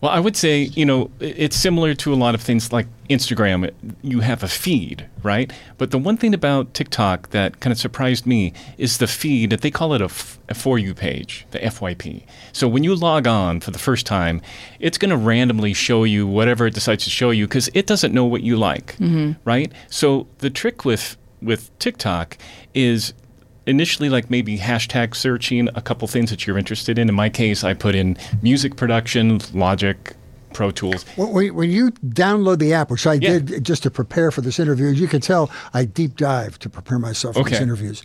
Well, 0.00 0.12
I 0.12 0.20
would 0.20 0.36
say, 0.36 0.62
you 0.62 0.84
know, 0.84 1.10
it's 1.18 1.56
similar 1.56 1.94
to 1.94 2.12
a 2.12 2.16
lot 2.16 2.34
of 2.34 2.40
things 2.40 2.72
like 2.72 2.86
Instagram. 3.10 3.72
You 4.02 4.20
have 4.20 4.42
a 4.42 4.48
feed, 4.48 5.06
right? 5.22 5.52
But 5.76 5.90
the 5.90 5.98
one 5.98 6.16
thing 6.16 6.34
about 6.34 6.72
TikTok 6.74 7.30
that 7.30 7.60
kind 7.60 7.72
of 7.72 7.78
surprised 7.78 8.26
me 8.26 8.52
is 8.76 8.98
the 8.98 9.06
feed. 9.06 9.50
They 9.50 9.70
call 9.70 9.94
it 9.94 10.00
a, 10.00 10.06
f- 10.06 10.38
a 10.48 10.54
For 10.54 10.78
You 10.78 10.94
page, 10.94 11.46
the 11.50 11.58
FYP. 11.58 12.22
So 12.52 12.68
when 12.68 12.84
you 12.84 12.94
log 12.94 13.26
on 13.26 13.60
for 13.60 13.72
the 13.72 13.78
first 13.78 14.06
time, 14.06 14.40
it's 14.78 14.98
going 14.98 15.10
to 15.10 15.16
randomly 15.16 15.74
show 15.74 16.04
you 16.04 16.26
whatever 16.26 16.66
it 16.66 16.74
decides 16.74 17.04
to 17.04 17.10
show 17.10 17.30
you 17.30 17.46
because 17.46 17.68
it 17.74 17.86
doesn't 17.86 18.14
know 18.14 18.24
what 18.24 18.42
you 18.42 18.56
like, 18.56 18.96
mm-hmm. 18.98 19.32
right? 19.44 19.72
So 19.88 20.28
the 20.38 20.50
trick 20.50 20.84
with 20.84 21.16
with 21.40 21.76
TikTok 21.78 22.36
is 22.74 23.14
initially 23.68 24.08
like 24.08 24.30
maybe 24.30 24.58
hashtag 24.58 25.14
searching 25.14 25.68
a 25.74 25.80
couple 25.80 26.08
things 26.08 26.30
that 26.30 26.46
you're 26.46 26.58
interested 26.58 26.98
in. 26.98 27.08
In 27.08 27.14
my 27.14 27.28
case, 27.28 27.62
I 27.62 27.74
put 27.74 27.94
in 27.94 28.16
music 28.42 28.76
production, 28.76 29.40
Logic, 29.52 30.14
Pro 30.54 30.70
Tools. 30.70 31.04
When, 31.16 31.30
when- 31.32 31.54
when 31.54 31.70
you 31.70 31.90
download 32.06 32.58
the 32.58 32.72
app, 32.72 32.90
which 32.90 33.06
I 33.06 33.14
Yeah. 33.14 33.38
did 33.38 33.62
just 33.64 33.82
to 33.82 33.90
prepare 33.90 34.30
for 34.30 34.40
this 34.40 34.58
interview, 34.58 34.88
as 34.88 34.98
you 34.98 35.06
can 35.06 35.20
tell, 35.20 35.50
I 35.74 35.84
deep 35.84 36.16
dive 36.16 36.58
to 36.60 36.70
prepare 36.70 36.98
myself 36.98 37.36
for 37.36 37.44
these 37.44 37.60
interviews. 37.60 38.02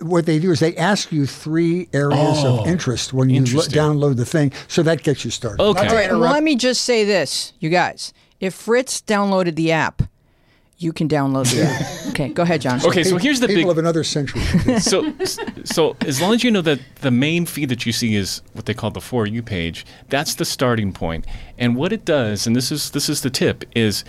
What 0.00 0.24
they 0.24 0.38
do 0.38 0.52
is 0.52 0.60
they 0.60 0.76
ask 0.76 1.10
you 1.10 1.26
three 1.26 1.88
areas 1.92 2.38
Oh, 2.44 2.60
of 2.60 2.68
interest 2.68 3.12
when 3.12 3.28
you 3.28 3.40
lo- 3.40 3.64
download 3.64 4.16
the 4.16 4.24
thing, 4.24 4.52
so 4.68 4.84
that 4.84 5.02
gets 5.02 5.24
you 5.24 5.32
started. 5.32 5.60
Okay. 5.60 5.82
Not 5.82 5.90
All 5.90 5.96
right, 5.96 6.10
well, 6.12 6.20
let 6.20 6.44
me 6.44 6.54
just 6.54 6.82
say 6.82 7.04
this, 7.04 7.52
you 7.58 7.70
guys. 7.70 8.12
If 8.38 8.54
Fritz 8.54 9.02
downloaded 9.02 9.56
the 9.56 9.72
app, 9.72 10.02
you 10.80 10.94
can 10.94 11.08
download 11.08 11.50
the 11.54 11.62
app. 11.62 11.96
Okay, 12.10 12.30
go 12.30 12.42
ahead, 12.42 12.60
John. 12.60 12.84
Okay, 12.84 13.04
so 13.04 13.18
here's 13.18 13.38
the 13.38 13.46
big 13.46 13.58
People 13.58 13.70
big. 13.70 13.78
of 13.78 13.78
another 13.78 14.02
century. 14.02 14.42
so, 14.80 15.14
so 15.64 15.96
as 16.00 16.20
long 16.20 16.34
as 16.34 16.42
you 16.42 16.50
know 16.50 16.60
that 16.60 16.80
the 17.02 17.10
main 17.10 17.46
feed 17.46 17.68
that 17.68 17.86
you 17.86 17.92
see 17.92 18.16
is 18.16 18.42
what 18.52 18.66
they 18.66 18.74
call 18.74 18.90
the 18.90 19.00
for 19.00 19.26
you 19.26 19.42
page, 19.42 19.86
that's 20.08 20.34
the 20.34 20.44
starting 20.44 20.92
point. 20.92 21.24
And 21.56 21.76
what 21.76 21.92
it 21.92 22.04
does, 22.04 22.46
and 22.48 22.56
this 22.56 22.72
is 22.72 22.90
this 22.90 23.08
is 23.08 23.20
the 23.22 23.30
tip, 23.30 23.64
is 23.76 24.04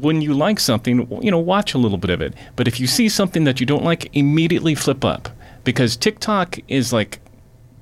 when 0.00 0.20
you 0.20 0.34
like 0.34 0.60
something, 0.60 1.08
you 1.22 1.30
know, 1.30 1.38
watch 1.38 1.72
a 1.72 1.78
little 1.78 1.98
bit 1.98 2.10
of 2.10 2.20
it. 2.20 2.34
But 2.56 2.68
if 2.68 2.78
you 2.78 2.86
see 2.86 3.08
something 3.08 3.44
that 3.44 3.58
you 3.58 3.64
don't 3.64 3.84
like, 3.84 4.14
immediately 4.14 4.74
flip 4.74 5.02
up 5.04 5.30
because 5.64 5.96
TikTok 5.96 6.58
is 6.68 6.92
like 6.92 7.20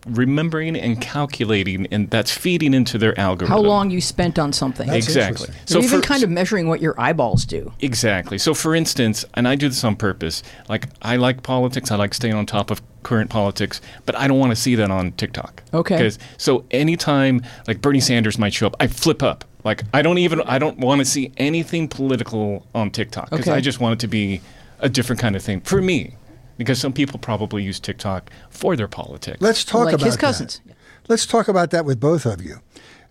remembering 0.07 0.77
and 0.77 1.01
calculating, 1.01 1.87
and 1.91 2.11
that's 2.11 2.31
feeding 2.31 2.75
into 2.75 2.99
their 2.99 3.19
algorithm. 3.19 3.49
How 3.57 3.61
long 3.63 3.91
you 3.91 4.01
spent 4.01 4.39
on 4.39 4.53
something. 4.53 4.87
That's 4.87 5.07
Exactly. 5.07 5.47
interesting. 5.49 5.65
They're 5.81 5.85
even 5.85 6.01
for- 6.03 6.07
kind 6.07 6.23
of 6.23 6.31
measuring 6.31 6.69
what 6.69 6.81
your 6.81 6.95
eyeballs 7.01 7.45
do. 7.45 7.73
Exactly. 7.81 8.39
So, 8.39 8.55
for 8.55 8.75
instance, 8.75 9.25
and 9.35 9.49
I 9.49 9.55
do 9.55 9.69
this 9.69 9.83
on 9.85 9.97
purpose. 9.97 10.43
Like, 10.69 10.89
I 11.03 11.17
like 11.17 11.43
politics. 11.43 11.91
I 11.91 11.97
like 11.97 12.15
staying 12.15 12.35
on 12.35 12.47
top 12.47 12.71
of 12.71 12.83
current 13.03 13.31
politics, 13.31 13.81
but 14.07 14.17
I 14.17 14.29
don't 14.29 14.39
want 14.39 14.51
to 14.51 14.57
see 14.57 14.75
that 14.77 14.91
on 14.91 15.13
TikTok. 15.13 15.63
Okay. 15.73 15.97
Because 15.97 16.19
so 16.39 16.65
anytime 16.71 17.43
like 17.67 17.81
Bernie 17.81 18.01
Sanders 18.01 18.39
might 18.39 18.53
show 18.55 18.67
up, 18.67 18.77
I 18.81 18.87
flip 18.87 19.23
up. 19.23 19.45
Like, 19.65 19.83
I 19.95 20.03
don't 20.03 20.19
even. 20.19 20.43
I 20.43 20.59
don't 20.59 20.79
want 20.79 20.99
to 21.01 21.07
see 21.07 21.33
anything 21.39 21.89
political 21.89 22.67
on 22.75 22.91
TikTok 22.91 23.31
because 23.31 23.49
Okay. 23.49 23.57
I 23.57 23.61
just 23.61 23.81
want 23.81 23.95
it 23.95 23.99
to 24.01 24.09
be 24.09 24.43
a 24.81 24.89
different 24.91 25.21
kind 25.21 25.35
of 25.37 25.43
thing 25.43 25.61
for 25.63 25.81
me. 25.81 26.15
Because 26.57 26.79
some 26.81 26.93
people 26.93 27.19
probably 27.19 27.63
use 27.63 27.81
TikTok 27.81 28.31
for 28.51 28.77
their 28.77 28.89
politics. 28.89 29.39
Let's 29.41 29.65
talk 29.65 29.87
Like 29.87 29.95
about 29.95 30.05
his 30.05 30.15
that. 30.15 30.21
cousins. 30.21 30.61
Let's 31.09 31.27
talk 31.27 31.49
about 31.49 31.71
that 31.71 31.85
with 31.85 32.01
both 32.01 32.25
of 32.27 32.43
you. 32.43 32.61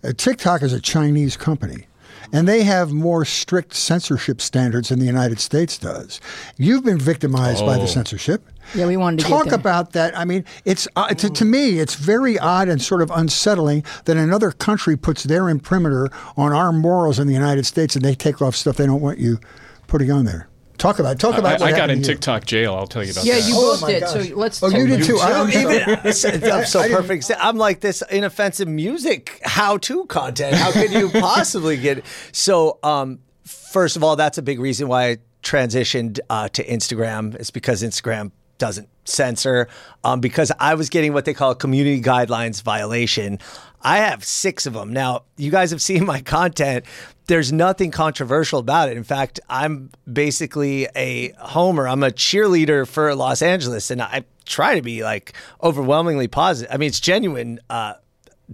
Uh, 0.02 0.12
TikTok 0.16 0.62
is 0.62 0.72
a 0.72 0.80
Chinese 0.80 1.36
company, 1.36 1.86
and 2.32 2.48
they 2.48 2.62
have 2.64 2.92
more 2.92 3.24
strict 3.24 3.74
censorship 3.74 4.40
standards 4.40 4.88
than 4.88 4.98
the 4.98 5.06
United 5.06 5.38
States 5.40 5.78
does. 5.78 6.20
You've 6.56 6.84
been 6.84 6.98
victimized 6.98 7.64
by 7.64 7.76
the 7.76 7.82
Oh. 7.84 7.86
censorship. 7.86 8.48
Yeah, 8.74 8.86
we 8.86 8.96
wanted 8.96 9.20
to 9.20 9.26
Talk 9.26 9.44
get 9.44 9.52
about 9.54 9.92
that. 9.92 10.18
I 10.18 10.24
mean, 10.24 10.44
it's 10.64 10.88
uh, 10.96 11.08
to, 11.08 11.28
to 11.30 11.44
me, 11.44 11.78
it's 11.80 11.94
very 11.96 12.38
odd 12.38 12.68
and 12.68 12.80
sort 12.80 13.02
of 13.02 13.10
unsettling 13.10 13.84
that 14.06 14.16
another 14.16 14.50
country 14.52 14.96
puts 14.96 15.22
their 15.24 15.48
imprimatur 15.50 16.08
on 16.36 16.52
our 16.52 16.72
morals 16.72 17.18
in 17.18 17.26
the 17.26 17.34
United 17.34 17.66
States, 17.66 17.94
and 17.94 18.02
they 18.04 18.14
take 18.14 18.40
off 18.42 18.56
stuff 18.56 18.76
they 18.76 18.86
don't 18.86 19.02
want 19.02 19.18
you 19.18 19.38
putting 19.86 20.10
on 20.10 20.24
there. 20.24 20.48
Talk 20.78 20.98
about 20.98 21.18
talk 21.18 21.38
about. 21.38 21.60
I, 21.60 21.64
what 21.64 21.72
I 21.74 21.76
got 21.76 21.88
in 21.90 22.02
to 22.02 22.08
you. 22.08 22.14
TikTok 22.14 22.44
jail. 22.46 22.74
I'll 22.74 22.86
tell 22.86 23.04
you 23.04 23.12
about 23.12 23.24
Yeah, 23.24 23.36
that. 23.38 23.48
you 23.48 23.54
Oh 23.56 23.72
both 23.72 23.82
my 23.82 23.92
did. 23.92 24.00
gosh. 24.00 24.28
So 24.28 24.36
let's. 24.36 24.62
Oh, 24.62 24.68
you 24.68 24.86
did 24.86 25.04
too. 25.04 25.18
I- 25.18 25.32
I'm 26.04 26.12
sorry. 26.12 26.50
I'm 26.50 26.64
so 26.66 26.80
I 26.80 26.88
didn't- 26.88 26.96
perfect. 27.06 27.30
I'm 27.38 27.56
like 27.56 27.80
this 27.80 28.02
inoffensive 28.10 28.68
music 28.68 29.40
how-to 29.44 30.04
content. 30.06 30.56
How 30.56 30.72
could 30.72 30.90
you 30.92 31.08
possibly 31.10 31.76
get? 31.76 32.04
So, 32.32 32.78
um, 32.82 33.20
first 33.44 33.96
of 33.96 34.02
all, 34.04 34.16
that's 34.16 34.36
a 34.38 34.42
big 34.42 34.58
reason 34.60 34.88
why 34.88 35.10
I 35.10 35.16
transitioned 35.42 36.18
uh, 36.28 36.48
to 36.50 36.64
Instagram. 36.66 37.34
It's 37.36 37.50
because 37.50 37.82
Instagram 37.82 38.32
doesn't 38.58 38.88
censor. 39.04 39.68
Um, 40.02 40.20
because 40.20 40.50
I 40.58 40.74
was 40.74 40.88
getting 40.88 41.12
what 41.12 41.24
they 41.24 41.34
call 41.34 41.52
a 41.52 41.56
community 41.56 42.00
guidelines 42.00 42.62
violation. 42.62 43.38
I 43.84 43.98
have 43.98 44.24
six 44.24 44.64
of 44.64 44.72
them. 44.72 44.92
Now, 44.92 45.24
you 45.36 45.50
guys 45.50 45.70
have 45.70 45.82
seen 45.82 46.04
my 46.06 46.20
content. 46.20 46.86
There's 47.26 47.52
nothing 47.52 47.90
controversial 47.90 48.58
about 48.58 48.88
it. 48.88 48.96
In 48.96 49.04
fact, 49.04 49.40
I'm 49.48 49.90
basically 50.10 50.88
a 50.96 51.32
homer. 51.38 51.86
I'm 51.86 52.02
a 52.02 52.10
cheerleader 52.10 52.88
for 52.88 53.14
Los 53.14 53.42
Angeles, 53.42 53.90
and 53.90 54.02
I 54.02 54.24
try 54.46 54.74
to 54.74 54.82
be 54.82 55.02
like 55.02 55.34
overwhelmingly 55.62 56.28
positive. 56.28 56.74
I 56.74 56.78
mean, 56.78 56.88
it's 56.88 57.00
genuine 57.00 57.60
uh, 57.70 57.94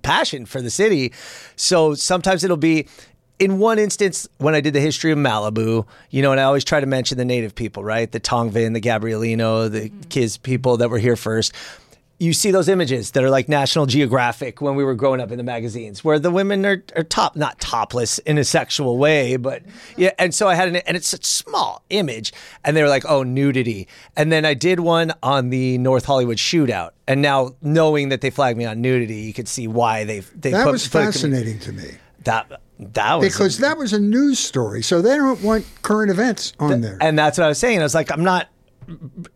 passion 0.03 0.47
for 0.47 0.61
the 0.61 0.71
city. 0.71 1.13
So 1.57 1.95
sometimes 1.95 2.45
it'll 2.45 2.57
be 2.57 2.87
in 3.41 3.59
one 3.59 3.79
instance, 3.79 4.29
when 4.37 4.55
I 4.55 4.61
did 4.61 4.75
the 4.75 4.81
history 4.81 5.13
of 5.13 5.19
Malibu, 5.19 5.87
you 6.11 6.21
know, 6.21 6.31
and 6.31 6.39
I 6.39 6.45
always 6.45 6.63
try 6.63 6.79
to 6.79 6.87
mention 6.87 7.17
the 7.17 7.25
native 7.25 7.55
people, 7.55 7.83
right? 7.83 8.11
The 8.13 8.21
Tongvan, 8.21 8.75
the 8.75 8.83
Gabrielino, 8.83 9.71
the 9.71 9.91
Kiz 10.11 10.37
people 10.37 10.77
that 10.77 10.91
were 10.91 10.99
here 10.99 11.17
first. 11.17 11.55
You 12.21 12.35
see 12.35 12.51
those 12.51 12.69
images 12.69 13.13
that 13.13 13.25
are 13.25 13.31
like 13.31 13.49
National 13.49 13.87
Geographic 13.87 14.61
when 14.61 14.75
we 14.77 14.85
were 14.85 14.95
growing 14.95 15.23
up 15.23 15.33
in 15.33 15.39
the 15.39 15.43
magazines, 15.43 16.05
where 16.05 16.19
the 16.19 16.31
women 16.31 16.67
are, 16.67 16.85
are 16.95 17.03
top, 17.03 17.35
not 17.35 17.59
topless 17.61 18.19
in 18.19 18.37
a 18.37 18.45
sexual 18.45 18.99
way, 18.99 19.37
but 19.39 19.63
yeah. 19.97 20.13
And 20.19 20.35
so 20.35 20.47
I 20.47 20.55
had 20.55 20.69
an, 20.69 20.77
and 20.77 20.99
it's 20.99 21.15
a 21.15 21.19
small 21.23 21.83
image, 21.89 22.35
and 22.63 22.77
they 22.77 22.83
were 22.83 22.91
like, 22.91 23.07
oh, 23.09 23.23
nudity. 23.23 23.89
And 24.19 24.31
then 24.31 24.45
I 24.45 24.53
did 24.53 24.81
one 24.81 25.15
on 25.23 25.49
the 25.49 25.79
North 25.79 26.05
Hollywood 26.05 26.37
shootout, 26.37 26.91
and 27.09 27.23
now 27.23 27.57
knowing 27.63 28.11
that 28.11 28.21
they 28.21 28.29
flagged 28.29 28.59
me 28.59 28.67
on 28.67 28.83
nudity, 28.83 29.23
you 29.23 29.33
could 29.33 29.49
see 29.49 29.67
why 29.67 30.05
they 30.05 30.21
they 30.37 30.51
That 30.51 30.65
put, 30.65 30.73
was 30.73 30.89
put- 30.89 31.05
fascinating 31.05 31.59
to 31.61 31.73
me 31.73 31.93
That 32.25 32.61
that 32.79 33.15
was 33.15 33.33
because 33.33 33.59
that 33.59 33.79
was 33.79 33.95
a 33.95 33.99
news 33.99 34.39
story. 34.39 34.83
So 34.83 35.01
they 35.01 35.17
don't 35.17 35.43
want 35.43 35.67
current 35.81 36.11
events 36.11 36.53
on 36.59 36.83
there. 36.83 36.99
And 37.01 37.19
that's 37.19 37.39
what 37.39 37.45
I 37.45 37.49
was 37.49 37.59
saying. 37.59 37.81
I 37.81 37.83
was 37.83 37.95
like, 37.95 38.13
I'm 38.13 38.25
not 38.25 38.49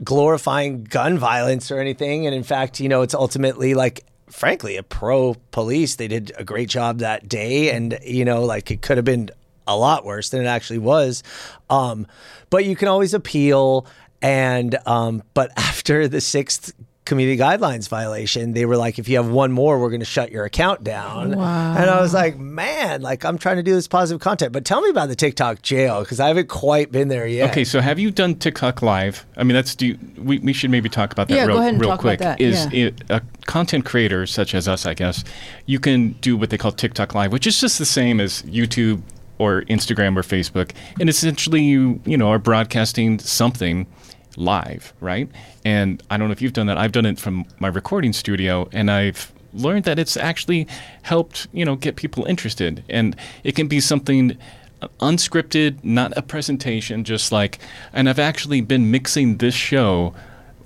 glorifying 0.03 0.85
gun 0.85 1.19
violence 1.19 1.71
or 1.71 1.79
anything. 1.79 2.27
And 2.27 2.35
in 2.35 2.43
fact, 2.43 2.81
you 2.81 2.89
know, 2.89 3.03
it's 3.03 3.15
ultimately 3.15 3.75
like, 3.75 4.05
frankly, 4.29 4.77
a 4.77 4.83
pro 4.83 5.35
police. 5.51 5.97
They 5.97 6.09
did 6.09 6.33
a 6.37 6.45
great 6.45 6.69
job 6.69 6.99
that 6.99 7.29
day. 7.29 7.71
And, 7.71 7.99
you 8.03 8.25
know, 8.25 8.45
like 8.45 8.71
it 8.71 8.83
could 8.83 8.97
have 8.97 9.05
been 9.05 9.31
a 9.67 9.77
lot 9.77 10.05
worse 10.05 10.31
than 10.31 10.43
it 10.43 10.47
actually 10.47 10.79
was. 10.79 11.23
Um, 11.71 12.07
but 12.51 12.65
you 12.65 12.77
can 12.77 12.89
always 12.89 13.15
appeal. 13.15 13.87
And, 14.23 14.77
um, 14.87 15.23
but 15.35 15.53
after 15.57 16.09
the 16.09 16.21
sixth 16.21 16.73
community 17.05 17.37
guidelines 17.39 17.89
violation, 17.89 18.53
they 18.53 18.65
were 18.65 18.77
like, 18.77 18.99
if 18.99 19.09
you 19.09 19.17
have 19.17 19.29
one 19.29 19.53
more, 19.53 19.79
we're 19.79 19.91
going 19.91 20.01
to 20.01 20.07
shut 20.07 20.33
your 20.33 20.45
account 20.45 20.83
down. 20.83 21.37
Wow. 21.37 21.77
And 21.77 21.91
I 21.91 22.01
was 22.01 22.15
like, 22.15 22.39
man, 22.39 23.03
like 23.03 23.25
I'm 23.25 23.37
trying 23.37 23.57
to 23.57 23.63
do 23.63 23.75
this 23.75 23.87
positive 23.87 24.21
content. 24.21 24.53
But 24.53 24.65
tell 24.65 24.81
me 24.81 24.89
about 24.91 25.09
the 25.09 25.17
TikTok 25.17 25.63
jail 25.63 26.01
because 26.01 26.21
I 26.21 26.29
haven't 26.29 26.49
quite 26.49 26.91
been 26.91 27.09
there 27.09 27.27
yet. 27.27 27.51
Okay, 27.51 27.65
so 27.65 27.81
have 27.81 27.99
you 27.99 28.11
done 28.11 28.37
TikTok 28.37 28.81
Live? 28.83 29.27
I 29.37 29.45
mean, 29.45 29.55
that's 29.55 29.75
do 29.75 29.89
you, 29.89 29.99
we, 30.17 30.39
we 30.39 30.53
should 30.53 30.71
maybe 30.71 30.89
talk 30.89 31.13
about 31.13 31.29
that 31.29 31.35
Yeah, 31.35 31.45
real, 31.45 31.57
go 31.57 31.61
ahead 31.61 31.75
and 31.75 31.81
real 31.81 31.91
talk 31.91 32.01
about 32.01 32.09
quick. 32.09 32.21
that, 32.21 32.41
Is 32.41 32.67
yeah. 32.73 32.87
it, 32.87 33.03
a 33.11 33.23
content 33.47 33.85
creator 33.85 34.27
such 34.27 34.55
as 34.55 34.67
us, 34.67 34.87
I 34.87 34.95
guess, 34.95 35.25
you 35.67 35.79
can 35.79 36.13
do 36.21 36.37
what 36.37 36.51
they 36.51 36.59
call 36.59 36.73
TikTok 36.73 37.15
Live, 37.15 37.33
which 37.33 37.47
is 37.47 37.61
just 37.61 37.79
the 37.79 37.85
same 37.85 38.21
as 38.21 38.43
YouTube 38.43 39.03
or 39.39 39.63
Instagram 39.63 40.17
or 40.17 40.23
Facebook, 40.23 40.71
and 41.01 41.09
essentially 41.09 41.61
you 41.61 42.01
you 42.05 42.17
know 42.17 42.29
are 42.29 42.39
broadcasting 42.39 43.19
something 43.19 43.85
live, 44.37 44.93
right? 45.01 45.29
And 45.65 46.03
I 46.11 46.17
don't 46.17 46.29
know 46.29 46.33
if 46.33 46.43
you've 46.43 46.53
done 46.53 46.67
that. 46.67 46.79
I've 46.79 46.93
done 46.93 47.07
it 47.07 47.19
from 47.19 47.45
my 47.59 47.69
recording 47.69 48.13
studio, 48.13 48.69
and 48.73 48.91
I've 48.91 49.33
learned 49.53 49.85
that 49.85 49.99
it's 49.99 50.17
actually 50.17 50.67
helped 51.03 51.47
you 51.53 51.65
know 51.65 51.77
get 51.77 51.97
people 51.97 52.25
interested, 52.27 52.83
and 52.89 53.15
it 53.45 53.55
can 53.55 53.69
be 53.69 53.81
something 53.81 54.37
unscripted, 55.01 55.83
not 55.83 56.13
a 56.17 56.23
presentation, 56.23 57.05
just 57.05 57.33
like. 57.33 57.59
And 57.93 58.09
I've 58.09 58.19
actually 58.19 58.61
been 58.61 58.91
mixing 58.91 59.39
this 59.39 59.55
show, 59.55 60.15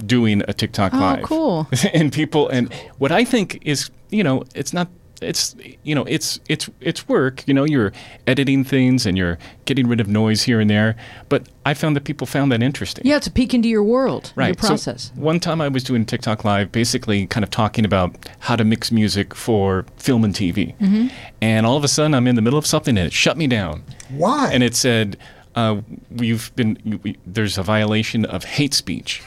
doing 0.04 0.42
a 0.48 0.52
TikTok 0.52 0.92
Oh, 0.94 0.98
live. 0.98 1.22
cool. 1.22 1.68
and 1.92 2.12
people, 2.12 2.48
and 2.48 2.72
what 2.98 3.12
I 3.12 3.24
think 3.24 3.60
is, 3.66 3.90
you 4.10 4.22
know, 4.24 4.44
it's 4.54 4.72
not. 4.72 4.88
It's 5.20 5.56
you 5.82 5.94
know 5.94 6.04
it's 6.04 6.38
it's 6.48 6.70
it's 6.80 7.08
work 7.08 7.42
you 7.48 7.52
know 7.54 7.64
you're 7.64 7.92
editing 8.26 8.62
things 8.64 9.04
and 9.04 9.18
you're 9.18 9.36
getting 9.64 9.88
rid 9.88 10.00
of 10.00 10.06
noise 10.06 10.42
here 10.44 10.60
and 10.60 10.70
there 10.70 10.94
but 11.28 11.48
I 11.66 11.74
found 11.74 11.96
that 11.96 12.04
people 12.04 12.26
found 12.26 12.52
that 12.52 12.62
interesting 12.62 13.04
Yeah, 13.04 13.16
it's 13.16 13.26
a 13.26 13.30
peek 13.32 13.52
into 13.52 13.68
your 13.68 13.82
world, 13.82 14.32
your 14.36 14.46
right. 14.46 14.60
So 14.60 14.68
process. 14.68 15.10
one 15.16 15.40
time 15.40 15.60
I 15.60 15.68
was 15.68 15.82
doing 15.82 16.04
TikTok 16.06 16.44
live, 16.44 16.70
basically 16.70 17.26
kind 17.26 17.42
of 17.44 17.50
talking 17.50 17.84
about 17.84 18.14
how 18.38 18.54
to 18.56 18.64
mix 18.64 18.92
music 18.92 19.34
for 19.34 19.84
film 19.96 20.24
and 20.24 20.32
TV, 20.34 20.76
Mm-hmm. 20.78 21.08
and 21.42 21.66
all 21.66 21.76
of 21.76 21.84
a 21.84 21.88
sudden 21.88 22.14
I'm 22.14 22.26
in 22.28 22.36
the 22.36 22.42
middle 22.42 22.58
of 22.58 22.66
something 22.66 22.96
and 22.96 23.08
it 23.08 23.12
shut 23.12 23.36
me 23.36 23.46
down. 23.48 23.82
Why? 24.10 24.50
And 24.52 24.62
it 24.62 24.74
said, 24.76 25.16
uh, 25.56 25.80
"We've 26.10 26.54
been 26.54 27.00
we, 27.02 27.16
there's 27.26 27.58
a 27.58 27.62
violation 27.62 28.24
of 28.24 28.44
hate 28.44 28.72
speech," 28.74 29.20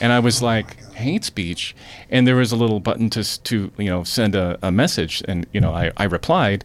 and 0.00 0.12
I 0.12 0.18
was 0.20 0.42
like, 0.42 0.82
"Hate 0.94 1.24
speech?" 1.24 1.74
And 2.10 2.26
there 2.26 2.36
was 2.36 2.52
a 2.52 2.56
little 2.56 2.80
button 2.80 3.10
to 3.10 3.42
to 3.44 3.70
you 3.78 3.86
know 3.90 4.04
send 4.04 4.34
a, 4.34 4.58
a 4.62 4.70
message, 4.72 5.22
and 5.28 5.46
you 5.52 5.60
know 5.60 5.72
I, 5.72 5.92
I 5.96 6.04
replied. 6.04 6.64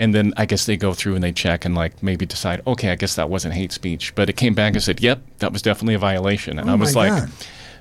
And 0.00 0.14
then 0.14 0.32
I 0.36 0.46
guess 0.46 0.64
they 0.64 0.76
go 0.76 0.94
through 0.94 1.16
and 1.16 1.24
they 1.24 1.32
check 1.32 1.64
and 1.64 1.74
like 1.74 2.00
maybe 2.04 2.24
decide, 2.24 2.62
okay, 2.68 2.90
I 2.90 2.94
guess 2.94 3.16
that 3.16 3.28
wasn't 3.28 3.54
hate 3.54 3.72
speech. 3.72 4.14
But 4.14 4.28
it 4.30 4.34
came 4.36 4.54
back 4.54 4.74
and 4.74 4.80
said, 4.82 5.00
yep, 5.00 5.20
that 5.38 5.52
was 5.52 5.60
definitely 5.60 5.94
a 5.94 5.98
violation. 5.98 6.60
And 6.60 6.70
Oh 6.70 6.74
I 6.74 6.76
was 6.76 6.94
like, 6.94 7.10
God. 7.10 7.30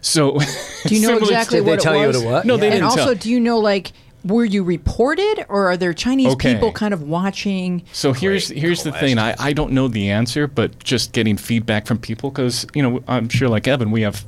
so. 0.02 0.40
Do 0.88 0.96
you 0.96 1.02
know 1.02 1.10
similar 1.14 1.20
to- 1.20 1.26
exactly 1.26 1.58
Did 1.60 1.66
they 1.68 1.72
what 1.74 1.80
tell 1.80 1.94
it 1.94 2.02
you 2.02 2.08
was? 2.08 2.18
what 2.18 2.24
it 2.26 2.32
was? 2.32 2.46
No, 2.46 2.58
they 2.58 2.68
and 2.70 2.74
didn't 2.74 2.86
also, 2.86 3.06
tell. 3.06 3.14
do 3.14 3.30
you 3.30 3.40
know 3.40 3.60
like 3.60 3.92
were 4.26 4.44
you 4.46 4.64
reported 4.64 5.46
or 5.48 5.68
are 5.68 5.78
there 5.78 5.94
Chinese 5.94 6.34
Okay. 6.34 6.54
people 6.56 6.72
kind 6.72 6.94
of 6.94 7.04
watching? 7.04 7.84
So 7.94 8.14
here's 8.14 8.48
Great 8.48 8.60
here's 8.60 8.84
the 8.84 8.92
thing. 8.92 9.18
I, 9.18 9.36
I 9.40 9.54
don't 9.54 9.72
know 9.72 9.88
the 9.88 10.10
answer, 10.10 10.48
but 10.48 10.84
just 10.84 11.14
getting 11.14 11.38
feedback 11.38 11.86
from 11.86 11.98
people 12.00 12.30
because 12.32 12.66
you 12.74 12.82
know 12.82 13.02
I'm 13.08 13.30
sure 13.30 13.48
like 13.48 13.68
Evan, 13.68 13.92
we 13.92 14.02
have 14.02 14.26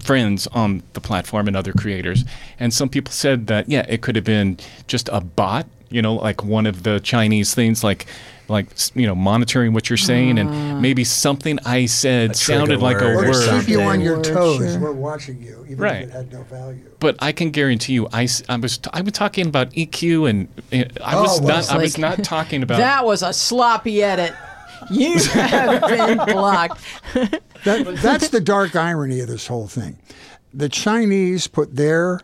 friends 0.00 0.46
on 0.48 0.82
the 0.92 1.00
platform 1.00 1.46
and 1.48 1.56
other 1.56 1.72
creators, 1.72 2.24
and 2.58 2.72
some 2.74 2.88
people 2.88 3.12
said 3.12 3.46
that 3.46 3.68
yeah, 3.68 3.86
it 3.88 4.02
could 4.02 4.16
have 4.16 4.24
been 4.24 4.58
just 4.86 5.08
a 5.12 5.20
bot. 5.20 5.66
You 5.92 6.02
know, 6.02 6.14
like 6.14 6.42
one 6.44 6.66
of 6.66 6.82
the 6.82 6.98
Chinese 7.00 7.54
things, 7.54 7.84
like 7.84 8.06
like 8.48 8.66
you 8.94 9.06
know 9.06 9.14
monitoring 9.14 9.72
what 9.72 9.88
you're 9.88 9.96
saying, 9.96 10.38
and 10.38 10.82
maybe 10.82 11.04
something 11.04 11.58
I 11.64 11.86
said 11.86 12.34
trigger 12.34 12.58
sounded 12.60 12.80
like 12.82 13.00
a 13.00 13.04
word 13.04 13.14
or 13.14 13.28
or 13.28 13.30
word. 13.30 13.60
keep 13.60 13.68
you 13.68 13.80
on 13.80 13.86
something. 14.00 14.02
your 14.02 14.22
toes. 14.22 14.58
sure. 14.72 14.80
We're 14.80 14.92
watching 14.92 15.40
you, 15.42 15.62
even 15.66 15.78
Right. 15.78 16.02
if 16.02 16.08
it 16.08 16.12
had 16.12 16.32
no 16.32 16.42
value. 16.42 16.80
But 16.98 17.16
I 17.20 17.32
can 17.32 17.50
guarantee 17.50 17.92
you, 17.94 18.08
I 18.12 18.22
was 18.22 18.78
t- 18.78 18.90
I 18.92 19.00
was 19.00 19.12
talking 19.12 19.46
about 19.46 19.70
EQ, 19.72 20.28
and 20.28 20.48
uh, 20.72 20.84
I 21.04 21.20
was 21.20 21.40
Oh, 21.40 21.44
well. 21.44 21.56
not 21.58 21.70
I 21.70 21.76
was 21.78 21.98
Like- 21.98 22.18
not 22.18 22.24
talking 22.24 22.62
about 22.62 22.78
That 22.78 23.04
was 23.06 23.22
a 23.22 23.32
sloppy 23.32 24.02
edit. 24.02 24.34
You 24.90 25.16
have 25.32 25.82
been 25.88 26.18
blocked. 26.26 26.80
That, 27.64 27.86
that's 28.02 28.30
the 28.30 28.40
dark 28.40 28.74
irony 28.74 29.20
of 29.20 29.28
this 29.28 29.46
whole 29.46 29.68
thing. 29.68 29.96
The 30.52 30.68
Chinese 30.68 31.46
put 31.46 31.76
their 31.76 32.18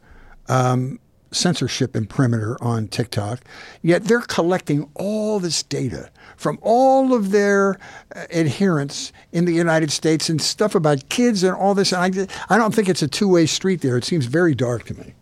um, 0.49 0.99
censorship 1.31 1.95
imprimatur 1.95 2.57
on 2.61 2.89
TikTok, 2.89 3.41
yet 3.83 4.05
they're 4.05 4.21
collecting 4.21 4.91
all 4.95 5.41
this 5.41 5.63
data 5.63 6.11
from 6.37 6.59
all 6.63 7.15
of 7.15 7.31
their 7.31 7.79
uh, 8.15 8.27
adherents 8.31 9.13
in 9.33 9.45
the 9.45 9.53
United 9.53 9.91
States 9.91 10.29
and 10.29 10.41
stuff 10.41 10.75
about 10.75 11.09
kids 11.09 11.43
and 11.43 11.55
all 11.55 11.75
this. 11.75 11.93
And 11.93 12.31
I, 12.51 12.55
I 12.55 12.59
don't 12.59 12.75
think 12.75 12.89
it's 12.89 13.03
a 13.03 13.09
two 13.09 13.29
way 13.29 13.47
street 13.47 13.81
there. 13.81 13.97
It 13.97 14.05
seems 14.05 14.27
very 14.27 14.55
dark 14.55 14.85
to 14.85 14.95
me. 14.95 15.15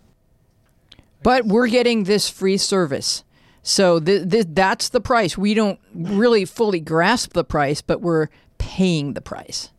But 1.22 1.46
we're 1.46 1.68
getting 1.68 2.04
this 2.04 2.28
free 2.28 2.56
service. 2.56 3.24
So 3.62 3.98
th- 3.98 4.30
th- 4.30 4.46
that's 4.50 4.90
the 4.90 5.00
price. 5.00 5.36
We 5.36 5.54
don't 5.54 5.80
really 5.92 6.44
fully 6.44 6.78
grasp 6.78 7.32
the 7.32 7.42
price, 7.42 7.82
but 7.82 8.00
we're 8.00 8.28
paying 8.58 9.14
the 9.14 9.20
price. 9.20 9.70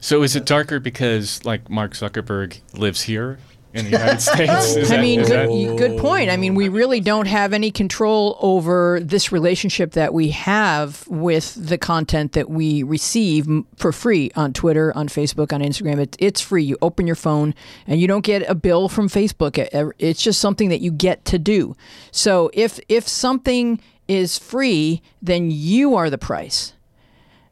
So 0.00 0.24
is 0.24 0.34
it 0.34 0.44
darker 0.44 0.80
because 0.80 1.44
like 1.44 1.70
Mark 1.70 1.92
Zuckerberg 1.92 2.60
lives 2.74 3.02
here 3.02 3.38
in 3.74 3.84
the 3.86 3.90
United 3.92 4.20
States? 4.32 4.76
Is 4.76 4.90
I 4.90 4.96
that- 4.96 5.02
mean, 5.02 5.20
is 5.20 5.28
good, 5.28 5.48
that- 5.48 5.76
good 5.78 5.98
point. 5.98 6.30
I 6.30 6.36
mean, 6.36 6.54
we 6.54 6.68
really 6.68 7.00
don't 7.00 7.26
have 7.26 7.52
any 7.52 7.70
control 7.70 8.36
over 8.40 9.00
this 9.02 9.32
relationship 9.32 9.92
that 9.92 10.12
we 10.14 10.28
have 10.30 11.06
with 11.08 11.54
the 11.54 11.78
content 11.78 12.32
that 12.32 12.48
we 12.50 12.82
receive 12.82 13.46
for 13.76 13.92
free 13.92 14.30
on 14.36 14.52
Twitter, 14.52 14.92
on 14.96 15.08
Facebook, 15.08 15.52
on 15.52 15.60
Instagram. 15.60 15.98
It, 15.98 16.16
it's 16.18 16.40
free. 16.40 16.62
You 16.64 16.76
open 16.82 17.06
your 17.06 17.16
phone 17.16 17.54
and 17.86 18.00
you 18.00 18.06
don't 18.08 18.24
get 18.24 18.42
a 18.48 18.54
bill 18.54 18.88
from 18.88 19.08
Facebook. 19.08 19.58
It- 19.58 19.94
It's 19.98 20.22
just 20.22 20.40
something 20.40 20.68
that 20.68 20.80
you 20.80 20.90
get 20.90 21.24
to 21.26 21.38
do. 21.38 21.76
So 22.10 22.50
if 22.52 22.78
if 22.88 23.08
something 23.08 23.80
is 24.08 24.36
free, 24.38 25.00
then 25.22 25.50
you 25.50 25.94
are 25.94 26.10
the 26.10 26.18
price. 26.18 26.74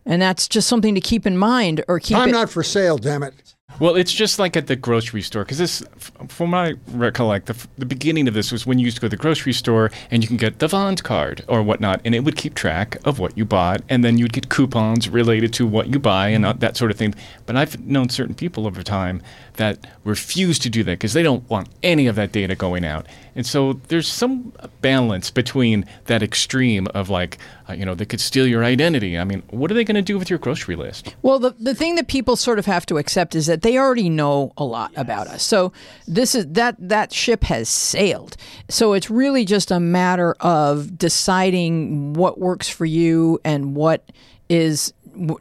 And 0.05 0.21
that's 0.21 0.49
just 0.49 0.67
something 0.67 0.95
to 0.95 1.01
keep 1.01 1.27
in 1.27 1.37
mind 1.37 1.85
or 1.87 2.01
keep 2.01 2.17
I'm 2.17 2.31
it 2.31 2.33
not 2.33 2.51
for 2.51 2.63
sale, 2.63 2.99
damn 2.99 3.23
it. 3.23 3.35
Well, 3.81 3.97
it's 3.97 4.13
just 4.13 4.39
like 4.39 4.59
at 4.59 4.67
the 4.67 4.77
grocery 4.77 5.23
store 5.23 5.43
because 5.43 5.57
this, 5.57 5.83
from 6.29 6.51
my 6.51 6.75
recollect, 6.89 7.47
the, 7.47 7.67
the 7.79 7.87
beginning 7.87 8.29
of 8.29 8.35
this 8.35 8.53
was 8.53 8.67
when 8.67 8.79
you 8.79 8.85
used 8.85 8.99
to 8.99 9.01
go 9.01 9.07
to 9.07 9.11
the 9.11 9.17
grocery 9.17 9.55
store 9.55 9.91
and 10.11 10.23
you 10.23 10.29
can 10.29 10.37
get 10.37 10.59
the 10.59 10.69
Vons 10.69 11.01
card 11.01 11.43
or 11.49 11.63
whatnot, 11.63 12.03
and 12.05 12.15
it 12.15 12.21
would 12.21 12.37
keep 12.37 12.55
track 12.55 12.99
of 13.07 13.19
what 13.19 13.39
you 13.39 13.47
bought, 13.47 13.81
and 13.89 14.05
then 14.05 14.19
you'd 14.19 14.35
get 14.35 14.51
coupons 14.51 15.09
related 15.09 15.55
to 15.55 15.67
what 15.67 15.87
you 15.87 15.99
buy 15.99 16.29
and 16.29 16.45
uh, 16.45 16.53
that 16.53 16.77
sort 16.77 16.91
of 16.91 16.99
thing. 16.99 17.15
But 17.47 17.57
I've 17.57 17.81
known 17.81 18.11
certain 18.11 18.35
people 18.35 18.67
over 18.67 18.83
time 18.83 19.23
that 19.61 19.87
refuse 20.05 20.59
to 20.59 20.71
do 20.71 20.83
that 20.85 20.93
because 20.93 21.13
they 21.13 21.23
don't 21.23 21.49
want 21.49 21.69
any 21.83 22.07
of 22.07 22.17
that 22.17 22.33
data 22.33 22.55
going 22.55 22.85
out. 22.85 23.07
And 23.35 23.47
so 23.47 23.75
there's 23.89 24.09
some 24.09 24.53
balance 24.81 25.31
between 25.31 25.87
that 26.07 26.23
extreme 26.23 26.87
of 26.89 27.09
like, 27.09 27.39
uh, 27.69 27.75
you 27.75 27.85
know, 27.85 27.95
they 27.95 28.05
could 28.05 28.21
steal 28.21 28.47
your 28.47 28.65
identity. 28.65 29.19
I 29.19 29.25
mean, 29.25 29.43
what 29.51 29.71
are 29.71 29.75
they 29.75 29.85
going 29.85 29.95
to 29.95 30.03
do 30.03 30.19
with 30.19 30.29
your 30.29 30.39
grocery 30.39 30.77
list? 30.77 31.15
Well, 31.23 31.39
the, 31.39 31.55
the 31.59 31.75
thing 31.75 31.95
that 31.97 32.09
people 32.09 32.37
sort 32.37 32.59
of 32.59 32.67
have 32.67 32.87
to 32.87 32.99
accept 32.99 33.35
is 33.35 33.47
that 33.47 33.63
they 33.63 33.79
already 33.79 34.09
know 34.09 34.53
a 34.57 34.65
lot 34.65 34.93
about 34.97 35.27
us. 35.29 35.43
So 35.43 35.73
this 36.09 36.35
is 36.35 36.47
that 36.49 36.77
that 36.79 37.13
ship 37.13 37.45
has 37.45 37.69
sailed. 37.69 38.37
So 38.69 38.95
it's 38.95 39.11
really 39.11 39.45
just 39.45 39.71
a 39.71 39.81
matter 39.81 40.35
of 40.41 40.99
deciding 40.99 42.15
what 42.15 42.39
works 42.39 42.69
for 42.69 42.85
you 42.85 43.41
and 43.45 43.77
what 43.77 44.11
is 44.49 44.93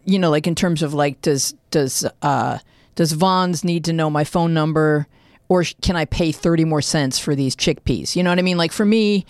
you 0.06 0.20
know 0.20 0.30
like 0.30 0.48
in 0.48 0.56
terms 0.56 0.84
of 0.84 0.94
like 0.94 1.22
does 1.22 1.56
does 1.72 2.06
uh 2.22 2.60
does 3.00 3.14
Vons 3.14 3.64
need 3.64 3.86
to 3.86 3.94
know 3.94 4.10
my 4.10 4.26
phone 4.26 4.54
number 4.54 5.08
or 5.48 5.64
can 5.82 5.96
I 5.96 6.04
pay 6.04 6.34
30 6.34 6.66
more 6.66 6.82
cents 6.82 7.18
for 7.18 7.34
these 7.34 7.56
chickpeas? 7.56 8.14
You 8.14 8.24
know 8.24 8.30
what 8.30 8.40
I 8.40 8.42
mean? 8.42 8.58
Like 8.58 8.74
for 8.74 8.84
me, 8.84 9.26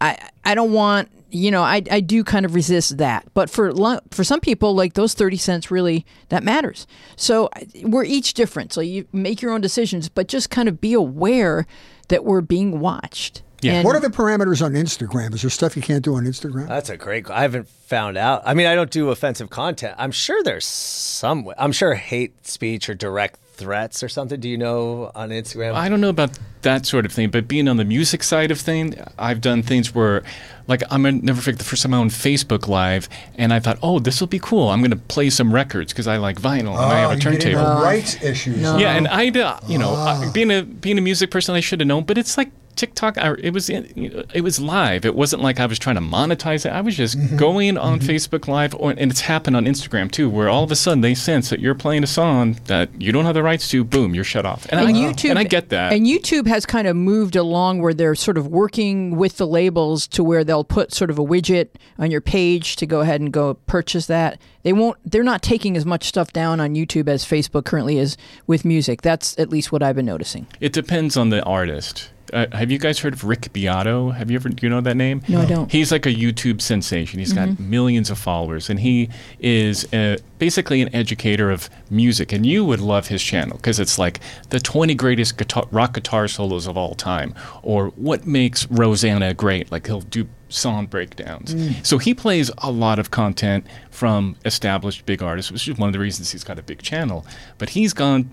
I 0.00 0.16
I 0.44 0.54
don't 0.54 0.72
want 0.72 1.10
you 1.28 1.50
know 1.50 1.62
I, 1.62 1.82
I 1.90 1.98
do 1.98 2.22
kind 2.22 2.46
of 2.46 2.54
resist 2.54 2.98
that 2.98 3.26
but 3.34 3.50
for 3.50 3.72
for 4.12 4.22
some 4.22 4.38
people 4.38 4.76
like 4.76 4.94
those 4.94 5.14
30 5.14 5.38
cents 5.38 5.72
really 5.72 6.06
that 6.28 6.44
matters 6.44 6.86
so 7.16 7.50
we're 7.82 8.04
each 8.04 8.34
different 8.34 8.72
so 8.72 8.80
you 8.80 9.06
make 9.12 9.42
your 9.42 9.52
own 9.52 9.60
decisions 9.60 10.08
but 10.08 10.26
just 10.26 10.50
kind 10.50 10.68
of 10.68 10.80
be 10.80 10.92
aware 10.92 11.66
that 12.08 12.24
we're 12.24 12.40
being 12.40 12.80
watched 12.80 13.42
Yeah. 13.62 13.74
And- 13.74 13.84
What 13.84 13.94
are 13.96 14.00
the 14.00 14.08
parameters 14.08 14.64
on 14.64 14.72
Instagram? 14.72 15.34
Is 15.34 15.42
there 15.42 15.50
stuff 15.50 15.76
you 15.76 15.82
can't 15.82 16.04
do 16.04 16.14
on 16.16 16.24
Instagram? 16.24 16.68
That's 16.68 16.90
a 16.90 16.96
great. 16.96 17.30
I 17.30 17.42
haven't 17.42 17.68
found 17.68 18.16
out. 18.16 18.42
I 18.46 18.54
mean, 18.54 18.66
I 18.66 18.74
don't 18.74 18.90
do 18.90 19.10
offensive 19.10 19.50
content. 19.50 19.94
I'm 19.98 20.12
sure 20.12 20.42
there's 20.42 20.64
some. 20.66 21.48
I'm 21.58 21.72
sure 21.72 21.94
hate 21.94 22.46
speech 22.46 22.88
or 22.88 22.94
direct 22.94 23.38
threats 23.54 24.02
or 24.02 24.08
something. 24.08 24.40
Do 24.40 24.48
you 24.48 24.56
know 24.56 25.10
on 25.14 25.28
Instagram? 25.28 25.74
I 25.74 25.90
don't 25.90 26.00
know 26.00 26.08
about 26.08 26.38
that 26.62 26.86
sort 26.86 27.04
of 27.04 27.12
thing, 27.12 27.28
but 27.30 27.46
being 27.46 27.68
on 27.68 27.76
the 27.76 27.84
music 27.84 28.22
side 28.22 28.50
of 28.50 28.58
thing, 28.58 28.94
I've 29.18 29.42
done 29.42 29.62
things 29.62 29.94
where, 29.94 30.22
like, 30.66 30.82
I'm 30.90 31.02
gonna 31.02 31.18
never 31.20 31.42
forget 31.42 31.58
the 31.58 31.64
first 31.64 31.82
time 31.82 31.92
I 31.92 31.98
on 31.98 32.08
Facebook 32.08 32.68
Live, 32.68 33.06
and 33.36 33.52
I 33.52 33.60
thought, 33.60 33.78
oh, 33.82 33.98
this 33.98 34.18
will 34.20 34.28
be 34.28 34.38
cool. 34.38 34.70
I'm 34.70 34.80
gonna 34.80 34.96
play 34.96 35.28
some 35.28 35.52
records 35.52 35.92
because 35.92 36.06
I 36.06 36.16
like 36.16 36.40
vinyl 36.40 36.70
and 36.72 36.78
I 36.78 37.00
have 37.00 37.10
a 37.10 37.12
Oh, 37.12 37.16
you 37.16 37.20
get 37.20 37.32
into 37.34 37.50
turntable. 37.52 37.82
rights 37.82 38.22
issues. 38.22 38.56
Yeah, 38.62 38.96
and 38.96 39.06
I, 39.08 39.28
uh, 39.28 39.60
you 39.68 39.76
know, 39.76 39.92
Ah. 39.94 40.22
uh, 40.26 40.32
being 40.32 40.50
a 40.50 40.62
being 40.62 40.96
a 40.96 41.02
music 41.02 41.30
person, 41.30 41.54
I 41.54 41.60
should 41.60 41.80
have 41.80 41.86
known. 41.86 42.04
But 42.04 42.16
it's 42.16 42.38
like 42.38 42.50
TikTok. 42.80 43.18
I, 43.18 43.34
it 43.34 43.52
was 43.52 43.68
in- 43.70 43.92
you 43.94 44.08
know, 44.10 44.24
it 44.34 44.40
was 44.40 44.58
live. 44.60 45.04
It 45.04 45.14
wasn't 45.14 45.42
like 45.42 45.60
I 45.60 45.66
was 45.66 45.78
trying 45.78 45.96
to 45.96 46.00
monetize 46.02 46.64
it. 46.66 46.70
I 46.70 46.80
was 46.80 46.96
just 46.96 47.10
Mm-hmm. 47.18 47.36
going 47.36 47.76
on 47.76 48.00
Facebook 48.00 48.48
Live, 48.48 48.74
or, 48.76 48.90
and 48.92 49.10
it's 49.10 49.20
happened 49.22 49.54
on 49.56 49.64
Instagram 49.66 50.10
too, 50.10 50.30
where 50.30 50.48
all 50.48 50.64
of 50.64 50.70
a 50.70 50.76
sudden 50.76 51.00
they 51.02 51.14
sense 51.14 51.50
that 51.50 51.60
you're 51.60 51.74
playing 51.74 52.02
a 52.02 52.06
song 52.06 52.56
that 52.66 52.88
you 53.00 53.12
don't 53.12 53.24
have 53.26 53.34
the 53.34 53.42
rights 53.42 53.68
to. 53.68 53.84
Boom, 53.84 54.14
you're 54.14 54.24
shut 54.24 54.46
off. 54.46 54.66
And, 54.70 54.80
and 54.80 54.88
I, 54.88 54.92
YouTube 54.92 55.30
and 55.30 55.38
I 55.38 55.44
get 55.44 55.68
that. 55.70 55.92
And 55.92 56.06
YouTube 56.06 56.46
has 56.46 56.64
kind 56.66 56.86
of 56.88 56.96
moved 56.96 57.36
along 57.36 57.82
where 57.82 57.92
they're 57.92 58.14
sort 58.14 58.38
of 58.38 58.46
working 58.46 59.16
with 59.16 59.36
the 59.36 59.46
labels 59.46 60.06
to 60.08 60.24
where 60.24 60.44
they'll 60.44 60.64
put 60.64 60.94
sort 60.94 61.10
of 61.10 61.18
a 61.18 61.24
widget 61.24 61.68
on 61.98 62.10
your 62.10 62.20
page 62.22 62.76
to 62.76 62.86
go 62.86 63.00
ahead 63.00 63.20
and 63.20 63.32
go 63.32 63.54
purchase 63.54 64.06
that. 64.06 64.40
They 64.62 64.72
won't 64.72 64.96
they're 65.04 65.22
not 65.24 65.42
taking 65.42 65.76
as 65.76 65.84
much 65.84 66.04
stuff 66.04 66.32
down 66.32 66.60
on 66.60 66.74
YouTube 66.74 67.08
as 67.08 67.24
Facebook 67.24 67.64
currently 67.64 67.98
is 67.98 68.16
with 68.46 68.64
music. 68.64 69.02
That's 69.02 69.38
at 69.38 69.48
least 69.50 69.72
what 69.72 69.82
I've 69.82 69.96
been 69.96 70.06
noticing. 70.06 70.46
It 70.60 70.72
depends 70.72 71.16
on 71.16 71.30
the 71.30 71.42
artist. 71.44 72.10
Uh, 72.32 72.46
have 72.52 72.70
you 72.70 72.78
guys 72.78 72.98
heard 72.98 73.12
of 73.12 73.24
Rick 73.24 73.52
Beato? 73.52 74.10
Have 74.10 74.30
you 74.30 74.36
ever 74.36 74.48
do 74.48 74.66
you 74.66 74.70
know 74.70 74.80
that 74.80 74.96
name? 74.96 75.22
No, 75.28 75.40
I 75.40 75.46
don't. 75.46 75.70
He's 75.70 75.90
like 75.92 76.06
a 76.06 76.14
YouTube 76.14 76.60
sensation. 76.60 77.18
He's 77.18 77.32
got 77.32 77.58
millions 77.58 78.10
of 78.10 78.18
followers, 78.18 78.70
and 78.70 78.80
he 78.80 79.08
is 79.38 79.92
uh 79.92 80.16
basically 80.38 80.80
an 80.80 80.94
educator 80.94 81.50
of 81.50 81.68
music. 81.90 82.32
And 82.32 82.46
you 82.46 82.64
would 82.64 82.80
love 82.80 83.08
his 83.08 83.22
channel 83.22 83.56
because 83.56 83.78
it's 83.78 83.98
like 83.98 84.20
the 84.48 84.58
20 84.60 84.94
greatest 84.94 85.36
guitar, 85.36 85.66
rock 85.70 85.94
guitar 85.94 86.28
solos 86.28 86.66
of 86.66 86.76
all 86.76 86.94
time, 86.94 87.34
or 87.62 87.88
what 87.90 88.26
makes 88.26 88.66
Rosanna 88.70 89.34
great. 89.34 89.70
Like 89.70 89.86
he'll 89.86 90.00
do 90.00 90.28
song 90.48 90.86
breakdowns. 90.86 91.54
So 91.86 91.98
he 91.98 92.12
plays 92.12 92.50
a 92.58 92.72
lot 92.72 92.98
of 92.98 93.10
content 93.12 93.64
from 93.90 94.34
established 94.44 95.06
big 95.06 95.22
artists, 95.22 95.52
which 95.52 95.68
is 95.68 95.78
one 95.78 95.88
of 95.88 95.92
the 95.92 96.00
reasons 96.00 96.32
he's 96.32 96.42
got 96.42 96.58
a 96.58 96.62
big 96.62 96.82
channel. 96.82 97.24
But 97.58 97.70
he's 97.70 97.92
gone 97.92 98.30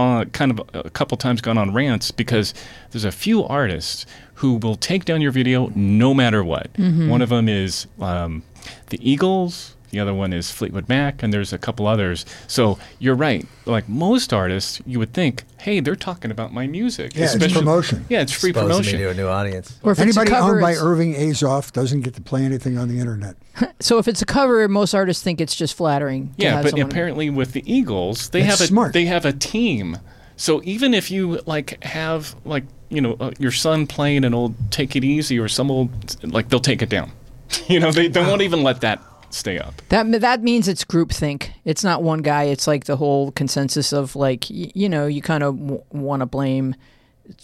uh, 0.00 0.24
kind 0.26 0.50
of 0.52 0.60
a 0.72 0.90
couple 0.90 1.16
times 1.16 1.40
gone 1.40 1.58
on 1.58 1.72
rants 1.74 2.10
because 2.10 2.54
there's 2.90 3.04
a 3.04 3.12
few 3.12 3.44
artists 3.44 4.06
who 4.40 4.54
will 4.62 4.76
take 4.76 5.04
down 5.04 5.20
your 5.20 5.32
video 5.32 5.70
no 5.74 6.14
matter 6.14 6.42
what. 6.42 6.68
One 7.10 7.22
of 7.22 7.28
them 7.28 7.48
is 7.48 7.86
um, 8.00 8.42
the 8.88 8.98
Eagles. 9.10 9.76
The 9.90 10.00
other 10.00 10.14
one 10.14 10.32
is 10.32 10.50
Fleetwood 10.50 10.88
Mac, 10.88 11.22
and 11.22 11.32
there's 11.32 11.52
a 11.52 11.58
couple 11.58 11.86
others. 11.86 12.24
So 12.46 12.78
you're 12.98 13.14
right. 13.16 13.44
Like 13.66 13.88
most 13.88 14.32
artists, 14.32 14.80
you 14.86 14.98
would 14.98 15.12
think, 15.12 15.44
"Hey, 15.58 15.80
they're 15.80 15.96
talking 15.96 16.30
about 16.30 16.52
my 16.52 16.66
music." 16.66 17.14
Yeah, 17.16 17.28
it's 17.34 17.52
promotion. 17.52 18.06
Yeah, 18.08 18.22
it's 18.22 18.32
free 18.32 18.50
Exposing 18.50 18.70
promotion. 18.70 18.98
me 18.98 19.04
to 19.04 19.10
a 19.10 19.14
new 19.14 19.26
audience. 19.26 19.78
Or 19.82 19.92
if 19.92 19.98
it's 19.98 20.16
a 20.16 20.20
Anybody 20.20 20.30
cover, 20.30 20.52
owned 20.52 20.60
by 20.60 20.74
Irving 20.74 21.14
Azoff 21.14 21.72
doesn't 21.72 22.02
get 22.02 22.14
to 22.14 22.20
play 22.22 22.44
anything 22.44 22.78
on 22.78 22.88
the 22.88 22.98
internet. 23.00 23.36
so 23.80 23.98
if 23.98 24.06
it's 24.06 24.22
a 24.22 24.26
cover, 24.26 24.66
most 24.68 24.94
artists 24.94 25.22
think 25.22 25.40
it's 25.40 25.56
just 25.56 25.74
flattering. 25.74 26.34
Yeah, 26.36 26.62
but 26.62 26.70
someone- 26.70 26.88
apparently 26.88 27.28
with 27.30 27.52
the 27.52 27.62
Eagles, 27.72 28.30
they 28.30 28.42
That's 28.42 28.58
have 28.58 28.64
a 28.64 28.68
smart. 28.68 28.92
they 28.92 29.06
have 29.06 29.24
a 29.24 29.32
team. 29.32 29.98
So 30.36 30.62
even 30.64 30.94
if 30.94 31.10
you 31.10 31.40
like 31.46 31.82
have 31.84 32.34
like 32.44 32.64
you 32.88 33.00
know 33.00 33.16
uh, 33.20 33.32
your 33.38 33.52
son 33.52 33.86
playing 33.86 34.24
an 34.24 34.34
old 34.34 34.54
Take 34.70 34.94
It 34.96 35.04
Easy 35.04 35.38
or 35.38 35.48
some 35.48 35.70
old 35.70 36.16
like 36.24 36.48
they'll 36.48 36.60
take 36.60 36.80
it 36.80 36.88
down. 36.88 37.10
you 37.66 37.80
know 37.80 37.90
they, 37.90 38.06
they 38.08 38.20
won't 38.20 38.42
even 38.42 38.62
let 38.62 38.80
that 38.82 39.02
stay 39.30 39.58
up. 39.58 39.74
That 39.88 40.20
that 40.20 40.42
means 40.42 40.68
it's 40.68 40.84
groupthink. 40.84 41.50
It's 41.64 41.84
not 41.84 42.02
one 42.02 42.20
guy. 42.22 42.44
It's 42.44 42.66
like 42.66 42.84
the 42.84 42.96
whole 42.96 43.32
consensus 43.32 43.92
of 43.92 44.16
like 44.16 44.46
y- 44.50 44.72
you 44.74 44.88
know 44.88 45.06
you 45.06 45.22
kind 45.22 45.42
of 45.42 45.58
w- 45.58 45.82
want 45.90 46.20
to 46.20 46.26
blame 46.26 46.74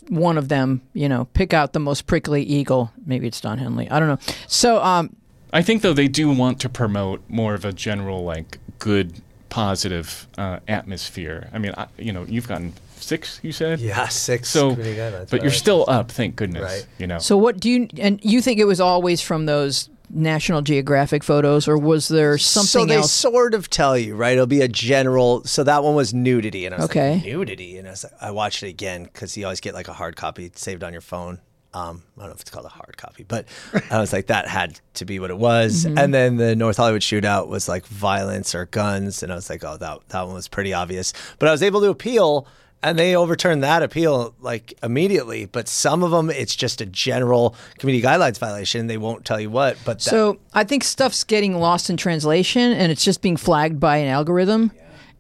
one 0.09 0.39
of 0.39 0.49
them. 0.49 0.83
You 0.93 1.09
know, 1.09 1.27
pick 1.35 1.55
out 1.55 1.73
the 1.73 1.81
most 1.81 2.07
prickly 2.07 2.43
eagle. 2.43 2.93
Maybe 3.05 3.27
it's 3.27 3.41
Don 3.41 3.59
Henley. 3.59 3.89
I 3.91 3.99
don't 3.99 4.09
know. 4.09 4.35
So 4.47 4.83
um, 4.83 5.15
I 5.53 5.63
think 5.63 5.83
though 5.83 5.95
they 5.95 6.09
do 6.09 6.31
want 6.31 6.61
to 6.61 6.69
promote 6.69 7.23
more 7.29 7.55
of 7.55 7.65
a 7.65 7.73
general 7.73 8.25
like 8.25 8.59
good 8.79 9.21
positive 9.49 10.27
uh, 10.37 10.61
atmosphere. 10.69 11.49
I 11.53 11.59
mean, 11.59 11.73
I, 11.77 11.87
you 11.99 12.13
know, 12.13 12.25
you've 12.25 12.49
gotten 12.49 12.75
six, 12.97 13.41
you 13.43 13.53
said. 13.53 13.81
Yeah, 13.81 14.09
six. 14.09 14.51
So, 14.51 14.75
good. 14.75 14.97
That's 14.97 15.31
but 15.31 15.43
you're 15.43 15.51
still 15.53 15.85
up, 15.89 16.11
thank 16.11 16.37
goodness. 16.37 16.63
Right. 16.63 16.87
You 16.99 17.07
know. 17.07 17.19
so 17.19 17.37
what 17.37 17.61
do 17.61 17.71
you 17.71 17.89
and 17.99 18.23
you 18.25 18.43
think 18.43 18.59
it 18.59 18.65
was 18.65 18.81
always 18.81 19.21
from 19.23 19.47
those 19.47 19.89
National 20.11 20.63
Geographic 20.63 21.25
photos, 21.25 21.67
or 21.69 21.77
was 21.79 22.09
there 22.09 22.39
something? 22.39 22.67
So 22.83 22.87
they 22.87 22.97
else? 22.97 23.13
sort 23.13 23.55
of 23.55 23.69
tell 23.71 23.97
you, 23.99 24.15
right? 24.15 24.33
It'll 24.35 24.47
be 24.47 24.61
a 24.61 24.69
general. 24.69 25.45
So 25.45 25.65
that 25.65 25.83
one 25.83 25.95
was 25.95 26.15
nudity, 26.15 26.67
and 26.67 26.75
I 26.75 26.79
was 26.79 26.87
Okay. 26.87 27.15
like, 27.17 27.25
nudity, 27.25 27.79
and 27.79 27.87
I, 27.89 27.91
was 27.93 28.05
like, 28.05 28.13
I 28.21 28.31
watched 28.31 28.63
it 28.63 28.69
again 28.69 29.05
because 29.05 29.37
you 29.37 29.45
always 29.45 29.61
get 29.61 29.75
like 29.75 29.89
a 29.89 29.93
hard 29.93 30.17
copy 30.17 30.51
saved 30.55 30.83
on 30.85 30.93
your 30.93 31.01
phone. 31.03 31.41
Um, 31.75 32.05
I 32.17 32.21
don't 32.21 32.29
know 32.31 32.35
if 32.35 32.41
it's 32.41 32.51
called 32.51 32.65
a 32.65 32.71
hard 32.71 32.97
copy, 32.97 33.23
but 33.25 33.47
I 33.91 33.99
was 34.01 34.13
like, 34.13 34.29
that 34.29 34.49
had 34.49 34.81
to 34.95 35.05
be 35.05 35.19
what 35.19 35.31
it 35.31 35.37
was. 35.37 35.85
Mm-hmm. 35.85 35.99
And 35.99 36.15
then 36.15 36.37
the 36.37 36.57
North 36.57 36.79
Hollywood 36.79 37.03
shootout 37.03 37.49
was 37.49 37.69
like 37.69 37.85
violence 37.87 38.55
or 38.55 38.65
guns, 38.67 39.23
and 39.23 39.31
I 39.31 39.35
was 39.35 39.51
like, 39.51 39.63
oh, 39.65 39.77
that 39.77 39.99
that 40.09 40.23
one 40.23 40.35
was 40.35 40.49
pretty 40.49 40.73
obvious. 40.73 41.13
But 41.39 41.49
I 41.49 41.53
was 41.53 41.63
able 41.63 41.81
to 41.83 41.91
appeal, 41.91 42.47
and 42.87 42.97
they 42.97 43.17
overturned 43.17 43.65
that 43.65 43.83
appeal 43.83 44.33
like 44.41 44.73
immediately. 44.81 45.47
But 45.47 45.67
some 45.67 46.05
of 46.05 46.13
them, 46.13 46.31
it's 46.31 46.55
just 46.55 46.81
a 46.81 46.87
general 46.87 47.57
community 47.79 48.07
guidelines 48.07 48.39
violation. 48.39 48.87
They 48.87 48.97
won't 48.97 49.25
tell 49.25 49.41
you 49.41 49.51
what, 49.51 49.77
but 49.85 49.99
that, 49.99 50.03
So 50.03 50.39
I 50.55 50.63
think 50.63 50.85
stuff's 50.85 51.25
getting 51.25 51.59
lost 51.59 51.91
in 51.91 51.97
translation, 51.97 52.73
and 52.73 52.93
it's 52.93 53.05
just 53.05 53.23
being 53.23 53.37
flagged 53.37 53.81
by 53.81 53.97
an 53.97 54.09
algorithm. 54.09 54.71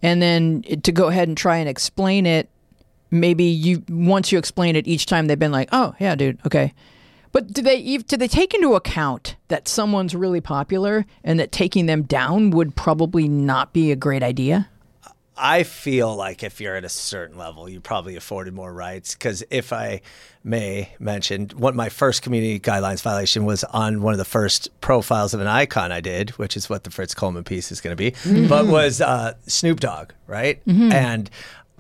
And 0.00 0.22
then 0.22 0.62
to 0.62 0.92
go 0.92 1.08
ahead 1.08 1.26
and 1.26 1.36
try 1.36 1.56
and 1.56 1.68
explain 1.68 2.24
it, 2.24 2.48
maybe 3.10 3.44
you 3.44 3.82
once 3.88 4.30
you 4.30 4.38
explain 4.38 4.76
it 4.76 4.86
each 4.86 5.06
time, 5.06 5.26
they've 5.26 5.38
been 5.38 5.50
like, 5.50 5.68
"Oh 5.72 5.94
yeah, 5.98 6.14
dude, 6.14 6.38
okay." 6.46 6.72
But 7.32 7.52
do 7.52 7.62
they 7.62 7.96
do 7.96 8.16
they 8.16 8.28
take 8.28 8.54
into 8.54 8.74
account 8.74 9.34
that 9.48 9.66
someone's 9.66 10.14
really 10.14 10.40
popular 10.40 11.04
and 11.24 11.40
that 11.40 11.50
taking 11.50 11.86
them 11.86 12.02
down 12.02 12.50
would 12.50 12.76
probably 12.76 13.26
not 13.26 13.72
be 13.72 13.90
a 13.90 13.96
great 13.96 14.22
idea? 14.22 14.68
I 15.36 15.64
feel 15.64 16.14
like 16.14 16.42
if 16.42 16.60
you're 16.60 16.76
at 16.76 16.84
a 16.84 16.88
certain 16.88 17.36
level, 17.36 17.68
you 17.68 17.80
probably 17.80 18.16
afforded 18.16 18.54
more 18.54 18.72
rights. 18.72 19.14
Because 19.14 19.44
if 19.50 19.72
I 19.72 20.00
may 20.42 20.90
mention, 20.98 21.48
what 21.56 21.74
my 21.74 21.88
first 21.88 22.22
community 22.22 22.58
guidelines 22.58 23.02
violation 23.02 23.44
was 23.44 23.64
on 23.64 24.00
one 24.02 24.14
of 24.14 24.18
the 24.18 24.24
first 24.24 24.70
profiles 24.80 25.34
of 25.34 25.40
an 25.40 25.46
icon 25.46 25.92
I 25.92 26.00
did, 26.00 26.30
which 26.30 26.56
is 26.56 26.70
what 26.70 26.84
the 26.84 26.90
Fritz 26.90 27.14
Coleman 27.14 27.44
piece 27.44 27.70
is 27.70 27.80
going 27.80 27.96
to 27.96 27.96
be, 27.96 28.14
but 28.48 28.66
was 28.66 29.00
uh, 29.00 29.34
Snoop 29.46 29.80
Dogg, 29.80 30.12
right? 30.26 30.60
And 30.92 31.28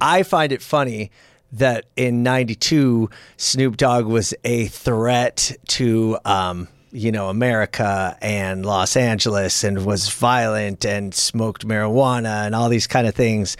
I 0.00 0.22
find 0.22 0.52
it 0.52 0.60
funny 0.62 1.10
that 1.52 1.86
in 1.96 2.22
92 2.22 3.08
Snoop 3.36 3.76
Dogg 3.76 4.04
was 4.06 4.34
a 4.44 4.66
threat 4.66 5.52
to 5.68 6.18
um, 6.24 6.68
you 6.96 7.12
know 7.12 7.28
America 7.28 8.16
and 8.22 8.64
Los 8.64 8.96
Angeles 8.96 9.62
and 9.64 9.84
was 9.84 10.08
violent 10.08 10.84
and 10.84 11.14
smoked 11.14 11.66
marijuana 11.66 12.46
and 12.46 12.54
all 12.54 12.68
these 12.68 12.86
kind 12.86 13.06
of 13.06 13.14
things 13.14 13.56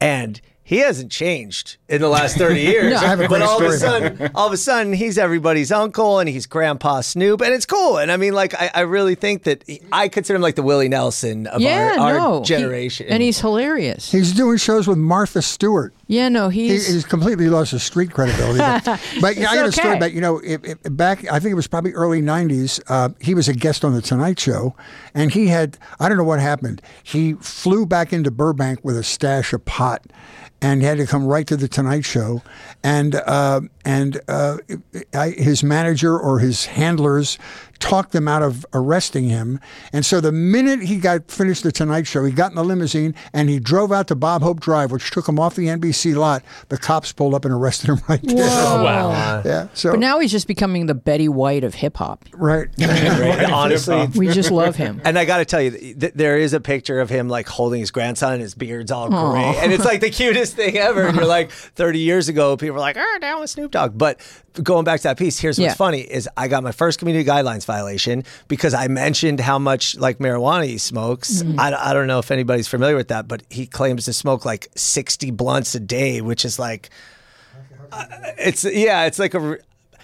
and 0.00 0.40
he 0.70 0.78
hasn't 0.78 1.10
changed 1.10 1.78
in 1.88 2.00
the 2.00 2.08
last 2.08 2.36
30 2.36 2.60
years. 2.60 2.92
No. 2.92 2.98
I 2.98 3.08
have 3.08 3.18
a 3.18 3.26
but 3.26 3.38
great 3.38 3.42
all 3.42 3.60
of 3.60 3.72
a 3.72 3.76
sudden, 3.76 4.30
all 4.36 4.46
of 4.46 4.52
a 4.52 4.56
sudden, 4.56 4.92
he's 4.92 5.18
everybody's 5.18 5.72
uncle 5.72 6.20
and 6.20 6.28
he's 6.28 6.46
Grandpa 6.46 7.00
Snoop, 7.00 7.40
and 7.40 7.52
it's 7.52 7.66
cool. 7.66 7.98
And 7.98 8.12
I 8.12 8.16
mean, 8.16 8.34
like, 8.34 8.54
I, 8.54 8.70
I 8.72 8.80
really 8.82 9.16
think 9.16 9.42
that 9.42 9.64
he, 9.66 9.82
I 9.90 10.06
consider 10.06 10.36
him 10.36 10.42
like 10.42 10.54
the 10.54 10.62
Willie 10.62 10.88
Nelson 10.88 11.48
of 11.48 11.60
yeah, 11.60 11.96
our, 11.98 12.10
our 12.10 12.14
no. 12.14 12.38
He- 12.38 12.44
generation. 12.44 13.08
and 13.08 13.20
he's 13.20 13.40
hilarious. 13.40 14.12
He's 14.12 14.32
doing 14.32 14.58
shows 14.58 14.86
with 14.86 14.98
Martha 14.98 15.42
Stewart. 15.42 15.92
Yeah, 16.10 16.28
no, 16.28 16.48
He, 16.48 16.68
he's. 16.70 16.88
he's 16.88 17.04
completely 17.04 17.48
lost 17.48 17.70
his 17.70 17.84
street 17.84 18.10
credibility. 18.10 18.58
But, 18.58 18.84
but 19.20 19.36
yeah, 19.36 19.50
I 19.50 19.54
got 19.54 19.66
a 19.66 19.72
story 19.72 19.90
okay. 19.90 19.96
about, 19.96 20.12
you 20.12 20.20
know, 20.20 20.38
it, 20.40 20.64
it, 20.64 20.96
back, 20.96 21.24
I 21.30 21.38
think 21.38 21.52
it 21.52 21.54
was 21.54 21.68
probably 21.68 21.92
early 21.92 22.20
90s, 22.20 22.80
uh, 22.88 23.10
he 23.20 23.32
was 23.32 23.48
a 23.48 23.54
guest 23.54 23.84
on 23.84 23.94
The 23.94 24.02
Tonight 24.02 24.40
Show, 24.40 24.74
and 25.14 25.32
he 25.32 25.46
had, 25.46 25.78
I 26.00 26.08
don't 26.08 26.18
know 26.18 26.24
what 26.24 26.40
happened. 26.40 26.82
He 27.04 27.34
flew 27.34 27.86
back 27.86 28.12
into 28.12 28.32
Burbank 28.32 28.80
with 28.82 28.96
a 28.96 29.04
stash 29.04 29.52
of 29.52 29.64
pot. 29.64 30.04
And 30.62 30.82
he 30.82 30.86
had 30.86 30.98
to 30.98 31.06
come 31.06 31.24
right 31.24 31.46
to 31.46 31.56
the 31.56 31.68
Tonight 31.68 32.04
Show, 32.04 32.42
and 32.84 33.14
uh, 33.14 33.62
and 33.86 34.20
uh, 34.28 34.58
I, 35.14 35.30
his 35.30 35.64
manager 35.64 36.18
or 36.18 36.38
his 36.38 36.66
handlers 36.66 37.38
talked 37.80 38.12
them 38.12 38.28
out 38.28 38.42
of 38.42 38.64
arresting 38.72 39.28
him. 39.28 39.58
And 39.92 40.06
so 40.06 40.20
the 40.20 40.30
minute 40.32 40.82
he 40.82 40.98
got 40.98 41.30
finished 41.30 41.62
the 41.62 41.72
Tonight 41.72 42.06
Show, 42.06 42.24
he 42.24 42.30
got 42.32 42.52
in 42.52 42.56
the 42.56 42.64
limousine 42.64 43.14
and 43.32 43.48
he 43.48 43.58
drove 43.58 43.90
out 43.90 44.06
to 44.08 44.14
Bob 44.14 44.42
Hope 44.42 44.60
Drive, 44.60 44.92
which 44.92 45.10
took 45.10 45.28
him 45.28 45.38
off 45.40 45.56
the 45.56 45.66
NBC 45.66 46.14
lot. 46.14 46.42
The 46.68 46.78
cops 46.78 47.10
pulled 47.12 47.34
up 47.34 47.44
and 47.44 47.52
arrested 47.54 47.88
him 47.90 47.98
right 48.08 48.22
there. 48.22 48.36
Whoa. 48.36 48.84
Wow. 48.84 49.42
Yeah. 49.44 49.68
So 49.74 49.90
But 49.92 50.00
now 50.00 50.18
he's 50.20 50.30
just 50.30 50.46
becoming 50.46 50.86
the 50.86 50.94
Betty 50.94 51.28
White 51.28 51.64
of 51.64 51.74
hip 51.74 51.96
hop. 51.96 52.24
right. 52.34 52.68
honestly, 53.50 54.06
We 54.14 54.28
just 54.28 54.50
love 54.50 54.76
him. 54.76 55.00
And 55.04 55.18
I 55.18 55.24
got 55.24 55.38
to 55.38 55.44
tell 55.44 55.62
you, 55.62 55.70
th- 55.70 56.12
there 56.14 56.36
is 56.38 56.52
a 56.52 56.60
picture 56.60 57.00
of 57.00 57.08
him 57.10 57.28
like 57.28 57.48
holding 57.48 57.80
his 57.80 57.90
grandson, 57.90 58.34
and 58.34 58.42
his 58.42 58.54
beard's 58.54 58.90
all 58.90 59.08
gray, 59.08 59.56
and 59.58 59.72
it's 59.72 59.84
like 59.84 60.00
the 60.00 60.10
cutest 60.10 60.54
thing 60.56 60.76
ever. 60.76 61.06
And 61.06 61.16
you're 61.16 61.26
like, 61.26 61.50
30 61.50 61.98
years 61.98 62.28
ago, 62.28 62.56
people 62.56 62.74
were 62.74 62.80
like, 62.80 62.96
"Oh, 62.98 63.18
down 63.20 63.40
with 63.40 63.50
Snoop 63.50 63.70
Dogg." 63.70 63.96
But 63.96 64.20
going 64.62 64.84
back 64.84 65.00
to 65.00 65.04
that 65.04 65.18
piece, 65.18 65.38
here's 65.38 65.58
what's 65.58 65.70
Yeah. 65.70 65.74
funny: 65.74 66.00
is 66.00 66.28
I 66.36 66.48
got 66.48 66.62
my 66.62 66.72
first 66.72 66.98
community 66.98 67.28
guidelines 67.28 67.64
violation 67.64 68.24
because 68.48 68.74
I 68.74 68.88
mentioned 68.88 69.40
how 69.40 69.58
much 69.58 69.96
like 69.96 70.18
marijuana 70.18 70.66
he 70.66 70.78
smokes. 70.78 71.42
Mm-hmm. 71.42 71.60
I, 71.60 71.90
I 71.90 71.92
don't 71.92 72.06
know 72.06 72.18
if 72.18 72.30
anybody's 72.30 72.68
familiar 72.68 72.96
with 72.96 73.08
that, 73.08 73.28
but 73.28 73.42
he 73.50 73.66
claims 73.66 74.04
to 74.06 74.12
smoke 74.12 74.44
like 74.44 74.68
60 74.74 75.30
blunts 75.32 75.74
a 75.74 75.80
day, 75.80 76.20
which 76.20 76.44
is 76.44 76.58
like 76.58 76.90
it's 78.38 78.64
yeah, 78.64 79.06
it's 79.06 79.18
like 79.18 79.34
a, 79.34 79.58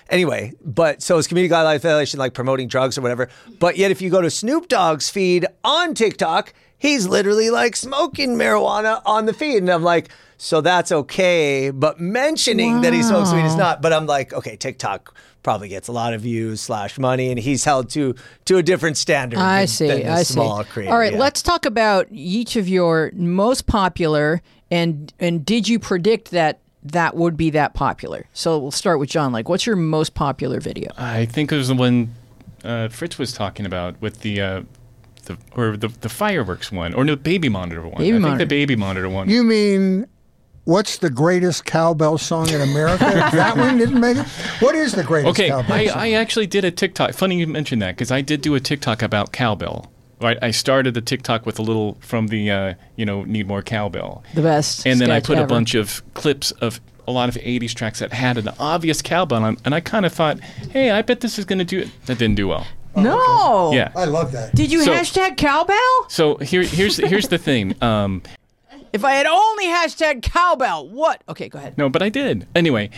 Anyway, 0.08 0.52
but 0.64 1.02
so 1.02 1.18
it's 1.18 1.26
community 1.26 1.52
guideline 1.52 1.80
violation, 1.80 2.20
like 2.20 2.32
promoting 2.32 2.68
drugs 2.68 2.96
or 2.96 3.00
whatever. 3.00 3.28
But 3.58 3.76
yet, 3.76 3.90
if 3.90 4.00
you 4.00 4.08
go 4.08 4.20
to 4.22 4.30
Snoop 4.30 4.68
Dogg's 4.68 5.10
feed 5.10 5.46
on 5.64 5.94
TikTok, 5.94 6.52
he's 6.78 7.08
literally 7.08 7.50
like 7.50 7.74
smoking 7.74 8.36
marijuana 8.36 9.02
on 9.04 9.26
the 9.26 9.32
feed, 9.32 9.56
and 9.58 9.68
I'm 9.68 9.82
like, 9.82 10.08
so 10.38 10.60
that's 10.60 10.92
okay, 10.92 11.70
but 11.70 12.00
mentioning 12.00 12.82
that 12.82 12.92
he 12.92 13.02
smokes 13.02 13.32
weed 13.32 13.44
is 13.44 13.56
not. 13.56 13.82
But 13.82 13.92
I'm 13.92 14.06
like, 14.06 14.32
okay, 14.32 14.56
TikTok 14.56 15.14
probably 15.42 15.68
gets 15.68 15.88
a 15.88 15.92
lot 15.92 16.12
of 16.12 16.22
views 16.22 16.60
slash 16.60 16.98
money, 16.98 17.30
and 17.30 17.38
he's 17.38 17.64
held 17.64 17.90
to 17.90 18.14
to 18.46 18.58
a 18.58 18.62
different 18.62 18.96
standard. 18.96 19.38
I 19.38 19.60
than- 19.60 19.68
see. 19.68 19.86
than 19.88 20.08
I 20.08 20.22
see. 20.22 20.34
small 20.34 20.64
creator, 20.64 20.92
All 20.92 20.98
right, 20.98 21.12
yeah. 21.12 21.18
let's 21.18 21.42
talk 21.42 21.66
about 21.66 22.06
each 22.10 22.56
of 22.56 22.68
your 22.68 23.12
most 23.14 23.66
popular 23.66 24.42
and 24.70 25.12
and 25.18 25.44
did 25.44 25.68
you 25.68 25.78
predict 25.78 26.30
that 26.32 26.60
that 26.82 27.16
would 27.16 27.36
be 27.36 27.50
that 27.50 27.74
popular? 27.74 28.26
So 28.32 28.58
we'll 28.58 28.70
start 28.70 28.98
with 28.98 29.08
John. 29.08 29.32
Like, 29.32 29.48
what's 29.48 29.66
your 29.66 29.76
most 29.76 30.14
popular 30.14 30.60
video? 30.60 30.92
I 30.96 31.26
think 31.26 31.52
it 31.52 31.56
was 31.56 31.68
the 31.68 31.74
one 31.74 32.14
uh, 32.64 32.88
Fritz 32.88 33.18
was 33.18 33.32
talking 33.32 33.66
about 33.66 34.00
with 34.00 34.20
the. 34.20 34.40
Uh, 34.40 34.62
the, 35.24 35.36
or 35.56 35.76
the, 35.76 35.88
the 35.88 36.08
fireworks 36.08 36.70
one, 36.70 36.94
or 36.94 37.04
no, 37.04 37.16
baby 37.16 37.48
monitor 37.48 37.82
one. 37.82 37.98
Baby 37.98 38.16
I 38.16 38.20
think 38.20 38.38
the 38.38 38.46
baby 38.46 38.76
monitor 38.76 39.08
one. 39.08 39.28
You 39.28 39.42
mean 39.42 40.06
what's 40.66 40.98
the 40.98 41.08
greatest 41.10 41.64
cowbell 41.64 42.18
song 42.18 42.48
in 42.50 42.60
America? 42.60 43.04
that 43.32 43.56
one 43.56 43.78
didn't 43.78 43.98
make 44.00 44.18
it. 44.18 44.26
What 44.60 44.74
is 44.74 44.92
the 44.92 45.02
greatest 45.02 45.30
Okay, 45.30 45.48
cowbell 45.48 45.72
I, 45.72 45.86
song? 45.86 45.98
I 45.98 46.12
actually 46.12 46.46
did 46.46 46.64
a 46.64 46.70
TikTok. 46.70 47.14
Funny 47.14 47.38
you 47.40 47.46
mentioned 47.46 47.80
that 47.82 47.96
because 47.96 48.10
I 48.12 48.20
did 48.20 48.42
do 48.42 48.54
a 48.54 48.60
TikTok 48.60 49.00
about 49.02 49.32
cowbell. 49.32 49.90
Right, 50.20 50.38
I 50.40 50.50
started 50.50 50.94
the 50.94 51.02
TikTok 51.02 51.44
with 51.44 51.58
a 51.58 51.62
little 51.62 51.98
from 52.00 52.28
the 52.28 52.50
uh, 52.50 52.74
you 52.96 53.04
know 53.04 53.24
need 53.24 53.46
more 53.48 53.62
cowbell, 53.62 54.22
The 54.34 54.42
best. 54.42 54.86
and 54.86 55.00
then 55.00 55.10
I 55.10 55.18
sketch 55.18 55.26
put 55.26 55.38
a 55.38 55.46
bunch 55.46 55.74
of 55.74 56.02
clips 56.14 56.52
of 56.52 56.80
a 57.06 57.12
lot 57.12 57.28
of 57.28 57.34
'80s 57.36 57.74
tracks 57.74 57.98
that 58.00 58.12
had 58.14 58.38
an 58.38 58.48
obvious 58.58 59.02
cowbell, 59.02 59.44
on, 59.44 59.58
and 59.66 59.74
I 59.74 59.80
kind 59.80 60.06
of 60.06 60.12
thought, 60.14 60.40
hey, 60.70 60.90
I 60.90 61.02
bet 61.02 61.20
this 61.20 61.38
is 61.38 61.44
going 61.44 61.58
to 61.58 61.64
do. 61.66 61.80
It." 61.80 61.90
That 62.06 62.16
didn't 62.18 62.36
do 62.36 62.48
well. 62.48 62.66
No. 62.96 63.72
Yeah. 63.74 63.92
I 63.94 64.06
love 64.06 64.32
that. 64.32 64.54
Did 64.54 64.72
you 64.72 64.82
So- 64.84 64.92
hashtag 64.94 65.36
cowbell? 65.36 66.06
So 66.08 66.36
here, 66.38 66.62
here's 66.62 66.96
here's 66.96 67.28
the 67.28 67.36
thing. 67.38 67.74
Um, 67.82 68.22
If 68.96 69.04
I 69.04 69.12
had 69.12 69.26
only 69.26 69.66
hashtag 69.66 70.22
cowbell, 70.22 70.88
what? 70.88 71.22
Okay, 71.28 71.50
go 71.50 71.58
ahead. 71.58 71.76
No, 71.76 71.90
but 71.90 72.02
I 72.02 72.08
did. 72.08 72.46
Anyway, 72.54 72.88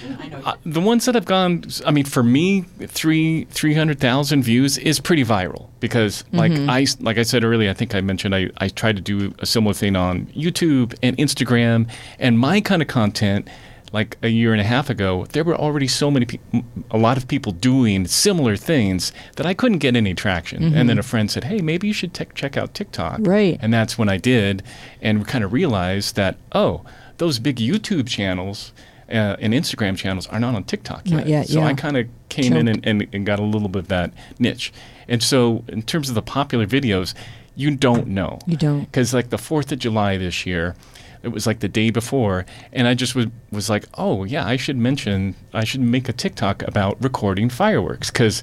uh, 0.45 0.55
the 0.65 0.81
ones 0.81 1.07
that 1.07 1.17
have 1.17 1.25
gone, 1.25 1.65
I 1.85 1.91
mean, 1.91 2.05
for 2.05 2.23
me, 2.23 2.61
three 2.87 3.47
three 3.47 3.75
hundred 3.75 3.99
thousand 3.99 4.45
views 4.45 4.79
is 4.79 5.01
pretty 5.01 5.25
viral 5.25 5.67
because, 5.81 6.23
like 6.33 6.53
I 6.53 6.87
like 7.01 7.19
I 7.19 7.25
said 7.25 7.43
earlier, 7.43 7.69
I 7.69 7.75
think 7.75 7.97
I 7.97 8.01
mentioned 8.01 8.33
I 8.33 8.51
I 8.59 8.69
tried 8.69 8.95
to 8.95 9.03
do 9.03 9.35
a 9.41 9.47
similar 9.47 9.75
thing 9.75 9.97
on 9.97 10.27
YouTube 10.27 10.95
and 11.03 11.17
Instagram, 11.19 11.91
and 12.21 12.39
my 12.39 12.61
kind 12.61 12.81
of 12.81 12.87
content. 12.87 13.49
Like 13.93 14.18
a 14.22 14.28
year 14.28 14.53
and 14.53 14.61
a 14.61 14.64
half 14.64 14.91
ago, 14.91 15.26
there 15.32 15.45
were 15.45 15.57
already 15.57 15.89
so 15.89 16.11
many 16.11 16.26
people, 16.26 16.62
a 16.91 16.99
lot 16.99 17.16
of 17.16 17.26
people 17.26 17.53
doing 17.53 18.07
similar 18.07 18.57
things 18.57 19.12
that 19.36 19.47
I 19.47 19.55
couldn't 19.55 19.78
get 19.78 19.97
any 19.97 20.14
traction. 20.14 20.74
And 20.74 20.89
then 20.89 20.99
a 20.99 21.03
friend 21.03 21.30
said, 21.30 21.45
"Hey, 21.45 21.61
maybe 21.61 21.86
you 21.86 21.95
should 21.95 22.12
check 22.34 22.57
out 22.57 22.74
TikTok." 22.74 23.20
Right. 23.20 23.59
And 23.62 23.72
that's 23.72 23.97
when 23.97 24.09
I 24.09 24.18
did, 24.18 24.62
and 25.01 25.26
kind 25.26 25.43
of 25.43 25.53
realized 25.53 26.16
that 26.16 26.36
oh, 26.53 26.82
those 27.16 27.39
big 27.39 27.57
YouTube 27.57 28.09
channels 28.09 28.72
uh, 29.11 29.36
and 29.41 29.53
Instagram 29.53 29.97
channels 29.97 30.26
are 30.26 30.41
not 30.41 30.55
on 30.55 30.64
TikTok 30.64 31.03
yet. 31.07 31.26
Yet, 31.26 31.49
so 31.49 31.61
yeah. 31.61 31.66
I 31.66 31.74
kind 31.74 31.97
of 31.97 32.09
came 32.28 32.55
in 32.55 32.68
and, 32.68 32.86
and, 32.86 33.07
and 33.12 33.24
got 33.24 33.39
a 33.39 33.43
little 33.43 33.68
bit 33.68 33.80
of 33.80 33.89
that 33.89 34.12
niche. 34.39 34.72
And 35.09 35.22
so, 35.22 35.64
in 35.68 35.82
terms 35.82 36.09
of 36.09 36.14
the 36.14 36.22
popular 36.22 36.66
videos, 36.66 37.14
you 37.57 37.74
don't 37.74 38.09
know. 38.09 38.39
You 38.47 38.57
don't. 38.57 38.80
Because 38.80 39.14
like 39.14 39.30
the 39.30 39.39
Fourth 39.39 39.72
of 39.72 39.78
July 39.78 40.16
this 40.18 40.47
year. 40.47 40.76
It 41.23 41.29
was 41.29 41.47
like 41.47 41.61
the 41.61 41.69
day 41.69 41.91
before, 41.91 42.47
and 42.73 42.87
I 42.87 42.95
just 42.95 43.14
was, 43.14 43.27
was 43.51 43.69
like, 43.69 43.85
"Oh 43.95 44.25
yeah, 44.25 44.47
I 44.47 44.57
should 44.57 44.77
mention, 44.77 45.35
I 45.53 45.64
should 45.64 45.81
make 45.81 46.09
a 46.09 46.12
TikTok 46.12 46.62
about 46.62 47.03
recording 47.03 47.49
fireworks." 47.51 48.11
Because 48.11 48.43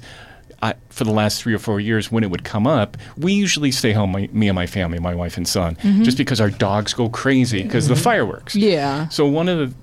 I, 0.62 0.74
for 0.88 1.04
the 1.04 1.12
last 1.12 1.42
three 1.42 1.54
or 1.54 1.58
four 1.58 1.80
years, 1.80 2.10
when 2.10 2.24
it 2.24 2.30
would 2.30 2.44
come 2.44 2.66
up, 2.66 2.96
we 3.16 3.32
usually 3.32 3.70
stay 3.70 3.92
home, 3.92 4.12
my, 4.12 4.28
me 4.32 4.48
and 4.48 4.54
my 4.54 4.66
family, 4.66 4.98
my 4.98 5.14
wife 5.14 5.36
and 5.36 5.46
son, 5.46 5.76
mm-hmm. 5.76 6.02
just 6.02 6.16
because 6.16 6.40
our 6.40 6.50
dogs 6.50 6.94
go 6.94 7.08
crazy 7.08 7.62
because 7.62 7.84
of 7.84 7.90
the 7.90 7.94
mm-hmm. 7.94 8.04
fireworks. 8.04 8.54
Yeah. 8.54 9.08
So 9.08 9.26
one 9.26 9.48
of 9.48 9.58
the 9.58 9.74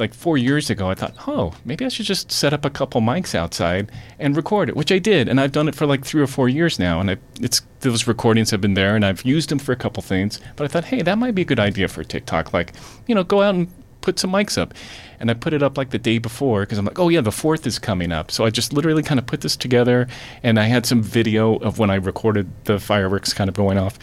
like 0.00 0.14
four 0.14 0.38
years 0.38 0.70
ago, 0.70 0.90
I 0.90 0.94
thought, 0.94 1.14
oh, 1.28 1.54
maybe 1.64 1.84
I 1.84 1.88
should 1.88 2.06
just 2.06 2.32
set 2.32 2.52
up 2.52 2.64
a 2.64 2.70
couple 2.70 3.00
mics 3.00 3.34
outside 3.34 3.92
and 4.18 4.36
record 4.36 4.68
it, 4.68 4.76
which 4.76 4.90
I 4.90 4.98
did, 4.98 5.28
and 5.28 5.40
I've 5.40 5.52
done 5.52 5.68
it 5.68 5.74
for 5.74 5.86
like 5.86 6.04
three 6.04 6.22
or 6.22 6.26
four 6.26 6.48
years 6.48 6.78
now, 6.78 7.00
and 7.00 7.10
I, 7.10 7.16
it's 7.40 7.62
those 7.80 8.06
recordings 8.06 8.50
have 8.50 8.60
been 8.60 8.74
there, 8.74 8.96
and 8.96 9.04
I've 9.04 9.22
used 9.22 9.48
them 9.50 9.58
for 9.58 9.72
a 9.72 9.76
couple 9.76 10.02
things. 10.02 10.40
But 10.56 10.64
I 10.64 10.68
thought, 10.68 10.84
hey, 10.84 11.02
that 11.02 11.18
might 11.18 11.34
be 11.34 11.42
a 11.42 11.46
good 11.46 11.60
idea 11.60 11.88
for 11.88 12.02
TikTok, 12.02 12.52
like 12.52 12.72
you 13.06 13.14
know, 13.14 13.24
go 13.24 13.42
out 13.42 13.54
and 13.54 13.68
put 14.00 14.18
some 14.18 14.32
mics 14.32 14.56
up. 14.56 14.74
And 15.18 15.30
I 15.30 15.34
put 15.34 15.52
it 15.52 15.62
up 15.62 15.76
like 15.76 15.90
the 15.90 15.98
day 15.98 16.18
before 16.18 16.60
because 16.60 16.78
I'm 16.78 16.86
like, 16.86 16.98
oh 16.98 17.10
yeah, 17.10 17.20
the 17.20 17.30
fourth 17.30 17.66
is 17.66 17.78
coming 17.78 18.10
up. 18.10 18.30
So 18.30 18.46
I 18.46 18.50
just 18.50 18.72
literally 18.72 19.02
kind 19.02 19.20
of 19.20 19.26
put 19.26 19.42
this 19.42 19.54
together, 19.54 20.08
and 20.42 20.58
I 20.58 20.64
had 20.64 20.86
some 20.86 21.02
video 21.02 21.56
of 21.56 21.78
when 21.78 21.90
I 21.90 21.96
recorded 21.96 22.50
the 22.64 22.78
fireworks 22.78 23.34
kind 23.34 23.50
of 23.50 23.54
going 23.54 23.76
off, 23.76 23.98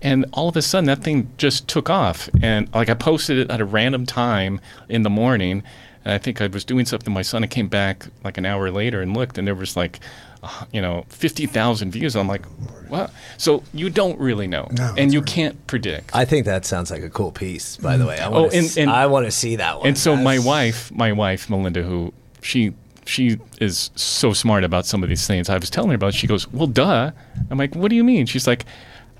and 0.00 0.24
all 0.32 0.48
of 0.48 0.56
a 0.56 0.62
sudden 0.62 0.86
that 0.86 1.02
thing 1.02 1.30
just 1.36 1.68
took 1.68 1.90
off. 1.90 2.30
And 2.42 2.72
like 2.74 2.88
I 2.88 2.94
posted 2.94 3.38
it 3.38 3.50
at 3.50 3.60
a 3.60 3.64
random 3.66 4.06
time 4.06 4.60
in 4.88 5.02
the 5.02 5.10
morning, 5.10 5.62
and 6.04 6.14
I 6.14 6.18
think 6.18 6.40
I 6.40 6.46
was 6.46 6.64
doing 6.64 6.86
something. 6.86 7.12
My 7.12 7.22
son 7.22 7.46
came 7.48 7.68
back 7.68 8.06
like 8.22 8.38
an 8.38 8.46
hour 8.46 8.70
later 8.70 9.02
and 9.02 9.14
looked, 9.14 9.36
and 9.36 9.46
there 9.46 9.54
was 9.54 9.76
like, 9.76 10.00
Uh, 10.44 10.64
you 10.72 10.82
know, 10.82 11.04
fifty 11.08 11.46
thousand 11.46 11.90
views. 11.90 12.14
I'm 12.14 12.28
like, 12.28 12.44
what? 12.88 13.10
So 13.38 13.62
you 13.72 13.88
don't 13.88 14.18
really 14.20 14.46
know, 14.46 14.68
No, 14.72 14.94
and 14.98 15.10
you 15.12 15.20
that's 15.20 15.32
can't 15.32 15.66
predict. 15.66 16.14
I 16.14 16.26
think 16.26 16.44
that 16.44 16.66
sounds 16.66 16.90
like 16.90 17.02
a 17.02 17.08
cool 17.08 17.32
piece. 17.32 17.78
By 17.78 17.96
the 17.96 18.04
mm. 18.04 18.08
way, 18.08 18.18
I 18.20 18.26
Oh, 18.26 18.42
want 18.42 18.54
and- 18.54 18.76
and- 18.78 18.90
I 18.90 19.06
want 19.06 19.24
to 19.24 19.30
see 19.30 19.56
that 19.56 19.78
one. 19.78 19.86
And 19.88 19.96
so 19.96 20.14
my 20.16 20.38
wife, 20.38 20.92
my 20.92 21.12
wife 21.12 21.48
Melinda, 21.48 21.82
who 21.82 22.12
she 22.42 22.74
she 23.06 23.38
is 23.60 23.90
so 23.96 24.32
smart 24.34 24.64
about 24.64 24.84
some 24.86 25.02
of 25.02 25.08
these 25.08 25.26
things. 25.26 25.48
I 25.48 25.56
was 25.58 25.70
telling 25.70 25.90
her 25.90 25.96
about. 25.96 26.08
it. 26.08 26.14
She 26.14 26.26
goes, 26.26 26.46
"Well, 26.52 26.66
duh." 26.66 27.10
I'm 27.50 27.58
like, 27.58 27.74
"What 27.74 27.88
do 27.90 27.96
you 27.96 28.04
mean?" 28.04 28.26
She's 28.26 28.46
like, 28.46 28.64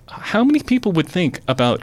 "How 0.08 0.44
many 0.44 0.60
people 0.60 0.92
would 0.92 1.08
think 1.08 1.40
about 1.48 1.82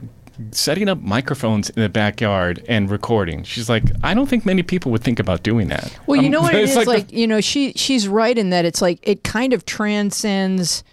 setting 0.51 0.89
up 0.89 1.01
microphones 1.01 1.69
in 1.69 1.81
the 1.81 1.89
backyard 1.89 2.63
and 2.67 2.89
recording?" 2.89 3.43
She's 3.43 3.69
like, 3.69 3.83
"I 4.03 4.13
don't 4.13 4.27
think 4.27 4.45
many 4.45 4.63
people 4.63 4.91
would 4.91 5.03
think 5.03 5.19
about 5.19 5.43
doing 5.43 5.67
that." 5.69 5.97
Well, 6.07 6.19
you 6.19 6.27
Um, 6.27 6.31
know 6.31 6.41
what 6.47 6.55
it's 6.55 6.75
is 6.75 6.87
like, 6.87 7.07
the- 7.09 7.15
you 7.17 7.27
know, 7.27 7.41
she 7.41 7.73
she's 7.75 8.07
right 8.07 8.37
in 8.37 8.49
that 8.51 8.65
it's 8.65 8.81
like 8.81 8.99
it 9.03 9.23
kind 9.23 9.53
of 9.53 9.65
transcends 9.65 10.83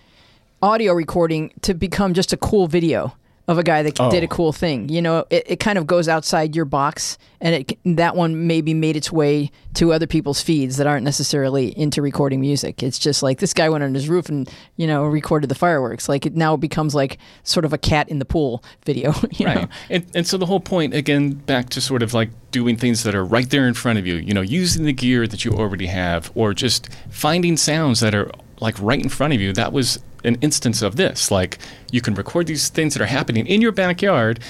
audio 0.62 0.92
recording 0.92 1.52
to 1.62 1.74
become 1.74 2.14
just 2.14 2.32
a 2.32 2.36
cool 2.36 2.66
video. 2.66 3.14
Of 3.48 3.58
a 3.58 3.62
guy 3.62 3.82
that 3.82 3.98
oh. 3.98 4.10
did 4.10 4.22
a 4.22 4.26
Oh. 4.26 4.28
cool 4.28 4.52
thing. 4.52 4.88
You 4.90 5.00
know, 5.02 5.24
it, 5.30 5.44
it 5.46 5.56
kind 5.58 5.78
of 5.78 5.86
goes 5.86 6.06
outside 6.06 6.54
your 6.54 6.66
box, 6.66 7.16
and 7.40 7.54
it 7.54 7.96
that 7.96 8.14
one 8.14 8.46
maybe 8.46 8.74
made 8.74 8.94
its 8.96 9.10
way 9.10 9.50
to 9.74 9.92
other 9.92 10.06
people's 10.06 10.42
feeds 10.42 10.76
that 10.76 10.86
aren't 10.86 11.04
necessarily 11.04 11.76
into 11.78 12.02
recording 12.02 12.40
music. 12.40 12.82
It's 12.82 12.98
just 12.98 13.22
like 13.22 13.38
this 13.38 13.54
guy 13.54 13.68
went 13.70 13.82
on 13.82 13.94
his 13.94 14.08
roof 14.08 14.28
and 14.28 14.48
you 14.76 14.86
know 14.86 15.04
recorded 15.04 15.48
the 15.48 15.54
fireworks. 15.54 16.08
Like 16.08 16.26
it 16.26 16.36
now 16.36 16.56
becomes 16.56 16.94
like 16.94 17.18
sort 17.42 17.64
of 17.64 17.72
a 17.72 17.78
cat 17.78 18.08
in 18.10 18.18
the 18.18 18.24
pool 18.26 18.62
video. 18.84 19.14
You 19.32 19.46
know? 19.46 19.54
Right. 19.54 19.68
And, 19.88 20.06
and 20.14 20.26
so 20.26 20.36
the 20.36 20.46
whole 20.46 20.60
point, 20.60 20.94
again, 20.94 21.30
back 21.32 21.70
to 21.70 21.80
sort 21.80 22.02
of 22.02 22.12
like 22.12 22.30
doing 22.50 22.76
things 22.76 23.02
that 23.04 23.14
are 23.14 23.24
right 23.24 23.48
there 23.48 23.66
in 23.66 23.74
front 23.74 23.98
of 23.98 24.06
you, 24.06 24.16
you 24.16 24.34
know, 24.34 24.40
using 24.42 24.84
the 24.84 24.92
gear 24.92 25.26
that 25.26 25.44
you 25.44 25.52
already 25.52 25.86
have, 25.86 26.30
or 26.34 26.52
just 26.52 26.88
finding 27.08 27.56
sounds 27.56 28.00
that 28.00 28.14
are 28.14 28.30
like 28.60 28.74
right 28.80 29.00
in 29.00 29.08
front 29.08 29.32
of 29.32 29.40
you. 29.40 29.52
That 29.52 29.72
was 29.72 29.98
an 30.24 30.36
instance 30.40 30.82
of 30.82 30.96
this. 30.96 31.30
Like 31.30 31.58
you 31.90 32.00
can 32.00 32.14
record 32.14 32.46
these 32.46 32.68
things 32.68 32.94
that 32.94 33.02
are 33.02 33.06
happening 33.06 33.46
in 33.46 33.60
your 33.60 33.72
backyard, 33.72 34.40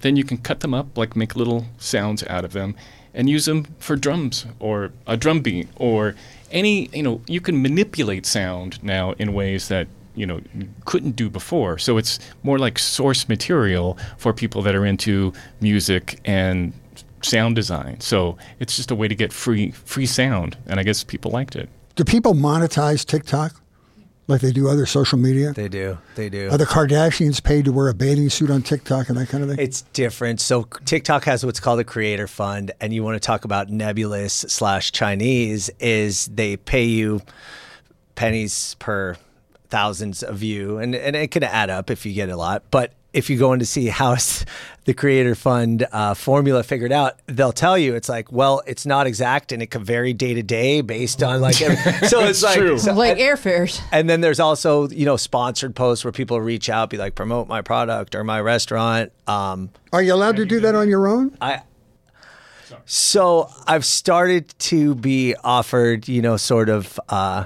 then 0.00 0.16
you 0.16 0.24
can 0.24 0.38
cut 0.38 0.60
them 0.60 0.74
up, 0.74 0.96
like 0.96 1.16
make 1.16 1.36
little 1.36 1.66
sounds 1.78 2.22
out 2.24 2.44
of 2.44 2.52
them, 2.52 2.76
and 3.14 3.28
use 3.28 3.46
them 3.46 3.66
for 3.78 3.96
drums 3.96 4.46
or 4.58 4.92
a 5.06 5.16
drum 5.16 5.40
beat 5.40 5.68
or 5.76 6.14
any, 6.50 6.88
you 6.92 7.02
know, 7.02 7.20
you 7.26 7.40
can 7.40 7.60
manipulate 7.60 8.24
sound 8.24 8.82
now 8.82 9.12
in 9.12 9.34
ways 9.34 9.68
that 9.68 9.88
you 10.14 10.26
know 10.26 10.40
couldn't 10.84 11.16
do 11.16 11.30
before. 11.30 11.78
So 11.78 11.96
it's 11.96 12.18
more 12.42 12.58
like 12.58 12.78
source 12.78 13.28
material 13.28 13.96
for 14.18 14.32
people 14.32 14.62
that 14.62 14.74
are 14.74 14.84
into 14.84 15.32
music 15.60 16.20
and 16.24 16.72
sound 17.22 17.54
design. 17.54 18.00
So 18.00 18.36
it's 18.58 18.76
just 18.76 18.90
a 18.90 18.94
way 18.94 19.08
to 19.08 19.14
get 19.14 19.32
free 19.32 19.70
free 19.70 20.06
sound, 20.06 20.56
and 20.66 20.80
I 20.80 20.82
guess 20.82 21.04
people 21.04 21.30
liked 21.30 21.56
it. 21.56 21.68
Do 21.94 22.04
people 22.04 22.34
monetize 22.34 23.04
TikTok 23.04 23.60
like 24.28 24.42
they 24.42 24.52
do 24.52 24.68
other 24.68 24.86
social 24.86 25.18
media? 25.18 25.52
They 25.54 25.68
do. 25.68 25.98
They 26.14 26.28
do. 26.28 26.50
Are 26.50 26.58
the 26.58 26.66
Kardashians 26.66 27.42
paid 27.42 27.64
to 27.64 27.72
wear 27.72 27.88
a 27.88 27.94
bathing 27.94 28.28
suit 28.28 28.50
on 28.50 28.62
TikTok 28.62 29.08
and 29.08 29.18
that 29.18 29.28
kind 29.28 29.42
of 29.42 29.50
thing? 29.50 29.58
It's 29.58 29.82
different. 29.92 30.40
So 30.40 30.64
TikTok 30.84 31.24
has 31.24 31.44
what's 31.44 31.60
called 31.60 31.80
a 31.80 31.84
creator 31.84 32.28
fund, 32.28 32.70
and 32.80 32.92
you 32.92 33.02
want 33.02 33.16
to 33.16 33.26
talk 33.26 33.44
about 33.44 33.70
nebulous 33.70 34.34
slash 34.34 34.92
Chinese 34.92 35.70
is 35.80 36.26
they 36.26 36.56
pay 36.56 36.84
you 36.84 37.22
pennies 38.14 38.76
per 38.78 39.16
thousands 39.70 40.22
of 40.22 40.36
view, 40.36 40.78
and 40.78 40.94
and 40.94 41.16
it 41.16 41.30
can 41.30 41.42
add 41.42 41.70
up 41.70 41.90
if 41.90 42.04
you 42.04 42.12
get 42.12 42.28
a 42.28 42.36
lot. 42.36 42.64
But 42.70 42.92
if 43.18 43.28
you 43.28 43.38
go 43.38 43.52
in 43.52 43.58
to 43.58 43.66
see 43.66 43.86
how 43.88 44.12
is 44.12 44.46
the 44.84 44.94
creator 44.94 45.34
fund 45.34 45.86
uh, 45.92 46.14
formula 46.14 46.62
figured 46.62 46.92
out, 46.92 47.18
they'll 47.26 47.52
tell 47.52 47.76
you 47.76 47.94
it's 47.94 48.08
like, 48.08 48.32
well, 48.32 48.62
it's 48.66 48.86
not 48.86 49.06
exact, 49.06 49.52
and 49.52 49.62
it 49.62 49.70
can 49.70 49.84
vary 49.84 50.14
day 50.14 50.34
to 50.34 50.42
day 50.42 50.80
based 50.80 51.22
on 51.22 51.40
like. 51.40 51.60
Every, 51.60 51.76
so 52.08 52.24
it's 52.24 52.42
like 52.42 52.56
true. 52.58 52.78
so- 52.78 52.94
like 52.94 53.18
airfares. 53.18 53.80
and 53.92 54.08
then 54.08 54.20
there's 54.22 54.40
also 54.40 54.88
you 54.88 55.04
know 55.04 55.16
sponsored 55.16 55.74
posts 55.74 56.04
where 56.04 56.12
people 56.12 56.40
reach 56.40 56.70
out, 56.70 56.88
be 56.90 56.96
like, 56.96 57.14
promote 57.14 57.48
my 57.48 57.60
product 57.60 58.14
or 58.14 58.24
my 58.24 58.40
restaurant. 58.40 59.12
Um, 59.26 59.70
Are 59.92 60.02
you 60.02 60.14
allowed 60.14 60.36
to 60.36 60.46
do 60.46 60.60
that 60.60 60.74
on 60.74 60.88
your 60.88 61.06
own? 61.06 61.36
I 61.40 61.62
so 62.84 63.50
I've 63.66 63.84
started 63.84 64.54
to 64.60 64.94
be 64.94 65.34
offered, 65.42 66.08
you 66.08 66.22
know, 66.22 66.36
sort 66.36 66.68
of 66.68 66.98
uh, 67.08 67.44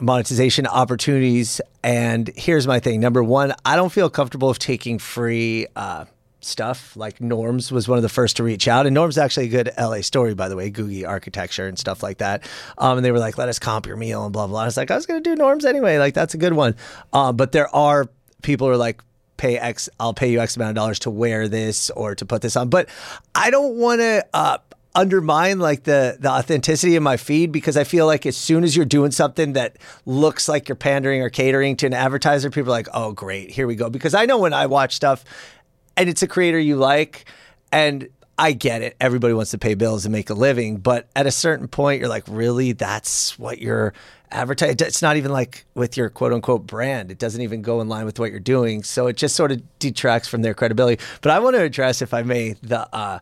monetization 0.00 0.66
opportunities. 0.66 1.60
And 1.82 2.30
here's 2.36 2.66
my 2.66 2.80
thing: 2.80 3.00
number 3.00 3.22
one, 3.22 3.54
I 3.64 3.76
don't 3.76 3.90
feel 3.90 4.10
comfortable 4.10 4.48
with 4.48 4.58
taking 4.58 4.98
free. 4.98 5.66
Uh, 5.74 6.06
Stuff 6.40 6.96
like 6.96 7.20
Norms 7.20 7.72
was 7.72 7.88
one 7.88 7.98
of 7.98 8.02
the 8.02 8.08
first 8.08 8.36
to 8.36 8.44
reach 8.44 8.68
out, 8.68 8.86
and 8.86 8.94
Norms 8.94 9.14
is 9.14 9.18
actually 9.18 9.46
a 9.46 9.48
good 9.48 9.70
LA 9.76 10.02
story, 10.02 10.34
by 10.34 10.48
the 10.48 10.54
way, 10.54 10.70
Googie 10.70 11.06
architecture 11.06 11.66
and 11.66 11.76
stuff 11.76 12.00
like 12.00 12.18
that. 12.18 12.48
Um, 12.78 12.96
and 12.96 13.04
they 13.04 13.10
were 13.10 13.18
like, 13.18 13.36
"Let 13.36 13.48
us 13.48 13.58
comp 13.58 13.86
your 13.86 13.96
meal 13.96 14.22
and 14.22 14.32
blah 14.32 14.46
blah." 14.46 14.62
I 14.62 14.64
was 14.66 14.76
like, 14.76 14.92
"I 14.92 14.94
was 14.94 15.04
going 15.04 15.20
to 15.20 15.28
do 15.30 15.34
Norms 15.34 15.64
anyway, 15.64 15.98
like 15.98 16.14
that's 16.14 16.34
a 16.34 16.38
good 16.38 16.52
one." 16.52 16.76
Uh, 17.12 17.32
but 17.32 17.50
there 17.50 17.74
are 17.74 18.06
people 18.42 18.68
who 18.68 18.74
are 18.74 18.76
like, 18.76 19.02
pay 19.38 19.58
X, 19.58 19.88
I'll 19.98 20.12
pay 20.12 20.30
you 20.30 20.40
X 20.40 20.56
amount 20.56 20.70
of 20.70 20.74
dollars 20.76 20.98
to 21.00 21.10
wear 21.10 21.48
this 21.48 21.88
or 21.90 22.14
to 22.14 22.26
put 22.26 22.42
this 22.42 22.56
on. 22.56 22.68
But 22.68 22.88
I 23.34 23.50
don't 23.50 23.76
want 23.76 24.00
to 24.00 24.26
uh, 24.34 24.58
undermine 24.94 25.58
like 25.58 25.84
the 25.84 26.16
the 26.18 26.28
authenticity 26.28 26.96
of 26.96 27.02
my 27.02 27.16
feed 27.16 27.52
because 27.52 27.76
I 27.76 27.84
feel 27.84 28.06
like 28.06 28.26
as 28.26 28.36
soon 28.36 28.64
as 28.64 28.76
you're 28.76 28.86
doing 28.86 29.10
something 29.10 29.52
that 29.52 29.76
looks 30.06 30.48
like 30.48 30.68
you're 30.68 30.76
pandering 30.76 31.22
or 31.22 31.30
catering 31.30 31.76
to 31.76 31.86
an 31.86 31.94
advertiser, 31.94 32.50
people 32.50 32.72
are 32.72 32.76
like, 32.76 32.88
oh 32.94 33.12
great, 33.12 33.50
here 33.50 33.66
we 33.66 33.76
go. 33.76 33.90
Because 33.90 34.14
I 34.14 34.26
know 34.26 34.38
when 34.38 34.52
I 34.52 34.66
watch 34.66 34.94
stuff 34.94 35.24
and 35.96 36.08
it's 36.08 36.22
a 36.22 36.28
creator 36.28 36.58
you 36.58 36.76
like 36.76 37.26
and 37.70 38.08
I 38.38 38.52
get 38.52 38.82
it. 38.82 38.96
Everybody 39.00 39.34
wants 39.34 39.50
to 39.50 39.58
pay 39.58 39.74
bills 39.74 40.04
and 40.04 40.12
make 40.12 40.30
a 40.30 40.34
living, 40.34 40.76
but 40.76 41.08
at 41.16 41.26
a 41.26 41.32
certain 41.32 41.66
point, 41.66 41.98
you're 41.98 42.08
like, 42.08 42.22
really? 42.28 42.70
That's 42.70 43.36
what 43.36 43.58
you're 43.58 43.92
advertising? 44.30 44.76
It's 44.80 45.02
not 45.02 45.16
even 45.16 45.32
like 45.32 45.64
with 45.74 45.96
your 45.96 46.08
quote 46.08 46.32
unquote 46.32 46.66
brand. 46.66 47.10
It 47.10 47.18
doesn't 47.18 47.40
even 47.40 47.62
go 47.62 47.80
in 47.80 47.88
line 47.88 48.04
with 48.04 48.18
what 48.18 48.30
you're 48.30 48.40
doing. 48.40 48.82
So 48.82 49.06
it 49.08 49.16
just 49.16 49.34
sort 49.34 49.50
of 49.52 49.62
detracts 49.78 50.28
from 50.28 50.42
their 50.42 50.54
credibility. 50.54 51.02
But 51.20 51.32
I 51.32 51.40
want 51.40 51.56
to 51.56 51.62
address, 51.62 52.00
if 52.00 52.14
I 52.14 52.22
may, 52.22 52.52
the 52.62 52.88
uh, 52.94 53.18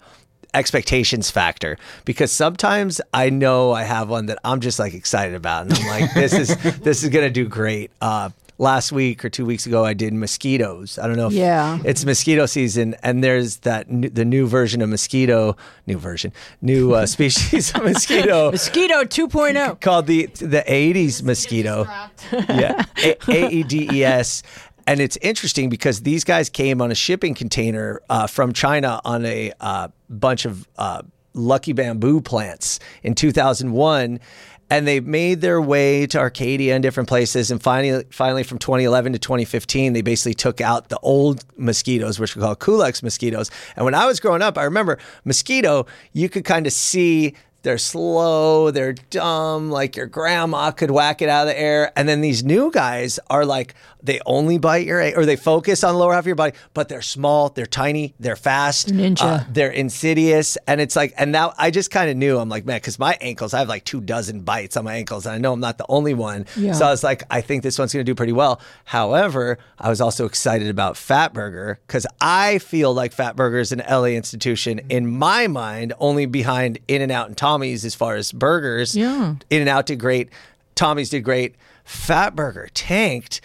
expectations 0.55 1.30
factor 1.30 1.78
because 2.05 2.32
sometimes 2.32 3.01
I 3.14 3.30
know 3.30 3.72
I 3.72 3.82
have 3.84 4.09
one 4.09 4.26
that 4.26 4.38
I'm 4.44 4.61
just 4.61 4.78
like 4.78 4.94
excited 4.94 5.34
about, 5.34 5.66
and 5.66 5.74
I'm 5.74 5.86
like, 5.86 6.14
this 6.14 6.32
is 6.32 6.57
this 6.80 7.03
is 7.03 7.11
gonna 7.11 7.30
do 7.30 7.47
great. 7.49 7.90
Uh, 8.01 8.30
last 8.59 8.90
week 8.90 9.22
or 9.22 9.28
two 9.28 9.44
weeks 9.44 9.66
ago, 9.66 9.84
I 9.84 9.92
did 9.92 10.14
mosquitoes. 10.14 10.99
I 10.99 11.07
don't 11.07 11.16
know 11.18 11.26
if 11.26 11.34
Yeah. 11.34 11.78
it's 11.84 12.07
mosquito 12.07 12.47
season, 12.47 12.97
and 13.03 13.22
there's 13.22 13.59
that 13.59 13.90
new, 13.90 14.09
the 14.09 14.24
new 14.24 14.47
version 14.47 14.80
of 14.80 14.88
mosquito, 14.88 15.57
new 15.86 15.99
version, 15.99 16.32
new 16.62 16.94
uh, 16.94 17.05
species 17.14 17.74
of 17.74 17.84
mosquito 17.84 18.51
Mosquito 18.51 18.94
oh. 19.01 19.05
2.0. 19.05 19.80
called 19.82 20.07
the 20.07 20.26
the 20.26 20.64
Aedes 20.72 21.22
mosquito. 21.22 21.86
yeah, 22.32 22.82
A 23.28 23.49
E 23.51 23.62
D 23.62 23.88
E 23.92 24.05
S. 24.05 24.42
And 24.87 25.01
it's 25.01 25.16
interesting 25.20 25.68
because 25.68 26.03
these 26.03 26.22
guys 26.22 26.49
came 26.49 26.80
on 26.80 26.91
a 26.91 26.95
shipping 26.95 27.34
container 27.34 28.01
uh, 28.09 28.26
from 28.26 28.53
China 28.53 29.01
on 29.05 29.24
a 29.24 29.53
uh, 29.61 29.89
bunch 30.09 30.45
of 30.45 30.68
uh, 30.78 31.03
lucky 31.34 31.72
bamboo 31.72 32.20
plants 32.20 32.78
in 33.03 33.14
2001. 33.14 34.20
And 34.68 34.87
they 34.87 34.99
made 34.99 35.43
their 35.43 35.61
way 35.61 36.07
to 36.09 36.18
Arcadia 36.18 36.74
and 36.74 36.82
different 36.82 37.09
places. 37.09 37.53
And 37.53 37.62
finally, 37.62 38.05
finally, 38.11 38.43
from 38.43 38.59
2011 38.59 39.12
to 39.12 39.18
2015, 39.18 39.93
they 39.93 40.03
basically 40.03 40.34
took 40.34 40.61
out 40.61 40.89
the 40.89 40.99
old 41.01 41.45
mosquitoes, 41.57 42.18
which 42.18 42.34
we 42.34 42.43
call 42.43 42.57
Culex 42.57 43.01
mosquitoes. 43.01 43.49
And 43.76 43.84
when 43.84 43.95
I 43.95 44.07
was 44.07 44.18
growing 44.18 44.43
up, 44.43 44.59
I 44.59 44.64
remember 44.64 44.99
mosquito, 45.24 45.87
you 46.12 46.28
could 46.28 46.45
kind 46.45 46.66
of 46.66 46.72
see 46.72 47.34
they're 47.63 47.79
slow, 47.79 48.71
they're 48.71 48.93
dumb, 49.11 49.71
like 49.71 49.97
your 49.97 50.07
grandma 50.07 50.71
could 50.71 50.91
whack 50.91 51.21
it 51.21 51.29
out 51.29 51.49
of 51.49 51.55
the 51.55 51.59
air. 51.61 51.93
And 51.97 52.09
then 52.09 52.21
these 52.21 52.45
new 52.45 52.71
guys 52.71 53.19
are 53.29 53.45
like, 53.45 53.75
they 54.03 54.21
only 54.25 54.57
bite 54.59 54.87
your, 54.87 55.01
or 55.19 55.27
they 55.27 55.35
focus 55.35 55.83
on 55.83 55.95
the 55.95 55.99
lower 55.99 56.13
half 56.13 56.21
of 56.23 56.27
your 56.29 56.37
body, 56.37 56.53
but 56.75 56.89
they're 56.89 57.03
small, 57.03 57.49
they're 57.49 57.67
tiny, 57.67 58.15
they're 58.21 58.37
fast, 58.37 58.89
Ninja. 58.95 59.21
uh, 59.23 59.45
they're 59.51 59.71
insidious. 59.73 60.57
And 60.69 60.81
it's 60.81 60.95
like, 60.95 61.13
and 61.19 61.33
now 61.33 61.55
I 61.59 61.73
just 61.73 61.91
kind 61.91 62.09
of 62.09 62.17
knew, 62.17 62.39
I'm 62.39 62.49
like, 62.49 62.65
man, 62.65 62.77
because 62.77 63.01
my 63.01 63.19
ankles, 63.21 63.53
I 63.53 63.59
have 63.59 63.69
like 63.69 63.85
two 63.85 64.01
dozen 64.01 64.43
bites 64.43 64.77
on 64.77 64.85
my 64.85 64.95
ankles, 64.95 65.27
and 65.27 65.35
I 65.35 65.39
know 65.39 65.53
I'm 65.55 65.61
not 65.61 65.77
the 65.79 65.87
only 65.89 66.15
one. 66.15 66.47
Yeah. 66.57 66.73
So 66.73 66.87
I 66.87 66.91
was 66.91 67.03
like, 67.03 67.25
I 67.31 67.41
think 67.41 67.65
this 67.65 67.81
one's 67.81 67.93
going 67.93 68.07
to 68.07 68.09
do 68.09 68.15
pretty 68.15 68.33
well. 68.33 68.61
However, 68.85 69.59
I 69.77 69.89
was 69.89 70.01
also 70.01 70.25
excited 70.25 70.69
about 70.69 70.95
Fatburger 70.95 71.79
because 71.89 72.07
I 72.21 72.59
feel 72.59 72.95
like 72.95 73.13
Fatburger 73.13 73.61
is 73.61 73.73
an 73.73 73.83
LA 73.91 74.15
institution 74.15 74.81
in 74.89 75.09
my 75.11 75.49
mind, 75.49 75.95
only 75.99 76.27
behind 76.27 76.79
In 76.87 77.03
and 77.03 77.11
Out 77.11 77.27
and 77.27 77.37
Tommy's 77.57 77.87
as 77.87 77.95
far 77.95 78.17
as 78.17 78.33
burgers. 78.33 78.95
Yeah. 78.95 79.37
In 79.49 79.61
and 79.61 79.69
Out 79.69 79.87
did 79.87 79.99
great, 79.99 80.29
Tommy's 80.75 81.09
did 81.09 81.23
great, 81.23 81.55
Fatburger 81.87 82.69
tanked. 82.75 83.41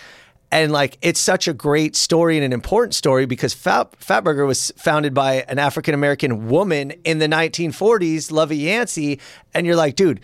And 0.51 0.74
like 0.74 0.97
it's 1.01 1.20
such 1.20 1.47
a 1.47 1.53
great 1.53 1.95
story 1.95 2.36
and 2.36 2.43
an 2.43 2.51
important 2.51 2.93
story 2.93 3.26
because 3.26 3.53
Fat, 3.53 3.93
Fatburger 4.01 4.45
was 4.45 4.74
founded 4.76 5.14
by 5.14 5.45
an 5.47 5.59
African 5.59 5.93
American 5.93 6.49
woman 6.49 6.91
in 7.05 7.20
the 7.20 7.28
1940s, 7.28 8.34
Lovey 8.34 8.57
Yancey. 8.57 9.22
And 9.53 9.66
you're 9.66 9.78
like, 9.78 9.95
dude, 9.95 10.20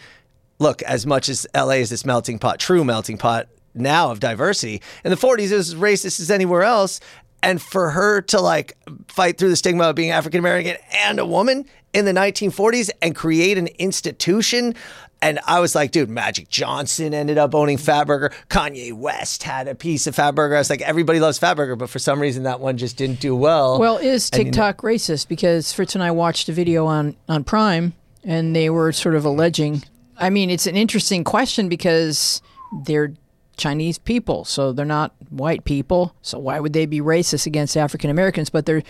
look, 0.60 0.82
as 0.82 1.06
much 1.06 1.30
as 1.30 1.48
LA 1.56 1.80
is 1.80 1.90
this 1.90 2.06
melting 2.06 2.40
pot, 2.40 2.60
true 2.60 2.84
melting 2.84 3.18
pot 3.18 3.48
now 3.74 4.12
of 4.12 4.20
diversity, 4.20 4.82
in 5.06 5.12
the 5.12 5.16
40s 5.16 5.52
it 5.52 5.56
was 5.56 5.74
as 5.74 5.76
racist 5.76 6.20
as 6.20 6.30
anywhere 6.30 6.64
else. 6.64 7.00
And 7.48 7.62
for 7.62 7.90
her 7.92 8.22
to 8.24 8.42
like 8.42 8.78
fight 9.08 9.38
through 9.38 9.50
the 9.50 9.56
stigma 9.56 9.86
of 9.86 9.96
being 9.96 10.12
African 10.12 10.40
American 10.40 10.76
and 10.92 11.18
a 11.18 11.26
woman 11.26 11.66
in 11.94 12.04
the 12.04 12.12
1940s 12.12 12.90
and 13.02 13.16
create 13.16 13.58
an 13.58 13.68
institution. 13.80 14.76
And 15.22 15.40
I 15.48 15.62
was 15.62 15.74
like, 15.74 15.92
dude, 15.92 16.10
Magic 16.10 16.50
Johnson 16.50 17.14
ended 17.14 17.38
up 17.38 17.56
owning 17.56 17.78
Fatburger. 17.78 18.34
Kanye 18.50 18.92
West 18.92 19.44
had 19.44 19.70
a 19.70 19.76
piece 19.76 20.08
of 20.08 20.16
Fatburger. 20.16 20.56
I 20.56 20.60
was 20.60 20.70
like, 20.70 20.82
everybody 20.82 21.22
loves 21.22 21.40
Fatburger, 21.40 21.78
but 21.78 21.90
for 21.90 22.00
some 22.00 22.20
reason 22.20 22.44
that 22.44 22.60
one 22.60 22.78
just 22.78 22.98
didn't 22.98 23.22
do 23.22 23.34
well. 23.34 23.80
Well, 23.80 23.98
is 23.98 24.30
And 24.32 24.40
you 24.40 24.44
know- 24.46 24.52
TikTok 24.52 24.82
racist? 24.82 25.30
Because 25.30 25.72
Fritz 25.72 25.96
and 25.96 26.04
I 26.04 26.12
watched 26.12 26.50
a 26.50 26.52
video 26.52 26.86
on, 26.86 27.16
on 27.30 27.46
Prime, 27.46 27.94
and 28.26 28.54
they 28.56 28.70
were 28.70 28.92
sort 28.92 29.16
of 29.16 29.24
alleging. 29.24 29.84
I 30.18 30.30
mean, 30.30 30.50
it's 30.50 30.68
an 30.68 30.76
interesting 30.76 31.24
question 31.24 31.70
because 31.70 32.42
they're 32.84 33.14
Chinese 33.58 33.98
people, 33.98 34.46
so 34.46 34.72
they're 34.72 34.86
not 34.86 35.14
white 35.30 35.66
people. 35.66 36.16
So 36.22 36.38
why 36.40 36.60
would 36.60 36.74
they 36.74 36.86
be 36.86 37.02
racist 37.02 37.46
against 37.46 37.76
African 37.76 38.10
Americans? 38.10 38.50
But 38.50 38.66
they're 38.66 38.84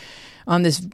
on 0.46 0.62
this 0.64 0.86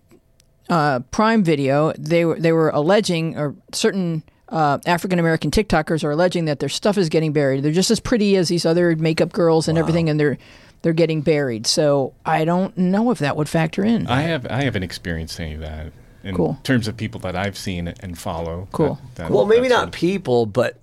uh, 0.70 1.00
Prime 1.12 1.44
video. 1.44 1.92
They 1.98 2.24
were 2.26 2.40
they 2.40 2.52
were 2.52 2.70
alleging, 2.70 3.38
or 3.38 3.56
certain 3.74 4.24
uh, 4.50 4.78
African 4.86 5.20
American 5.20 5.52
TikTokers 5.52 6.04
are 6.04 6.12
alleging 6.12 6.46
that 6.46 6.60
their 6.60 6.70
stuff 6.70 6.98
is 6.98 7.10
getting 7.10 7.34
buried. 7.34 7.64
They're 7.64 7.72
just 7.72 7.92
as 7.92 8.00
pretty 8.00 8.36
as 8.38 8.48
these 8.50 8.66
other 8.66 8.96
makeup 8.96 9.34
girls 9.34 9.68
and 9.68 9.78
everything, 9.78 10.10
and 10.10 10.20
they're 10.20 10.38
they're 10.84 10.94
getting 10.94 11.22
buried. 11.22 11.66
So 11.68 12.14
I 12.26 12.46
don't 12.46 12.78
know 12.78 13.12
if 13.12 13.20
that 13.20 13.36
would 13.36 13.50
factor 13.50 13.84
in. 13.84 14.08
I 14.08 14.22
have 14.22 14.46
I 14.50 14.64
haven't 14.64 14.84
experienced 14.84 15.40
any 15.40 15.56
of 15.56 15.62
that 15.62 15.92
in 16.24 16.36
Cool. 16.36 16.58
terms 16.64 16.88
of 16.88 16.96
people 16.96 17.20
that 17.22 17.36
I've 17.36 17.58
seen 17.58 17.90
and 18.00 18.18
follow. 18.18 18.68
Cool. 18.72 18.98
that- 19.16 19.24
that- 19.28 19.32
Well, 19.32 19.46
maybe 19.46 19.68
not 19.68 19.92
people, 19.92 20.46
but 20.46 20.76
I, 20.76 20.83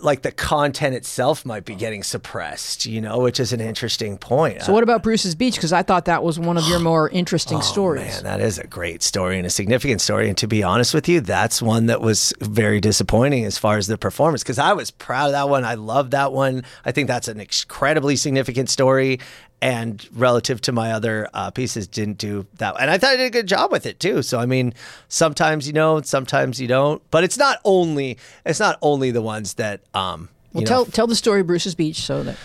like 0.00 0.22
the 0.22 0.32
content 0.32 0.94
itself 0.94 1.44
might 1.44 1.64
be 1.64 1.74
getting 1.74 2.02
suppressed, 2.02 2.86
you 2.86 3.00
know, 3.00 3.18
which 3.18 3.38
is 3.40 3.52
an 3.52 3.60
interesting 3.60 4.18
point. 4.18 4.62
so 4.62 4.72
what 4.72 4.82
about 4.82 5.02
Bruce's 5.02 5.34
Beach? 5.34 5.54
Because 5.54 5.72
I 5.72 5.82
thought 5.82 6.06
that 6.06 6.22
was 6.22 6.38
one 6.38 6.56
of 6.56 6.66
your 6.68 6.78
more 6.80 7.08
interesting 7.10 7.58
oh, 7.58 7.62
stories. 7.62 8.18
Oh, 8.20 8.22
Man, 8.22 8.38
that 8.38 8.40
is 8.40 8.58
a 8.58 8.66
great 8.66 9.02
story 9.02 9.38
and 9.38 9.46
a 9.46 9.50
significant 9.50 10.00
story. 10.00 10.28
And 10.28 10.38
to 10.38 10.46
be 10.46 10.62
honest 10.62 10.94
with 10.94 11.08
you, 11.08 11.20
that's 11.20 11.60
one 11.60 11.86
that 11.86 12.00
was 12.00 12.32
very 12.40 12.80
disappointing 12.80 13.44
as 13.44 13.58
far 13.58 13.76
as 13.76 13.86
the 13.86 13.98
performance 13.98 14.42
because 14.42 14.58
I 14.58 14.72
was 14.72 14.90
proud 14.90 15.26
of 15.26 15.32
that 15.32 15.48
one. 15.48 15.64
I 15.64 15.74
love 15.74 16.10
that 16.10 16.32
one. 16.32 16.64
I 16.84 16.92
think 16.92 17.08
that's 17.08 17.28
an 17.28 17.40
incredibly 17.40 18.16
significant 18.16 18.70
story. 18.70 19.20
And 19.62 20.06
relative 20.12 20.60
to 20.62 20.72
my 20.72 20.90
other 20.90 21.28
uh, 21.32 21.52
pieces, 21.52 21.86
didn't 21.86 22.18
do 22.18 22.46
that. 22.58 22.74
And 22.80 22.90
I 22.90 22.98
thought 22.98 23.12
I 23.12 23.16
did 23.16 23.26
a 23.26 23.30
good 23.30 23.46
job 23.46 23.70
with 23.70 23.86
it 23.86 24.00
too. 24.00 24.22
So 24.22 24.38
I 24.40 24.44
mean, 24.44 24.74
sometimes 25.08 25.68
you 25.68 25.72
know, 25.72 26.02
sometimes 26.02 26.60
you 26.60 26.66
don't. 26.66 27.00
But 27.10 27.22
it's 27.22 27.38
not 27.38 27.60
only 27.64 28.18
it's 28.44 28.58
not 28.58 28.76
only 28.82 29.12
the 29.12 29.22
ones 29.22 29.54
that 29.54 29.80
um. 29.94 30.28
well, 30.52 30.64
tell 30.64 30.84
know, 30.84 30.90
tell 30.90 31.06
the 31.06 31.14
story 31.14 31.42
of 31.42 31.46
Bruce's 31.46 31.76
Beach 31.76 32.00
so 32.00 32.24
that 32.24 32.36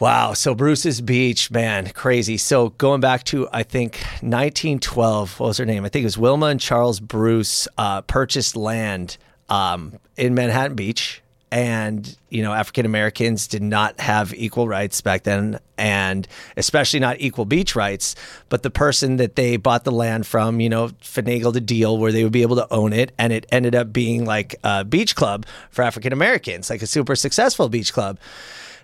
Wow. 0.00 0.32
So 0.34 0.54
Bruce's 0.54 1.00
Beach, 1.00 1.50
man, 1.50 1.90
crazy. 1.90 2.36
So 2.36 2.70
going 2.70 3.00
back 3.00 3.24
to, 3.24 3.48
I 3.52 3.64
think, 3.64 3.96
1912, 4.20 5.40
what 5.40 5.46
was 5.48 5.58
her 5.58 5.66
name? 5.66 5.84
I 5.84 5.88
think 5.88 6.04
it 6.04 6.06
was 6.06 6.18
Wilma 6.18 6.46
and 6.46 6.60
Charles 6.60 7.00
Bruce 7.00 7.66
uh, 7.76 8.02
purchased 8.02 8.54
land 8.54 9.16
um, 9.48 9.98
in 10.16 10.34
Manhattan 10.34 10.76
Beach. 10.76 11.20
And, 11.50 12.16
you 12.28 12.42
know, 12.42 12.52
African 12.52 12.84
Americans 12.84 13.46
did 13.46 13.62
not 13.62 13.98
have 14.00 14.34
equal 14.34 14.68
rights 14.68 15.00
back 15.00 15.22
then, 15.22 15.58
and 15.78 16.28
especially 16.56 17.00
not 17.00 17.20
equal 17.20 17.46
beach 17.46 17.74
rights. 17.74 18.14
But 18.50 18.62
the 18.62 18.70
person 18.70 19.16
that 19.16 19.36
they 19.36 19.56
bought 19.56 19.84
the 19.84 19.92
land 19.92 20.26
from, 20.26 20.60
you 20.60 20.68
know, 20.68 20.88
finagled 20.88 21.56
a 21.56 21.60
deal 21.60 21.96
where 21.96 22.12
they 22.12 22.22
would 22.22 22.32
be 22.32 22.42
able 22.42 22.56
to 22.56 22.70
own 22.70 22.92
it. 22.92 23.12
And 23.18 23.32
it 23.32 23.46
ended 23.50 23.74
up 23.74 23.92
being 23.92 24.26
like 24.26 24.56
a 24.62 24.84
beach 24.84 25.16
club 25.16 25.46
for 25.70 25.82
African 25.82 26.12
Americans, 26.12 26.68
like 26.68 26.82
a 26.82 26.86
super 26.86 27.16
successful 27.16 27.68
beach 27.68 27.92
club. 27.92 28.18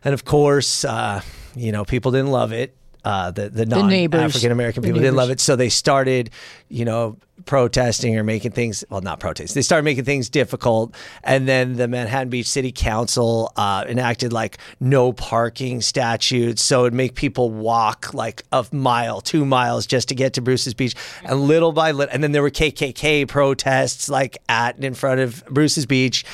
And 0.05 0.15
of 0.15 0.25
course, 0.25 0.85
uh, 0.85 1.21
you 1.55 1.73
know, 1.73 1.85
people 1.85 2.13
didn't 2.13 2.31
love 2.31 2.53
it. 2.53 2.75
Uh, 3.05 3.31
the 3.31 3.51
the 3.51 3.67
non 3.67 3.81
African 4.25 4.51
American 4.51 4.83
people 4.83 5.01
didn't 5.01 5.17
love 5.17 5.31
it, 5.31 5.39
so 5.39 5.57
they 5.57 5.69
started, 5.69 6.31
you 6.71 6.87
know, 6.87 7.19
protesting 7.47 8.17
or 8.19 8.25
making 8.25 8.53
things 8.53 8.85
well, 8.91 9.01
not 9.01 9.21
protesting. 9.21 9.55
They 9.55 9.63
started 9.63 9.85
making 9.85 10.05
things 10.05 10.29
difficult, 10.29 10.95
and 11.23 11.49
then 11.49 11.77
the 11.77 11.89
Manhattan 11.89 12.29
Beach 12.29 12.47
City 12.47 12.73
Council 12.73 13.53
uh, 13.57 13.85
enacted 13.89 14.33
like 14.33 14.59
no 14.81 15.13
parking 15.13 15.81
statutes, 15.81 16.63
so 16.63 16.83
it'd 16.83 16.95
make 16.95 17.15
people 17.15 17.51
walk 17.51 18.15
like 18.15 18.43
a 18.53 18.67
mile, 18.73 19.21
two 19.21 19.45
miles 19.45 19.87
just 19.87 20.09
to 20.09 20.15
get 20.15 20.35
to 20.35 20.41
Bruce's 20.41 20.75
Beach, 20.75 20.95
and 21.25 21.41
little 21.41 21.73
by 21.73 21.91
little, 21.91 22.13
and 22.13 22.23
then 22.23 22.33
there 22.33 22.43
were 22.43 22.51
KKK 22.51 23.29
protests 23.29 24.09
like 24.09 24.39
at 24.49 24.77
and 24.77 24.85
in 24.85 24.95
front 24.95 25.21
of 25.21 25.45
Bruce's 25.47 25.87
Beach. 25.87 26.25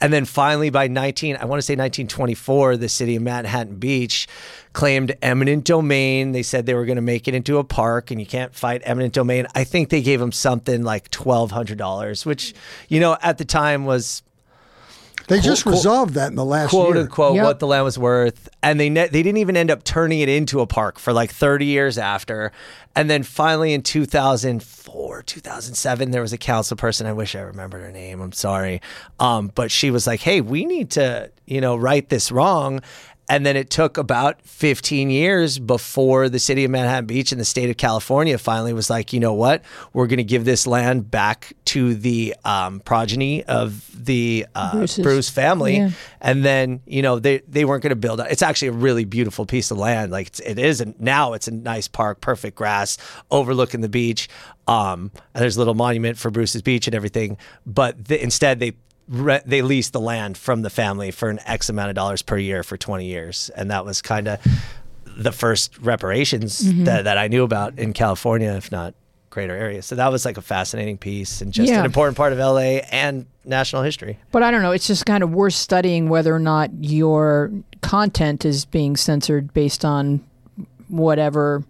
And 0.00 0.12
then 0.12 0.24
finally, 0.24 0.70
by 0.70 0.88
19, 0.88 1.36
I 1.36 1.44
want 1.44 1.58
to 1.58 1.62
say 1.62 1.74
1924, 1.74 2.78
the 2.78 2.88
city 2.88 3.16
of 3.16 3.22
Manhattan 3.22 3.76
Beach 3.76 4.26
claimed 4.72 5.14
eminent 5.20 5.64
domain. 5.64 6.32
They 6.32 6.42
said 6.42 6.64
they 6.64 6.74
were 6.74 6.86
going 6.86 6.96
to 6.96 7.02
make 7.02 7.28
it 7.28 7.34
into 7.34 7.58
a 7.58 7.64
park, 7.64 8.10
and 8.10 8.18
you 8.18 8.26
can't 8.26 8.54
fight 8.54 8.82
eminent 8.84 9.12
domain. 9.12 9.46
I 9.54 9.64
think 9.64 9.90
they 9.90 10.00
gave 10.00 10.20
them 10.20 10.32
something 10.60 10.82
like 10.84 11.10
twelve 11.10 11.50
hundred 11.50 11.78
dollars, 11.78 12.26
which 12.26 12.54
you 12.88 13.00
know 13.00 13.16
at 13.22 13.38
the 13.38 13.44
time 13.44 13.84
was 13.84 14.22
They 15.28 15.40
just 15.40 15.62
quote- 15.62 15.76
resolved 15.76 16.14
that 16.14 16.28
in 16.30 16.36
the 16.36 16.44
last 16.44 16.70
quote 16.70 16.94
year. 16.94 17.02
unquote 17.04 17.34
Yep. 17.36 17.44
what 17.44 17.58
the 17.60 17.66
land 17.66 17.84
was 17.84 17.98
worth, 17.98 18.48
and 18.62 18.78
they 18.78 18.90
ne- 18.90 19.08
they 19.08 19.22
didn't 19.22 19.38
even 19.38 19.56
end 19.56 19.70
up 19.70 19.84
turning 19.84 20.20
it 20.20 20.28
into 20.28 20.60
a 20.60 20.66
park 20.66 20.98
for 20.98 21.12
like 21.12 21.32
thirty 21.32 21.66
years 21.66 21.96
after. 21.98 22.52
And 22.96 23.08
then 23.08 23.22
finally 23.22 23.72
in 23.72 23.82
2004, 23.82 25.22
2007, 25.22 26.10
there 26.10 26.20
was 26.22 26.32
a 26.32 26.38
council 26.38 26.76
person. 26.76 27.06
I 27.06 27.12
wish 27.12 27.36
I 27.36 27.40
remembered 27.40 27.82
her 27.82 27.92
name. 27.92 28.20
I'm 28.20 28.32
sorry, 28.32 28.82
um, 29.20 29.52
but 29.54 29.70
she 29.70 29.90
was 29.92 30.06
like, 30.08 30.20
"Hey, 30.20 30.40
we 30.40 30.64
need 30.64 30.90
to 30.92 31.30
you 31.46 31.60
know 31.60 31.76
right 31.76 32.08
this 32.08 32.32
wrong." 32.32 32.80
And 33.30 33.46
then 33.46 33.56
it 33.56 33.70
took 33.70 33.96
about 33.96 34.42
15 34.42 35.08
years 35.08 35.60
before 35.60 36.28
the 36.28 36.40
city 36.40 36.64
of 36.64 36.72
Manhattan 36.72 37.06
Beach 37.06 37.30
and 37.30 37.40
the 37.40 37.44
state 37.44 37.70
of 37.70 37.76
California 37.76 38.36
finally 38.38 38.72
was 38.72 38.90
like, 38.90 39.12
you 39.12 39.20
know 39.20 39.34
what? 39.34 39.62
We're 39.92 40.08
going 40.08 40.16
to 40.16 40.24
give 40.24 40.44
this 40.44 40.66
land 40.66 41.12
back 41.12 41.52
to 41.66 41.94
the 41.94 42.34
um, 42.44 42.80
progeny 42.80 43.44
of 43.44 43.88
the 44.04 44.46
uh, 44.56 44.84
Bruce 45.00 45.30
family. 45.30 45.76
yeah. 45.76 45.90
And 46.20 46.44
then, 46.44 46.80
you 46.86 47.02
know, 47.02 47.20
they, 47.20 47.38
they 47.46 47.64
weren't 47.64 47.84
going 47.84 47.90
to 47.90 47.96
build. 47.96 48.18
it. 48.18 48.26
It's 48.30 48.42
actually 48.42 48.68
a 48.68 48.72
really 48.72 49.04
beautiful 49.04 49.46
piece 49.46 49.70
of 49.70 49.78
land. 49.78 50.10
Like 50.10 50.26
it's, 50.26 50.40
it 50.40 50.58
is. 50.58 50.80
And 50.80 51.00
now 51.00 51.34
it's 51.34 51.46
a 51.46 51.52
nice 51.52 51.86
park, 51.86 52.20
perfect 52.20 52.56
grass, 52.56 52.98
overlooking 53.30 53.80
the 53.80 53.88
beach. 53.88 54.28
Um, 54.66 55.12
and 55.34 55.42
there's 55.42 55.54
a 55.54 55.60
little 55.60 55.74
monument 55.74 56.18
for 56.18 56.32
Bruce's 56.32 56.62
Beach 56.62 56.88
and 56.88 56.96
everything. 56.96 57.38
But 57.64 58.06
the, 58.06 58.20
instead, 58.20 58.58
they 58.58 58.72
re- 59.10 59.42
they 59.44 59.60
leased 59.60 59.92
the 59.92 60.00
land 60.00 60.38
from 60.38 60.62
the 60.62 60.70
family 60.70 61.10
for 61.10 61.28
an 61.28 61.40
X 61.44 61.68
amount 61.68 61.90
of 61.90 61.94
dollars 61.96 62.22
per 62.22 62.38
year 62.38 62.62
for 62.62 62.76
20 62.78 63.04
years. 63.04 63.50
And 63.56 63.70
that 63.70 63.84
was 63.84 64.00
kind 64.00 64.28
of 64.28 64.38
the 65.04 65.32
first 65.32 65.76
reparations 65.78 66.62
Mm-hmm. 66.62 66.84
that, 66.84 67.04
that 67.04 67.18
I 67.18 67.28
knew 67.28 67.42
about 67.44 67.78
in 67.78 67.92
California, 67.92 68.52
if 68.52 68.70
not 68.72 68.94
greater 69.28 69.54
areas. 69.54 69.86
So 69.86 69.94
that 69.96 70.10
was 70.10 70.24
like 70.24 70.38
a 70.38 70.42
fascinating 70.42 70.96
piece 70.98 71.40
and 71.40 71.52
just 71.52 71.68
Yeah. 71.70 71.80
an 71.80 71.84
important 71.84 72.16
part 72.16 72.32
of 72.32 72.38
LA 72.38 72.80
and 72.90 73.26
national 73.44 73.82
history. 73.82 74.18
But 74.32 74.42
I 74.42 74.50
don't 74.50 74.62
know. 74.62 74.72
It's 74.72 74.86
just 74.86 75.04
kind 75.06 75.22
of 75.22 75.32
worth 75.32 75.54
studying 75.54 76.08
whether 76.08 76.34
or 76.34 76.38
not 76.40 76.70
your 76.80 77.52
content 77.80 78.44
is 78.44 78.64
being 78.64 78.96
censored 78.96 79.52
based 79.54 79.84
on 79.84 80.20
whatever 80.88 81.62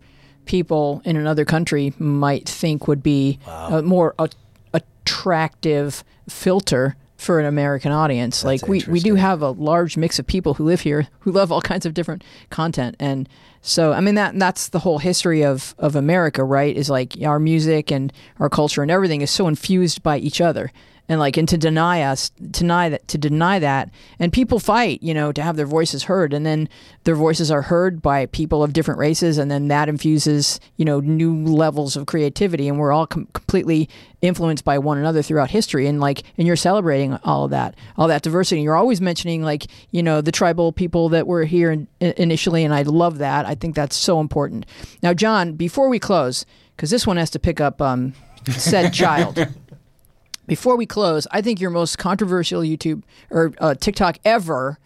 people 0.46 1.02
in 1.04 1.16
another 1.16 1.44
country 1.44 1.92
might 1.98 2.48
think 2.48 2.88
would 2.88 3.02
be 3.02 3.38
a 3.46 3.82
more 3.82 4.14
a- 4.18 4.28
attractive 4.72 6.02
filter 6.28 6.96
for 7.20 7.38
an 7.38 7.46
American 7.46 7.92
audience. 7.92 8.44
like 8.44 8.66
we, 8.66 8.82
we 8.88 8.98
do 9.00 9.14
have 9.14 9.42
a 9.42 9.50
large 9.50 9.96
mix 9.96 10.18
of 10.18 10.26
people 10.26 10.54
who 10.54 10.64
live 10.64 10.80
here 10.80 11.06
who 11.20 11.30
love 11.30 11.52
all 11.52 11.60
kinds 11.60 11.84
of 11.84 11.92
different 11.94 12.24
content 12.48 12.96
and 12.98 13.28
so 13.62 13.92
I 13.92 14.00
mean 14.00 14.14
that 14.14 14.38
that's 14.38 14.68
the 14.68 14.78
whole 14.78 14.98
history 14.98 15.44
of 15.44 15.74
of 15.78 15.94
America, 15.94 16.42
right? 16.42 16.74
Is 16.74 16.88
like 16.88 17.16
our 17.22 17.38
music 17.38 17.92
and 17.92 18.12
our 18.38 18.48
culture 18.48 18.82
and 18.82 18.90
everything 18.90 19.20
is 19.20 19.30
so 19.30 19.48
infused 19.48 20.02
by 20.02 20.16
each 20.16 20.40
other. 20.40 20.72
And 21.10 21.18
like 21.18 21.36
and 21.36 21.48
to 21.48 21.58
deny 21.58 22.02
us 22.02 22.30
deny 22.30 22.88
that 22.88 23.08
to 23.08 23.18
deny 23.18 23.58
that. 23.58 23.90
And 24.20 24.32
people 24.32 24.60
fight, 24.60 25.02
you 25.02 25.12
know, 25.12 25.32
to 25.32 25.42
have 25.42 25.56
their 25.56 25.66
voices 25.66 26.04
heard. 26.04 26.32
And 26.32 26.46
then 26.46 26.68
their 27.02 27.16
voices 27.16 27.50
are 27.50 27.62
heard 27.62 28.00
by 28.00 28.26
people 28.26 28.62
of 28.62 28.72
different 28.72 29.00
races 29.00 29.36
and 29.36 29.50
then 29.50 29.66
that 29.68 29.88
infuses, 29.88 30.60
you 30.76 30.84
know, 30.84 31.00
new 31.00 31.44
levels 31.44 31.96
of 31.96 32.06
creativity. 32.06 32.68
And 32.68 32.78
we're 32.78 32.92
all 32.92 33.08
com- 33.08 33.26
completely 33.32 33.88
influenced 34.22 34.64
by 34.64 34.78
one 34.78 34.98
another 34.98 35.20
throughout 35.20 35.50
history. 35.50 35.88
And 35.88 36.00
like 36.00 36.22
and 36.38 36.46
you're 36.46 36.54
celebrating 36.54 37.14
all 37.24 37.44
of 37.44 37.50
that 37.50 37.74
all 37.96 38.06
that 38.06 38.22
diversity. 38.22 38.62
You're 38.62 38.76
always 38.76 39.00
mentioning 39.00 39.42
like 39.42 39.66
you 39.90 40.04
know 40.04 40.20
the 40.20 40.32
tribal 40.32 40.70
people 40.70 41.08
that 41.08 41.26
were 41.26 41.42
here 41.42 41.72
in, 41.72 41.88
initially. 41.98 42.64
And 42.64 42.72
i 42.72 42.82
love 42.82 43.18
that. 43.18 43.46
I 43.46 43.56
think 43.56 43.74
that's 43.74 43.96
so 43.96 44.20
important. 44.20 44.64
Now 45.02 45.12
john 45.12 45.54
before 45.54 45.88
we 45.88 45.98
close 45.98 46.46
because 46.76 46.90
this 46.90 47.04
one 47.04 47.16
has 47.16 47.30
to 47.30 47.40
pick 47.40 47.60
up 47.60 47.82
um, 47.82 48.14
said 48.48 48.92
child 48.94 49.36
before 50.50 50.76
we 50.76 50.84
close 50.84 51.26
i 51.30 51.40
think 51.40 51.60
your 51.60 51.70
most 51.70 51.96
controversial 51.96 52.60
youtube 52.62 53.02
or 53.30 53.52
uh, 53.58 53.74
tiktok 53.74 54.18
ever 54.24 54.78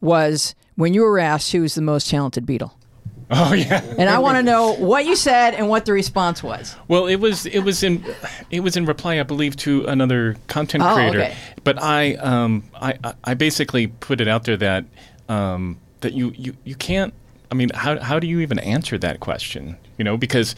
was 0.00 0.54
when 0.76 0.92
you 0.94 1.02
were 1.02 1.18
asked 1.18 1.52
who's 1.52 1.74
the 1.74 1.80
most 1.82 2.10
talented 2.10 2.44
beatle 2.44 2.72
Oh 3.34 3.54
yeah. 3.54 3.80
and 3.98 4.10
i 4.10 4.18
want 4.18 4.36
to 4.36 4.42
know 4.42 4.74
what 4.74 5.06
you 5.06 5.14
said 5.16 5.54
and 5.54 5.68
what 5.68 5.86
the 5.86 5.92
response 5.92 6.42
was 6.42 6.76
Well, 6.88 7.06
it 7.06 7.16
was 7.16 7.46
it 7.46 7.60
was 7.60 7.82
in 7.82 8.04
it 8.50 8.60
was 8.60 8.76
in 8.76 8.84
reply, 8.84 9.18
I 9.20 9.22
believe, 9.22 9.56
to 9.58 9.86
another 9.86 10.36
content 10.48 10.82
Oh, 10.84 10.94
creator. 10.94 11.20
okay. 11.22 11.36
But 11.64 11.80
I 11.82 12.14
um 12.16 12.64
I 12.74 12.98
I- 13.04 13.14
I 13.24 13.34
basically 13.34 13.86
put 13.86 14.20
it 14.20 14.28
out 14.28 14.44
there 14.44 14.58
that 14.58 14.84
um 15.30 15.78
that 16.02 16.12
you 16.12 16.32
you 16.36 16.54
you 16.64 16.74
can't. 16.74 17.14
I 17.50 17.54
mean, 17.54 17.70
how 17.74 17.98
how 18.00 18.18
do 18.18 18.26
you 18.26 18.40
even 18.40 18.58
answer 18.58 18.98
that 18.98 19.20
question? 19.20 19.76
You 19.98 20.04
know, 20.04 20.16
because 20.18 20.54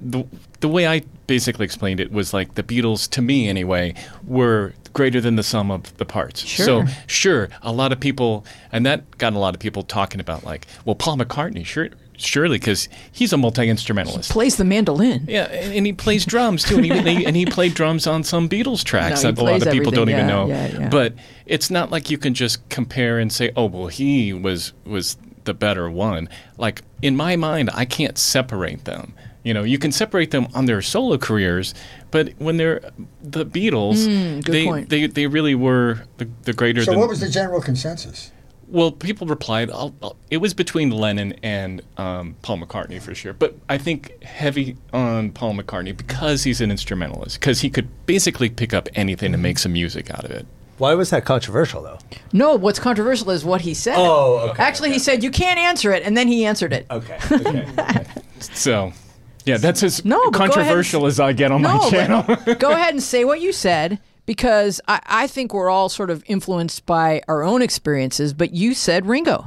the 0.00 0.24
the 0.60 0.68
way 0.68 0.86
I 0.86 1.02
basically 1.26 1.64
explained 1.64 2.00
it 2.00 2.10
was 2.10 2.32
like 2.34 2.54
the 2.54 2.62
Beatles, 2.62 3.08
to 3.10 3.22
me 3.22 3.48
anyway, 3.48 3.94
were 4.26 4.74
greater 4.92 5.20
than 5.20 5.36
the 5.36 5.42
sum 5.42 5.70
of 5.70 5.96
the 5.98 6.04
parts. 6.04 6.40
Sure. 6.44 6.64
So 6.66 6.84
sure, 7.06 7.48
a 7.62 7.72
lot 7.72 7.92
of 7.92 8.00
people, 8.00 8.44
and 8.72 8.84
that 8.86 9.18
got 9.18 9.34
a 9.34 9.38
lot 9.38 9.54
of 9.54 9.60
people 9.60 9.82
talking 9.82 10.20
about 10.20 10.44
like, 10.44 10.66
well, 10.84 10.94
Paul 10.96 11.18
McCartney, 11.18 11.64
sure, 11.64 11.90
surely, 12.16 12.58
because 12.58 12.88
he's 13.12 13.32
a 13.32 13.36
multi 13.36 13.68
instrumentalist. 13.68 14.30
He 14.30 14.32
plays 14.32 14.56
the 14.56 14.64
mandolin 14.64 15.24
Yeah, 15.28 15.44
and, 15.44 15.86
he 15.86 15.92
plays 15.92 16.24
drums 16.24 16.64
too, 16.64 16.76
and 16.76 16.84
he, 16.84 16.90
and 16.90 17.06
he 17.08 17.26
and 17.26 17.36
he 17.36 17.46
played 17.46 17.74
drums 17.74 18.06
on 18.08 18.24
some 18.24 18.48
Beatles 18.48 18.82
tracks 18.82 19.22
No, 19.22 19.30
that 19.30 19.40
a 19.40 19.44
lot 19.44 19.62
of 19.64 19.72
people 19.72 19.92
don't 19.92 20.08
everything, 20.08 20.24
even 20.24 20.26
know. 20.26 20.48
yeah, 20.48 20.66
yeah. 20.80 20.88
But 20.88 21.14
it's 21.46 21.70
not 21.70 21.90
like 21.92 22.10
you 22.10 22.18
can 22.18 22.34
just 22.34 22.68
compare 22.68 23.20
and 23.20 23.32
say, 23.32 23.52
"Oh, 23.54 23.66
well, 23.66 23.86
he 23.86 24.32
was 24.32 24.72
was 24.84 25.16
the 25.44 25.54
better 25.54 25.88
one." 25.88 26.28
Like 26.56 26.82
in 27.02 27.14
my 27.14 27.36
mind, 27.36 27.70
I 27.72 27.84
can't 27.84 28.18
separate 28.18 28.84
them. 28.84 29.14
You 29.48 29.54
know, 29.54 29.62
you 29.62 29.78
can 29.78 29.92
separate 29.92 30.30
them 30.30 30.46
on 30.54 30.66
their 30.66 30.82
solo 30.82 31.16
careers, 31.16 31.72
but 32.10 32.34
when 32.36 32.58
they're 32.58 32.80
the 33.22 33.46
Beatles, 33.46 34.06
Mm, 34.06 34.44
they, 34.44 34.64
point. 34.66 34.90
they 34.90 35.06
they 35.06 35.26
really 35.26 35.54
were 35.54 36.02
the, 36.18 36.28
the 36.42 36.52
greater 36.52 36.84
So 36.84 36.90
than 36.90 37.00
what 37.00 37.08
was 37.08 37.20
the 37.20 37.30
general 37.30 37.62
consensus? 37.62 38.30
Well, 38.66 38.92
people 38.92 39.26
replied. 39.26 39.70
I'll, 39.70 39.94
I'll, 40.02 40.16
it 40.30 40.36
was 40.36 40.52
between 40.52 40.90
Lennon 40.90 41.32
and 41.42 41.80
um, 41.96 42.36
Paul 42.42 42.58
McCartney 42.58 43.00
for 43.00 43.14
sure, 43.14 43.32
but 43.32 43.54
I 43.70 43.78
think 43.78 44.22
heavy 44.22 44.76
on 44.92 45.30
Paul 45.30 45.54
McCartney 45.54 45.96
because 45.96 46.44
he's 46.44 46.60
an 46.60 46.70
instrumentalist, 46.70 47.40
because 47.40 47.62
he 47.62 47.70
could 47.70 47.88
basically 48.04 48.50
pick 48.50 48.74
up 48.74 48.90
anything 48.94 49.32
and 49.32 49.42
make 49.42 49.58
some 49.58 49.72
music 49.72 50.10
out 50.10 50.26
of 50.26 50.30
it. 50.30 50.46
Why 50.76 50.92
was 50.92 51.08
that 51.08 51.24
controversial, 51.24 51.82
though? 51.82 51.98
No, 52.34 52.54
what's 52.54 52.78
controversial 52.78 53.30
is 53.30 53.46
what 53.46 53.62
he 53.62 53.72
said. 53.72 53.96
Oh, 53.96 54.50
okay, 54.50 54.62
Actually, 54.62 54.92
he 54.92 54.98
said 54.98 55.22
you 55.24 55.30
can't 55.30 55.58
answer 55.58 55.90
it, 55.94 56.02
and 56.02 56.14
then 56.14 56.28
he 56.28 56.44
answered 56.44 56.74
it. 56.74 56.84
Okay. 56.90 57.18
okay. 57.32 58.04
So, 58.40 58.92
yeah, 59.48 59.56
that's 59.56 59.82
as 59.82 60.04
No, 60.04 60.16
ahead 60.16 60.26
and- 60.26 60.34
controversial 60.34 61.06
as 61.06 61.18
I 61.18 61.32
get 61.32 61.50
on 61.50 61.62
no, 61.62 61.78
my 61.78 61.90
channel. 61.90 62.22
go 62.58 62.70
ahead 62.72 62.94
and 62.94 63.02
say 63.14 63.24
what 63.24 63.40
you 63.40 63.52
said 63.52 63.98
because 64.26 64.80
I, 64.86 65.00
I 65.06 65.26
think 65.26 65.54
we're 65.54 65.70
all 65.70 65.88
sort 65.88 66.10
of 66.10 66.22
influenced 66.26 66.84
by 66.86 67.22
our 67.28 67.42
own 67.42 67.62
experiences. 67.62 68.32
But 68.34 68.52
you 68.52 68.74
said 68.74 69.06
Ringo. 69.06 69.46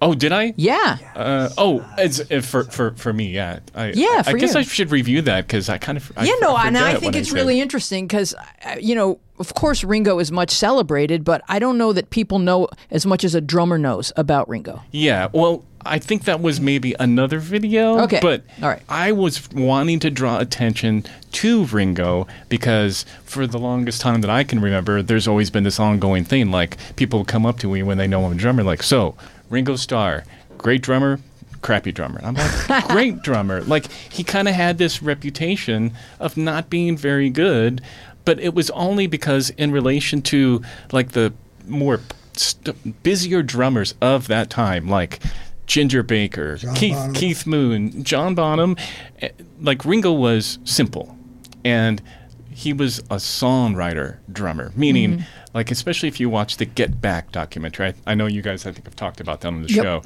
oh, 0.00 0.14
did 0.14 0.32
I? 0.32 0.54
Yeah. 0.56 0.96
Uh, 1.14 1.48
oh, 1.58 1.84
it's, 1.98 2.18
uh, 2.18 2.40
for 2.40 2.64
for 2.64 2.92
for 2.96 3.12
me, 3.12 3.30
yeah. 3.30 3.60
I, 3.74 3.92
Yeah, 3.92 4.22
I, 4.26 4.32
for 4.32 4.38
guess 4.38 4.54
you. 4.54 4.60
I 4.60 4.62
should 4.64 4.90
review 4.90 5.22
that 5.22 5.46
because 5.46 5.68
I 5.68 5.78
kind 5.78 5.96
of 5.98 6.10
I, 6.16 6.24
yeah, 6.24 6.34
no, 6.40 6.54
I 6.56 6.66
and 6.66 6.76
I 6.78 6.94
think 6.96 7.14
it's 7.14 7.30
really 7.30 7.60
interesting 7.60 8.06
because, 8.08 8.34
you 8.80 8.94
know, 8.96 9.20
of 9.38 9.54
course, 9.54 9.82
Ringo 9.84 10.18
is 10.18 10.30
much 10.32 10.50
celebrated, 10.50 11.24
but 11.24 11.42
I 11.48 11.58
don't 11.58 11.76
know 11.76 11.92
that 11.92 12.10
people 12.10 12.38
know 12.38 12.68
as 12.90 13.04
much 13.06 13.24
as 13.24 13.34
a 13.34 13.40
drummer 13.40 13.76
knows 13.78 14.12
about 14.16 14.48
Ringo. 14.48 14.82
Yeah, 14.92 15.28
well, 15.32 15.64
I 15.84 15.98
think 15.98 16.24
that 16.24 16.40
was 16.40 16.60
maybe 16.60 16.94
another 16.98 17.38
video. 17.38 18.00
Okay. 18.00 18.18
But 18.20 18.44
All 18.62 18.68
right. 18.68 18.82
I 18.88 19.12
was 19.12 19.50
wanting 19.52 19.98
to 20.00 20.10
draw 20.10 20.38
attention 20.38 21.04
to 21.32 21.64
Ringo 21.66 22.26
because 22.48 23.04
for 23.24 23.46
the 23.46 23.58
longest 23.58 24.00
time 24.00 24.20
that 24.20 24.30
I 24.30 24.44
can 24.44 24.60
remember, 24.60 25.02
there's 25.02 25.26
always 25.26 25.50
been 25.50 25.64
this 25.64 25.80
ongoing 25.80 26.24
thing. 26.24 26.50
Like 26.50 26.76
people 26.96 27.24
come 27.24 27.46
up 27.46 27.58
to 27.60 27.72
me 27.72 27.82
when 27.82 27.98
they 27.98 28.06
know 28.06 28.24
I'm 28.24 28.32
a 28.32 28.34
drummer, 28.34 28.62
like, 28.62 28.82
so 28.82 29.16
Ringo 29.50 29.76
Starr, 29.76 30.24
great 30.58 30.82
drummer, 30.82 31.20
crappy 31.62 31.92
drummer. 31.92 32.18
And 32.18 32.26
I'm 32.38 32.68
like, 32.68 32.88
great 32.88 33.22
drummer. 33.22 33.62
Like 33.62 33.90
he 33.90 34.24
kind 34.24 34.48
of 34.48 34.54
had 34.54 34.78
this 34.78 35.02
reputation 35.02 35.92
of 36.20 36.36
not 36.36 36.68
being 36.68 36.96
very 36.96 37.30
good, 37.30 37.80
but 38.24 38.38
it 38.40 38.54
was 38.54 38.70
only 38.70 39.06
because 39.06 39.50
in 39.50 39.72
relation 39.72 40.22
to 40.22 40.62
like 40.92 41.12
the 41.12 41.32
more 41.66 42.00
st- 42.34 43.02
busier 43.02 43.42
drummers 43.42 43.94
of 44.00 44.28
that 44.28 44.50
time, 44.50 44.88
like 44.88 45.20
Ginger 45.66 46.02
Baker, 46.02 46.56
Keith 46.74 46.94
Bonham. 46.96 47.12
Keith 47.14 47.46
Moon, 47.46 48.04
John 48.04 48.34
Bonham, 48.34 48.76
eh, 49.20 49.30
like 49.60 49.84
Ringo 49.84 50.12
was 50.12 50.58
simple, 50.64 51.16
and 51.64 52.02
he 52.50 52.72
was 52.72 52.98
a 53.10 53.16
songwriter 53.16 54.18
drummer, 54.30 54.72
meaning 54.76 55.24
like 55.54 55.70
especially 55.70 56.08
if 56.08 56.20
you 56.20 56.28
watch 56.28 56.56
the 56.58 56.64
Get 56.64 57.00
Back 57.00 57.32
documentary. 57.32 57.88
I, 57.88 57.94
I 58.12 58.14
know 58.14 58.26
you 58.26 58.42
guys 58.42 58.66
I 58.66 58.72
think 58.72 58.84
have 58.86 58.96
talked 58.96 59.20
about 59.20 59.40
that 59.42 59.48
on 59.48 59.62
the 59.62 59.68
Yep. 59.72 59.82
show. 59.84 60.02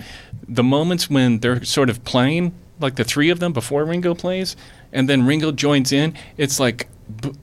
The 0.49 0.63
moments 0.63 1.11
when 1.11 1.41
they're 1.41 1.65
sort 1.65 1.91
of 1.91 2.05
playing, 2.05 2.53
like 2.81 2.97
the 2.97 3.05
three 3.05 3.31
of 3.31 3.41
them 3.41 3.53
before 3.53 3.85
Ringo 3.85 4.15
plays, 4.15 4.57
and 4.93 5.09
then 5.09 5.27
Ringo 5.27 5.51
joins 5.53 5.93
in, 5.93 6.15
it's 6.37 6.61
like 6.61 6.89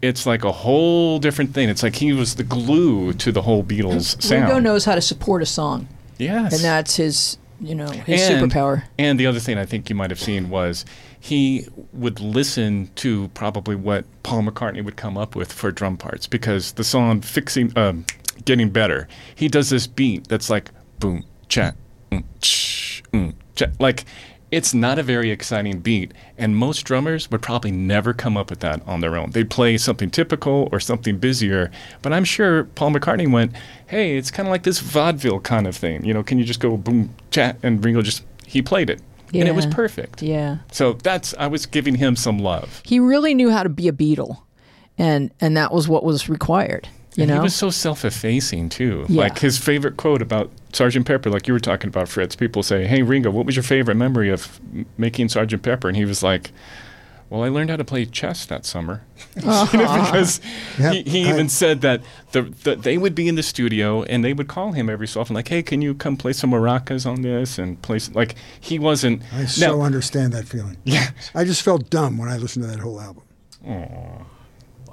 it's 0.01 0.26
like 0.26 0.43
a 0.43 0.51
whole 0.51 1.20
different 1.20 1.53
thing. 1.53 1.70
It's 1.70 1.84
like 1.84 1.95
he 1.95 2.11
was 2.14 2.36
the 2.36 2.43
glue 2.43 3.14
to 3.14 3.32
the 3.32 3.41
whole 3.41 3.64
Beatles 3.64 4.22
sound. 4.22 4.43
Ringo 4.45 4.59
knows 4.59 4.86
how 4.86 4.95
to 4.95 5.01
support 5.01 5.41
a 5.41 5.45
song, 5.45 5.88
yes, 6.18 6.53
and 6.53 6.61
that's 6.64 6.97
his, 6.97 7.38
you 7.60 7.76
know, 7.76 7.89
his 7.89 8.30
and, 8.30 8.51
superpower. 8.51 8.84
And 8.97 9.20
the 9.20 9.26
other 9.28 9.39
thing 9.39 9.58
I 9.58 9.66
think 9.66 9.89
you 9.89 9.95
might 9.95 10.10
have 10.10 10.20
seen 10.20 10.49
was 10.49 10.86
he 11.20 11.68
would 11.93 12.20
listen 12.20 12.89
to 12.95 13.30
probably 13.30 13.76
what 13.76 14.06
Paul 14.24 14.43
McCartney 14.43 14.84
would 14.84 14.97
come 14.97 15.18
up 15.18 15.36
with 15.36 15.51
for 15.51 15.72
drum 15.72 15.97
parts 15.97 16.28
because 16.28 16.74
the 16.74 16.84
song 16.84 17.22
"Fixing," 17.22 17.72
um, 17.78 18.06
getting 18.45 18.70
better. 18.70 19.08
He 19.36 19.47
does 19.47 19.70
this 19.70 19.88
beat 19.88 20.28
that's 20.28 20.49
like 20.49 20.72
boom, 20.99 21.26
chat, 21.47 21.76
mm, 22.12 22.24
ch, 22.41 23.04
mm, 23.14 23.34
like. 23.80 24.06
It's 24.54 24.72
not 24.72 24.99
a 24.99 25.04
very 25.04 25.32
exciting 25.32 25.80
beat, 25.80 26.14
and 26.38 26.56
most 26.56 26.84
drummers 26.84 27.32
would 27.32 27.41
probably 27.41 27.72
never 27.72 28.14
come 28.14 28.38
up 28.38 28.51
with 28.51 28.60
that 28.60 28.82
on 28.86 29.01
their 29.01 29.18
own. 29.18 29.32
They'd 29.32 29.49
play 29.49 29.80
something 29.80 30.12
typical 30.12 30.70
or 30.72 30.80
something 30.80 31.18
busier, 31.18 31.72
but 32.04 32.14
I'm 32.14 32.24
sure 32.24 32.66
Paul 32.66 32.91
McCartney 32.91 33.32
went, 33.32 33.54
"Hey, 33.88 34.16
it's 34.16 34.30
kind 34.30 34.47
of 34.47 34.51
like 34.51 34.62
this 34.62 34.80
vaudeville 34.80 35.39
kind 35.39 35.66
of 35.66 35.76
thing. 35.76 36.06
You 36.06 36.14
know, 36.14 36.22
can 36.22 36.38
you 36.38 36.45
just 36.45 36.60
go 36.60 36.78
boom, 36.78 37.10
chat?" 37.32 37.58
And 37.64 37.84
Ringo 37.84 38.04
just 38.04 38.24
he 38.45 38.62
played 38.62 38.91
it, 38.91 39.01
and 39.34 39.47
it 39.47 39.56
was 39.56 39.66
perfect. 39.66 40.22
Yeah. 40.22 40.58
So 40.72 40.93
that's 40.93 41.34
I 41.39 41.47
was 41.47 41.66
giving 41.66 41.95
him 41.95 42.16
some 42.16 42.38
love. 42.38 42.84
He 42.86 42.99
really 42.99 43.34
knew 43.34 43.49
how 43.49 43.64
to 43.64 43.70
be 43.70 43.88
a 43.88 43.91
Beatle, 43.91 44.38
and 44.99 45.32
and 45.41 45.58
that 45.58 45.74
was 45.74 45.88
what 45.88 46.04
was 46.04 46.30
required. 46.30 46.88
You 47.16 47.24
And 47.24 47.30
know, 47.30 47.36
he 47.36 47.41
was 47.41 47.55
so 47.55 47.70
self-effacing 47.70 48.70
too. 48.70 49.05
Yeah. 49.07 49.22
Like 49.22 49.39
his 49.39 49.57
favorite 49.57 49.97
quote 49.97 50.22
about 50.22 50.51
Sergeant 50.72 51.05
Pepper, 51.05 51.30
like 51.30 51.47
you 51.47 51.53
were 51.53 51.59
talking 51.59 51.88
about, 51.88 52.09
Fritz. 52.09 52.36
People 52.36 52.64
say, 52.64 52.86
"Hey, 52.88 53.03
Ringo, 53.03 53.30
what 53.30 53.45
was 53.45 53.55
your 53.55 53.64
favorite 53.64 53.95
memory 53.95 54.30
of 54.32 54.59
making 54.97 55.30
Sergeant 55.30 55.61
Pepper?" 55.61 55.88
And 55.88 55.95
he 55.95 56.05
was 56.05 56.24
like, 56.24 56.51
"Well, 57.30 57.43
I 57.43 57.49
learned 57.49 57.70
how 57.70 57.76
to 57.76 57.84
play 57.84 58.05
chess 58.05 58.45
that 58.47 58.66
summer." 58.66 59.03
Oh. 59.45 59.70
You 59.74 59.80
know, 59.80 60.03
because 60.05 60.41
Yep, 60.80 60.93
he, 60.93 61.01
he 61.03 61.26
I- 61.28 61.30
even 61.34 61.49
said 61.49 61.82
that 61.82 62.01
the, 62.34 62.43
the 62.64 62.76
they 62.76 62.97
would 62.97 63.14
be 63.16 63.28
in 63.28 63.36
the 63.36 63.43
studio 63.43 64.03
and 64.03 64.24
they 64.24 64.34
would 64.34 64.47
call 64.47 64.72
him 64.74 64.89
every 64.89 65.07
so 65.07 65.22
often, 65.22 65.36
like, 65.36 65.47
"Hey, 65.49 65.61
can 65.64 65.82
you 65.84 65.93
come 65.93 66.18
play 66.18 66.34
some 66.34 66.51
maracas 66.51 67.05
on 67.05 67.22
this?" 67.22 67.59
And 67.59 67.80
play 67.84 67.97
s- 67.97 68.09
like 68.16 68.34
he 68.59 68.80
wasn't. 68.80 69.22
I 69.34 69.45
so 69.45 69.78
Now- 69.78 69.82
understand 69.84 70.34
that 70.34 70.45
feeling. 70.47 70.78
Yeah. 70.84 71.11
I 71.36 71.43
just 71.45 71.61
felt 71.61 71.89
dumb 71.91 72.18
when 72.18 72.30
I 72.30 72.38
listened 72.38 72.66
to 72.66 72.72
that 72.72 72.80
whole 72.80 72.99
album. 72.99 73.24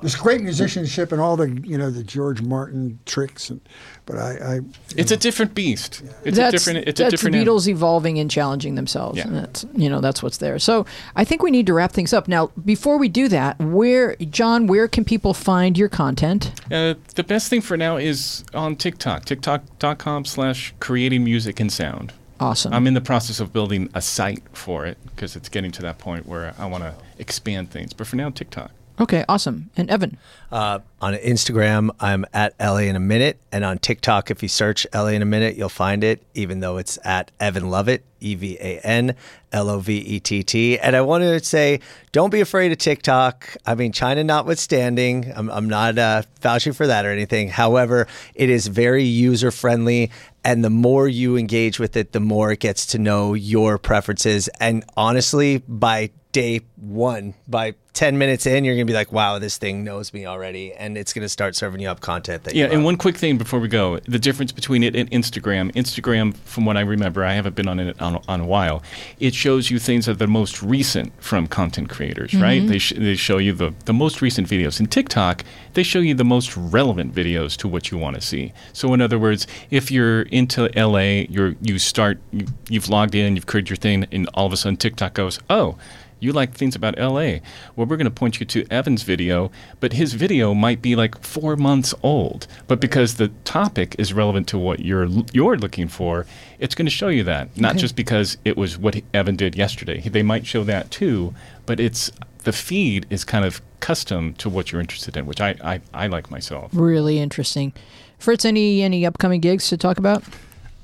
There's 0.00 0.16
great 0.16 0.40
musicianship 0.40 1.12
and 1.12 1.20
all 1.20 1.36
the 1.36 1.50
you 1.64 1.76
know 1.76 1.90
the 1.90 2.02
George 2.02 2.40
Martin 2.42 2.98
tricks, 3.06 3.50
and, 3.50 3.60
but 4.06 4.16
I, 4.16 4.56
I 4.56 4.60
It's 4.96 5.10
a 5.10 5.16
different 5.16 5.54
beast. 5.54 6.02
It's 6.24 6.36
that's, 6.36 6.54
a 6.54 6.58
different. 6.58 6.88
It's 6.88 6.98
that's 6.98 7.08
a 7.08 7.10
different. 7.10 7.36
the 7.36 7.44
Beatles 7.44 7.68
evolving 7.68 8.18
and 8.18 8.30
challenging 8.30 8.74
themselves. 8.74 9.18
Yeah. 9.18 9.26
And 9.26 9.36
that's 9.36 9.66
you 9.74 9.88
know 9.88 10.00
that's 10.00 10.22
what's 10.22 10.38
there. 10.38 10.58
So 10.58 10.86
I 11.16 11.24
think 11.24 11.42
we 11.42 11.50
need 11.50 11.66
to 11.66 11.74
wrap 11.74 11.92
things 11.92 12.12
up 12.12 12.28
now. 12.28 12.50
Before 12.64 12.98
we 12.98 13.08
do 13.08 13.28
that, 13.28 13.58
where 13.58 14.16
John, 14.16 14.66
where 14.66 14.88
can 14.88 15.04
people 15.04 15.34
find 15.34 15.76
your 15.76 15.88
content? 15.88 16.52
Uh, 16.70 16.94
the 17.14 17.24
best 17.24 17.48
thing 17.48 17.60
for 17.60 17.76
now 17.76 17.96
is 17.96 18.44
on 18.54 18.76
TikTok. 18.76 19.24
TikTok.com 19.24 20.24
slash 20.24 20.74
creating 20.80 21.24
music 21.24 21.60
and 21.60 21.70
sound. 21.70 22.12
Awesome. 22.40 22.72
I'm 22.72 22.86
in 22.86 22.94
the 22.94 23.02
process 23.02 23.38
of 23.38 23.52
building 23.52 23.90
a 23.92 24.00
site 24.00 24.42
for 24.52 24.86
it 24.86 24.96
because 25.04 25.36
it's 25.36 25.50
getting 25.50 25.70
to 25.72 25.82
that 25.82 25.98
point 25.98 26.26
where 26.26 26.54
I 26.58 26.64
want 26.64 26.84
to 26.84 26.94
expand 27.18 27.70
things. 27.70 27.92
But 27.92 28.06
for 28.06 28.16
now, 28.16 28.30
TikTok. 28.30 28.70
Okay, 29.00 29.24
awesome. 29.28 29.70
And 29.76 29.90
Evan, 29.90 30.16
Uh, 30.52 30.80
on 31.00 31.14
Instagram, 31.14 31.90
I'm 32.00 32.26
at 32.34 32.54
LA 32.60 32.78
in 32.78 32.96
a 32.96 33.00
minute, 33.00 33.38
and 33.52 33.64
on 33.64 33.78
TikTok, 33.78 34.30
if 34.30 34.42
you 34.42 34.48
search 34.48 34.86
LA 34.92 35.08
in 35.08 35.22
a 35.22 35.26
minute, 35.26 35.56
you'll 35.56 35.68
find 35.68 36.02
it. 36.02 36.22
Even 36.34 36.60
though 36.60 36.76
it's 36.76 36.98
at 37.04 37.30
Evan 37.38 37.70
Lovett, 37.70 38.04
E 38.20 38.34
V 38.34 38.56
A 38.60 38.80
N 38.80 39.14
L 39.52 39.70
O 39.70 39.78
V 39.78 39.96
E 39.96 40.20
T 40.20 40.42
T. 40.42 40.78
And 40.78 40.96
I 40.96 41.00
want 41.00 41.22
to 41.22 41.42
say, 41.44 41.80
don't 42.12 42.30
be 42.30 42.40
afraid 42.40 42.72
of 42.72 42.78
TikTok. 42.78 43.56
I 43.64 43.74
mean, 43.74 43.92
China 43.92 44.24
notwithstanding, 44.24 45.32
I'm, 45.34 45.48
I'm 45.50 45.68
not 45.68 45.96
uh, 45.98 46.22
vouching 46.40 46.72
for 46.72 46.86
that 46.86 47.06
or 47.06 47.10
anything. 47.10 47.48
However, 47.48 48.06
it 48.34 48.50
is 48.50 48.66
very 48.66 49.04
user 49.04 49.50
friendly. 49.50 50.10
And 50.44 50.64
the 50.64 50.70
more 50.70 51.06
you 51.06 51.36
engage 51.36 51.78
with 51.78 51.96
it, 51.96 52.12
the 52.12 52.20
more 52.20 52.50
it 52.52 52.60
gets 52.60 52.86
to 52.86 52.98
know 52.98 53.34
your 53.34 53.78
preferences. 53.78 54.48
And 54.58 54.84
honestly, 54.96 55.58
by 55.68 56.10
day 56.32 56.60
one, 56.76 57.34
by 57.48 57.74
10 57.92 58.18
minutes 58.18 58.46
in, 58.46 58.64
you're 58.64 58.74
going 58.74 58.86
to 58.86 58.90
be 58.90 58.94
like, 58.94 59.12
wow, 59.12 59.38
this 59.38 59.58
thing 59.58 59.82
knows 59.82 60.12
me 60.12 60.24
already. 60.24 60.72
And 60.72 60.96
it's 60.96 61.12
going 61.12 61.24
to 61.24 61.28
start 61.28 61.56
serving 61.56 61.80
you 61.80 61.88
up 61.88 62.00
content 62.00 62.44
that 62.44 62.54
Yeah, 62.54 62.66
you 62.66 62.72
and 62.72 62.84
one 62.84 62.96
quick 62.96 63.16
thing 63.16 63.36
before 63.36 63.58
we 63.58 63.68
go: 63.68 63.98
the 64.00 64.18
difference 64.18 64.52
between 64.52 64.82
it 64.82 64.94
and 64.94 65.10
Instagram. 65.10 65.72
Instagram, 65.72 66.36
from 66.36 66.64
what 66.64 66.76
I 66.76 66.80
remember, 66.80 67.24
I 67.24 67.32
haven't 67.32 67.56
been 67.56 67.68
on 67.68 67.80
it 67.80 68.00
on, 68.00 68.22
on 68.28 68.40
a 68.40 68.46
while. 68.46 68.82
It 69.18 69.34
shows 69.34 69.70
you 69.70 69.78
things 69.78 70.06
that 70.06 70.12
are 70.12 70.14
the 70.14 70.26
most 70.28 70.62
recent 70.62 71.12
from 71.22 71.46
content 71.46 71.90
creators, 71.90 72.32
right? 72.34 72.62
Mm-hmm. 72.62 72.70
They 72.70 72.78
sh- 72.78 72.94
they 72.96 73.16
show 73.16 73.38
you 73.38 73.52
the 73.52 73.74
the 73.86 73.92
most 73.92 74.22
recent 74.22 74.48
videos. 74.48 74.78
In 74.78 74.86
TikTok, 74.86 75.44
they 75.74 75.82
show 75.82 75.98
you 75.98 76.14
the 76.14 76.24
most 76.24 76.56
relevant 76.56 77.14
videos 77.14 77.56
to 77.58 77.68
what 77.68 77.90
you 77.90 77.98
want 77.98 78.16
to 78.16 78.22
see. 78.22 78.52
So, 78.72 78.94
in 78.94 79.00
other 79.00 79.18
words, 79.18 79.46
if 79.70 79.90
you're 79.90 80.22
into 80.22 80.70
LA, 80.76 81.26
you're 81.28 81.56
you 81.60 81.78
start 81.78 82.20
you, 82.30 82.46
you've 82.68 82.88
logged 82.88 83.14
in, 83.14 83.34
you've 83.34 83.46
created 83.46 83.70
your 83.70 83.76
thing, 83.76 84.06
and 84.12 84.28
all 84.34 84.46
of 84.46 84.52
a 84.52 84.56
sudden 84.56 84.76
TikTok 84.76 85.14
goes, 85.14 85.40
oh 85.50 85.76
you 86.20 86.32
like 86.32 86.54
things 86.54 86.76
about 86.76 86.98
LA. 86.98 87.38
Well, 87.74 87.86
we're 87.86 87.96
going 87.96 88.04
to 88.04 88.10
point 88.10 88.38
you 88.38 88.46
to 88.46 88.66
Evan's 88.70 89.02
video, 89.02 89.50
but 89.80 89.94
his 89.94 90.12
video 90.12 90.54
might 90.54 90.80
be 90.80 90.94
like 90.94 91.20
four 91.22 91.56
months 91.56 91.94
old. 92.02 92.46
But 92.68 92.80
because 92.80 93.16
the 93.16 93.28
topic 93.44 93.96
is 93.98 94.12
relevant 94.12 94.46
to 94.48 94.58
what 94.58 94.80
you're 94.80 95.08
you're 95.32 95.56
looking 95.56 95.88
for, 95.88 96.26
it's 96.58 96.74
going 96.74 96.86
to 96.86 96.90
show 96.90 97.08
you 97.08 97.24
that. 97.24 97.56
Not 97.56 97.76
just 97.76 97.96
because 97.96 98.36
it 98.44 98.56
was 98.56 98.78
what 98.78 99.00
Evan 99.12 99.36
did 99.36 99.56
yesterday. 99.56 100.00
They 100.00 100.22
might 100.22 100.46
show 100.46 100.62
that 100.64 100.90
too, 100.90 101.34
but 101.66 101.80
it's 101.80 102.12
the 102.44 102.52
feed 102.52 103.06
is 103.10 103.24
kind 103.24 103.44
of 103.44 103.60
custom 103.80 104.34
to 104.34 104.48
what 104.48 104.70
you're 104.70 104.80
interested 104.80 105.16
in, 105.16 105.26
which 105.26 105.40
I 105.40 105.56
I, 105.62 105.80
I 105.92 106.06
like 106.06 106.30
myself. 106.30 106.70
really 106.72 107.18
interesting. 107.18 107.72
Fritz, 108.18 108.44
any 108.44 108.82
any 108.82 109.06
upcoming 109.06 109.40
gigs 109.40 109.68
to 109.70 109.76
talk 109.76 109.98
about? 109.98 110.22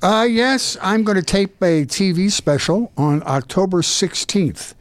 Uh, 0.01 0.27
yes, 0.29 0.77
I'm 0.79 1.03
going 1.03 1.15
to 1.15 1.23
tape 1.23 1.59
a 1.59 1.83
TV 1.83 2.31
special 2.31 2.91
on 2.97 3.23
October 3.25 3.81
16th 3.81 4.75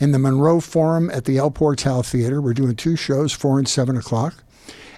in 0.00 0.12
the 0.12 0.18
Monroe 0.18 0.60
Forum 0.60 1.10
at 1.10 1.24
the 1.24 1.38
El 1.38 1.50
Portal 1.50 2.02
Theater. 2.02 2.40
We're 2.40 2.54
doing 2.54 2.76
two 2.76 2.96
shows, 2.96 3.32
4 3.32 3.58
and 3.58 3.68
7 3.68 3.96
o'clock. 3.96 4.44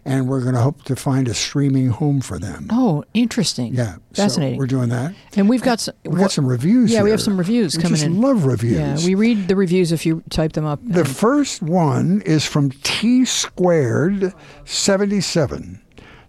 and 0.02 0.26
we're 0.28 0.40
going 0.40 0.54
to 0.54 0.60
hope 0.62 0.82
to 0.84 0.96
find 0.96 1.28
a 1.28 1.34
streaming 1.34 1.88
home 1.88 2.22
for 2.22 2.38
them. 2.38 2.66
Oh, 2.70 3.04
interesting. 3.12 3.74
Yeah, 3.74 3.96
so 4.14 4.22
fascinating. 4.22 4.58
we're 4.58 4.66
doing 4.66 4.88
that. 4.88 5.14
and 5.36 5.46
we've 5.46 5.60
got 5.62 5.78
some, 5.78 5.94
We 6.04 6.18
got 6.18 6.32
some 6.32 6.46
reviews. 6.46 6.90
Yeah, 6.90 7.02
we 7.02 7.10
have 7.10 7.20
some 7.20 7.36
reviews 7.36 7.76
we 7.76 7.82
coming 7.82 7.96
just 7.96 8.06
in. 8.06 8.18
Love 8.20 8.46
reviews. 8.46 9.02
Yeah, 9.02 9.06
we 9.06 9.14
read 9.14 9.48
the 9.48 9.56
reviews 9.56 9.92
if 9.92 10.06
you 10.06 10.22
type 10.30 10.52
them 10.54 10.64
up. 10.64 10.80
The 10.82 11.04
first 11.04 11.60
one 11.62 12.22
is 12.22 12.46
from 12.46 12.70
T 12.70 13.26
squared 13.26 14.32
77. 14.64 15.82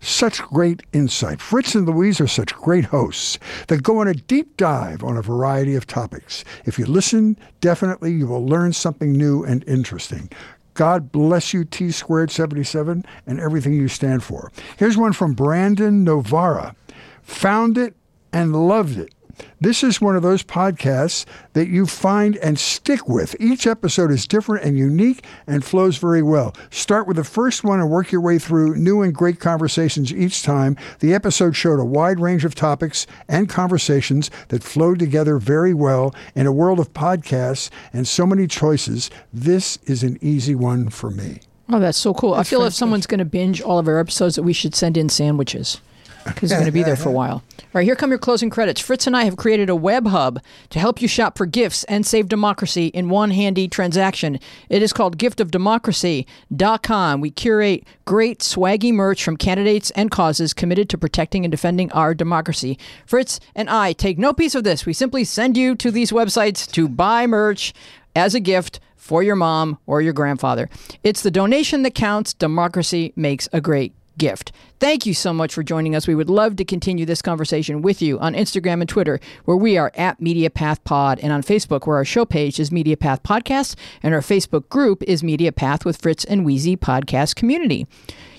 Such 0.03 0.41
great 0.41 0.81
insight. 0.93 1.39
Fritz 1.39 1.75
and 1.75 1.87
Louise 1.87 2.19
are 2.19 2.27
such 2.27 2.55
great 2.55 2.85
hosts 2.85 3.37
that 3.67 3.83
go 3.83 3.99
on 3.99 4.07
a 4.07 4.15
deep 4.15 4.57
dive 4.57 5.03
on 5.03 5.15
a 5.15 5.21
variety 5.21 5.75
of 5.75 5.85
topics. 5.85 6.43
If 6.65 6.79
you 6.79 6.87
listen, 6.87 7.37
definitely 7.61 8.11
you 8.11 8.25
will 8.25 8.45
learn 8.45 8.73
something 8.73 9.13
new 9.13 9.43
and 9.43 9.63
interesting. 9.67 10.29
God 10.73 11.11
bless 11.11 11.53
you, 11.53 11.65
T 11.65 11.91
squared 11.91 12.31
77, 12.31 13.05
and 13.27 13.39
everything 13.39 13.73
you 13.73 13.87
stand 13.87 14.23
for. 14.23 14.51
Here's 14.77 14.97
one 14.97 15.13
from 15.13 15.33
Brandon 15.33 16.03
Novara. 16.03 16.75
Found 17.21 17.77
it 17.77 17.95
and 18.33 18.55
loved 18.55 18.97
it. 18.97 19.13
This 19.59 19.83
is 19.83 20.01
one 20.01 20.15
of 20.15 20.23
those 20.23 20.43
podcasts 20.43 21.25
that 21.53 21.67
you 21.67 21.85
find 21.85 22.37
and 22.37 22.57
stick 22.57 23.07
with. 23.07 23.35
Each 23.39 23.67
episode 23.67 24.11
is 24.11 24.27
different 24.27 24.65
and 24.65 24.77
unique 24.77 25.23
and 25.45 25.63
flows 25.63 25.97
very 25.97 26.21
well. 26.21 26.55
Start 26.69 27.07
with 27.07 27.17
the 27.17 27.23
first 27.23 27.63
one 27.63 27.79
and 27.79 27.89
work 27.89 28.11
your 28.11 28.21
way 28.21 28.39
through 28.39 28.75
new 28.75 29.01
and 29.01 29.13
great 29.13 29.39
conversations 29.39 30.13
each 30.13 30.43
time. 30.43 30.77
The 30.99 31.13
episode 31.13 31.55
showed 31.55 31.79
a 31.79 31.85
wide 31.85 32.19
range 32.19 32.45
of 32.45 32.55
topics 32.55 33.05
and 33.27 33.49
conversations 33.49 34.31
that 34.47 34.63
flowed 34.63 34.99
together 34.99 35.37
very 35.37 35.73
well. 35.73 36.15
In 36.35 36.47
a 36.47 36.51
world 36.51 36.79
of 36.79 36.93
podcasts 36.93 37.69
and 37.93 38.07
so 38.07 38.25
many 38.25 38.47
choices, 38.47 39.09
this 39.31 39.77
is 39.85 40.03
an 40.03 40.17
easy 40.21 40.55
one 40.55 40.89
for 40.89 41.11
me. 41.11 41.39
Oh, 41.69 41.79
that's 41.79 41.97
so 41.97 42.13
cool. 42.13 42.33
I 42.33 42.43
feel 42.43 42.63
if 42.63 42.73
someone's 42.73 43.07
going 43.07 43.19
to 43.19 43.25
binge 43.25 43.61
all 43.61 43.79
of 43.79 43.87
our 43.87 43.99
episodes, 43.99 44.35
that 44.35 44.43
we 44.43 44.53
should 44.53 44.75
send 44.75 44.97
in 44.97 45.07
sandwiches 45.07 45.79
because 46.25 46.49
they're 46.49 46.59
going 46.59 46.65
to 46.65 46.71
be 46.71 46.83
there 46.83 46.95
for 46.95 47.09
a 47.09 47.13
while. 47.13 47.43
All 47.73 47.79
right, 47.79 47.85
here 47.85 47.95
come 47.95 48.09
your 48.09 48.19
closing 48.19 48.49
credits. 48.49 48.81
Fritz 48.81 49.07
and 49.07 49.15
I 49.15 49.23
have 49.23 49.37
created 49.37 49.69
a 49.69 49.75
web 49.75 50.07
hub 50.07 50.41
to 50.71 50.79
help 50.79 51.01
you 51.01 51.07
shop 51.07 51.37
for 51.37 51.45
gifts 51.45 51.83
and 51.85 52.05
save 52.05 52.27
democracy 52.27 52.87
in 52.87 53.09
one 53.09 53.31
handy 53.31 53.67
transaction. 53.67 54.39
It 54.69 54.83
is 54.83 54.91
called 54.91 55.17
giftofdemocracy.com. 55.17 57.21
We 57.21 57.31
curate 57.31 57.87
great 58.05 58.39
swaggy 58.39 58.93
merch 58.93 59.23
from 59.23 59.37
candidates 59.37 59.91
and 59.91 60.11
causes 60.11 60.53
committed 60.53 60.89
to 60.89 60.97
protecting 60.97 61.45
and 61.45 61.51
defending 61.51 61.91
our 61.93 62.13
democracy. 62.13 62.77
Fritz 63.05 63.39
and 63.55 63.69
I 63.69 63.93
take 63.93 64.17
no 64.17 64.33
piece 64.33 64.55
of 64.55 64.65
this. 64.65 64.85
We 64.85 64.93
simply 64.93 65.23
send 65.23 65.55
you 65.55 65.75
to 65.75 65.91
these 65.91 66.11
websites 66.11 66.69
to 66.73 66.89
buy 66.89 67.25
merch 67.25 67.73
as 68.15 68.35
a 68.35 68.39
gift 68.39 68.79
for 68.95 69.23
your 69.23 69.35
mom 69.35 69.77
or 69.87 70.01
your 70.01 70.13
grandfather. 70.13 70.69
It's 71.03 71.21
the 71.21 71.31
donation 71.31 71.83
that 71.83 71.95
counts. 71.95 72.33
Democracy 72.33 73.13
makes 73.15 73.49
a 73.51 73.61
great 73.61 73.93
gift. 74.21 74.51
Thank 74.79 75.07
you 75.07 75.15
so 75.15 75.33
much 75.33 75.51
for 75.51 75.63
joining 75.63 75.95
us. 75.95 76.07
We 76.07 76.13
would 76.13 76.29
love 76.29 76.55
to 76.57 76.63
continue 76.63 77.07
this 77.07 77.23
conversation 77.23 77.81
with 77.81 78.03
you 78.03 78.19
on 78.19 78.35
Instagram 78.35 78.81
and 78.81 78.87
Twitter, 78.87 79.19
where 79.45 79.57
we 79.57 79.77
are 79.77 79.91
at 79.95 80.19
MediaPath 80.19 80.83
Pod, 80.83 81.19
and 81.19 81.33
on 81.33 81.41
Facebook, 81.41 81.87
where 81.87 81.97
our 81.97 82.05
show 82.05 82.23
page 82.23 82.59
is 82.59 82.69
MediaPath 82.69 83.23
Podcast, 83.23 83.75
and 84.03 84.13
our 84.13 84.21
Facebook 84.21 84.69
group 84.69 85.01
is 85.03 85.23
MediaPath 85.23 85.85
with 85.85 85.97
Fritz 85.97 86.23
and 86.23 86.45
Wheezy 86.45 86.77
Podcast 86.77 87.35
Community. 87.35 87.87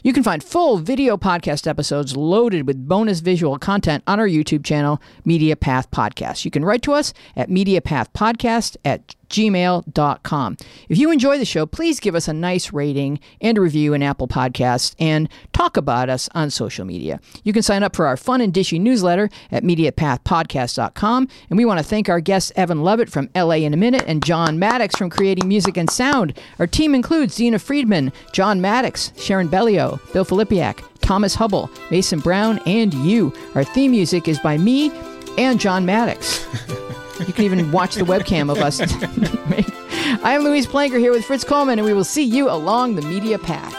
You 0.04 0.12
can 0.12 0.22
find 0.22 0.42
full 0.42 0.78
video 0.78 1.16
podcast 1.16 1.66
episodes 1.66 2.16
loaded 2.16 2.66
with 2.66 2.88
bonus 2.88 3.20
visual 3.20 3.58
content 3.58 4.04
on 4.06 4.20
our 4.20 4.28
YouTube 4.28 4.64
channel, 4.64 5.00
Media 5.24 5.56
Path 5.56 5.90
Podcast. 5.90 6.44
You 6.44 6.50
can 6.50 6.64
write 6.64 6.82
to 6.82 6.92
us 6.92 7.12
at 7.36 7.48
mediapathpodcast 7.48 8.76
at 8.84 9.14
gmail.com. 9.32 10.56
If 10.88 10.98
you 10.98 11.10
enjoy 11.10 11.38
the 11.38 11.44
show, 11.44 11.66
please 11.66 11.98
give 11.98 12.14
us 12.14 12.28
a 12.28 12.32
nice 12.32 12.72
rating 12.72 13.18
and 13.40 13.58
a 13.58 13.60
review 13.60 13.94
in 13.94 14.02
Apple 14.02 14.28
Podcasts 14.28 14.94
and 14.98 15.28
talk 15.52 15.76
about 15.76 16.08
us 16.08 16.28
on 16.34 16.50
social 16.50 16.84
media. 16.84 17.20
You 17.42 17.52
can 17.52 17.62
sign 17.62 17.82
up 17.82 17.96
for 17.96 18.06
our 18.06 18.16
fun 18.16 18.40
and 18.40 18.52
dishy 18.52 18.80
newsletter 18.80 19.28
at 19.50 19.64
mediapathpodcast.com. 19.64 21.28
And 21.50 21.56
we 21.56 21.64
want 21.64 21.78
to 21.78 21.84
thank 21.84 22.08
our 22.08 22.20
guests, 22.20 22.52
Evan 22.54 22.82
Lovett 22.82 23.10
from 23.10 23.30
LA 23.34 23.56
in 23.56 23.74
a 23.74 23.76
Minute 23.76 24.04
and 24.06 24.24
John 24.24 24.58
Maddox 24.58 24.94
from 24.96 25.10
Creating 25.10 25.48
Music 25.48 25.76
and 25.76 25.90
Sound. 25.90 26.38
Our 26.58 26.66
team 26.66 26.94
includes 26.94 27.34
Dina 27.34 27.58
Friedman, 27.58 28.12
John 28.32 28.60
Maddox, 28.60 29.12
Sharon 29.16 29.48
Bellio, 29.48 29.98
Bill 30.12 30.24
Filipiak, 30.24 30.84
Thomas 31.00 31.34
Hubble, 31.34 31.70
Mason 31.90 32.20
Brown, 32.20 32.60
and 32.66 32.94
you. 32.94 33.32
Our 33.54 33.64
theme 33.64 33.90
music 33.90 34.28
is 34.28 34.38
by 34.38 34.58
me 34.58 34.92
and 35.38 35.58
John 35.58 35.86
Maddox. 35.86 36.46
You 37.20 37.32
can 37.32 37.44
even 37.44 37.70
watch 37.70 37.94
the 37.94 38.04
webcam 38.04 38.50
of 38.50 38.58
us. 38.58 38.80
I 40.24 40.32
am 40.32 40.42
Louise 40.42 40.66
Palanker 40.66 40.98
here 40.98 41.12
with 41.12 41.24
Fritz 41.24 41.44
Coleman, 41.44 41.78
and 41.78 41.86
we 41.86 41.92
will 41.92 42.04
see 42.04 42.24
you 42.24 42.50
along 42.50 42.96
the 42.96 43.02
media 43.02 43.38
path. 43.38 43.72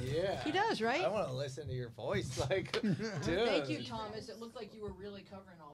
Yeah. 0.00 0.42
He 0.42 0.52
does, 0.52 0.80
right? 0.80 1.04
I 1.04 1.08
want 1.08 1.28
to 1.28 1.34
listen 1.34 1.66
to 1.66 1.74
your 1.74 1.90
voice. 1.90 2.38
Like, 2.48 2.80
dude. 2.80 2.96
Thank 3.22 3.68
you, 3.68 3.82
Thomas. 3.82 4.28
It 4.28 4.38
looked 4.38 4.56
like 4.56 4.72
you 4.74 4.82
were 4.82 4.92
really 4.92 5.24
covering 5.28 5.56
all. 5.57 5.57